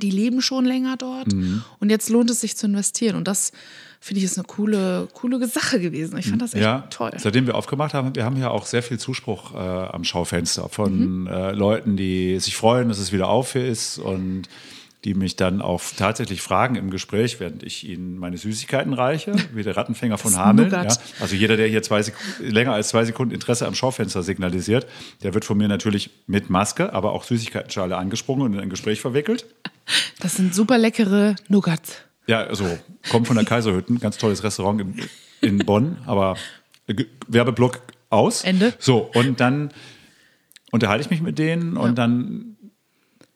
die 0.00 0.10
leben 0.10 0.42
schon 0.42 0.64
länger 0.64 0.96
dort 0.96 1.32
und 1.32 1.90
jetzt 1.90 2.08
lohnt 2.08 2.30
es 2.30 2.40
sich 2.40 2.56
zu 2.56 2.66
investieren. 2.66 3.16
Und 3.16 3.28
das 3.28 3.52
finde 4.00 4.18
ich 4.18 4.24
ist 4.24 4.38
eine 4.38 4.46
coole, 4.46 5.08
coole 5.12 5.46
Sache 5.46 5.78
gewesen. 5.78 6.16
Ich 6.18 6.28
fand 6.28 6.40
das 6.40 6.54
echt 6.54 6.62
Ja, 6.62 6.86
toll. 6.90 7.10
seitdem 7.18 7.46
wir 7.46 7.54
aufgemacht 7.54 7.92
haben, 7.94 8.14
wir 8.16 8.24
haben 8.24 8.36
ja 8.38 8.48
auch 8.50 8.64
sehr 8.66 8.82
viel 8.82 8.98
Zuspruch 8.98 9.54
äh, 9.54 9.58
am 9.58 10.04
Schaufenster 10.04 10.68
von 10.70 11.26
äh, 11.26 11.52
Leuten, 11.52 11.96
die 11.96 12.40
sich 12.40 12.56
freuen, 12.56 12.88
dass 12.88 12.98
es 12.98 13.12
wieder 13.12 13.28
auf 13.28 13.54
ist 13.54 13.98
und 13.98 14.44
die 15.04 15.14
mich 15.14 15.36
dann 15.36 15.62
auch 15.62 15.80
tatsächlich 15.96 16.42
fragen 16.42 16.74
im 16.74 16.90
Gespräch, 16.90 17.40
während 17.40 17.62
ich 17.62 17.88
ihnen 17.88 18.18
meine 18.18 18.36
Süßigkeiten 18.36 18.92
reiche, 18.92 19.32
wie 19.54 19.62
der 19.62 19.76
Rattenfänger 19.76 20.18
von 20.18 20.36
Hameln. 20.36 20.70
Ja. 20.70 20.86
Also 21.20 21.34
jeder, 21.34 21.56
der 21.56 21.68
hier 21.68 21.82
zwei 21.82 22.04
länger 22.38 22.72
als 22.72 22.88
zwei 22.88 23.04
Sekunden 23.04 23.34
Interesse 23.34 23.66
am 23.66 23.74
Schaufenster 23.74 24.22
signalisiert, 24.22 24.86
der 25.22 25.32
wird 25.34 25.44
von 25.44 25.56
mir 25.56 25.68
natürlich 25.68 26.10
mit 26.26 26.50
Maske, 26.50 26.92
aber 26.92 27.12
auch 27.12 27.24
Süßigkeitenschale 27.24 27.96
angesprungen 27.96 28.44
und 28.44 28.54
in 28.54 28.60
ein 28.60 28.70
Gespräch 28.70 29.00
verwickelt. 29.00 29.46
Das 30.20 30.36
sind 30.36 30.54
super 30.54 30.76
leckere 30.76 31.34
Nougats. 31.48 31.96
Ja, 32.26 32.44
also 32.44 32.78
kommt 33.10 33.26
von 33.26 33.36
der 33.36 33.44
Kaiserhütten, 33.44 33.98
ganz 33.98 34.18
tolles 34.18 34.44
Restaurant 34.44 34.80
in, 34.80 34.96
in 35.40 35.58
Bonn, 35.58 35.96
aber 36.06 36.36
Werbeblock 37.26 37.80
aus. 38.10 38.44
Ende. 38.44 38.74
So, 38.78 39.10
und 39.14 39.40
dann 39.40 39.72
unterhalte 40.70 41.02
ich 41.02 41.10
mich 41.10 41.22
mit 41.22 41.38
denen 41.38 41.76
und 41.76 41.96
dann 41.96 42.49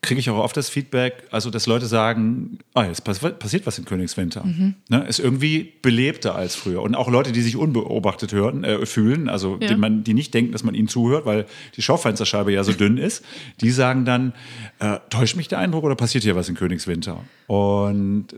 kriege 0.04 0.20
ich 0.20 0.30
auch 0.30 0.38
oft 0.38 0.56
das 0.56 0.68
Feedback, 0.68 1.24
also 1.30 1.50
dass 1.50 1.66
Leute 1.66 1.86
sagen, 1.86 2.58
ah, 2.74 2.84
jetzt 2.84 3.04
passiert 3.04 3.66
was 3.66 3.78
in 3.78 3.84
Königswinter. 3.84 4.44
Mhm. 4.44 4.74
Ne, 4.88 5.06
ist 5.06 5.18
irgendwie 5.18 5.72
belebter 5.82 6.34
als 6.34 6.54
früher. 6.54 6.82
Und 6.82 6.94
auch 6.94 7.08
Leute, 7.08 7.32
die 7.32 7.42
sich 7.42 7.56
unbeobachtet 7.56 8.32
hören, 8.32 8.64
äh, 8.64 8.86
fühlen, 8.86 9.28
also 9.28 9.58
ja. 9.60 9.68
die, 9.68 9.76
man, 9.76 10.04
die 10.04 10.14
nicht 10.14 10.32
denken, 10.32 10.52
dass 10.52 10.62
man 10.62 10.74
ihnen 10.74 10.88
zuhört, 10.88 11.26
weil 11.26 11.46
die 11.76 11.82
Schaufensterscheibe 11.82 12.52
ja 12.52 12.62
so 12.62 12.72
dünn 12.84 12.98
ist, 12.98 13.24
die 13.60 13.70
sagen 13.70 14.04
dann, 14.04 14.32
äh, 14.78 14.98
täuscht 15.10 15.36
mich 15.36 15.48
der 15.48 15.58
Eindruck 15.58 15.84
oder 15.84 15.96
passiert 15.96 16.24
hier 16.24 16.36
was 16.36 16.48
in 16.48 16.54
Königswinter? 16.54 17.24
Und 17.46 18.28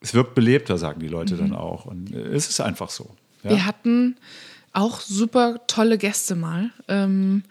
es 0.00 0.14
wirkt 0.14 0.34
belebter, 0.34 0.78
sagen 0.78 1.00
die 1.00 1.08
Leute 1.08 1.34
mhm. 1.34 1.38
dann 1.38 1.52
auch. 1.54 1.86
Und 1.86 2.14
äh, 2.14 2.18
es 2.18 2.48
ist 2.48 2.60
einfach 2.60 2.90
so. 2.90 3.10
Ja? 3.42 3.50
Wir 3.50 3.66
hatten 3.66 4.16
auch 4.72 5.00
super 5.00 5.60
tolle 5.66 5.98
Gäste 5.98 6.36
mal. 6.36 6.70
Ähm, 6.88 7.42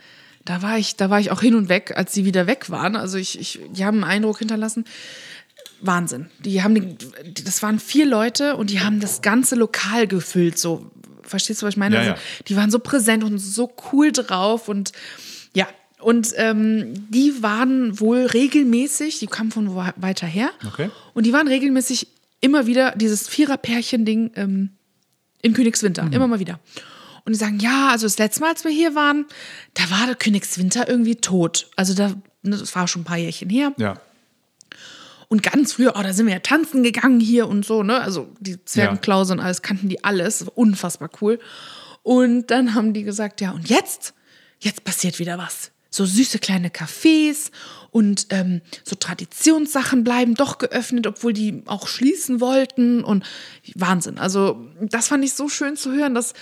da 0.48 0.62
war 0.62 0.78
ich, 0.78 0.96
da 0.96 1.10
war 1.10 1.20
ich 1.20 1.30
auch 1.32 1.42
hin 1.42 1.56
und 1.56 1.68
weg, 1.68 1.94
als 1.96 2.14
sie 2.14 2.24
wieder 2.24 2.48
weg 2.48 2.70
waren. 2.70 2.96
Also 2.96 3.18
ich, 3.18 3.38
ich 3.40 3.60
die 3.72 3.84
haben 3.84 4.04
einen 4.04 4.12
Eindruck 4.12 4.40
hinterlassen. 4.40 4.86
Wahnsinn. 5.82 6.30
Die 6.40 6.64
haben 6.64 6.74
die, 6.76 7.44
das 7.44 7.62
waren 7.62 7.80
vier 7.80 8.06
Leute 8.06 8.56
und 8.56 8.70
die 8.70 8.80
haben 8.80 9.00
das 9.00 9.22
ganze 9.22 9.56
Lokal 9.56 10.08
gefüllt. 10.08 10.58
So, 10.58 10.90
verstehst 11.22 11.62
du, 11.62 11.66
was 11.66 11.74
ich 11.74 11.78
meine? 11.78 11.96
Ja, 11.96 12.02
also, 12.12 12.24
Die 12.48 12.56
waren 12.56 12.72
so 12.72 12.80
präsent 12.80 13.24
und 13.26 13.38
so 13.40 13.72
cool 13.92 14.12
drauf 14.12 14.70
und 14.70 14.94
ja. 15.54 15.68
Und 16.00 16.32
ähm, 16.38 16.94
die 17.10 17.42
waren 17.44 18.00
wohl 18.00 18.26
regelmäßig, 18.26 19.20
die 19.20 19.28
kamen 19.28 19.52
von 19.52 19.76
weiter 19.76 20.28
her. 20.28 20.52
Okay. 20.66 20.90
Und 21.14 21.26
die 21.26 21.34
waren 21.34 21.48
regelmäßig 21.48 22.08
immer 22.40 22.68
wieder 22.68 22.92
dieses 22.96 23.28
Vierer-Pärchen-Ding 23.28 24.32
ähm, 24.36 24.70
in 25.42 25.54
Königswinter. 25.54 26.04
Mhm. 26.04 26.14
Immer 26.14 26.28
mal 26.28 26.40
wieder. 26.40 26.60
Und 27.28 27.34
die 27.34 27.40
sagen, 27.40 27.60
ja, 27.60 27.90
also 27.90 28.06
das 28.06 28.18
letzte 28.20 28.40
Mal, 28.40 28.52
als 28.52 28.64
wir 28.64 28.72
hier 28.72 28.96
waren, 28.96 29.26
da 29.74 29.90
war 29.90 30.06
der 30.06 30.16
Königswinter 30.16 30.88
irgendwie 30.88 31.18
tot. 31.18 31.70
Also 31.76 31.94
da, 31.94 32.14
ne, 32.42 32.56
das 32.56 32.74
war 32.74 32.88
schon 32.88 33.02
ein 33.02 33.06
paar 33.06 33.18
Jährchen 33.18 33.50
her. 33.50 33.74
Ja. 33.76 34.00
Und 35.28 35.44
ganz 35.44 35.74
früher, 35.74 35.96
oh, 35.98 36.02
da 36.02 36.14
sind 36.14 36.28
wir 36.28 36.36
ja 36.36 36.40
tanzen 36.40 36.84
gegangen 36.84 37.20
hier 37.20 37.50
und 37.50 37.66
so, 37.66 37.84
ne? 37.84 38.00
Also 38.00 38.30
die 38.40 38.64
Zwergenklause 38.64 39.34
und 39.34 39.42
alles 39.42 39.62
kannten 39.62 39.90
die 39.90 40.06
alles. 40.06 40.44
Unfassbar 40.56 41.10
cool. 41.22 41.38
Und 42.02 42.50
dann 42.50 42.76
haben 42.76 42.94
die 42.94 43.04
gesagt, 43.04 43.42
ja, 43.42 43.52
und 43.52 43.68
jetzt? 43.68 44.14
Jetzt 44.62 44.86
passiert 44.86 45.20
wieder 45.20 45.38
was. 45.38 45.72
So 45.90 46.06
süße 46.06 46.40
kleine 46.40 46.70
Cafés 46.70 47.52
und 47.92 48.28
ähm, 48.30 48.62
so 48.86 48.96
Traditionssachen 48.96 50.06
bleiben 50.06 50.36
doch 50.36 50.60
geöffnet, 50.60 51.08
obwohl 51.08 51.34
die 51.34 51.64
auch 51.66 51.90
schließen 51.90 52.40
wollten. 52.40 53.04
Und 53.04 53.26
Wahnsinn. 53.76 54.18
Also, 54.18 54.66
das 54.80 55.10
fand 55.10 55.26
ich 55.26 55.34
so 55.34 55.50
schön 55.50 55.76
zu 55.76 55.92
hören, 55.92 56.16
dass 56.16 56.34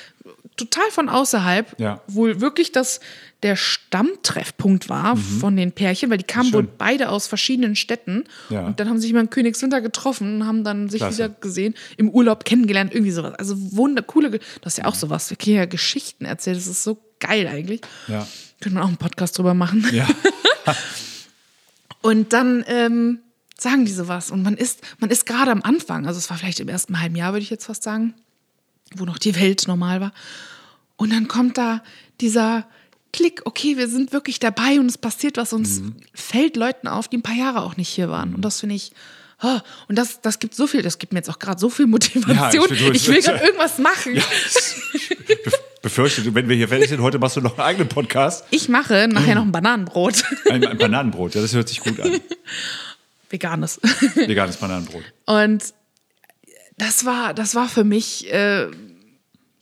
total 0.57 0.89
von 0.91 1.09
außerhalb 1.09 1.79
ja. 1.79 2.01
wohl 2.07 2.41
wirklich 2.41 2.71
das 2.71 2.99
der 3.43 3.55
Stammtreffpunkt 3.55 4.89
war 4.89 5.15
mhm. 5.15 5.19
von 5.19 5.55
den 5.55 5.71
Pärchen, 5.71 6.09
weil 6.09 6.17
die 6.17 6.23
kamen 6.23 6.51
wohl 6.51 6.63
beide 6.63 7.09
aus 7.09 7.27
verschiedenen 7.27 7.75
Städten. 7.75 8.23
Ja. 8.49 8.65
Und 8.65 8.79
dann 8.79 8.89
haben 8.89 8.97
sie 8.97 9.03
sich 9.03 9.13
mal 9.13 9.19
in 9.19 9.29
Königswinter 9.29 9.81
getroffen 9.81 10.37
und 10.37 10.47
haben 10.47 10.63
dann 10.63 10.89
sich 10.89 10.99
Klasse. 10.99 11.17
wieder 11.17 11.29
gesehen, 11.29 11.75
im 11.97 12.09
Urlaub 12.09 12.43
kennengelernt, 12.43 12.93
irgendwie 12.93 13.11
sowas. 13.11 13.35
Also 13.35 13.55
wunder, 13.75 14.01
coole, 14.01 14.39
das 14.61 14.73
ist 14.73 14.77
ja 14.77 14.85
auch 14.85 14.95
sowas. 14.95 15.29
Wir 15.29 15.37
können 15.37 15.57
ja 15.57 15.65
Geschichten 15.65 16.25
erzählen, 16.25 16.55
das 16.55 16.65
ist 16.65 16.83
so 16.83 16.97
geil 17.19 17.47
eigentlich. 17.47 17.81
Ja. 18.07 18.27
Können 18.61 18.75
wir 18.75 18.83
auch 18.83 18.87
einen 18.87 18.97
Podcast 18.97 19.37
drüber 19.37 19.53
machen. 19.53 19.85
Ja. 19.91 20.07
und 22.01 22.33
dann 22.33 22.63
ähm, 22.67 23.19
sagen 23.59 23.85
die 23.85 23.91
sowas. 23.91 24.31
Und 24.31 24.41
man 24.41 24.57
ist, 24.57 24.81
man 24.97 25.11
ist 25.11 25.27
gerade 25.27 25.51
am 25.51 25.61
Anfang, 25.61 26.07
also 26.07 26.17
es 26.17 26.31
war 26.31 26.37
vielleicht 26.37 26.61
im 26.61 26.69
ersten 26.69 26.99
halben 26.99 27.15
Jahr, 27.15 27.33
würde 27.33 27.43
ich 27.43 27.51
jetzt 27.51 27.65
fast 27.65 27.83
sagen 27.83 28.15
wo 28.99 29.05
noch 29.05 29.17
die 29.17 29.35
Welt 29.39 29.67
normal 29.67 30.01
war. 30.01 30.13
Und 30.97 31.11
dann 31.11 31.27
kommt 31.27 31.57
da 31.57 31.83
dieser 32.21 32.67
Klick, 33.11 33.41
okay, 33.45 33.77
wir 33.77 33.87
sind 33.87 34.11
wirklich 34.11 34.39
dabei 34.39 34.79
und 34.79 34.87
es 34.87 34.97
passiert 34.97 35.37
was 35.37 35.53
und 35.53 35.67
mhm. 35.67 35.95
fällt 36.13 36.57
Leuten 36.57 36.87
auf, 36.87 37.07
die 37.07 37.17
ein 37.17 37.21
paar 37.21 37.35
Jahre 37.35 37.61
auch 37.61 37.77
nicht 37.77 37.89
hier 37.89 38.09
waren. 38.09 38.35
Und 38.35 38.43
das 38.43 38.59
finde 38.59 38.75
ich, 38.75 38.91
oh, 39.41 39.59
und 39.87 39.97
das, 39.97 40.21
das 40.21 40.39
gibt 40.39 40.55
so 40.55 40.67
viel, 40.67 40.81
das 40.81 40.97
gibt 40.97 41.13
mir 41.13 41.19
jetzt 41.19 41.29
auch 41.29 41.39
gerade 41.39 41.59
so 41.59 41.69
viel 41.69 41.87
Motivation. 41.87 42.67
Ja, 42.69 42.75
ich, 42.75 42.81
ich 42.81 43.07
will 43.07 43.21
gerade 43.21 43.43
irgendwas 43.43 43.77
machen. 43.77 44.15
Ja, 44.15 44.23
befürchte, 45.81 46.33
wenn 46.33 46.49
wir 46.49 46.55
hier 46.55 46.67
fertig 46.67 46.89
sind, 46.89 47.01
heute 47.01 47.19
machst 47.19 47.37
du 47.37 47.41
noch 47.41 47.57
einen 47.57 47.67
eigenen 47.67 47.87
Podcast. 47.87 48.43
Ich 48.49 48.69
mache 48.69 49.07
nachher 49.07 49.35
noch 49.35 49.43
ein 49.43 49.51
Bananenbrot. 49.51 50.23
Ein, 50.49 50.65
ein 50.65 50.77
Bananenbrot, 50.77 51.35
ja, 51.35 51.41
das 51.41 51.53
hört 51.53 51.69
sich 51.69 51.79
gut 51.79 51.99
an. 51.99 52.19
Veganes. 53.29 53.79
Veganes 54.15 54.57
Bananenbrot. 54.57 55.03
Und 55.25 55.63
das 56.77 57.05
war, 57.05 57.33
das 57.33 57.55
war 57.55 57.69
für 57.69 57.83
mich, 57.83 58.31
äh, 58.33 58.67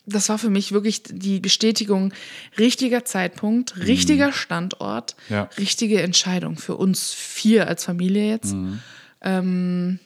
das 0.06 0.30
war 0.30 0.38
für 0.38 0.50
mich 0.50 0.72
wirklich 0.72 1.04
die 1.04 1.40
Bestätigung, 1.40 2.14
richtiger 2.58 3.06
Zeitpunkt, 3.06 3.76
mhm. 3.76 3.84
richtiger 3.84 4.28
mhm. 4.28 4.34
Standort, 4.34 5.16
ja. 5.30 5.50
richtige 5.58 6.02
Entscheidung 6.02 6.58
für 6.58 6.76
uns 6.76 7.14
vier 7.14 7.68
als 7.68 7.86
Familie 7.86 8.30
jetzt. 8.30 8.54
Mhm. 8.54 8.80
Ähm, 9.22 10.00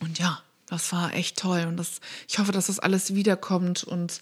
und 0.00 0.18
ja, 0.18 0.42
das 0.66 0.92
war 0.92 1.14
echt 1.14 1.38
toll. 1.38 1.66
Und 1.68 1.76
das, 1.76 2.00
ich 2.28 2.38
hoffe, 2.38 2.52
dass 2.52 2.66
das 2.66 2.78
alles 2.78 3.14
wiederkommt 3.14 3.84
und 3.84 4.20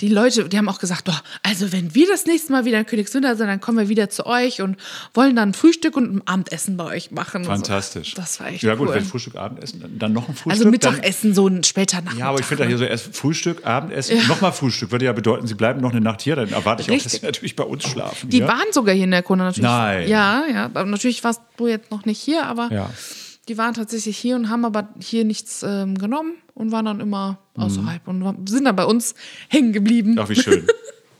die 0.00 0.08
Leute, 0.08 0.48
die 0.48 0.58
haben 0.58 0.68
auch 0.68 0.78
gesagt, 0.78 1.06
doch, 1.06 1.22
also 1.42 1.72
wenn 1.72 1.94
wir 1.94 2.08
das 2.08 2.26
nächste 2.26 2.50
Mal 2.52 2.64
wieder 2.64 2.78
in 2.78 2.86
Königswinter 2.86 3.36
sind, 3.36 3.46
dann 3.46 3.60
kommen 3.60 3.78
wir 3.78 3.88
wieder 3.88 4.08
zu 4.10 4.26
euch 4.26 4.62
und 4.62 4.76
wollen 5.14 5.36
dann 5.36 5.50
ein 5.50 5.54
Frühstück 5.54 5.96
und 5.96 6.16
ein 6.16 6.22
Abendessen 6.26 6.76
bei 6.76 6.84
euch 6.84 7.10
machen. 7.10 7.44
Fantastisch. 7.44 8.14
So. 8.14 8.20
Das 8.20 8.40
war 8.40 8.48
echt 8.48 8.62
Ja 8.62 8.74
gut, 8.74 8.88
cool. 8.88 8.94
wenn 8.94 9.04
Frühstück, 9.04 9.36
Abendessen, 9.36 9.98
dann 9.98 10.12
noch 10.12 10.28
ein 10.28 10.34
Frühstück. 10.34 10.52
Also 10.52 10.70
Mittagessen, 10.70 11.34
so 11.34 11.46
ein 11.46 11.62
später 11.62 11.98
Nachmittag. 11.98 12.18
Ja, 12.18 12.28
aber 12.30 12.40
ich 12.40 12.46
finde 12.46 12.64
da 12.64 12.68
hier 12.68 12.78
so 12.78 12.84
erst 12.84 13.14
Frühstück, 13.14 13.66
Abendessen, 13.66 14.16
ja. 14.16 14.26
nochmal 14.26 14.52
Frühstück. 14.52 14.90
Würde 14.90 15.04
ja 15.04 15.12
bedeuten, 15.12 15.46
sie 15.46 15.54
bleiben 15.54 15.80
noch 15.80 15.92
eine 15.92 16.00
Nacht 16.00 16.22
hier, 16.22 16.36
dann 16.36 16.50
erwarte 16.50 16.82
ich 16.82 16.88
Richtig. 16.88 17.00
auch, 17.00 17.04
dass 17.04 17.20
sie 17.20 17.26
natürlich 17.26 17.56
bei 17.56 17.64
uns 17.64 17.84
schlafen. 17.84 18.30
Die 18.30 18.38
ja? 18.38 18.48
waren 18.48 18.72
sogar 18.72 18.94
hier 18.94 19.04
in 19.04 19.10
der 19.10 19.22
Kunde 19.22 19.44
natürlich. 19.44 19.68
Nein. 19.68 20.08
Ja, 20.08 20.44
ja. 20.50 20.68
Natürlich 20.68 21.22
warst 21.22 21.42
du 21.56 21.68
jetzt 21.68 21.90
noch 21.90 22.04
nicht 22.06 22.20
hier, 22.20 22.46
aber... 22.46 22.70
Ja 22.72 22.90
die 23.48 23.58
waren 23.58 23.74
tatsächlich 23.74 24.16
hier 24.16 24.36
und 24.36 24.48
haben 24.48 24.64
aber 24.64 24.90
hier 25.00 25.24
nichts 25.24 25.64
ähm, 25.64 25.98
genommen 25.98 26.34
und 26.60 26.72
waren 26.72 26.84
dann 26.84 27.00
immer 27.00 27.38
mhm. 27.56 27.62
außerhalb 27.62 28.06
und 28.06 28.48
sind 28.48 28.64
dann 28.64 28.76
bei 28.76 28.84
uns 28.84 29.14
hängen 29.48 29.72
geblieben. 29.72 30.16
Ach, 30.18 30.28
wie 30.28 30.36
schön. 30.36 30.66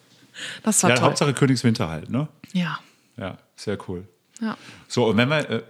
das 0.62 0.82
war 0.82 0.90
ja, 0.90 0.96
toll. 0.96 1.06
Hauptsache 1.06 1.32
Königswinter 1.32 1.88
halt, 1.88 2.10
ne? 2.10 2.28
Ja. 2.52 2.78
Ja, 3.16 3.38
sehr 3.56 3.78
cool. 3.88 4.06
Ja. 4.40 4.56
So, 4.86 5.06
und 5.06 5.16
wenn 5.16 5.28
wir, 5.28 5.50
äh, 5.50 5.62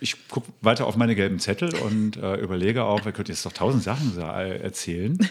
ich 0.00 0.28
gucke 0.28 0.52
weiter 0.60 0.86
auf 0.86 0.96
meine 0.96 1.14
gelben 1.14 1.38
Zettel 1.38 1.74
und 1.76 2.16
äh, 2.16 2.36
überlege 2.36 2.84
auch, 2.84 3.04
wir 3.04 3.12
könnten 3.12 3.30
jetzt 3.30 3.46
doch 3.46 3.52
tausend 3.52 3.82
Sachen 3.82 4.18
äh, 4.18 4.58
erzählen. 4.58 5.16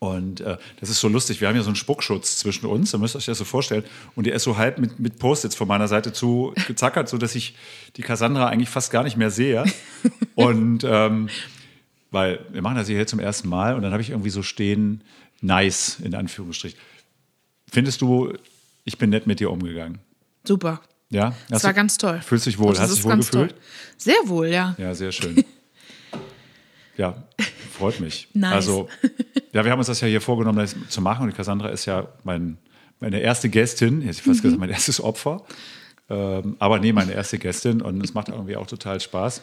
Und 0.00 0.42
äh, 0.42 0.58
das 0.78 0.90
ist 0.90 1.00
so 1.00 1.08
lustig. 1.08 1.40
Wir 1.40 1.48
haben 1.48 1.56
ja 1.56 1.62
so 1.62 1.70
einen 1.70 1.74
Spuckschutz 1.74 2.38
zwischen 2.38 2.66
uns, 2.66 2.92
da 2.92 2.98
müsst 2.98 3.16
ihr 3.16 3.18
euch 3.18 3.26
das 3.26 3.36
so 3.36 3.44
vorstellen. 3.44 3.82
Und 4.14 4.28
der 4.28 4.34
ist 4.34 4.44
so 4.44 4.56
halb 4.56 4.78
mit, 4.78 5.00
mit 5.00 5.18
Post-its 5.18 5.56
von 5.56 5.66
meiner 5.66 5.88
Seite 5.88 6.12
zu 6.12 6.54
gezackert, 6.68 7.08
sodass 7.08 7.34
ich 7.34 7.56
die 7.96 8.02
Cassandra 8.02 8.46
eigentlich 8.46 8.68
fast 8.68 8.92
gar 8.92 9.02
nicht 9.02 9.16
mehr 9.16 9.32
sehe. 9.32 9.64
und 10.36 10.84
ähm, 10.84 11.28
weil 12.10 12.40
wir 12.50 12.62
machen 12.62 12.76
das 12.76 12.86
hier 12.86 13.06
zum 13.06 13.20
ersten 13.20 13.48
Mal 13.48 13.74
und 13.74 13.82
dann 13.82 13.92
habe 13.92 14.02
ich 14.02 14.10
irgendwie 14.10 14.30
so 14.30 14.42
stehen, 14.42 15.02
nice, 15.40 15.98
in 16.02 16.14
Anführungsstrichen. 16.14 16.78
Findest 17.70 18.00
du, 18.00 18.32
ich 18.84 18.98
bin 18.98 19.10
nett 19.10 19.26
mit 19.26 19.40
dir 19.40 19.50
umgegangen? 19.50 19.98
Super. 20.44 20.80
Ja? 21.10 21.34
Das 21.48 21.64
war 21.64 21.72
ganz 21.72 21.98
toll. 21.98 22.20
Fühlst 22.22 22.46
dich 22.46 22.58
wohl? 22.58 22.78
Hast 22.78 22.90
du 22.90 22.94
dich 22.96 23.04
wohl 23.04 23.16
gefühlt? 23.16 23.50
Toll. 23.50 23.58
Sehr 23.96 24.16
wohl, 24.24 24.48
ja. 24.48 24.74
Ja, 24.78 24.94
sehr 24.94 25.12
schön. 25.12 25.44
Ja, 26.98 27.14
freut 27.78 28.00
mich. 28.00 28.26
nice. 28.34 28.52
Also, 28.54 28.88
ja, 29.52 29.64
wir 29.64 29.70
haben 29.70 29.78
uns 29.78 29.86
das 29.86 30.00
ja 30.00 30.08
hier 30.08 30.20
vorgenommen, 30.20 30.58
das 30.58 30.74
zu 30.88 31.00
machen. 31.00 31.28
Und 31.28 31.36
Cassandra 31.36 31.68
ist 31.68 31.86
ja 31.86 32.08
mein, 32.24 32.58
meine 32.98 33.20
erste 33.20 33.48
Gästin, 33.48 34.02
jetzt 34.02 34.20
fast 34.20 34.40
mhm. 34.40 34.42
gesagt, 34.42 34.60
mein 34.60 34.70
erstes 34.70 35.00
Opfer. 35.00 35.44
Ähm, 36.10 36.56
aber 36.58 36.80
nee, 36.80 36.92
meine 36.92 37.12
erste 37.12 37.38
Gästin. 37.38 37.82
Und 37.82 38.02
es 38.02 38.14
macht 38.14 38.30
irgendwie 38.30 38.56
auch 38.56 38.66
total 38.66 39.00
Spaß, 39.00 39.42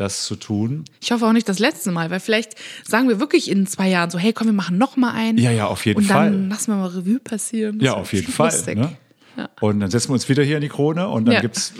das 0.00 0.24
zu 0.24 0.36
tun. 0.36 0.84
Ich 1.00 1.12
hoffe 1.12 1.26
auch 1.26 1.32
nicht 1.32 1.48
das 1.48 1.58
letzte 1.58 1.90
Mal, 1.90 2.10
weil 2.10 2.20
vielleicht 2.20 2.54
sagen 2.84 3.08
wir 3.08 3.20
wirklich 3.20 3.50
in 3.50 3.66
zwei 3.66 3.88
Jahren 3.88 4.10
so, 4.10 4.18
hey, 4.18 4.32
komm, 4.32 4.46
wir 4.46 4.54
machen 4.54 4.78
noch 4.78 4.96
mal 4.96 5.12
einen. 5.12 5.38
Ja, 5.38 5.50
ja, 5.50 5.66
auf 5.66 5.84
jeden 5.86 6.02
Fall. 6.02 6.28
Und 6.28 6.32
dann 6.32 6.48
lassen 6.50 6.72
wir 6.72 6.76
mal 6.76 6.88
Revue 6.88 7.20
passieren. 7.20 7.78
Das 7.78 7.86
ja, 7.86 7.94
auf 7.94 8.12
jeden 8.12 8.30
Fall. 8.30 8.52
Ne? 8.74 8.96
Ja. 9.36 9.48
Und 9.60 9.80
dann 9.80 9.90
setzen 9.90 10.10
wir 10.10 10.14
uns 10.14 10.28
wieder 10.28 10.42
hier 10.42 10.56
in 10.56 10.62
die 10.62 10.68
Krone 10.68 11.08
und 11.08 11.26
dann 11.26 11.34
ja. 11.34 11.40
gibt 11.40 11.56
es 11.56 11.72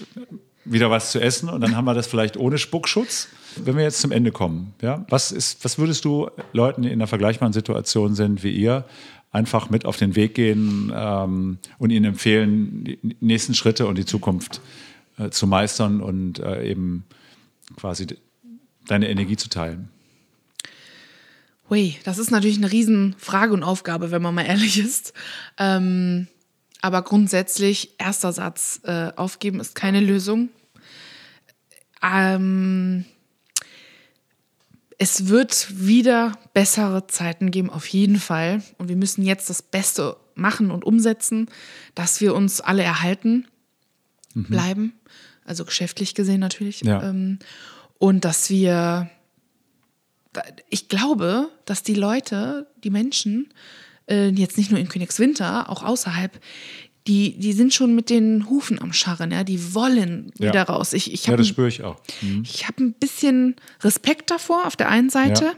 wieder 0.64 0.90
was 0.90 1.12
zu 1.12 1.20
essen 1.20 1.48
und 1.48 1.60
dann 1.60 1.76
haben 1.76 1.86
wir 1.86 1.94
das 1.94 2.06
vielleicht 2.06 2.36
ohne 2.36 2.58
Spuckschutz. 2.58 3.28
Wenn 3.56 3.76
wir 3.76 3.82
jetzt 3.82 4.00
zum 4.00 4.12
Ende 4.12 4.30
kommen, 4.30 4.74
ja, 4.82 5.04
was, 5.08 5.32
ist, 5.32 5.64
was 5.64 5.78
würdest 5.78 6.04
du 6.04 6.28
Leuten, 6.52 6.82
die 6.82 6.88
in 6.88 6.94
einer 6.94 7.06
vergleichbaren 7.06 7.52
Situation 7.52 8.14
sind 8.14 8.44
wie 8.44 8.50
ihr, 8.50 8.84
einfach 9.30 9.70
mit 9.70 9.84
auf 9.84 9.96
den 9.96 10.16
Weg 10.16 10.34
gehen 10.34 10.92
ähm, 10.94 11.58
und 11.78 11.90
ihnen 11.90 12.04
empfehlen, 12.04 12.84
die 12.84 13.16
nächsten 13.20 13.54
Schritte 13.54 13.86
und 13.86 13.98
die 13.98 14.04
Zukunft 14.04 14.60
äh, 15.18 15.30
zu 15.30 15.46
meistern 15.46 16.00
und 16.00 16.38
äh, 16.38 16.70
eben 16.70 17.04
quasi 17.76 18.06
deine 18.86 19.08
Energie 19.08 19.36
zu 19.36 19.48
teilen? 19.48 19.90
Hui, 21.70 21.96
das 22.04 22.18
ist 22.18 22.30
natürlich 22.30 22.56
eine 22.56 22.72
Riesenfrage 22.72 23.52
und 23.52 23.62
Aufgabe, 23.62 24.10
wenn 24.10 24.22
man 24.22 24.34
mal 24.34 24.46
ehrlich 24.46 24.78
ist. 24.78 25.12
Ähm, 25.58 26.28
aber 26.80 27.02
grundsätzlich, 27.02 27.94
erster 27.98 28.32
Satz, 28.32 28.80
äh, 28.84 29.12
aufgeben 29.16 29.60
ist 29.60 29.74
keine 29.74 30.00
Lösung. 30.00 30.48
Ähm, 32.02 33.04
es 34.96 35.28
wird 35.28 35.86
wieder 35.86 36.32
bessere 36.54 37.06
Zeiten 37.06 37.50
geben, 37.50 37.70
auf 37.70 37.86
jeden 37.86 38.18
Fall. 38.18 38.62
Und 38.78 38.88
wir 38.88 38.96
müssen 38.96 39.22
jetzt 39.22 39.50
das 39.50 39.62
Beste 39.62 40.16
machen 40.34 40.70
und 40.70 40.84
umsetzen, 40.84 41.48
dass 41.94 42.20
wir 42.20 42.34
uns 42.34 42.60
alle 42.60 42.82
erhalten. 42.82 43.46
bleiben. 44.34 44.92
Also 45.48 45.64
geschäftlich 45.64 46.14
gesehen 46.14 46.40
natürlich. 46.40 46.82
Ja. 46.82 47.02
Ähm, 47.02 47.38
und 47.98 48.24
dass 48.24 48.50
wir, 48.50 49.10
ich 50.68 50.88
glaube, 50.88 51.48
dass 51.64 51.82
die 51.82 51.94
Leute, 51.94 52.66
die 52.84 52.90
Menschen, 52.90 53.52
äh, 54.08 54.28
jetzt 54.28 54.56
nicht 54.58 54.70
nur 54.70 54.78
in 54.78 54.88
Königswinter, 54.88 55.68
auch 55.70 55.82
außerhalb, 55.82 56.38
die, 57.06 57.38
die 57.38 57.54
sind 57.54 57.72
schon 57.72 57.94
mit 57.94 58.10
den 58.10 58.48
Hufen 58.50 58.80
am 58.82 58.92
Scharren, 58.92 59.30
ja, 59.30 59.42
die 59.42 59.74
wollen 59.74 60.30
Ja. 60.38 60.50
wieder 60.50 60.64
raus. 60.64 60.92
Ich, 60.92 61.12
ich 61.12 61.22
Ja, 61.24 61.28
habe 61.32 61.38
das 61.38 61.48
spüre 61.48 61.68
ich 61.68 61.82
auch. 61.82 61.96
ich 62.44 62.68
habe 62.68 62.82
ein 62.84 62.92
bisschen 62.92 63.56
Respekt 63.82 64.30
davor 64.30 64.66
auf 64.66 64.76
der 64.76 64.90
einen 64.90 65.08
Seite, 65.08 65.44
Ja. 65.44 65.52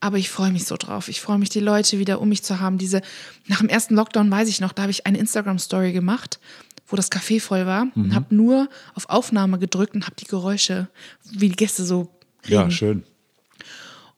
aber 0.00 0.18
ich 0.18 0.28
freue 0.28 0.52
mich 0.52 0.66
so 0.66 0.76
drauf. 0.76 1.08
Ich 1.08 1.22
freue 1.22 1.38
mich, 1.38 1.48
die 1.48 1.60
Leute 1.60 1.98
wieder 1.98 2.20
um 2.20 2.28
mich 2.28 2.42
zu 2.44 2.60
haben. 2.60 2.76
Diese 2.76 3.00
nach 3.46 3.60
dem 3.60 3.70
ersten 3.70 3.94
Lockdown 3.94 4.30
weiß 4.30 4.48
ich 4.50 4.60
noch, 4.60 4.72
da 4.72 4.82
habe 4.82 4.92
ich 4.92 5.06
eine 5.06 5.16
Instagram 5.18 5.58
Story 5.58 5.92
gemacht, 5.92 6.38
wo 6.86 6.96
das 6.96 7.10
Café 7.10 7.40
voll 7.40 7.66
war 7.66 7.88
und 7.94 8.14
habe 8.14 8.34
nur 8.34 8.68
auf 8.94 9.08
Aufnahme 9.08 9.58
gedrückt 9.58 9.94
und 9.94 10.04
habe 10.06 10.16
die 10.16 10.24
Geräusche, 10.26 10.88
wie 11.24 11.48
die 11.48 11.56
Gäste 11.56 11.84
so 11.84 12.14
Ja, 12.46 12.60
reden. 12.60 12.70
schön. 12.70 13.04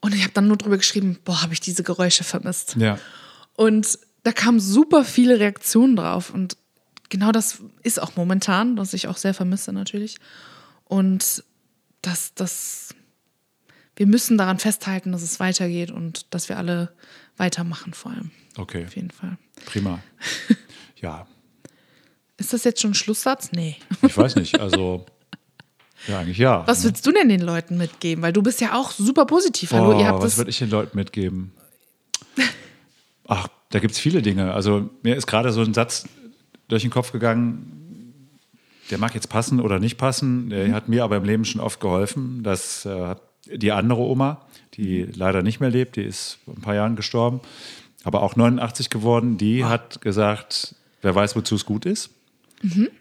Und 0.00 0.14
ich 0.14 0.22
habe 0.22 0.32
dann 0.32 0.46
nur 0.48 0.56
drüber 0.56 0.76
geschrieben, 0.76 1.18
boah, 1.24 1.42
habe 1.42 1.52
ich 1.54 1.60
diese 1.60 1.82
Geräusche 1.82 2.24
vermisst. 2.24 2.76
Ja. 2.76 2.98
Und 3.54 3.98
da 4.22 4.32
kamen 4.32 4.60
super 4.60 5.04
viele 5.04 5.40
Reaktionen 5.40 5.96
drauf. 5.96 6.30
Und 6.32 6.56
genau 7.08 7.32
das 7.32 7.58
ist 7.82 8.00
auch 8.00 8.14
momentan, 8.16 8.76
was 8.76 8.92
ich 8.92 9.08
auch 9.08 9.16
sehr 9.16 9.34
vermisse 9.34 9.72
natürlich. 9.72 10.18
Und 10.84 11.42
dass 12.02 12.32
das, 12.34 12.94
wir 13.96 14.06
müssen 14.06 14.38
daran 14.38 14.58
festhalten, 14.58 15.10
dass 15.10 15.22
es 15.22 15.40
weitergeht 15.40 15.90
und 15.90 16.26
dass 16.32 16.48
wir 16.48 16.58
alle 16.58 16.92
weitermachen 17.36 17.92
vor 17.94 18.12
allem. 18.12 18.30
Okay, 18.56 18.84
Auf 18.86 18.94
jeden 18.96 19.10
Fall. 19.10 19.36
prima. 19.66 20.00
Ja, 21.00 21.26
Ist 22.38 22.52
das 22.52 22.64
jetzt 22.64 22.80
schon 22.80 22.92
ein 22.92 22.94
Schlusssatz? 22.94 23.50
Nee. 23.52 23.76
ich 24.02 24.16
weiß 24.16 24.36
nicht. 24.36 24.60
Also, 24.60 25.04
ja, 26.06 26.20
eigentlich 26.20 26.38
ja. 26.38 26.66
Was 26.66 26.84
willst 26.84 27.04
du 27.04 27.12
denn 27.12 27.28
den 27.28 27.40
Leuten 27.40 27.76
mitgeben? 27.76 28.22
Weil 28.22 28.32
du 28.32 28.42
bist 28.42 28.60
ja 28.60 28.74
auch 28.74 28.92
super 28.92 29.26
positiv. 29.26 29.72
Hallo, 29.72 29.92
Boah, 29.92 30.00
ihr 30.00 30.06
habt 30.06 30.18
was 30.22 30.32
das. 30.32 30.38
würde 30.38 30.50
ich 30.50 30.58
den 30.58 30.70
Leuten 30.70 30.96
mitgeben? 30.96 31.52
Ach, 33.26 33.48
da 33.70 33.80
gibt 33.80 33.92
es 33.94 33.98
viele 33.98 34.22
Dinge. 34.22 34.54
Also 34.54 34.88
mir 35.02 35.16
ist 35.16 35.26
gerade 35.26 35.52
so 35.52 35.60
ein 35.62 35.74
Satz 35.74 36.08
durch 36.68 36.82
den 36.82 36.90
Kopf 36.92 37.10
gegangen, 37.12 37.74
der 38.90 38.98
mag 38.98 39.14
jetzt 39.14 39.28
passen 39.28 39.60
oder 39.60 39.80
nicht 39.80 39.98
passen. 39.98 40.48
Der 40.50 40.72
hat 40.72 40.88
mir 40.88 41.02
aber 41.04 41.16
im 41.16 41.24
Leben 41.24 41.44
schon 41.44 41.60
oft 41.60 41.80
geholfen. 41.80 42.42
dass 42.44 42.84
äh, 42.86 43.16
die 43.46 43.72
andere 43.72 44.00
Oma, 44.00 44.46
die 44.74 45.02
leider 45.02 45.42
nicht 45.42 45.58
mehr 45.60 45.70
lebt, 45.70 45.96
die 45.96 46.02
ist 46.02 46.38
vor 46.44 46.54
ein 46.54 46.60
paar 46.62 46.74
Jahren 46.74 46.96
gestorben, 46.96 47.40
aber 48.04 48.22
auch 48.22 48.36
89 48.36 48.90
geworden, 48.90 49.38
die 49.38 49.64
hat 49.64 50.00
gesagt, 50.00 50.74
wer 51.02 51.14
weiß, 51.14 51.34
wozu 51.36 51.56
es 51.56 51.64
gut 51.66 51.84
ist. 51.84 52.10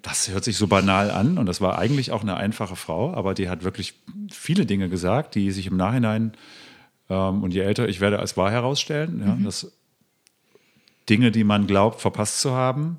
Das 0.04 0.30
hört 0.30 0.44
sich 0.44 0.58
so 0.58 0.68
banal 0.68 1.10
an 1.10 1.38
und 1.38 1.48
das 1.48 1.62
war 1.62 1.80
eigentlich 1.80 2.12
auch 2.12 2.22
eine 2.22 2.38
einfache 2.38 2.76
Frau, 2.76 3.14
aber 3.14 3.34
die 3.34 3.50
hat 3.50 3.64
wirklich 3.64 3.96
viele 4.32 4.66
Dinge 4.66 4.88
gesagt, 4.88 5.36
die 5.36 5.52
sich 5.52 5.68
im 5.68 5.78
Nachhinein 5.78 6.34
ähm, 7.10 7.44
und 7.44 7.54
je 7.54 7.62
älter 7.62 7.90
ich 7.90 8.00
werde, 8.00 8.20
als 8.20 8.38
wahr 8.38 8.52
herausstellen, 8.52 9.24
ja, 9.26 9.38
dass 9.44 9.72
Dinge, 11.10 11.32
die 11.32 11.44
man 11.44 11.66
glaubt, 11.68 12.02
verpasst 12.02 12.42
zu 12.42 12.52
haben, 12.52 12.98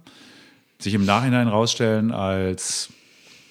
sich 0.79 0.95
im 0.95 1.05
Nachhinein 1.05 1.47
herausstellen 1.47 2.11
als 2.11 2.91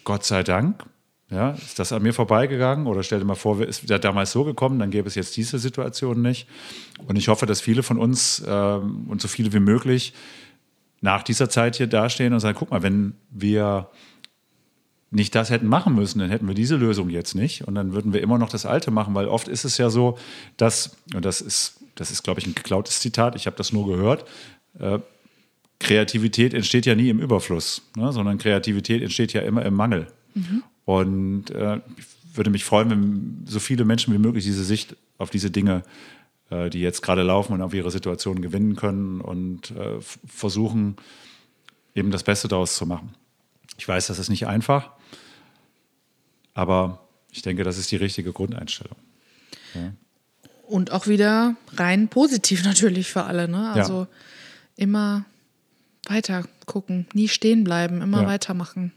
Gott 0.04 0.24
sei 0.24 0.44
Dank. 0.44 0.84
Ja, 1.30 1.52
ist 1.52 1.78
das 1.78 1.92
an 1.92 2.04
mir 2.04 2.14
vorbeigegangen 2.14 2.88
oder 2.88 3.04
stell 3.04 3.20
dir 3.20 3.26
mal 3.26 3.36
vor, 3.36 3.62
ist 3.62 3.90
ja 3.90 3.98
damals 3.98 4.32
so 4.32 4.46
gekommen, 4.46 4.80
dann 4.80 4.92
gäbe 4.92 5.10
es 5.10 5.16
jetzt 5.16 5.36
diese 5.36 5.60
Situation 5.60 6.22
nicht. 6.22 6.48
Und 7.06 7.18
ich 7.18 7.28
hoffe, 7.28 7.46
dass 7.46 7.60
viele 7.60 7.84
von 7.84 7.98
uns 7.98 8.42
ähm, 8.48 9.08
und 9.10 9.22
so 9.22 9.28
viele 9.28 9.52
wie 9.52 9.60
möglich 9.60 10.14
nach 11.02 11.24
dieser 11.24 11.50
Zeit 11.50 11.76
hier 11.76 11.88
dastehen 11.88 12.34
und 12.34 12.40
sagen, 12.40 12.58
guck 12.58 12.72
mal, 12.72 12.84
wenn 12.84 13.14
wir 13.30 13.90
nicht 15.10 15.36
das 15.36 15.50
hätten 15.50 15.68
machen 15.68 15.96
müssen, 15.96 16.20
dann 16.20 16.30
hätten 16.30 16.48
wir 16.48 16.56
diese 16.56 16.76
Lösung 16.76 17.10
jetzt 17.10 17.34
nicht 17.34 17.68
und 17.68 17.76
dann 17.76 17.94
würden 17.94 18.14
wir 18.14 18.22
immer 18.22 18.38
noch 18.38 18.50
das 18.50 18.66
Alte 18.66 18.92
machen, 18.92 19.16
weil 19.16 19.28
oft 19.28 19.48
ist 19.48 19.64
es 19.64 19.78
ja 19.78 19.90
so, 19.90 20.18
dass, 20.58 20.98
und 21.14 21.24
das 21.24 21.40
ist, 21.40 21.80
das 21.96 22.12
ist 22.12 22.24
glaube 22.24 22.40
ich, 22.40 22.48
ein 22.48 22.56
geklautes 22.56 23.00
Zitat, 23.00 23.36
ich 23.36 23.46
habe 23.46 23.56
das 23.56 23.72
nur 23.72 23.88
gehört, 23.88 24.26
äh, 24.80 25.00
Kreativität 25.80 26.54
entsteht 26.54 26.86
ja 26.86 26.96
nie 26.96 27.10
im 27.10 27.20
Überfluss, 27.20 27.84
ne, 27.96 28.12
sondern 28.12 28.38
Kreativität 28.38 29.02
entsteht 29.02 29.34
ja 29.34 29.42
immer 29.42 29.64
im 29.64 29.76
Mangel. 29.76 30.08
Und 30.86 31.52
äh, 31.52 31.78
ich 31.98 32.38
würde 32.38 32.50
mich 32.50 32.64
freuen, 32.64 32.90
wenn 32.90 33.46
so 33.46 33.60
viele 33.60 33.86
Menschen 33.86 34.14
wie 34.14 34.18
möglich 34.18 34.44
diese 34.44 34.64
Sicht 34.64 34.96
auf 35.18 35.30
diese 35.30 35.52
Dinge, 35.52 35.84
die 36.50 36.80
jetzt 36.80 37.02
gerade 37.02 37.24
laufen 37.24 37.54
und 37.54 37.62
auf 37.62 37.74
ihre 37.74 37.92
Situation 37.92 38.42
gewinnen 38.42 38.76
können 38.76 39.22
und 39.22 39.72
äh, 39.72 40.00
versuchen, 40.26 40.96
eben 41.96 42.12
das 42.12 42.24
Beste 42.24 42.48
daraus 42.48 42.76
zu 42.76 42.86
machen. 42.86 43.14
Ich 43.78 43.88
weiß, 43.88 44.08
das 44.08 44.20
ist 44.20 44.30
nicht 44.30 44.48
einfach, 44.48 44.92
aber 46.54 47.00
ich 47.32 47.42
denke, 47.42 47.64
das 47.64 47.78
ist 47.78 47.92
die 47.92 47.98
richtige 47.98 48.32
Grundeinstellung. 48.34 48.98
Und 50.64 50.92
auch 50.92 51.08
wieder 51.08 51.56
rein 51.76 52.08
positiv 52.08 52.64
natürlich 52.66 53.08
für 53.12 53.24
alle. 53.24 53.48
Ne? 53.48 53.72
Also 53.72 54.08
immer 54.76 55.26
weiter 56.08 56.46
gucken, 56.66 57.06
nie 57.14 57.28
stehen 57.28 57.64
bleiben, 57.64 58.02
immer 58.02 58.22
Ja. 58.24 58.28
weitermachen. 58.28 58.94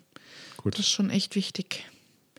Gut. 0.57 0.75
Das 0.75 0.81
ist 0.81 0.91
schon 0.91 1.11
echt 1.11 1.35
wichtig. 1.35 1.85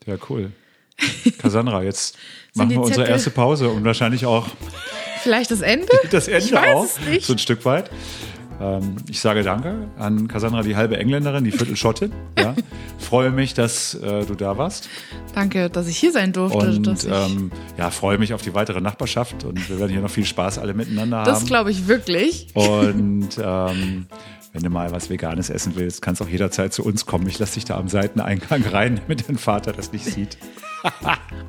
Ja, 0.06 0.16
cool. 0.30 0.52
Cassandra, 1.40 1.84
jetzt 1.84 2.18
machen 2.54 2.70
wir 2.72 2.82
unsere 2.82 3.08
erste 3.08 3.32
Pause 3.32 3.70
und 3.70 3.84
wahrscheinlich 3.84 4.26
auch 4.26 4.50
Vielleicht 5.22 5.52
das 5.52 5.62
Ende? 5.62 5.88
das 6.12 6.28
Ende 6.28 6.46
ich 6.46 6.54
weiß 6.54 6.76
auch, 6.76 6.86
es 6.86 7.00
nicht. 7.08 7.26
so 7.26 7.34
ein 7.34 7.40
Stück 7.40 7.66
weit. 7.66 7.90
Ähm, 8.60 8.96
ich 9.10 9.20
sage 9.20 9.44
Danke 9.44 9.90
an 9.98 10.28
Cassandra, 10.28 10.62
die 10.62 10.76
halbe 10.76 10.98
Engländerin, 10.98 11.44
die 11.44 11.52
Viertelschottin. 11.52 12.12
Ja. 12.38 12.54
freue 13.00 13.32
mich, 13.32 13.54
dass 13.54 13.96
äh, 13.96 14.26
du 14.26 14.36
da 14.36 14.58
warst 14.58 14.88
Danke, 15.34 15.70
dass 15.70 15.88
ich 15.88 15.98
hier 15.98 16.12
sein 16.12 16.32
durfte. 16.32 16.58
und 16.58 17.06
ähm, 17.06 17.52
ja, 17.78 17.90
freue 17.90 18.18
mich 18.18 18.34
auf 18.34 18.42
die 18.42 18.54
weitere 18.54 18.80
Nachbarschaft 18.82 19.44
und 19.44 19.68
wir 19.70 19.80
werden 19.80 19.92
hier 19.92 20.02
noch 20.02 20.10
viel 20.12 20.26
Spaß 20.26 20.60
alle 20.60 20.74
miteinander 20.74 21.24
das 21.24 21.40
haben. 21.40 21.48
glaube 21.48 21.72
ich 21.72 21.88
wirklich. 21.88 22.48
Und 22.54 23.30
ähm, 23.44 24.06
wenn 24.54 24.64
du 24.64 24.70
mal 24.70 24.92
was 24.92 25.10
Veganes 25.10 25.50
essen 25.50 25.74
willst, 25.76 26.02
kannst 26.02 26.22
auch 26.22 26.28
jederzeit 26.28 26.74
zu 26.74 26.84
uns 26.84 27.06
kommen. 27.06 27.28
Ich 27.28 27.40
lasse 27.40 27.54
dich 27.56 27.66
da 27.66 27.78
am 27.78 27.88
Seiteneingang 27.88 28.64
rein, 28.72 29.00
damit 29.08 29.28
dein 29.28 29.38
Vater 29.38 29.72
das 29.74 29.92
nicht 29.94 30.06
sieht. 30.06 30.38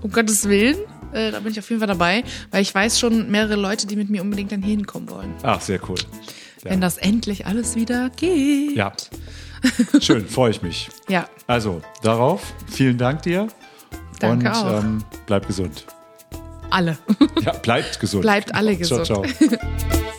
Um 0.03 0.11
Gottes 0.11 0.49
Willen, 0.49 0.77
äh, 1.13 1.31
da 1.33 1.41
bin 1.41 1.53
ich 1.53 1.59
auf 1.59 1.69
jeden 1.71 1.81
Fall 1.81 1.89
dabei, 1.89 2.23
weil 2.51 2.63
ich 2.63 2.75
weiß 2.75 3.01
schon 3.01 3.31
mehrere 3.31 3.57
Leute, 3.57 3.87
die 3.87 3.97
mit 3.97 4.11
mir 4.11 4.23
unbedingt 4.23 4.53
dann 4.53 4.63
hinkommen 4.63 5.09
wollen. 5.11 5.35
Ach, 5.43 5.61
sehr 5.61 5.81
cool. 5.89 5.99
Wenn 6.63 6.81
das 6.81 6.97
endlich 6.99 7.47
alles 7.47 7.75
wieder 7.75 8.11
geht. 8.11 8.77
Ja, 8.77 8.93
schön, 10.01 10.29
freue 10.29 10.51
ich 10.53 10.63
mich. 10.63 10.91
Ja, 11.09 11.29
Also, 11.49 11.83
darauf, 12.03 12.53
vielen 12.71 12.99
Dank 12.99 13.23
dir. 13.23 13.49
Danke 14.21 14.49
und 14.49 14.55
auch. 14.55 14.79
Ähm, 14.85 15.05
bleib 15.27 15.47
gesund. 15.49 15.87
alle. 16.71 16.97
Ja, 17.41 17.53
bleibt 17.55 17.99
gesund. 17.99 18.23
Bleibt 18.23 18.55
alle 18.55 18.77
gesund. 18.77 19.07
Ciao, 19.07 19.23
ciao. 19.25 19.49